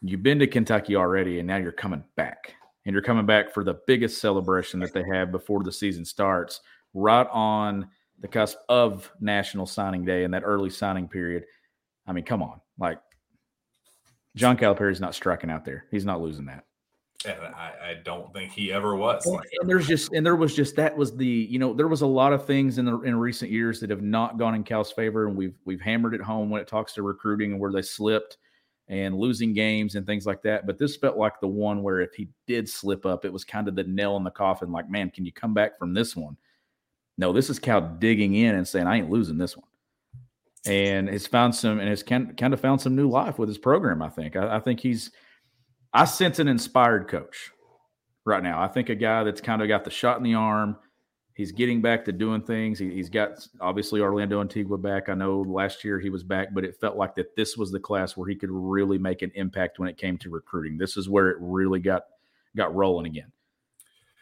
you've 0.03 0.23
been 0.23 0.39
to 0.41 0.47
Kentucky 0.47 0.95
already, 0.95 1.39
and 1.39 1.47
now 1.47 1.57
you're 1.57 1.73
coming 1.73 2.05
back, 2.17 2.55
and 2.85 2.93
you're 2.93 3.03
coming 3.03 3.25
back 3.25 3.53
for 3.53 3.65
the 3.65 3.81
biggest 3.87 4.21
celebration 4.21 4.79
that 4.81 4.93
they 4.93 5.05
have 5.11 5.33
before 5.33 5.63
the 5.63 5.73
season 5.73 6.05
starts, 6.05 6.61
right 6.93 7.27
on 7.33 7.89
the 8.21 8.29
cusp 8.29 8.59
of 8.69 9.11
National 9.21 9.65
Signing 9.65 10.05
Day 10.05 10.25
and 10.25 10.35
that 10.35 10.43
early 10.45 10.71
signing 10.71 11.09
period. 11.09 11.45
I 12.07 12.13
mean, 12.13 12.25
come 12.25 12.43
on, 12.43 12.61
like 12.79 12.99
John 14.35 14.59
Calipari's 14.59 15.01
not 15.01 15.15
striking 15.15 15.51
out 15.51 15.65
there. 15.65 15.87
He's 15.91 16.05
not 16.05 16.21
losing 16.21 16.45
that. 16.45 16.66
And 17.27 17.55
I, 17.55 17.73
I 17.83 17.95
don't 18.05 18.33
think 18.33 18.53
he 18.53 18.73
ever 18.73 18.97
was. 18.97 19.27
And, 19.27 19.41
and 19.61 19.69
there's 19.69 19.87
just 19.87 20.13
and 20.13 20.25
there 20.25 20.37
was 20.37 20.55
just 20.55 20.77
that 20.77 20.97
was 20.97 21.17
the 21.17 21.27
you 21.27 21.59
know 21.59 21.75
there 21.75 21.89
was 21.89 22.03
a 22.03 22.07
lot 22.07 22.33
of 22.33 22.47
things 22.47 22.79
in 22.79 22.85
the 22.85 23.01
in 23.01 23.17
recent 23.17 23.51
years 23.51 23.81
that 23.81 23.91
have 23.91 24.03
not 24.03 24.39
gone 24.39 24.55
in 24.55 24.65
Cal's 24.65 24.93
favor, 24.93 25.27
and 25.27 25.37
we've 25.37 25.55
we've 25.65 25.81
hammered 25.81 26.15
it 26.15 26.21
home 26.21 26.51
when 26.51 26.61
it 26.61 26.69
talks 26.69 26.95
to 26.95 27.03
recruiting 27.03 27.53
and 27.53 27.61
where 27.61 27.73
they 27.73 27.83
slipped 27.83 28.39
and 28.89 29.17
losing 29.17 29.53
games 29.53 29.97
and 29.97 30.07
things 30.07 30.27
like 30.27 30.43
that. 30.43 30.67
But 30.67 30.79
this 30.79 30.97
felt 30.97 31.17
like 31.17 31.41
the 31.41 31.49
one 31.49 31.83
where 31.83 32.01
if 32.01 32.15
he 32.15 32.29
did 32.47 32.69
slip 32.69 33.05
up, 33.05 33.25
it 33.25 33.33
was 33.33 33.45
kind 33.45 33.67
of 33.67 33.75
the 33.75 33.85
nail 33.85 34.17
in 34.17 34.25
the 34.25 34.31
coffin. 34.31 34.71
Like, 34.71 34.89
man, 34.89 35.11
can 35.11 35.25
you 35.25 35.33
come 35.33 35.55
back 35.55 35.79
from 35.79 35.93
this 35.93 36.15
one? 36.15 36.37
No, 37.19 37.33
this 37.33 37.51
is 37.51 37.59
Cal 37.59 37.81
digging 37.81 38.35
in 38.35 38.55
and 38.55 38.69
saying, 38.69 38.87
I 38.87 38.97
ain't 38.97 39.11
losing 39.11 39.39
this 39.39 39.57
one 39.57 39.67
and 40.67 41.09
has 41.09 41.27
found 41.27 41.55
some 41.55 41.79
and 41.79 41.89
has 41.89 42.03
kind 42.03 42.37
kind 42.37 42.53
of 42.53 42.61
found 42.61 42.81
some 42.81 42.97
new 42.97 43.09
life 43.09 43.39
with 43.39 43.49
his 43.49 43.59
program. 43.59 44.03
I 44.03 44.09
think. 44.09 44.37
I, 44.37 44.57
I, 44.57 44.61
think 44.61 44.81
he's. 44.81 45.11
I 45.97 46.05
sense 46.05 46.39
an 46.39 46.47
inspired 46.47 47.09
coach 47.09 47.53
right 48.27 48.43
now. 48.43 48.61
I 48.61 48.69
think 48.69 48.91
a 48.91 48.95
guy 48.95 49.25
that's 49.25 49.41
kind 49.41 49.63
of 49.63 49.69
got 49.69 49.83
the 49.83 49.91
shot 49.91 50.19
in 50.19 50.25
the 50.25 50.35
arm. 50.35 50.77
He's 51.33 51.53
getting 51.53 51.81
back 51.81 52.05
to 52.05 52.13
doing 52.13 52.43
things. 52.43 52.79
He, 52.79 52.99
has 52.99 53.09
got 53.09 53.49
obviously 53.63 54.03
Orlando 54.03 54.43
Antigua 54.43 54.77
back. 54.77 55.09
I 55.09 55.15
know 55.15 55.41
last 55.41 55.85
year 55.85 55.99
he 55.99 56.11
was 56.11 56.23
back, 56.23 56.49
but 56.53 56.65
it 56.65 56.79
felt 56.79 56.99
like 56.99 57.15
that 57.15 57.35
this 57.35 57.57
was 57.57 57.73
the 57.73 57.81
class 57.81 58.15
where 58.15 58.29
he 58.29 58.35
could 58.35 58.51
really 58.51 58.99
make 58.99 59.23
an 59.23 59.33
impact 59.37 59.79
when 59.79 59.89
it 59.89 59.97
came 59.97 60.19
to 60.19 60.29
recruiting. 60.29 60.77
This 60.77 60.99
is 60.99 61.09
where 61.09 61.31
it 61.31 61.39
really 61.41 61.81
got 61.81 62.03
got 62.55 62.75
rolling 62.75 63.07
again. 63.07 63.33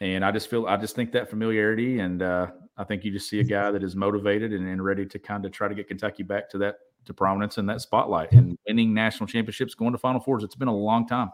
And 0.00 0.24
I 0.24 0.30
just 0.30 0.48
feel 0.48 0.66
I 0.66 0.76
just 0.76 0.94
think 0.94 1.10
that 1.10 1.28
familiarity 1.28 1.98
and 1.98 2.22
uh, 2.22 2.48
I 2.76 2.84
think 2.84 3.04
you 3.04 3.10
just 3.10 3.28
see 3.28 3.40
a 3.40 3.44
guy 3.44 3.72
that 3.72 3.82
is 3.82 3.96
motivated 3.96 4.52
and, 4.52 4.68
and 4.68 4.84
ready 4.84 5.06
to 5.06 5.18
kind 5.18 5.44
of 5.44 5.50
try 5.50 5.66
to 5.66 5.74
get 5.74 5.88
Kentucky 5.88 6.22
back 6.22 6.48
to 6.50 6.58
that 6.58 6.76
to 7.06 7.14
prominence 7.14 7.58
and 7.58 7.68
that 7.68 7.80
spotlight 7.80 8.30
and 8.30 8.56
winning 8.68 8.94
national 8.94 9.26
championships, 9.26 9.74
going 9.74 9.92
to 9.92 9.98
Final 9.98 10.20
Fours. 10.20 10.44
It's 10.44 10.54
been 10.54 10.68
a 10.68 10.76
long 10.76 11.06
time. 11.08 11.30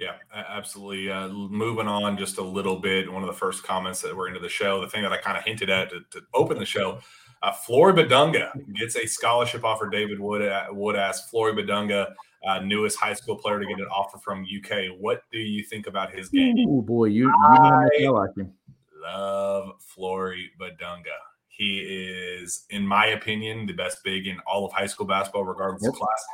Yeah, 0.00 0.14
absolutely. 0.32 1.10
Uh, 1.10 1.28
moving 1.28 1.86
on 1.86 2.16
just 2.16 2.38
a 2.38 2.42
little 2.42 2.76
bit. 2.76 3.12
One 3.12 3.22
of 3.22 3.26
the 3.26 3.34
first 3.34 3.62
comments 3.62 4.00
that 4.00 4.16
were 4.16 4.28
into 4.28 4.40
the 4.40 4.48
show, 4.48 4.80
the 4.80 4.88
thing 4.88 5.02
that 5.02 5.12
I 5.12 5.18
kind 5.18 5.36
of 5.36 5.44
hinted 5.44 5.68
at 5.68 5.90
to, 5.90 6.00
to 6.12 6.22
open 6.32 6.58
the 6.58 6.64
show, 6.64 7.00
uh, 7.42 7.52
Flory 7.52 7.92
Bidunga 7.92 8.50
gets 8.74 8.96
a 8.96 9.06
scholarship 9.06 9.62
offer. 9.62 9.90
David 9.90 10.18
Wood 10.18 10.42
uh, 10.42 10.68
Wood 10.70 10.96
asked 10.96 11.28
Flory 11.30 11.52
Bidunga, 11.52 12.12
uh, 12.48 12.60
newest 12.60 12.98
high 12.98 13.12
school 13.12 13.36
player 13.36 13.60
to 13.60 13.66
get 13.66 13.78
an 13.78 13.88
offer 13.94 14.16
from 14.18 14.42
UK. 14.44 14.98
What 14.98 15.22
do 15.30 15.38
you 15.38 15.62
think 15.62 15.86
about 15.86 16.14
his 16.14 16.30
game? 16.30 16.56
Oh 16.66 16.80
boy, 16.80 17.06
you, 17.06 17.26
you 17.26 17.34
I, 17.36 18.08
like 18.08 18.36
him 18.36 18.54
love 19.02 19.72
Flory 19.80 20.50
Bidunga. 20.60 21.16
He 21.48 21.80
is, 21.80 22.64
in 22.70 22.86
my 22.86 23.06
opinion, 23.06 23.66
the 23.66 23.72
best 23.72 24.02
big 24.04 24.26
in 24.26 24.38
all 24.46 24.64
of 24.64 24.72
high 24.72 24.86
school 24.86 25.06
basketball, 25.06 25.44
regardless 25.44 25.82
yep. 25.82 25.92
of 25.92 25.98
class. 25.98 26.24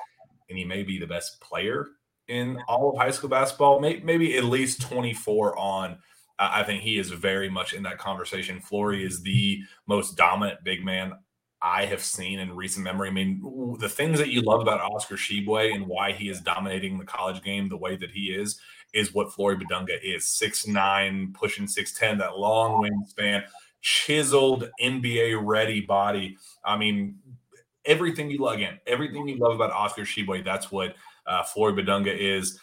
And 0.48 0.58
he 0.58 0.64
may 0.64 0.82
be 0.82 0.98
the 0.98 1.06
best 1.06 1.40
player 1.40 1.88
in 2.28 2.58
all 2.68 2.90
of 2.90 2.98
high 2.98 3.10
school 3.10 3.30
basketball, 3.30 3.80
maybe 3.80 4.36
at 4.36 4.44
least 4.44 4.82
24 4.82 5.58
on. 5.58 5.98
I 6.38 6.64
think 6.64 6.82
he 6.82 6.98
is 6.98 7.10
very 7.10 7.48
much 7.48 7.72
in 7.72 7.82
that 7.84 7.98
conversation. 7.98 8.60
Flory 8.60 9.04
is 9.04 9.22
the 9.22 9.62
most 9.86 10.16
dominant 10.16 10.62
big 10.64 10.84
man 10.84 11.14
I 11.62 11.86
have 11.86 12.02
seen 12.02 12.38
in 12.38 12.54
recent 12.54 12.84
memory. 12.84 13.08
I 13.08 13.12
mean, 13.12 13.76
the 13.80 13.88
things 13.88 14.18
that 14.18 14.28
you 14.28 14.42
love 14.42 14.60
about 14.60 14.80
Oscar 14.80 15.14
Tshiebwe 15.14 15.74
and 15.74 15.86
why 15.86 16.12
he 16.12 16.28
is 16.28 16.40
dominating 16.42 16.98
the 16.98 17.06
college 17.06 17.42
game 17.42 17.68
the 17.68 17.78
way 17.78 17.96
that 17.96 18.10
he 18.10 18.26
is 18.26 18.60
is 18.92 19.14
what 19.14 19.32
Flory 19.32 19.56
Bidunga 19.56 19.98
is. 20.02 20.26
Six 20.26 20.66
nine, 20.66 21.32
pushing 21.32 21.66
6'10, 21.66 22.18
that 22.18 22.38
long 22.38 22.82
wingspan, 22.82 23.44
chiseled 23.80 24.70
NBA 24.80 25.40
ready 25.42 25.80
body. 25.80 26.36
I 26.64 26.76
mean, 26.76 27.16
everything 27.86 28.30
you 28.30 28.38
love 28.38 28.60
in, 28.60 28.78
everything 28.86 29.26
you 29.26 29.38
love 29.38 29.54
about 29.54 29.72
Oscar 29.72 30.02
Tshiebwe, 30.02 30.44
that's 30.44 30.70
what 30.70 30.94
uh, 31.26 31.42
Flory 31.42 31.72
Bidunga 31.72 32.16
is. 32.16 32.58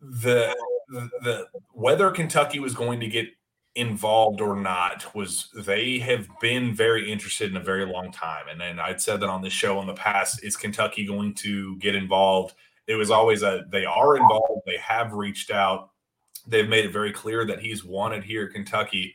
The, 0.00 0.54
the 0.88 1.10
the 1.22 1.46
whether 1.72 2.10
Kentucky 2.10 2.58
was 2.58 2.74
going 2.74 3.00
to 3.00 3.08
get 3.08 3.28
involved 3.74 4.40
or 4.40 4.54
not 4.54 5.14
was 5.14 5.48
they 5.56 5.98
have 5.98 6.28
been 6.40 6.74
very 6.74 7.10
interested 7.10 7.50
in 7.50 7.56
a 7.56 7.60
very 7.60 7.84
long 7.84 8.12
time 8.12 8.46
and 8.48 8.60
then 8.60 8.78
i'd 8.78 9.00
said 9.00 9.18
that 9.18 9.28
on 9.28 9.42
this 9.42 9.52
show 9.52 9.80
in 9.80 9.88
the 9.88 9.94
past 9.94 10.44
is 10.44 10.56
kentucky 10.56 11.04
going 11.04 11.34
to 11.34 11.76
get 11.78 11.96
involved 11.96 12.54
it 12.86 12.94
was 12.94 13.10
always 13.10 13.42
a 13.42 13.64
they 13.70 13.84
are 13.84 14.16
involved, 14.16 14.62
they 14.66 14.76
have 14.76 15.12
reached 15.12 15.50
out, 15.50 15.90
they've 16.46 16.68
made 16.68 16.84
it 16.84 16.92
very 16.92 17.12
clear 17.12 17.46
that 17.46 17.60
he's 17.60 17.84
wanted 17.84 18.24
here 18.24 18.44
at 18.44 18.52
Kentucky. 18.52 19.14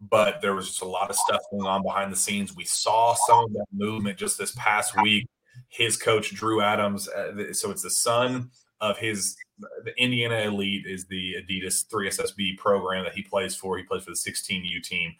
But 0.00 0.40
there 0.40 0.54
was 0.54 0.68
just 0.68 0.80
a 0.80 0.86
lot 0.86 1.10
of 1.10 1.16
stuff 1.16 1.42
going 1.50 1.66
on 1.66 1.82
behind 1.82 2.10
the 2.10 2.16
scenes. 2.16 2.56
We 2.56 2.64
saw 2.64 3.14
some 3.26 3.44
of 3.44 3.52
that 3.52 3.66
movement 3.70 4.16
just 4.16 4.38
this 4.38 4.54
past 4.56 4.94
week. 5.02 5.26
His 5.70 5.96
coach 5.96 6.34
Drew 6.34 6.60
Adams, 6.60 7.08
uh, 7.08 7.54
so 7.54 7.70
it's 7.70 7.82
the 7.82 7.90
son 7.90 8.50
of 8.80 8.98
his 8.98 9.36
the 9.84 9.92
Indiana 10.02 10.36
Elite 10.36 10.86
is 10.86 11.06
the 11.06 11.34
Adidas 11.34 11.86
3SSB 11.88 12.56
program 12.58 13.04
that 13.04 13.14
he 13.14 13.22
plays 13.22 13.54
for. 13.54 13.76
He 13.76 13.82
plays 13.84 14.04
for 14.04 14.10
the 14.10 14.16
16U 14.16 14.82
team. 14.82 15.14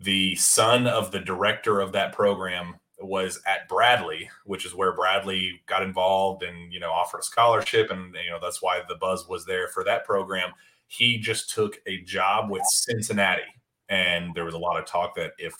The 0.00 0.34
son 0.36 0.86
of 0.86 1.10
the 1.10 1.20
director 1.20 1.80
of 1.80 1.92
that 1.92 2.12
program 2.12 2.76
was 3.00 3.40
at 3.46 3.68
Bradley, 3.68 4.30
which 4.44 4.64
is 4.64 4.74
where 4.74 4.92
Bradley 4.92 5.60
got 5.66 5.82
involved 5.82 6.42
and 6.42 6.72
you 6.72 6.80
know 6.80 6.90
offered 6.90 7.20
a 7.20 7.24
scholarship, 7.24 7.90
and 7.90 8.14
you 8.24 8.30
know 8.30 8.38
that's 8.40 8.62
why 8.62 8.80
the 8.88 8.96
buzz 8.96 9.28
was 9.28 9.44
there 9.44 9.68
for 9.68 9.84
that 9.84 10.04
program. 10.04 10.50
He 10.88 11.18
just 11.18 11.50
took 11.50 11.80
a 11.86 12.02
job 12.02 12.50
with 12.50 12.62
Cincinnati, 12.66 13.42
and 13.88 14.34
there 14.34 14.44
was 14.44 14.54
a 14.54 14.58
lot 14.58 14.78
of 14.78 14.86
talk 14.86 15.14
that 15.16 15.32
if 15.38 15.54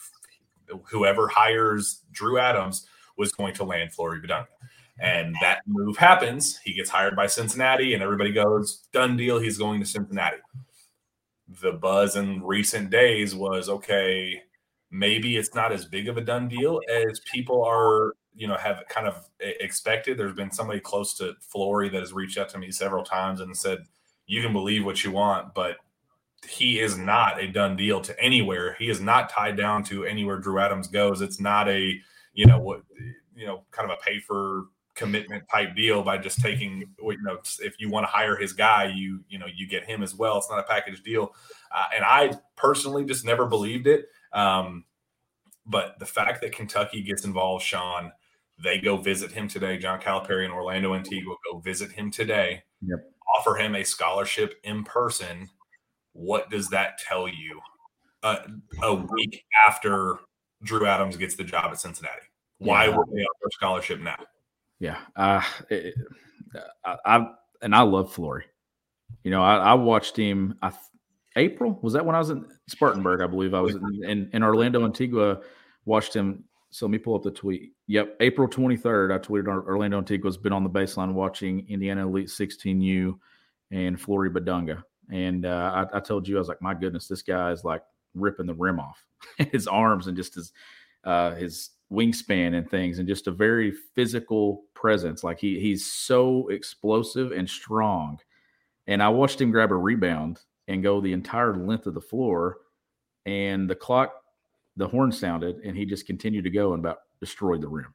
whoever 0.85 1.29
hires 1.29 2.03
Drew 2.12 2.39
Adams 2.39 2.87
was 3.17 3.33
going 3.33 3.55
to 3.55 3.64
land 3.64 3.93
Flory 3.93 4.21
Bidunga. 4.21 4.47
And 4.99 5.37
that 5.43 5.61
move 5.67 5.97
happens. 5.97 6.59
He 6.64 6.73
gets 6.73 6.89
hired 6.89 7.14
by 7.14 7.27
Cincinnati, 7.27 7.93
and 7.93 8.03
everybody 8.03 8.33
goes, 8.33 8.87
done 8.93 9.17
deal. 9.17 9.39
He's 9.39 9.59
going 9.59 9.81
to 9.81 9.87
Cincinnati. 9.87 10.39
The 11.61 11.73
buzz 11.73 12.17
in 12.17 12.43
recent 12.43 12.91
days 12.91 13.35
was 13.35 13.69
okay, 13.69 14.43
maybe 14.91 15.37
it's 15.37 15.55
not 15.55 15.73
as 15.73 15.85
big 15.85 16.09
of 16.09 16.17
a 16.17 16.21
done 16.21 16.49
deal 16.49 16.81
as 16.91 17.21
people 17.21 17.62
are 17.64 18.14
you 18.35 18.47
know 18.47 18.57
have 18.57 18.85
kind 18.89 19.07
of 19.07 19.29
expected 19.41 20.17
there's 20.17 20.35
been 20.35 20.51
somebody 20.51 20.79
close 20.79 21.14
to 21.14 21.35
flory 21.41 21.89
that 21.89 22.01
has 22.01 22.12
reached 22.12 22.39
out 22.39 22.49
to 22.49 22.59
me 22.59 22.71
several 22.71 23.03
times 23.03 23.41
and 23.41 23.57
said 23.57 23.79
you 24.27 24.43
can 24.43 24.53
believe 24.53 24.85
what 24.85 25.03
you 25.03 25.11
want 25.11 25.55
but 25.55 25.77
he 26.47 26.79
is 26.79 26.97
not 26.97 27.43
a 27.43 27.49
done 27.49 27.75
deal 27.77 28.01
to 28.01 28.19
anywhere 28.23 28.77
he 28.79 28.89
is 28.89 29.01
not 29.01 29.31
tied 29.31 29.57
down 29.57 29.83
to 29.83 30.05
anywhere 30.05 30.39
drew 30.39 30.59
adams 30.59 30.87
goes 30.87 31.21
it's 31.21 31.41
not 31.41 31.69
a 31.69 31.99
you 32.37 32.47
know 32.47 32.59
what 32.59 32.82
you 33.34 33.47
know 33.47 33.64
kind 33.72 33.91
of 33.91 33.99
a 33.99 34.03
pay 34.03 34.20
for 34.20 34.66
commitment 34.95 35.45
type 35.53 35.74
deal 35.76 36.03
by 36.03 36.16
just 36.16 36.41
taking 36.41 36.84
you 36.99 37.22
know 37.22 37.39
if 37.61 37.74
you 37.78 37.91
want 37.91 38.05
to 38.05 38.11
hire 38.11 38.37
his 38.37 38.53
guy 38.53 38.84
you 38.84 39.20
you 39.28 39.39
know 39.39 39.47
you 39.55 39.66
get 39.68 39.84
him 39.84 40.03
as 40.03 40.14
well. 40.14 40.39
It's 40.39 40.49
not 40.49 40.59
a 40.59 40.62
package 40.62 41.03
deal. 41.03 41.34
Uh, 41.74 41.84
and 41.95 42.05
i 42.05 42.32
personally 42.55 43.05
just 43.05 43.24
never 43.24 43.45
believed 43.45 43.87
it 43.87 44.07
um, 44.32 44.84
but 45.66 45.99
the 45.99 46.07
fact 46.07 46.41
that 46.41 46.53
kentucky 46.53 47.03
gets 47.03 47.24
involved 47.24 47.64
sean 47.64 48.12
they 48.62 48.78
go 48.78 48.97
visit 48.97 49.32
him 49.32 49.49
today. 49.49 49.78
John 49.78 50.01
calipari 50.01 50.45
and 50.45 50.53
orlando 50.53 50.95
antigua 50.95 51.34
go 51.51 51.59
visit 51.59 51.93
him 51.93 52.11
today. 52.11 52.62
Yep. 52.82 52.99
offer 53.37 53.55
him 53.57 53.74
a 53.74 53.84
scholarship 53.84 54.55
in 54.64 54.84
person. 54.84 55.49
What 56.12 56.51
does 56.51 56.68
that 56.70 56.99
tell 56.99 57.28
you? 57.28 57.61
Uh, 58.22 58.39
a 58.82 58.95
week 58.95 59.45
after 59.68 60.18
drew 60.62 60.86
adams 60.86 61.16
gets 61.16 61.36
the 61.36 61.44
job 61.44 61.70
at 61.70 61.80
cincinnati 61.80 62.22
why 62.59 62.86
Yeah. 62.86 62.96
would 62.96 63.09
they 63.09 63.22
offer 63.22 63.50
scholarship 63.50 64.00
now 64.00 64.18
Yeah, 64.78 64.98
uh, 65.16 65.42
it, 65.70 65.94
I, 66.84 66.96
I 67.04 67.26
and 67.62 67.74
I 67.74 67.80
love 67.82 68.12
Flory. 68.12 68.44
You 69.24 69.30
know, 69.30 69.42
I, 69.42 69.57
I 69.57 69.74
watched 69.74 70.16
him. 70.16 70.59
I 70.61 70.72
April 71.36 71.78
was 71.82 71.94
that 71.94 72.04
when 72.04 72.14
I 72.14 72.18
was 72.18 72.28
in 72.28 72.44
Spartanburg? 72.68 73.22
I 73.22 73.26
believe 73.26 73.54
I 73.54 73.61
was 73.61 73.74
in, 73.76 74.04
in, 74.04 74.30
in 74.34 74.42
Orlando, 74.42 74.84
Antigua. 74.84 75.40
Watched 75.86 76.14
him. 76.14 76.44
So 76.70 76.84
let 76.84 76.90
me 76.92 76.98
pull 76.98 77.14
up 77.14 77.22
the 77.22 77.30
tweet. 77.30 77.72
Yep, 77.86 78.16
April 78.20 78.48
twenty 78.48 78.76
third. 78.76 79.12
I 79.12 79.18
tweeted 79.18 79.46
Or- 79.48 79.66
Orlando 79.66 79.96
Antigua's 79.96 80.36
been 80.36 80.52
on 80.52 80.62
the 80.64 80.68
baseline 80.70 81.14
watching 81.14 81.66
Indiana 81.70 82.07
Elite 82.07 82.28
sixteen 82.28 82.82
U 82.82 83.18
and 83.70 83.98
Flory 83.98 84.28
Bidunga. 84.30 84.82
And 85.11 85.46
uh, 85.46 85.86
I, 85.92 85.96
I 85.98 86.00
told 86.00 86.28
you 86.28 86.36
I 86.36 86.38
was 86.40 86.48
like, 86.48 86.61
my 86.61 86.74
goodness, 86.74 87.09
this 87.09 87.22
guy 87.22 87.50
is 87.52 87.64
like 87.64 87.82
ripping 88.14 88.46
the 88.46 88.54
rim 88.54 88.78
off 88.80 89.05
his 89.53 89.67
arms 89.67 90.07
and 90.07 90.17
just 90.17 90.35
his 90.35 90.53
uh, 91.05 91.35
his 91.35 91.71
wingspan 91.93 92.55
and 92.55 92.69
things, 92.69 92.99
and 92.99 93.09
just 93.09 93.27
a 93.27 93.33
very 93.33 93.73
physical 93.95 94.64
presence. 94.75 95.23
Like 95.23 95.39
he 95.39 95.61
he's 95.61 95.91
so 95.91 96.49
explosive 96.49 97.33
and 97.33 97.49
strong. 97.49 98.19
And 98.89 99.03
I 99.03 99.09
watched 99.09 99.41
him 99.41 99.51
grab 99.51 99.73
a 99.73 99.77
rebound 99.77 100.41
and 100.69 100.83
go 100.83 101.01
the 101.01 101.12
entire 101.12 101.55
length 101.57 101.87
of 101.87 101.95
the 101.95 102.01
floor, 102.01 102.59
and 103.25 103.69
the 103.69 103.75
clock, 103.75 104.12
the 104.77 104.89
horn 104.89 105.11
sounded, 105.12 105.57
and 105.64 105.77
he 105.77 105.85
just 105.85 106.07
continued 106.07 106.45
to 106.45 106.51
go 106.51 106.73
and 106.73 106.85
about 106.85 106.99
destroyed 107.21 107.61
the 107.61 107.69
rim. 107.69 107.93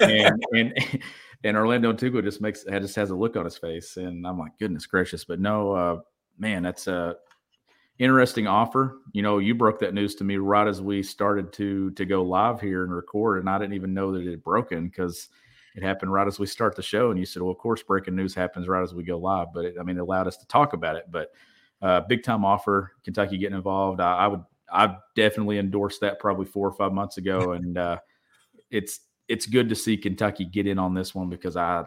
and 0.00 0.44
and 0.52 1.02
and 1.44 1.56
Orlando 1.56 1.90
Antigua 1.90 2.22
just 2.22 2.40
makes 2.40 2.64
just 2.64 2.96
has 2.96 3.10
a 3.10 3.16
look 3.16 3.36
on 3.36 3.44
his 3.44 3.58
face, 3.58 3.96
and 3.96 4.26
I'm 4.26 4.38
like, 4.38 4.58
goodness 4.58 4.86
gracious! 4.86 5.24
But 5.24 5.40
no, 5.40 5.72
uh, 5.72 6.00
man, 6.38 6.62
that's 6.62 6.86
a 6.86 7.16
interesting 7.98 8.46
offer. 8.46 8.98
You 9.12 9.22
know, 9.22 9.38
you 9.38 9.54
broke 9.54 9.80
that 9.80 9.94
news 9.94 10.14
to 10.16 10.24
me 10.24 10.36
right 10.36 10.66
as 10.66 10.80
we 10.80 11.02
started 11.02 11.52
to 11.54 11.90
to 11.92 12.04
go 12.04 12.22
live 12.22 12.60
here 12.60 12.84
and 12.84 12.94
record, 12.94 13.38
and 13.38 13.50
I 13.50 13.58
didn't 13.58 13.74
even 13.74 13.94
know 13.94 14.12
that 14.12 14.26
it 14.26 14.30
had 14.30 14.44
broken 14.44 14.88
because 14.88 15.28
it 15.74 15.82
happened 15.82 16.12
right 16.12 16.26
as 16.26 16.38
we 16.38 16.46
start 16.46 16.74
the 16.76 16.82
show. 16.82 17.10
And 17.10 17.18
you 17.18 17.26
said, 17.26 17.42
well, 17.42 17.52
of 17.52 17.58
course, 17.58 17.82
breaking 17.82 18.16
news 18.16 18.34
happens 18.34 18.68
right 18.68 18.82
as 18.82 18.94
we 18.94 19.04
go 19.04 19.18
live, 19.18 19.48
but 19.54 19.64
it, 19.64 19.74
I 19.78 19.82
mean, 19.82 19.96
it 19.96 20.00
allowed 20.00 20.26
us 20.26 20.36
to 20.38 20.46
talk 20.46 20.72
about 20.72 20.96
it. 20.96 21.04
But 21.10 21.30
uh, 21.80 22.00
big 22.08 22.22
time 22.22 22.44
offer, 22.44 22.92
Kentucky 23.04 23.38
getting 23.38 23.56
involved. 23.56 24.00
I, 24.00 24.16
I 24.16 24.26
would, 24.26 24.42
I 24.72 24.96
definitely 25.14 25.58
endorsed 25.58 26.00
that 26.00 26.18
probably 26.18 26.46
four 26.46 26.68
or 26.68 26.72
five 26.72 26.92
months 26.92 27.16
ago, 27.18 27.52
and 27.52 27.78
uh, 27.78 27.98
it's 28.70 29.00
it's 29.28 29.46
good 29.46 29.68
to 29.68 29.74
see 29.74 29.96
Kentucky 29.96 30.44
get 30.44 30.66
in 30.66 30.78
on 30.78 30.94
this 30.94 31.14
one 31.14 31.28
because 31.28 31.56
I 31.56 31.84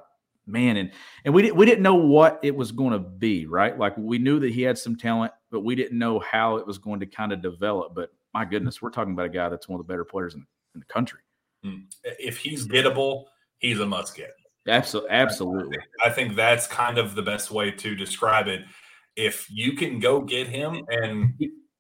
man 0.52 0.78
and 0.78 0.91
and 1.26 1.34
we 1.34 1.41
didn't 1.41 1.56
we 1.56 1.66
didn't 1.66 1.82
know 1.82 1.95
what 1.95 2.39
it 2.43 2.56
was 2.56 2.72
going 2.72 2.91
to 2.91 2.99
be 2.99 3.45
right 3.45 3.78
like 3.78 3.95
we 3.97 4.18
knew 4.18 4.39
that 4.39 4.52
he 4.52 4.62
had 4.62 4.78
some 4.78 4.95
talent 4.95 5.32
but 5.49 5.62
we 5.62 5.76
didn't 5.76 5.97
know 5.97 6.20
how 6.20 6.58
it 6.58 6.68
was 6.68 6.78
going 6.78 6.99
to 6.99 7.06
kind 7.06 7.32
of 7.32 7.41
develop 7.41 7.93
but 7.95 8.12
my 8.34 8.45
goodness 8.45 8.82
we're 8.82 8.89
talking 8.89 9.14
about 9.14 9.26
a 9.26 9.30
guy 9.30 9.49
that's 9.49 9.68
one 9.68 9.80
of 9.80 9.86
the 9.86 9.91
better 9.91 10.06
players 10.06 10.36
in, 10.36 10.45
in 10.74 10.80
the 10.80 10.86
country 10.86 11.20
mm. 11.66 11.84
if 12.04 12.38
he's 12.38 12.68
gettable, 12.68 13.26
he's 13.60 13.80
a 13.80 13.86
must 13.86 14.16
get. 14.16 14.32
absolutely 14.68 15.12
absolutely 15.12 15.78
I 16.04 16.10
think 16.10 16.36
that's 16.36 16.68
kind 16.68 16.97
of 16.97 17.16
the 17.16 17.22
best 17.22 17.52
way 17.52 17.72
to 17.72 17.95
describe 17.95 18.47
it. 18.47 18.64
If 19.16 19.47
you 19.52 19.74
can 19.74 19.99
go 19.99 20.22
get 20.22 20.47
him, 20.47 20.86
and 20.88 21.34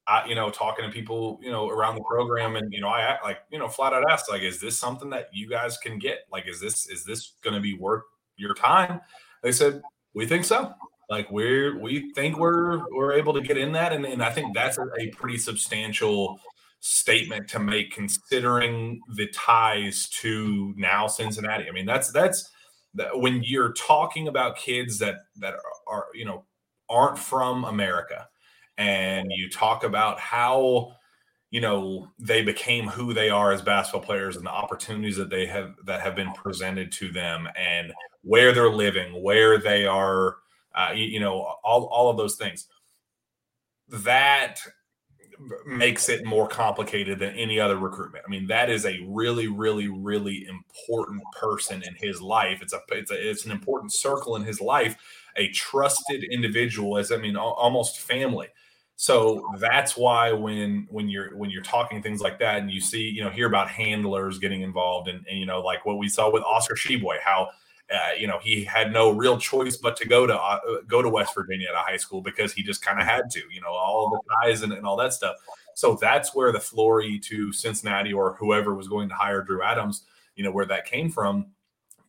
I, 0.07 0.25
you 0.25 0.35
know, 0.35 0.49
talking 0.49 0.83
to 0.83 0.91
people, 0.91 1.39
you 1.41 1.51
know, 1.51 1.69
around 1.69 1.95
the 1.95 2.03
program, 2.03 2.57
and 2.57 2.73
you 2.73 2.81
know, 2.81 2.89
I 2.89 3.01
act 3.01 3.23
like, 3.23 3.39
you 3.49 3.59
know, 3.59 3.69
flat 3.69 3.93
out 3.93 4.03
asked, 4.11 4.29
like, 4.29 4.41
is 4.41 4.59
this 4.59 4.77
something 4.77 5.09
that 5.11 5.29
you 5.31 5.47
guys 5.47 5.77
can 5.77 5.99
get? 5.99 6.25
Like, 6.31 6.47
is 6.47 6.59
this 6.59 6.89
is 6.89 7.05
this 7.05 7.33
going 7.41 7.53
to 7.53 7.61
be 7.61 7.75
worth 7.75 8.03
your 8.41 8.53
time? 8.53 9.01
They 9.43 9.51
said 9.51 9.81
we 10.13 10.25
think 10.25 10.45
so. 10.45 10.73
Like 11.09 11.29
we're 11.29 11.77
we 11.77 12.11
think 12.13 12.37
we're 12.37 12.79
we're 12.89 13.13
able 13.13 13.33
to 13.33 13.41
get 13.41 13.57
in 13.57 13.73
that, 13.73 13.91
and, 13.91 14.05
and 14.05 14.23
I 14.23 14.31
think 14.31 14.55
that's 14.55 14.77
a, 14.77 15.07
pretty 15.17 15.37
substantial 15.37 16.39
statement 16.79 17.47
to 17.49 17.59
make 17.59 17.91
considering 17.91 19.01
the 19.15 19.27
ties 19.27 20.07
to 20.21 20.73
now 20.77 21.07
Cincinnati. 21.07 21.67
I 21.67 21.71
mean, 21.71 21.85
that's 21.85 22.11
that's 22.11 22.49
that 22.93 23.19
when 23.19 23.43
you're 23.43 23.73
talking 23.73 24.27
about 24.29 24.57
kids 24.57 24.99
that 24.99 25.15
that 25.37 25.55
are 25.87 26.05
you 26.13 26.25
know 26.25 26.45
aren't 26.89 27.19
from 27.19 27.65
America, 27.65 28.27
and 28.77 29.29
you 29.35 29.49
talk 29.49 29.83
about 29.83 30.17
how 30.19 30.93
you 31.51 31.59
know 31.59 32.07
they 32.17 32.41
became 32.41 32.87
who 32.87 33.13
they 33.13 33.29
are 33.29 33.51
as 33.51 33.61
basketball 33.61 34.01
players 34.01 34.37
and 34.37 34.45
the 34.45 34.51
opportunities 34.51 35.17
that 35.17 35.29
they 35.29 35.45
have 35.45 35.75
that 35.85 36.01
have 36.01 36.15
been 36.15 36.31
presented 36.33 36.91
to 36.93 37.11
them 37.11 37.47
and 37.57 37.93
where 38.23 38.53
they're 38.53 38.69
living, 38.69 39.21
where 39.21 39.57
they 39.57 39.85
are, 39.85 40.37
uh, 40.75 40.91
you, 40.95 41.05
you 41.05 41.19
know, 41.19 41.55
all 41.63 41.85
all 41.85 42.09
of 42.09 42.17
those 42.17 42.35
things. 42.35 42.67
That 43.89 44.61
makes 45.65 46.07
it 46.07 46.23
more 46.23 46.47
complicated 46.47 47.19
than 47.19 47.35
any 47.35 47.59
other 47.59 47.77
recruitment. 47.77 48.23
I 48.25 48.29
mean, 48.29 48.47
that 48.47 48.69
is 48.69 48.85
a 48.85 49.03
really, 49.07 49.47
really, 49.47 49.87
really 49.87 50.47
important 50.47 51.21
person 51.39 51.83
in 51.83 51.95
his 51.95 52.21
life. 52.21 52.61
It's 52.61 52.73
a 52.73 52.79
it's 52.91 53.11
a 53.11 53.29
it's 53.29 53.45
an 53.45 53.51
important 53.51 53.91
circle 53.91 54.37
in 54.37 54.43
his 54.43 54.61
life, 54.61 54.95
a 55.35 55.49
trusted 55.49 56.23
individual, 56.23 56.97
as 56.97 57.11
I 57.11 57.17
mean, 57.17 57.35
almost 57.35 57.99
family. 57.99 58.47
So 58.95 59.43
that's 59.57 59.97
why 59.97 60.31
when 60.31 60.87
when 60.89 61.09
you're 61.09 61.35
when 61.35 61.49
you're 61.49 61.63
talking 61.63 62.03
things 62.03 62.21
like 62.21 62.37
that, 62.39 62.59
and 62.59 62.69
you 62.69 62.79
see 62.79 63.01
you 63.01 63.23
know 63.23 63.29
hear 63.29 63.47
about 63.47 63.69
handlers 63.69 64.37
getting 64.37 64.61
involved, 64.61 65.07
and, 65.09 65.25
and 65.27 65.39
you 65.39 65.45
know 65.45 65.61
like 65.61 65.85
what 65.85 65.97
we 65.97 66.07
saw 66.07 66.29
with 66.29 66.43
Oscar 66.43 66.75
Tshiebwe, 66.75 67.19
how 67.23 67.49
uh, 67.91 68.13
you 68.17 68.27
know 68.27 68.39
he 68.41 68.63
had 68.63 68.93
no 68.93 69.09
real 69.09 69.37
choice 69.37 69.75
but 69.75 69.97
to 69.97 70.07
go 70.07 70.27
to 70.27 70.35
uh, 70.35 70.59
go 70.87 71.01
to 71.01 71.09
West 71.09 71.33
Virginia 71.33 71.67
at 71.69 71.75
a 71.75 71.79
high 71.79 71.97
school 71.97 72.21
because 72.21 72.53
he 72.53 72.61
just 72.61 72.85
kind 72.85 72.99
of 72.99 73.05
had 73.05 73.29
to, 73.31 73.41
you 73.51 73.59
know, 73.59 73.71
all 73.71 74.09
the 74.11 74.35
ties 74.35 74.61
and, 74.61 74.71
and 74.71 74.85
all 74.85 74.95
that 74.97 75.13
stuff. 75.13 75.35
So 75.73 75.97
that's 75.99 76.35
where 76.35 76.51
the 76.51 76.59
Flory 76.59 77.19
to 77.19 77.51
Cincinnati 77.51 78.13
or 78.13 78.35
whoever 78.39 78.75
was 78.75 78.87
going 78.87 79.09
to 79.09 79.15
hire 79.15 79.41
Drew 79.41 79.63
Adams, 79.63 80.03
you 80.35 80.43
know, 80.43 80.51
where 80.51 80.65
that 80.65 80.85
came 80.85 81.09
from. 81.09 81.47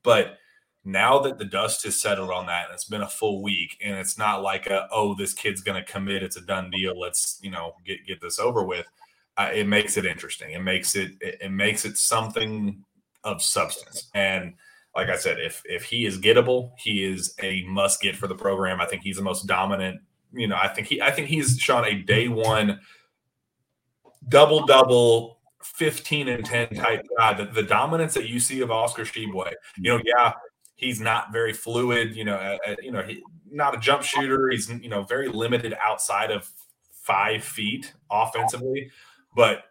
But 0.03 0.39
now 0.85 1.19
that 1.21 1.39
the 1.39 1.45
dust 1.45 1.85
has 1.85 2.01
settled 2.01 2.31
on 2.31 2.47
that 2.47 2.67
and 2.67 2.75
it's 2.75 2.85
been 2.85 3.03
a 3.03 3.09
full 3.09 3.43
week 3.43 3.79
and 3.85 3.97
it's 3.97 4.19
not 4.19 4.43
like 4.43 4.67
a 4.67 4.89
oh 4.91 5.15
this 5.15 5.33
kid's 5.33 5.61
going 5.61 5.81
to 5.81 5.93
commit 5.93 6.23
it's 6.23 6.37
a 6.37 6.41
done 6.41 6.71
deal 6.71 6.99
let's 6.99 7.39
you 7.41 7.51
know 7.51 7.75
get 7.87 8.05
get 8.05 8.21
this 8.21 8.41
over 8.41 8.65
with 8.65 8.87
uh, 9.37 9.49
it 9.55 9.69
makes 9.69 9.97
it 9.97 10.05
interesting 10.05 10.51
it 10.53 10.63
makes 10.63 10.97
it, 10.97 11.13
it 11.21 11.39
it 11.41 11.51
makes 11.51 11.85
it 11.85 11.97
something 11.97 12.83
of 13.23 13.41
substance 13.41 14.11
and 14.15 14.55
like 14.95 15.09
I 15.09 15.17
said, 15.17 15.39
if 15.39 15.63
if 15.65 15.85
he 15.85 16.05
is 16.05 16.19
gettable, 16.19 16.73
he 16.79 17.05
is 17.05 17.35
a 17.43 17.65
must 17.65 18.01
get 18.01 18.17
for 18.17 18.27
the 18.27 18.35
program. 18.35 18.81
I 18.81 18.87
think 18.87 19.03
he's 19.03 19.17
the 19.17 19.23
most 19.23 19.47
dominant. 19.47 20.01
You 20.33 20.49
know, 20.49 20.57
I 20.57 20.69
think 20.69 20.87
he 20.87 21.01
I 21.01 21.11
think 21.11 21.29
he's 21.29 21.59
Sean 21.59 21.85
a 21.85 21.95
day 21.95 22.29
one 22.29 22.81
double 24.29 24.67
double. 24.67 25.39
15 25.65 26.27
and 26.27 26.45
10 26.45 26.71
type 26.71 27.07
guy 27.17 27.35
the, 27.35 27.45
the 27.45 27.63
dominance 27.63 28.15
that 28.15 28.29
you 28.29 28.41
see 28.41 28.63
of 28.63 28.73
Oscar 28.73 29.05
Tshiebwe 29.05 29.53
you 29.77 29.93
know 29.93 30.01
yeah 30.05 30.33
he's 30.83 31.01
not 31.01 31.33
very 31.33 31.53
fluid 31.53 32.15
you 32.15 32.25
know 32.25 32.37
uh, 32.37 32.59
uh, 32.69 32.77
you 32.83 32.91
know 32.91 33.03
he, 33.03 33.23
not 33.51 33.75
a 33.75 33.79
jump 33.79 34.03
shooter 34.03 34.51
he's 34.51 34.69
you 34.69 34.89
know 34.89 35.03
very 35.03 35.29
limited 35.29 35.75
outside 35.83 36.31
of 36.31 36.51
five 36.91 37.43
feet 37.43 37.93
offensively 38.11 38.91
but 39.35 39.65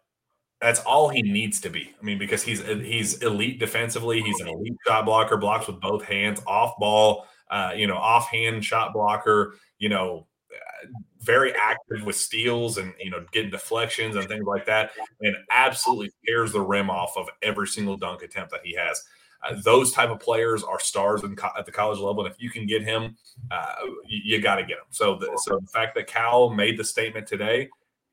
that's 0.61 0.79
all 0.81 1.09
he 1.09 1.23
needs 1.23 1.59
to 1.61 1.69
be. 1.69 1.91
I 1.99 2.05
mean, 2.05 2.19
because 2.19 2.43
he's 2.43 2.63
he's 2.63 3.21
elite 3.23 3.59
defensively. 3.59 4.21
He's 4.21 4.39
an 4.39 4.47
elite 4.47 4.77
shot 4.87 5.05
blocker, 5.05 5.35
blocks 5.35 5.67
with 5.67 5.81
both 5.81 6.03
hands, 6.03 6.39
off 6.45 6.77
ball, 6.77 7.25
uh, 7.49 7.73
you 7.75 7.87
know, 7.87 7.97
offhand 7.97 8.63
shot 8.63 8.93
blocker. 8.93 9.55
You 9.79 9.89
know, 9.89 10.27
uh, 10.53 10.87
very 11.19 11.53
active 11.55 12.05
with 12.05 12.15
steals 12.15 12.77
and 12.77 12.93
you 12.99 13.09
know 13.09 13.25
getting 13.31 13.49
deflections 13.49 14.15
and 14.15 14.27
things 14.27 14.45
like 14.45 14.67
that, 14.67 14.91
and 15.21 15.35
absolutely 15.49 16.11
tears 16.25 16.51
the 16.51 16.61
rim 16.61 16.91
off 16.91 17.17
of 17.17 17.27
every 17.41 17.67
single 17.67 17.97
dunk 17.97 18.21
attempt 18.21 18.51
that 18.51 18.61
he 18.63 18.75
has. 18.75 19.03
Uh, 19.43 19.55
those 19.63 19.91
type 19.91 20.09
of 20.09 20.19
players 20.19 20.63
are 20.63 20.79
stars 20.79 21.21
co- 21.35 21.49
at 21.57 21.65
the 21.65 21.71
college 21.71 21.99
level, 21.99 22.23
and 22.25 22.33
if 22.33 22.41
you 22.41 22.49
can 22.49 22.65
get 22.65 22.83
him, 22.83 23.15
uh, 23.49 23.73
you, 24.07 24.21
you 24.23 24.41
got 24.41 24.55
to 24.55 24.63
get 24.63 24.77
him. 24.77 24.85
So, 24.91 25.15
the, 25.15 25.31
so 25.43 25.57
the 25.59 25.67
fact 25.67 25.95
that 25.95 26.07
Cal 26.07 26.49
made 26.49 26.77
the 26.77 26.83
statement 26.83 27.27
today 27.27 27.69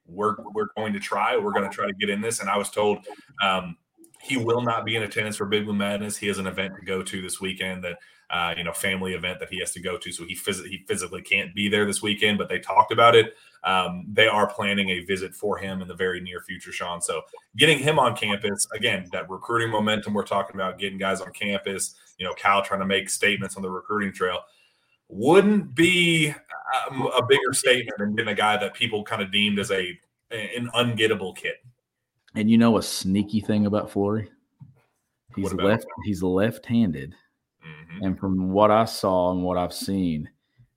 we're 0.08 0.36
we're 0.54 0.68
going 0.76 0.92
to 0.94 1.00
try. 1.00 1.36
We're 1.36 1.52
going 1.52 1.68
to 1.68 1.74
try 1.74 1.86
to 1.86 1.92
get 1.92 2.10
in 2.10 2.20
this. 2.20 2.40
And 2.40 2.48
I 2.48 2.56
was 2.56 2.70
told 2.70 3.06
um, 3.42 3.76
he 4.20 4.36
will 4.36 4.62
not 4.62 4.84
be 4.84 4.96
in 4.96 5.02
attendance 5.02 5.36
for 5.36 5.46
Big 5.46 5.64
Blue 5.64 5.74
Madness. 5.74 6.16
He 6.16 6.26
has 6.28 6.38
an 6.38 6.46
event 6.46 6.74
to 6.76 6.84
go 6.84 7.02
to 7.02 7.22
this 7.22 7.40
weekend 7.40 7.84
that 7.84 7.98
uh, 8.30 8.54
you 8.56 8.64
know 8.64 8.72
family 8.72 9.14
event 9.14 9.40
that 9.40 9.48
he 9.50 9.58
has 9.60 9.70
to 9.72 9.80
go 9.80 9.96
to, 9.96 10.12
so 10.12 10.24
he 10.24 10.34
phys- 10.34 10.66
he 10.66 10.84
physically 10.86 11.22
can't 11.22 11.54
be 11.54 11.68
there 11.68 11.86
this 11.86 12.02
weekend. 12.02 12.38
But 12.38 12.48
they 12.48 12.58
talked 12.58 12.92
about 12.92 13.14
it. 13.14 13.34
Um, 13.64 14.06
they 14.12 14.28
are 14.28 14.46
planning 14.46 14.90
a 14.90 15.00
visit 15.00 15.34
for 15.34 15.58
him 15.58 15.82
in 15.82 15.88
the 15.88 15.94
very 15.94 16.20
near 16.20 16.40
future, 16.40 16.72
Sean. 16.72 17.00
So 17.00 17.22
getting 17.56 17.78
him 17.78 17.98
on 17.98 18.16
campus 18.16 18.66
again, 18.74 19.08
that 19.12 19.28
recruiting 19.28 19.70
momentum 19.70 20.14
we're 20.14 20.24
talking 20.24 20.56
about, 20.56 20.78
getting 20.78 20.98
guys 20.98 21.20
on 21.20 21.32
campus. 21.32 21.94
You 22.18 22.26
know, 22.26 22.34
Cal 22.34 22.62
trying 22.62 22.80
to 22.80 22.86
make 22.86 23.08
statements 23.10 23.56
on 23.56 23.62
the 23.62 23.70
recruiting 23.70 24.12
trail 24.12 24.40
wouldn't 25.08 25.74
be 25.74 26.34
um, 26.90 27.08
a 27.16 27.24
bigger 27.24 27.52
statement 27.52 27.98
than 27.98 28.14
getting 28.14 28.32
a 28.32 28.36
guy 28.36 28.56
that 28.58 28.74
people 28.74 29.02
kind 29.02 29.22
of 29.22 29.32
deemed 29.32 29.58
as 29.58 29.70
a 29.70 29.98
an 30.30 30.68
ungettable 30.74 31.34
kid. 31.34 31.54
And 32.34 32.50
you 32.50 32.58
know 32.58 32.76
a 32.76 32.82
sneaky 32.82 33.40
thing 33.40 33.64
about 33.66 33.90
Flory? 33.90 34.30
He's 35.34 35.52
left. 35.54 35.86
He's 36.04 36.22
left-handed, 36.22 37.14
Mhm. 37.68 38.04
and 38.06 38.18
from 38.18 38.50
what 38.52 38.70
I 38.70 38.84
saw 38.84 39.32
and 39.32 39.42
what 39.42 39.58
I've 39.58 39.72
seen, 39.72 40.28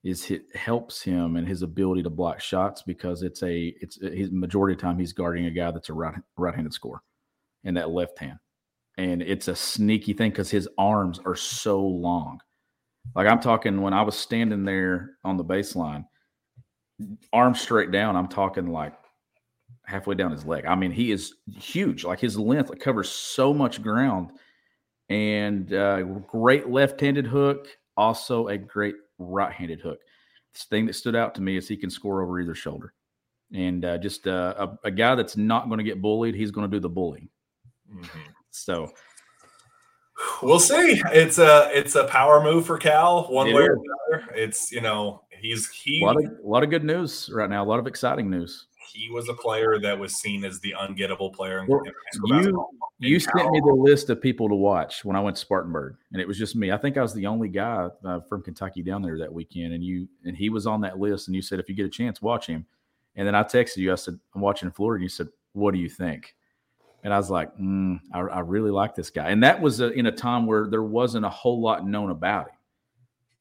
is 0.04 0.32
it 0.32 0.56
helps 0.56 1.02
him 1.04 1.36
and 1.36 1.48
his 1.48 1.62
ability 1.62 2.02
to 2.04 2.10
block 2.10 2.40
shots 2.42 2.82
because 2.82 3.22
it's 3.24 3.44
a 3.44 3.68
it's 3.82 4.02
his 4.02 4.32
majority 4.32 4.74
of 4.76 4.82
time 4.82 4.98
he's 4.98 5.14
guarding 5.14 5.46
a 5.46 5.52
guy 5.52 5.72
that's 5.72 5.90
a 5.90 5.94
right 5.94 6.16
right-handed 6.38 6.74
scorer 6.74 7.02
in 7.64 7.74
that 7.76 7.92
left 7.92 8.18
hand, 8.20 8.40
and 8.98 9.22
it's 9.22 9.48
a 9.48 9.56
sneaky 9.56 10.14
thing 10.14 10.32
because 10.32 10.50
his 10.52 10.68
arms 10.78 11.20
are 11.26 11.36
so 11.36 11.82
long. 11.86 12.40
Like 13.16 13.28
I'm 13.28 13.40
talking 13.40 13.82
when 13.82 13.94
I 13.94 14.02
was 14.04 14.18
standing 14.18 14.66
there 14.66 15.18
on 15.24 15.38
the 15.38 15.46
baseline, 15.46 16.06
arms 17.34 17.62
straight 17.62 17.92
down. 17.92 18.16
I'm 18.16 18.28
talking 18.28 18.68
like 18.68 18.94
halfway 19.86 20.16
down 20.16 20.32
his 20.32 20.46
leg. 20.46 20.66
I 20.66 20.76
mean, 20.76 20.92
he 20.92 21.12
is 21.12 21.36
huge. 21.56 22.04
Like 22.06 22.20
his 22.20 22.38
length 22.38 22.78
covers 22.80 23.10
so 23.10 23.54
much 23.54 23.82
ground, 23.82 24.32
and 25.12 25.74
uh, 25.74 26.02
great 26.02 26.70
left-handed 26.70 27.28
hook. 27.28 27.68
Also 27.98 28.48
a 28.48 28.58
great 28.58 28.96
right-handed 29.18 29.82
hook. 29.82 30.00
This 30.54 30.64
thing 30.64 30.86
that 30.86 30.94
stood 30.94 31.16
out 31.16 31.36
to 31.36 31.42
me 31.42 31.58
is 31.58 31.68
he 31.68 31.78
can 31.78 31.90
score 31.90 32.22
over 32.22 32.40
either 32.40 32.56
shoulder, 32.56 32.94
and 33.54 33.84
uh, 33.86 33.98
just 33.98 34.28
uh, 34.28 34.54
a, 34.58 34.88
a 34.88 34.92
guy 34.92 35.16
that's 35.16 35.38
not 35.38 35.68
going 35.68 35.78
to 35.78 35.84
get 35.84 36.02
bullied. 36.02 36.36
He's 36.36 36.52
going 36.52 36.70
to 36.70 36.76
do 36.76 36.80
the 36.80 36.90
bullying. 36.90 37.30
Mhm. 37.94 38.10
So 38.52 38.92
We'll 40.42 40.60
see. 40.60 41.02
It's 41.12 41.38
a 41.38 41.70
it's 41.72 41.96
a 41.96 42.06
power 42.06 42.44
move 42.44 42.66
for 42.66 42.78
Cal, 42.78 43.24
one 43.32 43.48
It 43.48 43.54
way 43.54 43.64
or 43.64 43.78
another. 44.12 44.32
It's 44.36 44.72
you 44.72 44.82
know 44.82 45.24
he's 45.30 45.70
he 45.70 46.02
a 46.02 46.06
lot 46.06 46.18
of 46.18 46.24
a 46.26 46.48
lot 46.48 46.64
of 46.64 46.70
good 46.70 46.84
news 46.84 47.30
right 47.34 47.50
now. 47.50 47.64
A 47.64 47.66
lot 47.66 47.80
of 47.80 47.88
exciting 47.88 48.30
news. 48.30 48.68
He 48.94 49.10
was 49.10 49.30
a 49.30 49.34
player 49.34 49.80
that 49.80 49.98
was 49.98 50.16
seen 50.16 50.44
as 50.44 50.60
the 50.60 50.76
ungettable 50.80 51.34
player 51.34 51.60
in, 51.60 51.68
Well, 51.68 51.82
in 51.84 52.44
you 52.44 52.68
you 53.00 53.20
sent 53.20 53.50
me 53.52 53.60
the 53.60 53.74
list 53.74 54.10
of 54.10 54.22
people 54.22 54.50
to 54.50 54.56
watch 54.56 55.04
when 55.06 55.16
I 55.16 55.20
went 55.20 55.36
to 55.38 55.42
Spartanburg, 55.42 55.96
and 56.12 56.22
it 56.22 56.28
was 56.28 56.38
just 56.38 56.56
me. 56.56 56.72
I 56.72 56.78
think 56.78 56.98
I 56.98 57.02
was 57.02 57.14
the 57.14 57.26
only 57.26 57.50
guy 57.50 57.90
uh, 58.06 58.20
from 58.22 58.44
Kentucky 58.44 58.82
down 58.82 59.02
there 59.02 59.18
that 59.18 59.32
weekend, 59.32 59.74
and 59.74 59.84
you 59.84 60.08
and 60.26 60.36
he 60.36 60.50
was 60.50 60.68
on 60.68 60.82
that 60.82 61.00
list. 61.00 61.28
And 61.28 61.36
you 61.36 61.42
said 61.42 61.60
if 61.60 61.70
you 61.70 61.76
get 61.76 61.86
a 61.86 61.90
chance, 61.90 62.22
watch 62.22 62.48
him. 62.48 62.66
And 63.16 63.28
then 63.28 63.36
I 63.36 63.44
texted 63.44 63.78
you. 63.78 63.92
I 63.92 63.96
said 63.96 64.20
I'm 64.36 64.42
watching 64.42 64.72
Florida, 64.72 64.98
and 64.98 65.04
you 65.04 65.10
said, 65.10 65.30
"What 65.54 65.74
do 65.74 65.80
you 65.80 65.90
think?" 65.90 66.36
And 67.04 67.14
I 67.14 67.18
was 67.18 67.32
like, 67.32 67.56
mm, 67.58 68.00
I, 68.14 68.20
I 68.20 68.40
really 68.42 68.72
like 68.72 68.96
this 68.96 69.10
guy." 69.10 69.30
And 69.32 69.44
that 69.44 69.60
was 69.60 69.80
a, 69.80 69.92
in 69.92 70.06
a 70.06 70.12
time 70.12 70.46
where 70.46 70.68
there 70.68 70.84
wasn't 70.84 71.26
a 71.26 71.30
whole 71.30 71.62
lot 71.62 71.86
known 71.86 72.12
about 72.12 72.50
him, 72.50 72.56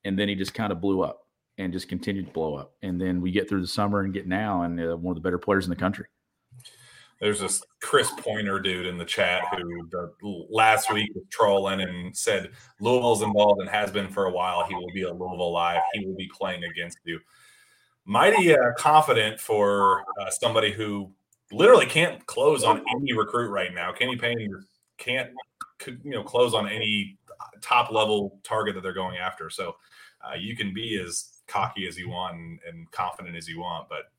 and 0.05 0.19
then 0.19 0.29
he 0.29 0.35
just 0.35 0.55
kind 0.55 0.73
of 0.73 0.81
blew 0.81 1.03
up 1.03 1.20
and 1.61 1.73
just 1.73 1.89
continued 1.89 2.27
to 2.27 2.33
blow 2.33 2.55
up. 2.55 2.73
And 2.83 3.01
then 3.01 3.21
we 3.21 3.31
get 3.31 3.49
through 3.49 3.61
the 3.61 3.67
summer 3.67 4.01
and 4.01 4.13
get 4.13 4.27
now, 4.27 4.63
and 4.63 4.81
uh, 4.81 4.97
one 4.97 5.17
of 5.17 5.23
the 5.23 5.27
better 5.27 5.39
players 5.39 5.65
in 5.67 5.71
the 5.71 5.77
country. 5.77 6.07
There's 7.21 7.41
this 7.41 7.63
Chris 7.83 8.11
Pointer 8.17 8.61
dude 8.61 8.87
in 8.87 8.97
the 8.97 9.05
chat 9.05 9.43
who 9.55 9.87
the, 9.91 10.11
last 10.49 10.91
week 10.91 11.11
was 11.15 11.25
trolling 11.31 11.83
and 11.83 12.17
said 12.17 12.51
Louisville's 12.81 13.21
involved 13.21 13.61
and 13.61 13.69
has 13.69 13.91
been 13.91 14.09
for 14.09 14.25
a 14.25 14.31
while. 14.31 14.65
He 14.65 14.75
will 14.75 14.91
be 14.95 15.03
at 15.03 15.19
Louisville 15.19 15.53
live. 15.53 15.83
He 15.93 16.07
will 16.07 16.17
be 16.17 16.31
playing 16.35 16.65
against 16.65 16.99
you. 17.05 17.21
Mighty 18.07 18.55
uh, 18.55 18.73
confident 18.79 19.39
for 19.39 20.03
uh, 20.19 20.31
somebody 20.31 20.73
who 20.73 21.13
literally 21.53 21.85
can't 21.85 22.25
close 22.25 22.65
on 22.65 22.83
any 22.97 23.13
recruit 23.13 23.51
right 23.51 23.75
now. 23.75 23.93
Kenny 23.93 24.17
Payne 24.17 24.51
can't 24.97 25.31
you 25.87 26.13
know 26.13 26.23
close 26.23 26.55
on 26.55 26.69
any 26.69 27.19
top 27.61 27.91
level 27.91 28.41
target 28.45 28.75
that 28.75 28.83
they're 28.83 28.95
going 28.95 29.19
after. 29.19 29.51
So 29.51 29.77
uh, 30.23 30.35
you 30.35 30.57
can 30.57 30.73
be 30.73 30.99
as 30.99 31.40
cocky 31.51 31.87
as 31.87 31.99
you 31.99 32.09
want 32.09 32.37
and, 32.37 32.59
and 32.69 32.91
confident 32.93 33.37
as 33.37 33.49
you 33.49 33.61
want, 33.61 33.89
but 33.89 34.11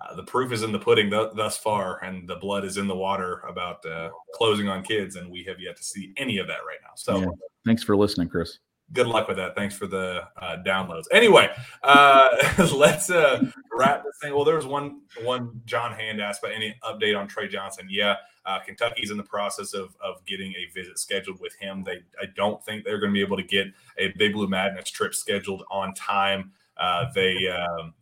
uh, 0.00 0.14
the 0.14 0.22
proof 0.22 0.52
is 0.52 0.62
in 0.62 0.70
the 0.72 0.78
pudding 0.78 1.10
th- 1.10 1.32
thus 1.34 1.58
far, 1.58 2.02
and 2.04 2.28
the 2.28 2.36
blood 2.36 2.64
is 2.64 2.76
in 2.76 2.86
the 2.86 2.96
water 2.96 3.42
about 3.48 3.84
uh, 3.84 4.10
closing 4.34 4.68
on 4.68 4.82
kids, 4.82 5.16
and 5.16 5.30
we 5.30 5.42
have 5.44 5.60
yet 5.60 5.76
to 5.76 5.82
see 5.82 6.12
any 6.16 6.38
of 6.38 6.46
that 6.46 6.60
right 6.66 6.78
now. 6.82 6.90
So, 6.94 7.20
Yeah. 7.20 7.26
Thanks 7.66 7.82
for 7.82 7.96
listening, 7.96 8.28
Chris. 8.28 8.58
good 8.92 9.06
luck 9.06 9.28
with 9.28 9.36
that. 9.36 9.54
Thanks 9.54 9.74
for 9.76 9.86
the 9.86 10.22
uh, 10.40 10.56
downloads. 10.64 11.04
Anyway, 11.12 11.50
uh, 11.82 12.28
let's 12.74 13.10
uh, 13.10 13.44
wrap 13.76 14.04
this 14.04 14.16
thing. 14.22 14.34
Well, 14.34 14.44
there 14.44 14.56
was 14.56 14.66
one 14.66 15.02
one 15.22 15.60
John 15.66 15.92
Hand 15.92 16.20
asked 16.20 16.42
about 16.42 16.54
any 16.54 16.74
update 16.84 17.18
on 17.18 17.26
Trey 17.26 17.48
Johnson. 17.48 17.88
Yeah, 17.90 18.16
uh, 18.46 18.60
Kentucky's 18.60 19.10
in 19.10 19.16
the 19.16 19.24
process 19.24 19.74
of 19.74 19.96
of 20.00 20.24
getting 20.26 20.52
a 20.54 20.72
visit 20.72 20.98
scheduled 20.98 21.40
with 21.40 21.54
him. 21.56 21.84
They 21.84 21.98
I 22.22 22.26
don't 22.36 22.64
think 22.64 22.84
they're 22.84 23.00
going 23.00 23.12
to 23.12 23.14
be 23.14 23.22
able 23.22 23.36
to 23.36 23.42
get 23.42 23.66
a 23.98 24.08
Big 24.16 24.32
Blue 24.32 24.48
Madness 24.48 24.90
trip 24.90 25.14
scheduled 25.14 25.64
on 25.70 25.92
time. 25.94 26.52
Uh, 26.78 27.06
they 27.14 27.48
um, 27.48 27.94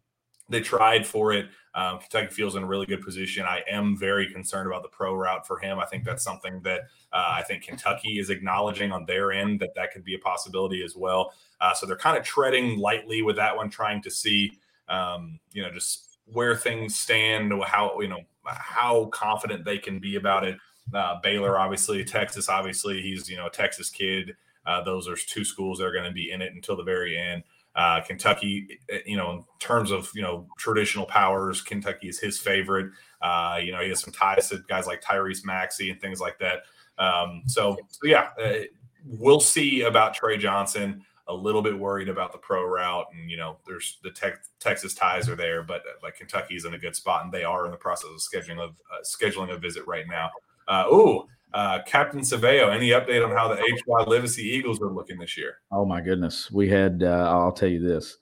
they 0.49 0.61
tried 0.61 1.07
for 1.07 1.33
it. 1.33 1.47
Um, 1.75 1.99
Kentucky 1.99 2.29
feels 2.29 2.55
in 2.57 2.63
a 2.63 2.67
really 2.67 2.87
good 2.87 3.03
position. 3.03 3.45
I 3.45 3.63
am 3.69 3.97
very 3.97 4.33
concerned 4.33 4.67
about 4.67 4.83
the 4.83 4.89
pro 4.89 5.15
route 5.15 5.47
for 5.47 5.59
him. 5.59 5.79
I 5.79 5.85
think 5.85 6.05
that's 6.05 6.23
something 6.23 6.61
that 6.63 6.81
uh, 7.13 7.35
I 7.37 7.43
think 7.43 7.65
Kentucky 7.65 8.19
is 8.19 8.31
acknowledging 8.31 8.93
on 8.93 9.05
their 9.05 9.33
end 9.33 9.61
that 9.61 9.75
that 9.75 9.93
could 9.93 10.05
be 10.05 10.15
a 10.15 10.19
possibility 10.19 10.83
as 10.83 10.97
well. 10.97 11.33
Uh, 11.61 11.75
so 11.75 11.85
they're 11.87 11.97
kind 11.97 12.17
of 12.17 12.25
treading 12.25 12.79
lightly 12.79 13.23
with 13.23 13.37
that 13.37 13.55
one, 13.55 13.69
trying 13.69 14.01
to 14.03 14.11
see, 14.11 14.53
um, 14.89 15.39
you 15.53 15.63
know, 15.63 15.71
just 15.71 16.19
where 16.27 16.57
things 16.57 16.99
stand, 16.99 17.53
how 17.65 18.01
you 18.01 18.09
know 18.09 18.23
how 18.45 19.07
confident 19.07 19.65
they 19.65 19.79
can 19.79 19.99
be 19.99 20.17
about 20.17 20.45
it. 20.45 20.57
Uh, 20.95 21.17
Baylor, 21.23 21.59
obviously, 21.59 22.05
Texas, 22.05 22.49
obviously, 22.49 23.03
he's 23.03 23.29
you 23.29 23.37
know 23.37 23.47
a 23.47 23.51
Texas 23.51 23.91
kid. 23.91 24.37
Uh, 24.65 24.83
those 24.83 25.09
are 25.09 25.17
two 25.17 25.45
schools 25.45 25.79
that 25.79 25.85
are 25.85 25.93
going 25.93 26.05
to 26.05 26.13
be 26.13 26.31
in 26.31 26.43
it 26.43 26.53
until 26.53 26.77
the 26.77 26.83
very 26.83 27.17
end. 27.19 27.43
Uh, 27.77 28.01
Kentucky, 28.01 28.81
eh, 28.91 29.01
you 29.05 29.19
know, 29.19 29.33
in 29.33 29.45
terms 29.59 29.91
of 29.91 30.11
you 30.15 30.23
know 30.23 30.47
traditional 30.57 31.05
powers, 31.05 31.61
Kentucky 31.61 32.09
is 32.09 32.19
his 32.19 32.39
favorite. 32.39 32.91
Uh, 33.21 33.61
you 33.63 33.71
know, 33.71 33.81
he 33.81 33.91
has 33.91 34.01
some 34.01 34.13
ties 34.13 34.49
to 34.49 34.63
guys 34.67 34.87
like 34.87 35.03
Tyrese 35.03 35.45
Maxey 35.45 35.91
and 35.91 36.01
things 36.01 36.19
like 36.19 36.39
that. 36.39 36.63
Um, 36.99 37.43
so, 37.47 37.77
so 37.91 38.07
yeah, 38.07 38.31
uh, 38.43 38.65
we'll 39.05 39.41
see 39.41 39.83
about 39.83 40.15
Trey 40.15 40.39
Johnson. 40.39 41.05
A 41.29 41.35
little 41.35 41.61
bit 41.61 41.77
worried 41.77 42.09
about 42.09 42.31
the 42.31 42.39
pro 42.39 42.65
route, 42.65 43.07
and 43.13 43.29
you 43.29 43.37
know, 43.37 43.59
there's 43.67 43.99
the 44.05 44.11
tech, 44.11 44.45
Texas 44.61 44.95
ties 44.95 45.29
are 45.29 45.35
there, 45.35 45.63
but 45.63 45.81
uh, 45.81 45.99
like 46.03 46.17
Kentucky's 46.17 46.65
in 46.65 46.75
a 46.75 46.79
good 46.79 46.95
spot, 46.95 47.25
and 47.25 47.33
they 47.33 47.43
are 47.43 47.65
in 47.65 47.73
the 47.73 47.77
process 47.77 48.09
of 48.09 48.19
scheduling 48.19 48.61
of 48.61 48.71
uh, 48.71 49.03
scheduling 49.05 49.53
a 49.53 49.59
visit 49.59 49.85
right 49.89 50.07
now. 50.09 50.31
Uh, 50.69 50.85
ooh, 50.93 51.27
uh, 51.55 51.81
Captain 51.87 52.21
Saveo, 52.21 52.75
any 52.75 52.91
update 52.91 53.25
on 53.25 53.35
how 53.35 53.49
the 53.49 53.57
HY 53.57 54.05
Livesey 54.05 54.43
Eagles 54.43 54.81
are 54.81 54.93
looking 54.93 55.19
this 55.19 55.37
year? 55.37 55.59
Oh 55.71 55.85
my 55.85 56.01
goodness. 56.01 56.51
We 56.51 56.69
had 56.69 57.03
uh, 57.03 57.29
I'll 57.31 57.53
tell 57.53 57.69
you 57.69 57.81
this. 57.81 58.19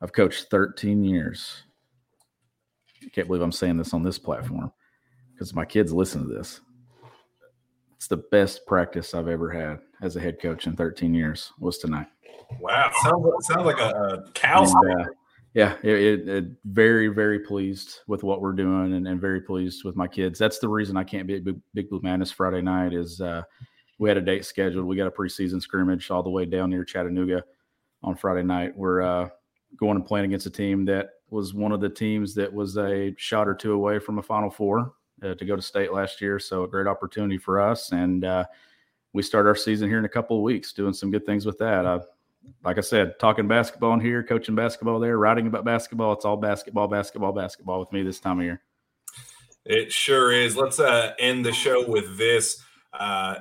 I've 0.00 0.12
coached 0.12 0.46
13 0.50 1.04
years. 1.04 1.62
I 3.04 3.08
can't 3.10 3.26
believe 3.26 3.42
I'm 3.42 3.52
saying 3.52 3.76
this 3.76 3.94
on 3.94 4.02
this 4.02 4.18
platform 4.18 4.72
because 5.32 5.54
my 5.54 5.64
kids 5.64 5.92
listen 5.92 6.22
to 6.28 6.34
this. 6.34 6.60
It's 7.96 8.06
the 8.06 8.18
best 8.30 8.64
practice 8.66 9.12
I've 9.12 9.28
ever 9.28 9.50
had 9.50 9.80
as 10.02 10.16
a 10.16 10.20
head 10.20 10.40
coach 10.40 10.66
in 10.66 10.76
13 10.76 11.14
years 11.14 11.52
was 11.58 11.78
tonight. 11.78 12.06
Wow, 12.60 12.90
sounds, 13.02 13.46
sounds 13.46 13.66
like 13.66 13.80
a, 13.80 13.90
a 13.90 14.30
cow. 14.32 14.62
And, 14.62 15.00
uh, 15.00 15.04
yeah, 15.54 15.76
it, 15.82 16.28
it, 16.28 16.44
very, 16.64 17.08
very 17.08 17.40
pleased 17.40 18.00
with 18.06 18.22
what 18.22 18.40
we're 18.40 18.52
doing 18.52 18.94
and, 18.94 19.08
and 19.08 19.20
very 19.20 19.40
pleased 19.40 19.84
with 19.84 19.96
my 19.96 20.06
kids. 20.06 20.38
That's 20.38 20.58
the 20.58 20.68
reason 20.68 20.96
I 20.96 21.04
can't 21.04 21.26
be 21.26 21.36
at 21.36 21.44
Big, 21.44 21.60
Big 21.74 21.90
Blue 21.90 22.00
Madness 22.02 22.30
Friday 22.30 22.60
night 22.60 22.92
is 22.92 23.20
uh, 23.20 23.42
we 23.98 24.08
had 24.08 24.18
a 24.18 24.22
date 24.22 24.44
scheduled. 24.44 24.86
We 24.86 24.96
got 24.96 25.06
a 25.06 25.10
preseason 25.10 25.60
scrimmage 25.60 26.10
all 26.10 26.22
the 26.22 26.30
way 26.30 26.44
down 26.44 26.70
near 26.70 26.84
Chattanooga 26.84 27.42
on 28.02 28.14
Friday 28.14 28.42
night. 28.42 28.76
We're 28.76 29.02
uh, 29.02 29.28
going 29.76 29.96
and 29.96 30.06
playing 30.06 30.26
against 30.26 30.46
a 30.46 30.50
team 30.50 30.84
that 30.86 31.10
was 31.30 31.54
one 31.54 31.72
of 31.72 31.80
the 31.80 31.88
teams 31.88 32.34
that 32.34 32.52
was 32.52 32.76
a 32.76 33.14
shot 33.16 33.48
or 33.48 33.54
two 33.54 33.72
away 33.72 33.98
from 33.98 34.18
a 34.18 34.22
Final 34.22 34.50
Four 34.50 34.92
uh, 35.22 35.34
to 35.34 35.44
go 35.44 35.56
to 35.56 35.62
state 35.62 35.92
last 35.92 36.20
year. 36.20 36.38
So 36.38 36.64
a 36.64 36.68
great 36.68 36.86
opportunity 36.86 37.38
for 37.38 37.60
us. 37.60 37.92
And 37.92 38.24
uh, 38.24 38.44
we 39.12 39.22
start 39.22 39.46
our 39.46 39.56
season 39.56 39.88
here 39.88 39.98
in 39.98 40.04
a 40.04 40.10
couple 40.10 40.36
of 40.36 40.42
weeks 40.42 40.72
doing 40.72 40.92
some 40.92 41.10
good 41.10 41.26
things 41.26 41.46
with 41.46 41.58
that. 41.58 41.84
Like 42.64 42.78
I 42.78 42.82
said, 42.82 43.18
talking 43.18 43.48
basketball 43.48 43.94
in 43.94 44.00
here, 44.00 44.22
coaching 44.22 44.54
basketball 44.54 45.00
there, 45.00 45.18
writing 45.18 45.46
about 45.46 45.64
basketball. 45.64 46.12
It's 46.12 46.24
all 46.24 46.36
basketball, 46.36 46.88
basketball, 46.88 47.32
basketball 47.32 47.80
with 47.80 47.92
me 47.92 48.02
this 48.02 48.20
time 48.20 48.38
of 48.38 48.44
year. 48.44 48.62
It 49.64 49.92
sure 49.92 50.32
is. 50.32 50.56
Let's 50.56 50.80
uh, 50.80 51.12
end 51.18 51.44
the 51.44 51.52
show 51.52 51.88
with 51.88 52.16
this. 52.16 52.62
Uh, 52.92 53.36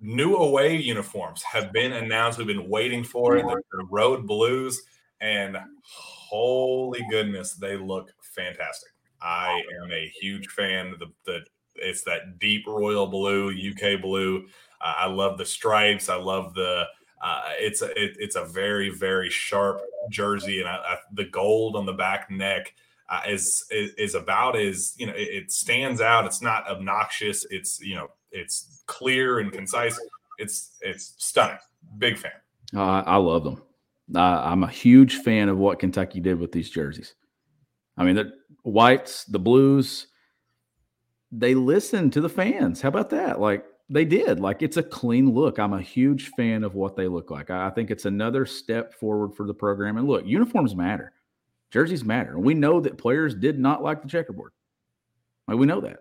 new 0.00 0.36
away 0.36 0.76
uniforms 0.76 1.42
have 1.42 1.72
been 1.72 1.92
announced. 1.92 2.38
We've 2.38 2.46
been 2.46 2.68
waiting 2.68 3.04
for 3.04 3.36
it. 3.36 3.46
The, 3.46 3.62
the 3.72 3.86
Road 3.90 4.26
Blues, 4.26 4.82
and 5.20 5.56
holy 5.82 7.04
goodness, 7.10 7.54
they 7.54 7.76
look 7.76 8.10
fantastic. 8.34 8.90
I 9.22 9.62
am 9.82 9.92
a 9.92 10.12
huge 10.20 10.48
fan. 10.48 10.94
The, 10.98 11.06
the 11.24 11.40
it's 11.76 12.02
that 12.04 12.38
deep 12.38 12.66
royal 12.66 13.06
blue, 13.06 13.50
UK 13.50 14.00
blue. 14.00 14.46
Uh, 14.80 14.94
I 14.96 15.06
love 15.06 15.38
the 15.38 15.46
stripes. 15.46 16.08
I 16.08 16.16
love 16.16 16.54
the. 16.54 16.84
Uh, 17.20 17.42
it's 17.58 17.82
a 17.82 17.90
it, 18.02 18.16
it's 18.18 18.36
a 18.36 18.44
very 18.44 18.90
very 18.90 19.28
sharp 19.28 19.82
jersey, 20.10 20.60
and 20.60 20.68
I, 20.68 20.76
I, 20.76 20.96
the 21.12 21.24
gold 21.24 21.76
on 21.76 21.84
the 21.84 21.92
back 21.92 22.30
neck 22.30 22.74
uh, 23.10 23.20
is, 23.28 23.64
is, 23.70 23.92
is 23.94 24.14
about 24.14 24.56
as 24.56 24.94
you 24.96 25.06
know 25.06 25.12
it, 25.12 25.28
it 25.28 25.52
stands 25.52 26.00
out. 26.00 26.24
It's 26.24 26.40
not 26.40 26.68
obnoxious. 26.68 27.44
It's 27.50 27.80
you 27.80 27.96
know 27.96 28.08
it's 28.32 28.82
clear 28.86 29.40
and 29.40 29.52
concise. 29.52 29.98
It's 30.38 30.76
it's 30.80 31.14
stunning. 31.18 31.58
Big 31.98 32.16
fan. 32.16 32.32
Uh, 32.74 33.02
I 33.04 33.16
love 33.16 33.44
them. 33.44 33.62
I'm 34.14 34.64
a 34.64 34.70
huge 34.70 35.16
fan 35.16 35.48
of 35.48 35.58
what 35.58 35.78
Kentucky 35.78 36.20
did 36.20 36.38
with 36.38 36.52
these 36.52 36.70
jerseys. 36.70 37.14
I 37.96 38.04
mean, 38.04 38.16
the 38.16 38.32
whites, 38.62 39.24
the 39.24 39.38
blues, 39.38 40.08
they 41.30 41.54
listen 41.54 42.10
to 42.10 42.20
the 42.20 42.28
fans. 42.28 42.80
How 42.80 42.88
about 42.88 43.10
that? 43.10 43.40
Like 43.40 43.64
they 43.90 44.04
did. 44.04 44.38
Like 44.38 44.62
it's 44.62 44.76
a 44.76 44.82
clean 44.82 45.32
look. 45.32 45.58
I'm 45.58 45.72
a 45.72 45.82
huge 45.82 46.30
fan 46.30 46.62
of 46.62 46.76
what 46.76 46.94
they 46.94 47.08
look 47.08 47.30
like. 47.30 47.50
I 47.50 47.70
think 47.70 47.90
it's 47.90 48.04
another 48.04 48.46
step 48.46 48.94
forward 48.94 49.34
for 49.34 49.46
the 49.46 49.52
program. 49.52 49.98
And 49.98 50.06
look, 50.06 50.24
uniforms 50.24 50.76
matter, 50.76 51.12
jerseys 51.70 52.04
matter. 52.04 52.36
And 52.36 52.44
we 52.44 52.54
know 52.54 52.80
that 52.80 52.96
players 52.96 53.34
did 53.34 53.58
not 53.58 53.82
like 53.82 54.00
the 54.00 54.08
checkerboard. 54.08 54.52
Like 55.48 55.58
we 55.58 55.66
know 55.66 55.80
that. 55.80 55.98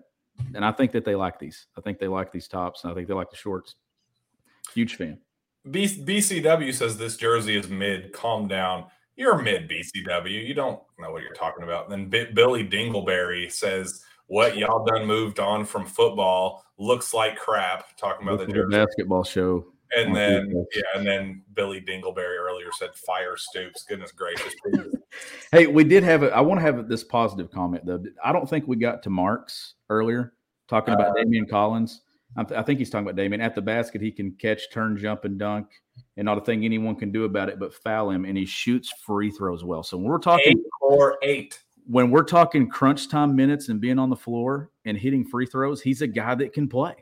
And 0.53 0.63
I 0.63 0.71
think 0.71 0.91
that 0.91 1.03
they 1.03 1.15
like 1.15 1.39
these. 1.39 1.65
I 1.77 1.81
think 1.81 1.97
they 1.97 2.07
like 2.07 2.31
these 2.31 2.47
tops. 2.47 2.83
And 2.83 2.91
I 2.91 2.95
think 2.95 3.07
they 3.07 3.13
like 3.15 3.31
the 3.31 3.35
shorts. 3.35 3.75
Huge 4.73 4.95
fan. 4.95 5.17
B- 5.69 5.87
BCW 5.87 6.73
says 6.73 6.97
this 6.97 7.17
jersey 7.17 7.57
is 7.57 7.67
mid. 7.67 8.13
Calm 8.13 8.47
down. 8.47 8.85
You're 9.15 9.41
mid 9.41 9.67
BCW. 9.67 10.47
You 10.47 10.53
don't 10.53 10.79
know 10.99 11.11
what 11.11 11.23
you're 11.23 11.33
talking 11.33 11.63
about. 11.63 11.91
And 11.91 11.91
then 11.91 12.09
B- 12.09 12.31
Billy 12.33 12.65
Dingleberry 12.65 13.51
says, 13.51 14.03
"What 14.29 14.57
y'all 14.57 14.85
done 14.85 15.05
moved 15.05 15.39
on 15.39 15.65
from 15.65 15.85
football 15.85 16.63
looks 16.77 17.13
like 17.13 17.35
crap." 17.37 17.97
Talking 17.97 18.27
about 18.27 18.47
the 18.47 18.67
basketball 18.69 19.23
show. 19.23 19.65
And 19.95 20.15
then 20.15 20.65
yeah, 20.73 20.81
and 20.95 21.05
then 21.05 21.41
Billy 21.53 21.81
Dingleberry 21.81 22.37
earlier 22.37 22.69
said, 22.77 22.93
"Fire 22.95 23.35
Stoops." 23.35 23.83
Goodness 23.83 24.11
gracious. 24.11 24.53
hey, 25.51 25.67
we 25.67 25.83
did 25.83 26.03
have 26.03 26.23
it. 26.23 26.31
I 26.31 26.41
want 26.41 26.59
to 26.59 26.61
have 26.61 26.87
this 26.87 27.03
positive 27.03 27.51
comment 27.51 27.85
though. 27.85 28.03
I 28.23 28.31
don't 28.31 28.49
think 28.49 28.67
we 28.67 28.75
got 28.75 29.03
to 29.03 29.09
Marks 29.09 29.73
earlier 29.89 30.33
talking 30.67 30.93
about 30.93 31.17
uh, 31.17 31.23
Daimion 31.23 31.49
Collins. 31.49 32.01
I 32.37 32.61
think 32.61 32.77
he's 32.77 32.91
talking 32.91 33.07
about 33.09 33.19
Daimion 33.19 33.41
at 33.41 33.55
the 33.55 33.61
basket. 33.61 34.01
He 34.01 34.11
can 34.11 34.31
catch, 34.33 34.71
turn, 34.71 34.95
jump, 34.95 35.25
and 35.25 35.39
dunk, 35.39 35.67
and 36.15 36.25
not 36.25 36.37
a 36.37 36.41
thing 36.41 36.63
anyone 36.63 36.95
can 36.95 37.11
do 37.11 37.23
about 37.23 37.49
it 37.49 37.59
but 37.59 37.73
foul 37.73 38.11
him. 38.11 38.23
And 38.23 38.37
he 38.37 38.45
shoots 38.45 38.93
free 39.03 39.31
throws 39.31 39.63
well. 39.63 39.81
So 39.81 39.97
when 39.97 40.05
we're 40.05 40.19
talking 40.19 40.59
eight 40.59 40.63
or 40.81 41.17
eight, 41.23 41.59
when 41.89 42.11
we're 42.11 42.23
talking 42.23 42.69
crunch 42.69 43.09
time 43.09 43.35
minutes 43.35 43.69
and 43.69 43.81
being 43.81 43.97
on 43.97 44.11
the 44.11 44.15
floor 44.15 44.69
and 44.85 44.95
hitting 44.95 45.25
free 45.25 45.47
throws, 45.47 45.81
he's 45.81 46.03
a 46.03 46.07
guy 46.07 46.35
that 46.35 46.53
can 46.53 46.67
play. 46.67 46.93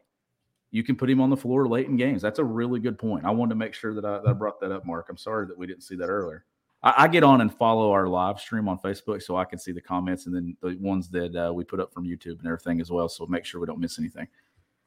You 0.72 0.82
can 0.82 0.96
put 0.96 1.10
him 1.10 1.20
on 1.20 1.30
the 1.30 1.36
floor 1.36 1.68
late 1.68 1.88
in 1.88 1.98
games. 1.98 2.22
That's 2.22 2.40
a 2.40 2.44
really 2.44 2.80
good 2.80 2.98
point. 2.98 3.26
I 3.26 3.32
wanted 3.32 3.50
to 3.50 3.56
make 3.56 3.74
sure 3.74 3.94
that 3.94 4.06
I, 4.06 4.20
that 4.20 4.28
I 4.28 4.34
brought 4.34 4.62
that 4.62 4.72
up, 4.72 4.86
Mark. 4.86 5.08
I'm 5.10 5.18
sorry 5.18 5.46
that 5.48 5.58
we 5.58 5.68
didn't 5.68 5.84
see 5.84 5.98
that 5.98 6.08
earlier. 6.08 6.46
I, 6.84 6.94
I, 7.00 7.08
get 7.10 7.24
on 7.24 7.42
and 7.42 7.54
follow 7.54 7.92
our 7.92 8.08
live 8.08 8.40
stream 8.40 8.70
on 8.70 8.80
Facebook 8.80 9.22
so 9.22 9.36
I 9.36 9.44
can 9.44 9.60
see 9.60 9.74
the 9.74 9.82
comments 9.82 10.26
and 10.26 10.34
then 10.34 10.56
the 10.62 10.78
ones 10.80 11.10
that 11.10 11.36
uh, 11.36 11.54
we 11.54 11.66
put 11.66 11.82
up 11.82 11.94
from 11.94 12.06
YouTube 12.06 12.40
and 12.40 12.46
everything 12.46 12.80
as 12.80 12.90
well. 12.90 13.10
So 13.10 13.26
make 13.26 13.44
sure 13.44 13.60
we 13.60 13.68
don't 13.68 13.80
miss 13.80 14.00
anything. 14.00 14.28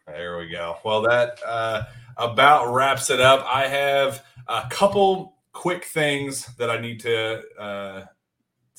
There 0.07 0.39
we 0.39 0.49
go. 0.49 0.79
Well, 0.83 1.03
that 1.03 1.39
uh, 1.47 1.85
about 2.17 2.73
wraps 2.73 3.11
it 3.11 3.21
up. 3.21 3.45
I 3.47 3.67
have 3.67 4.25
a 4.49 4.67
couple 4.71 5.37
quick 5.53 5.85
things 5.85 6.47
that 6.57 6.71
I 6.71 6.81
need 6.81 7.01
to 7.01 7.43
uh, 7.59 8.05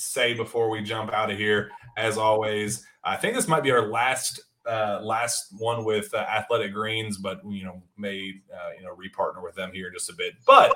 say 0.02 0.34
before 0.34 0.70
we 0.70 0.82
jump 0.82 1.14
out 1.14 1.32
of 1.32 1.38
here. 1.38 1.72
As 1.98 2.18
always, 2.18 2.86
I 3.04 3.16
think 3.16 3.36
this 3.36 3.48
might 3.48 3.64
be 3.64 3.72
our 3.72 3.88
last 3.88 4.42
uh, 4.66 5.00
last 5.02 5.54
one 5.58 5.84
with 5.84 6.14
uh, 6.14 6.18
Athletic 6.18 6.74
Greens, 6.74 7.18
but 7.18 7.42
you 7.48 7.64
know 7.64 7.82
may 7.98 8.34
uh, 8.54 8.70
you 8.78 8.84
know 8.84 8.96
repartner 8.96 9.44
with 9.44 9.56
them 9.56 9.72
here 9.74 9.88
in 9.88 9.94
just 9.94 10.10
a 10.10 10.14
bit. 10.14 10.34
But 10.46 10.74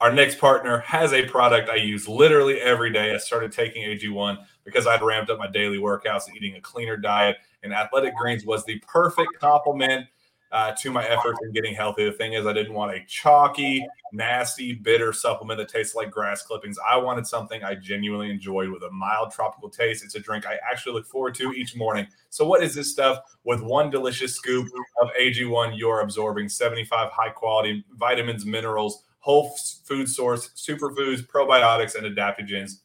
our 0.00 0.12
next 0.12 0.38
partner 0.38 0.80
has 0.80 1.12
a 1.12 1.24
product 1.26 1.70
I 1.70 1.76
use 1.76 2.08
literally 2.08 2.60
every 2.60 2.92
day. 2.92 3.14
I 3.14 3.18
started 3.18 3.52
taking 3.52 3.82
AG1 3.84 4.38
because 4.64 4.86
I'd 4.86 5.02
ramped 5.02 5.30
up 5.30 5.38
my 5.38 5.46
daily 5.46 5.78
workouts 5.78 6.24
eating 6.34 6.56
a 6.56 6.60
cleaner 6.60 6.96
diet 6.96 7.36
and 7.64 7.72
Athletic 7.72 8.14
Greens 8.14 8.44
was 8.44 8.64
the 8.64 8.78
perfect 8.86 9.30
complement 9.40 10.06
uh, 10.54 10.72
to 10.72 10.92
my 10.92 11.04
efforts 11.04 11.40
in 11.42 11.52
getting 11.52 11.74
healthy. 11.74 12.04
The 12.04 12.12
thing 12.12 12.34
is, 12.34 12.46
I 12.46 12.52
didn't 12.52 12.74
want 12.74 12.94
a 12.94 13.04
chalky, 13.08 13.84
nasty, 14.12 14.72
bitter 14.72 15.12
supplement 15.12 15.58
that 15.58 15.68
tastes 15.68 15.96
like 15.96 16.12
grass 16.12 16.42
clippings. 16.42 16.78
I 16.88 16.96
wanted 16.96 17.26
something 17.26 17.64
I 17.64 17.74
genuinely 17.74 18.30
enjoyed 18.30 18.70
with 18.70 18.84
a 18.84 18.90
mild 18.92 19.32
tropical 19.32 19.68
taste. 19.68 20.04
It's 20.04 20.14
a 20.14 20.20
drink 20.20 20.46
I 20.46 20.56
actually 20.70 20.92
look 20.92 21.06
forward 21.06 21.34
to 21.36 21.52
each 21.52 21.74
morning. 21.74 22.06
So, 22.30 22.46
what 22.46 22.62
is 22.62 22.72
this 22.72 22.88
stuff? 22.88 23.18
With 23.42 23.62
one 23.62 23.90
delicious 23.90 24.36
scoop 24.36 24.68
of 25.02 25.08
AG1, 25.20 25.76
you're 25.76 26.00
absorbing 26.00 26.48
75 26.48 27.10
high 27.10 27.30
quality 27.30 27.84
vitamins, 27.90 28.46
minerals, 28.46 29.02
whole 29.18 29.56
food 29.82 30.08
source, 30.08 30.50
superfoods, 30.50 31.26
probiotics, 31.26 31.96
and 31.96 32.06
adaptogens 32.06 32.82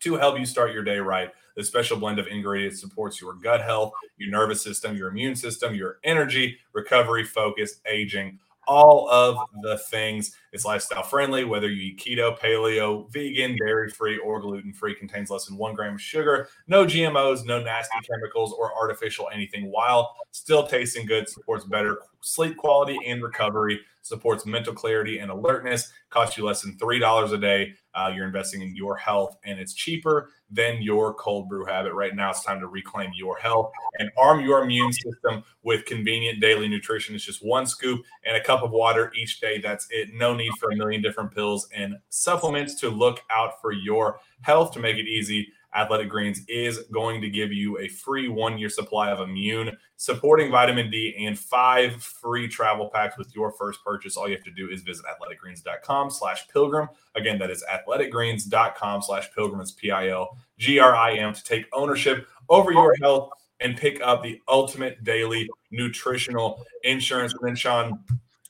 to 0.00 0.14
help 0.14 0.38
you 0.38 0.46
start 0.46 0.72
your 0.72 0.84
day 0.84 0.98
right. 0.98 1.32
The 1.58 1.64
special 1.64 1.96
blend 1.96 2.20
of 2.20 2.28
ingredients 2.28 2.80
supports 2.80 3.20
your 3.20 3.34
gut 3.34 3.60
health, 3.60 3.92
your 4.16 4.30
nervous 4.30 4.62
system, 4.62 4.96
your 4.96 5.08
immune 5.08 5.34
system, 5.34 5.74
your 5.74 5.98
energy, 6.04 6.56
recovery, 6.72 7.24
focus, 7.24 7.80
aging, 7.84 8.38
all 8.68 9.10
of 9.10 9.36
the 9.62 9.76
things. 9.76 10.36
It's 10.52 10.64
lifestyle 10.64 11.02
friendly, 11.02 11.42
whether 11.42 11.68
you 11.68 11.82
eat 11.82 11.98
keto, 11.98 12.38
paleo, 12.38 13.10
vegan, 13.10 13.56
dairy 13.56 13.90
free, 13.90 14.18
or 14.18 14.40
gluten 14.40 14.72
free, 14.72 14.94
contains 14.94 15.30
less 15.30 15.46
than 15.46 15.56
one 15.56 15.74
gram 15.74 15.94
of 15.94 16.00
sugar, 16.00 16.48
no 16.68 16.84
GMOs, 16.84 17.44
no 17.44 17.60
nasty 17.60 17.98
chemicals 18.08 18.54
or 18.56 18.72
artificial 18.76 19.28
anything, 19.34 19.72
while 19.72 20.14
still 20.30 20.64
tasting 20.64 21.06
good, 21.06 21.28
supports 21.28 21.64
better 21.64 21.98
sleep 22.20 22.56
quality 22.56 22.96
and 23.04 23.20
recovery, 23.20 23.80
supports 24.08 24.46
mental 24.46 24.72
clarity 24.72 25.18
and 25.18 25.30
alertness, 25.30 25.92
costs 26.10 26.36
you 26.36 26.44
less 26.44 26.62
than 26.62 26.76
$3 26.76 27.32
a 27.32 27.38
day. 27.38 27.74
Uh, 27.94 28.10
you're 28.14 28.26
investing 28.26 28.62
in 28.62 28.74
your 28.76 28.96
health 28.96 29.36
and 29.44 29.58
it's 29.58 29.74
cheaper 29.74 30.30
than 30.50 30.80
your 30.80 31.14
cold 31.14 31.48
brew 31.48 31.64
habit. 31.64 31.92
Right 31.92 32.14
now, 32.14 32.30
it's 32.30 32.44
time 32.44 32.60
to 32.60 32.66
reclaim 32.66 33.10
your 33.14 33.38
health 33.38 33.70
and 33.98 34.10
arm 34.16 34.40
your 34.40 34.62
immune 34.62 34.92
system 34.92 35.42
with 35.62 35.84
convenient 35.84 36.40
daily 36.40 36.68
nutrition. 36.68 37.14
It's 37.14 37.24
just 37.24 37.44
one 37.44 37.66
scoop 37.66 38.02
and 38.24 38.36
a 38.36 38.42
cup 38.42 38.62
of 38.62 38.70
water 38.70 39.12
each 39.16 39.40
day. 39.40 39.58
That's 39.58 39.86
it. 39.90 40.10
No 40.14 40.34
need 40.34 40.52
for 40.58 40.70
a 40.70 40.76
million 40.76 41.02
different 41.02 41.34
pills 41.34 41.68
and 41.74 41.96
supplements 42.08 42.74
to 42.76 42.88
look 42.88 43.20
out 43.30 43.60
for 43.60 43.72
your 43.72 44.20
health 44.42 44.72
to 44.72 44.80
make 44.80 44.96
it 44.96 45.06
easy. 45.06 45.48
Athletic 45.74 46.08
Greens 46.08 46.40
is 46.48 46.78
going 46.92 47.20
to 47.20 47.28
give 47.28 47.52
you 47.52 47.78
a 47.78 47.88
free 47.88 48.28
one 48.28 48.58
year 48.58 48.68
supply 48.68 49.10
of 49.10 49.20
immune 49.20 49.76
supporting 49.96 50.50
vitamin 50.50 50.90
D 50.90 51.14
and 51.26 51.38
five 51.38 52.02
free 52.02 52.48
travel 52.48 52.88
packs 52.92 53.18
with 53.18 53.34
your 53.34 53.52
first 53.52 53.84
purchase. 53.84 54.16
All 54.16 54.28
you 54.28 54.34
have 54.34 54.44
to 54.44 54.50
do 54.50 54.70
is 54.70 54.82
visit 54.82 55.04
athleticgreens.com 55.06 56.10
slash 56.10 56.48
pilgrim. 56.48 56.88
Again, 57.14 57.38
that 57.38 57.50
is 57.50 57.64
athleticgreens.com 57.70 59.02
slash 59.02 59.30
pilgrim. 59.34 59.60
It's 59.60 59.72
P 59.72 59.90
I 59.90 60.08
L 60.08 60.38
G 60.58 60.78
R 60.78 60.94
I 60.94 61.14
M 61.14 61.34
to 61.34 61.44
take 61.44 61.66
ownership 61.72 62.26
over 62.48 62.72
your 62.72 62.94
health 63.02 63.30
and 63.60 63.76
pick 63.76 64.00
up 64.02 64.22
the 64.22 64.40
ultimate 64.48 65.02
daily 65.04 65.48
nutritional 65.70 66.64
insurance. 66.84 67.34
And 67.34 67.48
then, 67.48 67.56
Sean, 67.56 67.98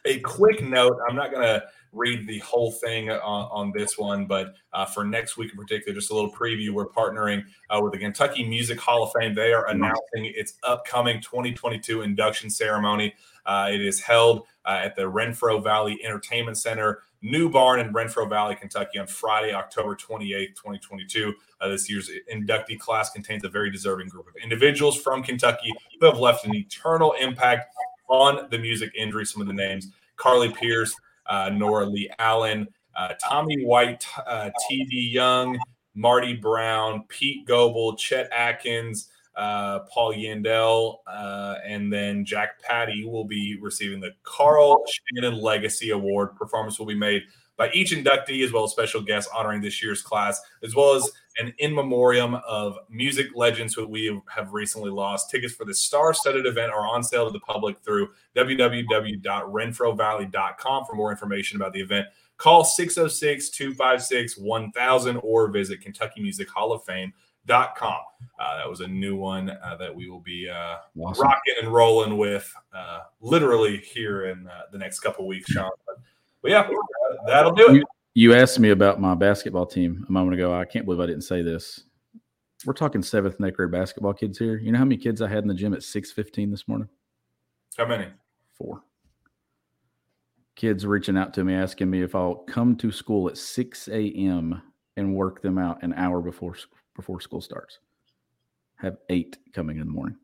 a 0.05 0.20
quick 0.20 0.62
note 0.62 0.99
I'm 1.09 1.16
not 1.16 1.32
going 1.32 1.43
to 1.43 1.65
read 1.93 2.27
the 2.27 2.39
whole 2.40 2.73
thing 2.73 3.10
on, 3.10 3.20
on 3.20 3.73
this 3.74 3.98
one, 3.98 4.27
but 4.27 4.55
uh, 4.73 4.85
for 4.85 5.05
next 5.05 5.36
week 5.36 5.52
in 5.52 5.56
particular, 5.56 5.94
just 5.94 6.10
a 6.10 6.15
little 6.15 6.32
preview. 6.32 6.70
We're 6.70 6.89
partnering 6.89 7.44
uh, 7.70 7.81
with 7.82 7.93
the 7.93 7.98
Kentucky 7.98 8.47
Music 8.47 8.78
Hall 8.81 9.02
of 9.02 9.12
Fame. 9.19 9.35
They 9.35 9.52
are 9.52 9.69
announcing 9.69 10.27
its 10.35 10.55
upcoming 10.62 11.20
2022 11.20 12.02
induction 12.02 12.51
ceremony. 12.51 13.15
Uh, 13.47 13.70
it 13.73 13.81
is 13.81 14.01
held 14.01 14.47
uh, 14.66 14.81
at 14.82 14.94
the 14.94 15.02
Renfro 15.02 15.62
Valley 15.62 15.98
Entertainment 16.05 16.59
Center, 16.59 17.02
new 17.23 17.48
barn 17.48 17.81
in 17.81 17.93
Renfro 17.93 18.28
Valley, 18.28 18.55
Kentucky, 18.55 18.98
on 18.98 19.06
Friday, 19.06 19.55
October 19.55 19.97
28th, 19.97 20.55
2022. 20.55 21.35
Uh, 21.60 21.69
this 21.69 21.90
year's 21.90 22.10
inductee 22.32 22.78
class 22.78 23.10
contains 23.10 23.44
a 23.44 23.48
very 23.48 23.70
deserving 23.70 24.09
group 24.09 24.28
of 24.28 24.35
individuals 24.43 25.01
from 25.01 25.23
Kentucky 25.23 25.73
who 25.98 26.06
have 26.06 26.19
left 26.19 26.44
an 26.44 26.55
eternal 26.55 27.12
impact 27.12 27.74
on 28.09 28.48
the 28.51 28.59
music 28.59 28.93
industry. 28.94 29.24
Some 29.24 29.40
of 29.40 29.48
the 29.48 29.55
names 29.55 29.89
Carly 30.19 30.52
Pearce, 30.52 30.93
uh, 30.93 30.97
Nora 31.53 31.87
Lee 31.87 32.11
Allen, 32.19 32.69
uh, 32.97 33.15
Tommy 33.23 33.65
White, 33.65 34.07
uh, 34.27 34.51
T.D. 34.69 35.11
Young, 35.13 35.59
Marty 35.95 36.35
Brown, 36.35 37.05
Pete 37.09 37.47
Goble, 37.47 37.97
Chet 37.97 38.29
Atkins, 38.33 39.11
uh, 39.37 39.81
Paul 39.93 40.15
Yandell, 40.15 40.97
uh, 41.07 41.57
and 41.65 41.93
then 41.93 42.25
Jack 42.25 42.61
Patty 42.61 43.05
will 43.05 43.25
be 43.25 43.57
receiving 43.61 44.01
the 44.01 44.11
Carl 44.25 44.85
Shannon 44.87 45.41
Legacy 45.41 45.91
Award. 45.91 46.35
Performance 46.37 46.79
will 46.79 46.87
be 46.87 46.95
made 46.95 47.23
by 47.57 47.71
each 47.73 47.93
inductee, 47.93 48.45
as 48.45 48.53
well 48.53 48.65
as 48.65 48.73
special 48.73 49.01
guests 49.01 49.31
honoring 49.35 49.61
this 49.61 49.83
year's 49.83 50.03
class, 50.03 50.41
as 50.63 50.75
well 50.75 50.95
as 50.95 51.09
an 51.39 51.55
in 51.59 51.74
memoriam 51.74 52.35
of 52.47 52.78
music 52.90 53.28
legends 53.35 53.73
who 53.74 53.86
we 53.86 54.20
have 54.35 54.52
recently 54.52 54.90
lost. 54.90 55.31
Tickets 55.31 55.55
for 55.55 55.65
the 55.65 55.73
star-studded 55.74 56.44
event 56.47 56.70
are 56.73 56.86
on 56.86 57.02
sale 57.02 57.24
to 57.27 57.32
the 57.32 57.40
public 57.40 57.78
through 57.81 58.09
www.renfrovalley.com 58.36 60.85
for 60.85 60.94
more 60.94 61.10
information 61.10 61.56
about 61.60 61.73
the 61.73 61.81
event. 61.81 62.06
Call 62.36 62.62
606-256-1000 62.65 65.20
or 65.23 65.48
visit 65.48 65.81
Kentucky 65.81 66.20
Music 66.20 66.51
Hall 66.51 66.73
of 66.73 66.85
Fame 66.85 67.15
com. 67.48 67.98
Uh, 68.39 68.56
that 68.59 68.69
was 68.69 68.81
a 68.81 68.86
new 68.86 69.16
one 69.16 69.51
uh, 69.51 69.77
that 69.78 69.94
we 69.94 70.09
will 70.09 70.20
be 70.20 70.48
uh, 70.48 70.77
Awesome. 70.98 71.24
rocking 71.24 71.55
and 71.62 71.73
rolling 71.73 72.16
with 72.16 72.52
uh, 72.74 73.01
literally 73.20 73.78
here 73.78 74.27
in 74.27 74.47
uh, 74.47 74.62
the 74.70 74.78
next 74.78 75.01
couple 75.01 75.27
weeks, 75.27 75.51
Sean. 75.51 75.70
But, 75.86 75.97
but 76.43 76.51
yeah, 76.51 76.69
that'll 77.27 77.52
do 77.52 77.77
it. 77.77 77.85
You, 78.19 78.35
asked 78.35 78.59
me 78.59 78.70
about 78.70 79.01
my 79.01 79.15
basketball 79.15 79.65
team 79.65 80.05
a 80.09 80.11
moment 80.11 80.35
ago. 80.35 80.53
I 80.53 80.65
can't 80.65 80.85
believe 80.85 80.99
I 80.99 81.07
didn't 81.07 81.23
say 81.23 81.40
this. 81.40 81.85
We're 82.66 82.73
talking 82.73 83.01
seventh 83.01 83.36
and 83.36 83.47
eighth 83.47 83.55
grade 83.55 83.70
basketball 83.70 84.12
kids 84.12 84.36
here. 84.36 84.59
You 84.59 84.73
know 84.73 84.78
how 84.78 84.85
many 84.85 84.97
kids 84.97 85.23
I 85.23 85.28
had 85.28 85.45
in 85.45 85.47
the 85.47 85.55
gym 85.55 85.73
at 85.73 85.85
six 85.85 86.11
fifteen 86.11 86.51
this 86.51 86.66
morning? 86.66 86.89
How 87.77 87.86
many? 87.86 88.09
Four. 88.55 88.82
Kids 90.57 90.85
reaching 90.85 91.16
out 91.16 91.32
to 91.35 91.45
me 91.45 91.55
asking 91.55 91.90
me 91.90 92.03
if 92.03 92.16
I'll 92.16 92.35
come 92.35 92.74
to 92.78 92.90
school 92.90 93.28
at 93.28 93.39
six 93.39 93.86
a.m. 93.86 94.62
and 94.97 95.15
work 95.15 95.40
them 95.40 95.57
out 95.57 95.81
an 95.85 95.93
hour 95.93 96.20
before 96.20 96.57
before 96.97 97.20
school 97.20 97.40
starts. 97.40 97.78
Have 98.78 98.97
eight 99.11 99.39
coming 99.53 99.78
in 99.78 99.86
the 99.86 99.93
morning. 99.93 100.16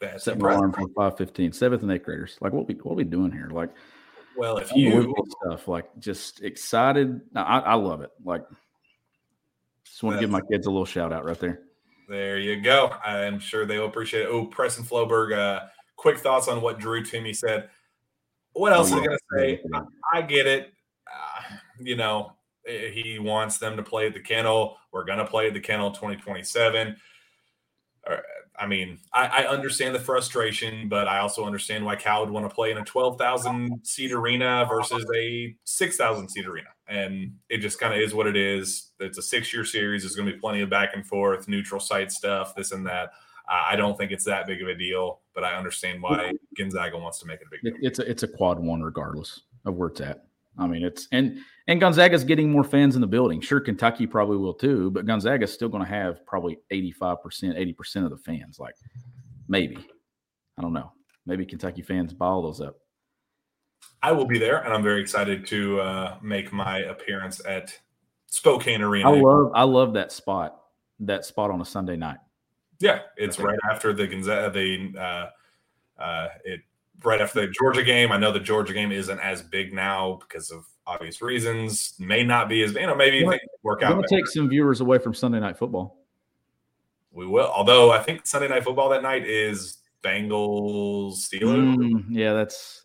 That's 0.00 0.24
Set 0.24 0.40
my 0.40 0.54
alarm 0.54 0.72
for 0.72 0.88
five 0.96 1.16
fifteen. 1.16 1.52
Seventh 1.52 1.84
and 1.84 1.92
eighth 1.92 2.02
graders. 2.02 2.36
Like 2.40 2.52
what 2.52 2.66
we 2.66 2.74
what 2.74 2.96
we 2.96 3.04
doing 3.04 3.30
here? 3.30 3.48
Like 3.48 3.70
Well, 4.38 4.58
if 4.58 4.72
you 4.72 5.14
stuff. 5.42 5.66
Like 5.66 5.86
just 5.98 6.42
excited. 6.42 7.20
I, 7.34 7.58
I 7.58 7.74
love 7.74 8.02
it. 8.02 8.10
Like 8.24 8.44
just 9.84 10.02
want 10.02 10.16
to 10.16 10.20
give 10.20 10.30
my 10.30 10.40
kids 10.50 10.66
a 10.66 10.70
little 10.70 10.84
shout 10.84 11.12
out 11.12 11.24
right 11.24 11.38
there. 11.40 11.62
There 12.08 12.38
you 12.38 12.60
go. 12.60 12.94
I'm 13.04 13.40
sure 13.40 13.66
they'll 13.66 13.86
appreciate 13.86 14.22
it. 14.22 14.28
Oh, 14.30 14.46
Preston 14.46 14.84
Floberg, 14.84 15.36
uh, 15.36 15.66
quick 15.96 16.18
thoughts 16.18 16.48
on 16.48 16.62
what 16.62 16.78
Drew 16.78 17.02
Timme 17.02 17.34
said. 17.34 17.68
What 18.52 18.72
else 18.72 18.92
Oh, 18.92 18.98
is 19.00 19.06
going 19.06 19.18
to 19.18 19.36
say? 19.36 19.60
I, 19.74 20.18
I 20.18 20.22
get 20.22 20.46
it. 20.46 20.72
Uh, 21.06 21.56
you 21.80 21.96
know, 21.96 22.32
eh, 22.66 22.90
he 22.90 23.18
wants 23.18 23.58
them 23.58 23.76
to 23.76 23.82
play 23.82 24.06
at 24.06 24.14
the 24.14 24.20
kennel. 24.20 24.78
We're 24.92 25.04
going 25.04 25.18
to 25.18 25.26
play 25.26 25.48
at 25.48 25.54
the 25.54 25.60
kennel 25.60 25.90
2027. 25.90 26.96
Uh, 28.08 28.16
I 28.58 28.66
mean, 28.66 28.98
I, 29.12 29.26
I 29.26 29.46
understand 29.46 29.94
the 29.94 30.00
frustration, 30.00 30.88
but 30.88 31.06
I 31.06 31.18
also 31.18 31.44
understand 31.44 31.84
why 31.84 31.96
Cal 31.96 32.20
would 32.20 32.30
want 32.30 32.48
to 32.48 32.54
play 32.54 32.70
in 32.70 32.78
a 32.78 32.84
12,000 32.84 33.80
seat 33.84 34.12
arena 34.12 34.66
versus 34.68 35.06
a 35.14 35.54
6,000 35.64 36.28
seat 36.28 36.46
arena. 36.46 36.68
And 36.88 37.34
it 37.48 37.58
just 37.58 37.78
kind 37.78 37.94
of 37.94 38.00
is 38.00 38.14
what 38.14 38.26
it 38.26 38.36
is. 38.36 38.90
It's 38.98 39.18
a 39.18 39.22
six 39.22 39.52
year 39.52 39.64
series. 39.64 40.02
There's 40.02 40.16
going 40.16 40.26
to 40.26 40.34
be 40.34 40.40
plenty 40.40 40.62
of 40.62 40.70
back 40.70 40.90
and 40.94 41.06
forth, 41.06 41.48
neutral 41.48 41.80
site 41.80 42.10
stuff, 42.10 42.54
this 42.54 42.72
and 42.72 42.86
that. 42.86 43.12
Uh, 43.48 43.62
I 43.70 43.76
don't 43.76 43.96
think 43.96 44.10
it's 44.10 44.24
that 44.24 44.46
big 44.46 44.60
of 44.60 44.68
a 44.68 44.74
deal, 44.74 45.20
but 45.34 45.44
I 45.44 45.54
understand 45.54 46.02
why 46.02 46.32
Gonzaga 46.56 46.98
wants 46.98 47.18
to 47.20 47.26
make 47.26 47.40
it 47.40 47.46
a 47.46 47.50
big 47.50 47.62
deal. 47.62 47.74
it's 47.80 47.98
a 47.98 48.10
it's 48.10 48.22
a 48.22 48.28
quad 48.28 48.58
one 48.58 48.82
regardless 48.82 49.40
of 49.64 49.74
where 49.74 49.88
it's 49.88 50.00
at. 50.00 50.27
I 50.58 50.66
mean, 50.66 50.84
it's 50.84 51.06
and 51.12 51.38
and 51.68 51.80
Gonzaga's 51.80 52.24
getting 52.24 52.50
more 52.50 52.64
fans 52.64 52.96
in 52.96 53.00
the 53.00 53.06
building. 53.06 53.40
Sure, 53.40 53.60
Kentucky 53.60 54.06
probably 54.06 54.36
will 54.36 54.54
too, 54.54 54.90
but 54.90 55.06
Gonzaga's 55.06 55.52
still 55.52 55.68
going 55.68 55.84
to 55.84 55.88
have 55.88 56.26
probably 56.26 56.58
eighty 56.70 56.90
five 56.90 57.22
percent, 57.22 57.56
eighty 57.56 57.72
percent 57.72 58.04
of 58.04 58.10
the 58.10 58.18
fans. 58.18 58.58
Like 58.58 58.74
maybe, 59.46 59.78
I 60.58 60.62
don't 60.62 60.72
know. 60.72 60.92
Maybe 61.26 61.46
Kentucky 61.46 61.82
fans 61.82 62.12
buy 62.12 62.26
all 62.26 62.42
those 62.42 62.60
up. 62.60 62.76
I 64.02 64.12
will 64.12 64.26
be 64.26 64.38
there, 64.38 64.58
and 64.58 64.72
I'm 64.72 64.82
very 64.82 65.00
excited 65.00 65.46
to 65.48 65.80
uh, 65.80 66.18
make 66.22 66.52
my 66.52 66.78
appearance 66.78 67.44
at 67.46 67.78
Spokane 68.26 68.82
Arena. 68.82 69.10
I 69.10 69.20
love 69.20 69.52
I 69.54 69.62
love 69.62 69.94
that 69.94 70.10
spot. 70.10 70.60
That 71.00 71.24
spot 71.24 71.50
on 71.50 71.60
a 71.60 71.64
Sunday 71.64 71.96
night. 71.96 72.18
Yeah, 72.80 73.00
it's 73.16 73.38
right 73.38 73.58
after 73.70 73.92
the 73.92 74.06
Gonzaga. 74.06 74.50
The 74.50 74.98
uh, 74.98 76.02
uh, 76.02 76.28
it 76.44 76.60
right 77.04 77.20
after 77.20 77.40
the 77.40 77.48
Georgia 77.48 77.82
game. 77.82 78.12
I 78.12 78.16
know 78.18 78.32
the 78.32 78.40
Georgia 78.40 78.72
game 78.72 78.92
isn't 78.92 79.18
as 79.20 79.42
big 79.42 79.72
now 79.72 80.18
because 80.20 80.50
of 80.50 80.64
obvious 80.86 81.20
reasons. 81.22 81.94
May 81.98 82.22
not 82.24 82.48
be 82.48 82.62
as 82.62 82.74
you 82.74 82.86
know. 82.86 82.94
Maybe 82.94 83.24
Well, 83.24 83.38
work 83.62 83.82
out. 83.82 83.96
better. 83.96 84.06
take 84.08 84.26
some 84.26 84.48
viewers 84.48 84.80
away 84.80 84.98
from 84.98 85.14
Sunday 85.14 85.40
night 85.40 85.58
football. 85.58 86.04
We 87.12 87.26
will. 87.26 87.46
Although 87.48 87.90
I 87.90 88.02
think 88.02 88.26
Sunday 88.26 88.48
night 88.48 88.64
football 88.64 88.88
that 88.90 89.02
night 89.02 89.26
is 89.26 89.78
Bengals 90.02 91.14
Steelers. 91.28 91.76
Mm, 91.76 92.04
yeah, 92.10 92.32
that's 92.32 92.84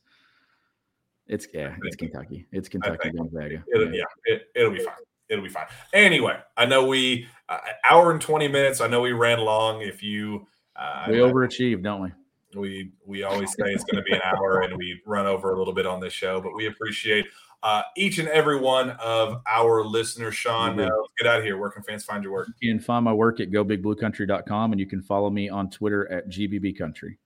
it's 1.27 1.47
yeah, 1.53 1.75
it's 1.83 1.95
Kentucky. 1.95 2.47
It's 2.51 2.67
Kentucky 2.69 3.11
Gonzaga. 3.11 3.63
It'll, 3.73 3.93
yeah, 3.93 4.03
it, 4.25 4.43
it'll 4.55 4.71
be 4.71 4.79
fine. 4.83 4.95
It'll 5.29 5.43
be 5.43 5.49
fine. 5.49 5.65
Anyway, 5.93 6.37
I 6.57 6.65
know 6.65 6.85
we 6.85 7.27
uh, 7.49 7.59
hour 7.89 8.11
and 8.11 8.19
twenty 8.21 8.47
minutes. 8.47 8.81
I 8.81 8.87
know 8.87 9.01
we 9.01 9.13
ran 9.13 9.39
long. 9.39 9.81
If 9.81 10.03
you, 10.03 10.47
uh, 10.75 11.05
We 11.09 11.15
overachieved, 11.17 11.83
don't 11.83 12.01
we? 12.01 12.09
We 12.55 12.91
we 13.05 13.23
always 13.23 13.51
say 13.51 13.65
it's 13.65 13.83
going 13.83 14.03
to 14.03 14.03
be 14.03 14.13
an 14.13 14.21
hour 14.23 14.61
and 14.61 14.77
we 14.77 15.01
run 15.05 15.25
over 15.25 15.53
a 15.53 15.57
little 15.57 15.73
bit 15.73 15.85
on 15.85 15.99
this 15.99 16.13
show 16.13 16.41
but 16.41 16.53
we 16.55 16.67
appreciate 16.67 17.25
uh, 17.63 17.81
each 17.95 18.19
and 18.19 18.27
every 18.27 18.59
one 18.59 18.91
of 18.91 19.41
our 19.47 19.85
listeners. 19.85 20.35
Sean 20.35 20.77
uh, 20.79 20.89
get 21.17 21.27
out 21.27 21.39
of 21.39 21.45
here. 21.45 21.57
Where 21.57 21.69
can 21.69 21.81
fans 21.81 22.03
find 22.03 22.21
your 22.21 22.33
work? 22.33 22.49
You 22.59 22.73
can 22.73 22.81
find 22.81 23.05
my 23.05 23.13
work 23.13 23.39
at 23.39 23.51
gobigbluecountry.com 23.51 24.73
and 24.73 24.79
you 24.79 24.85
can 24.85 25.01
follow 25.01 25.29
me 25.29 25.47
on 25.47 25.69
Twitter 25.69 26.11
at 26.11 26.29
gbbcountry. 26.29 27.17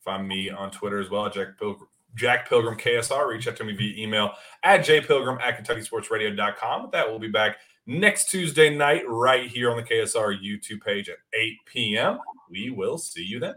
Find 0.00 0.26
me 0.26 0.50
on 0.50 0.70
twitter 0.70 1.00
as 1.00 1.10
well 1.10 1.28
jack 1.28 1.58
pilgrim 1.58 1.88
jack 2.14 2.48
pilgrim 2.48 2.76
ksr 2.76 3.26
reach 3.26 3.48
out 3.48 3.56
to 3.56 3.64
me 3.64 3.74
via 3.74 4.00
email 4.00 4.30
at 4.62 4.82
jpilgrim 4.82 5.40
at 5.42 5.58
kentuckysportsradio.com 5.58 6.90
that 6.92 7.10
will 7.10 7.18
be 7.18 7.26
back 7.26 7.56
next 7.86 8.30
tuesday 8.30 8.74
night 8.74 9.02
right 9.08 9.50
here 9.50 9.68
on 9.68 9.76
the 9.76 9.82
ksr 9.82 10.40
youtube 10.40 10.80
page 10.80 11.08
at 11.08 11.16
8 11.34 11.52
p.m 11.66 12.18
we 12.48 12.70
will 12.70 12.98
see 12.98 13.24
you 13.24 13.40
then 13.40 13.56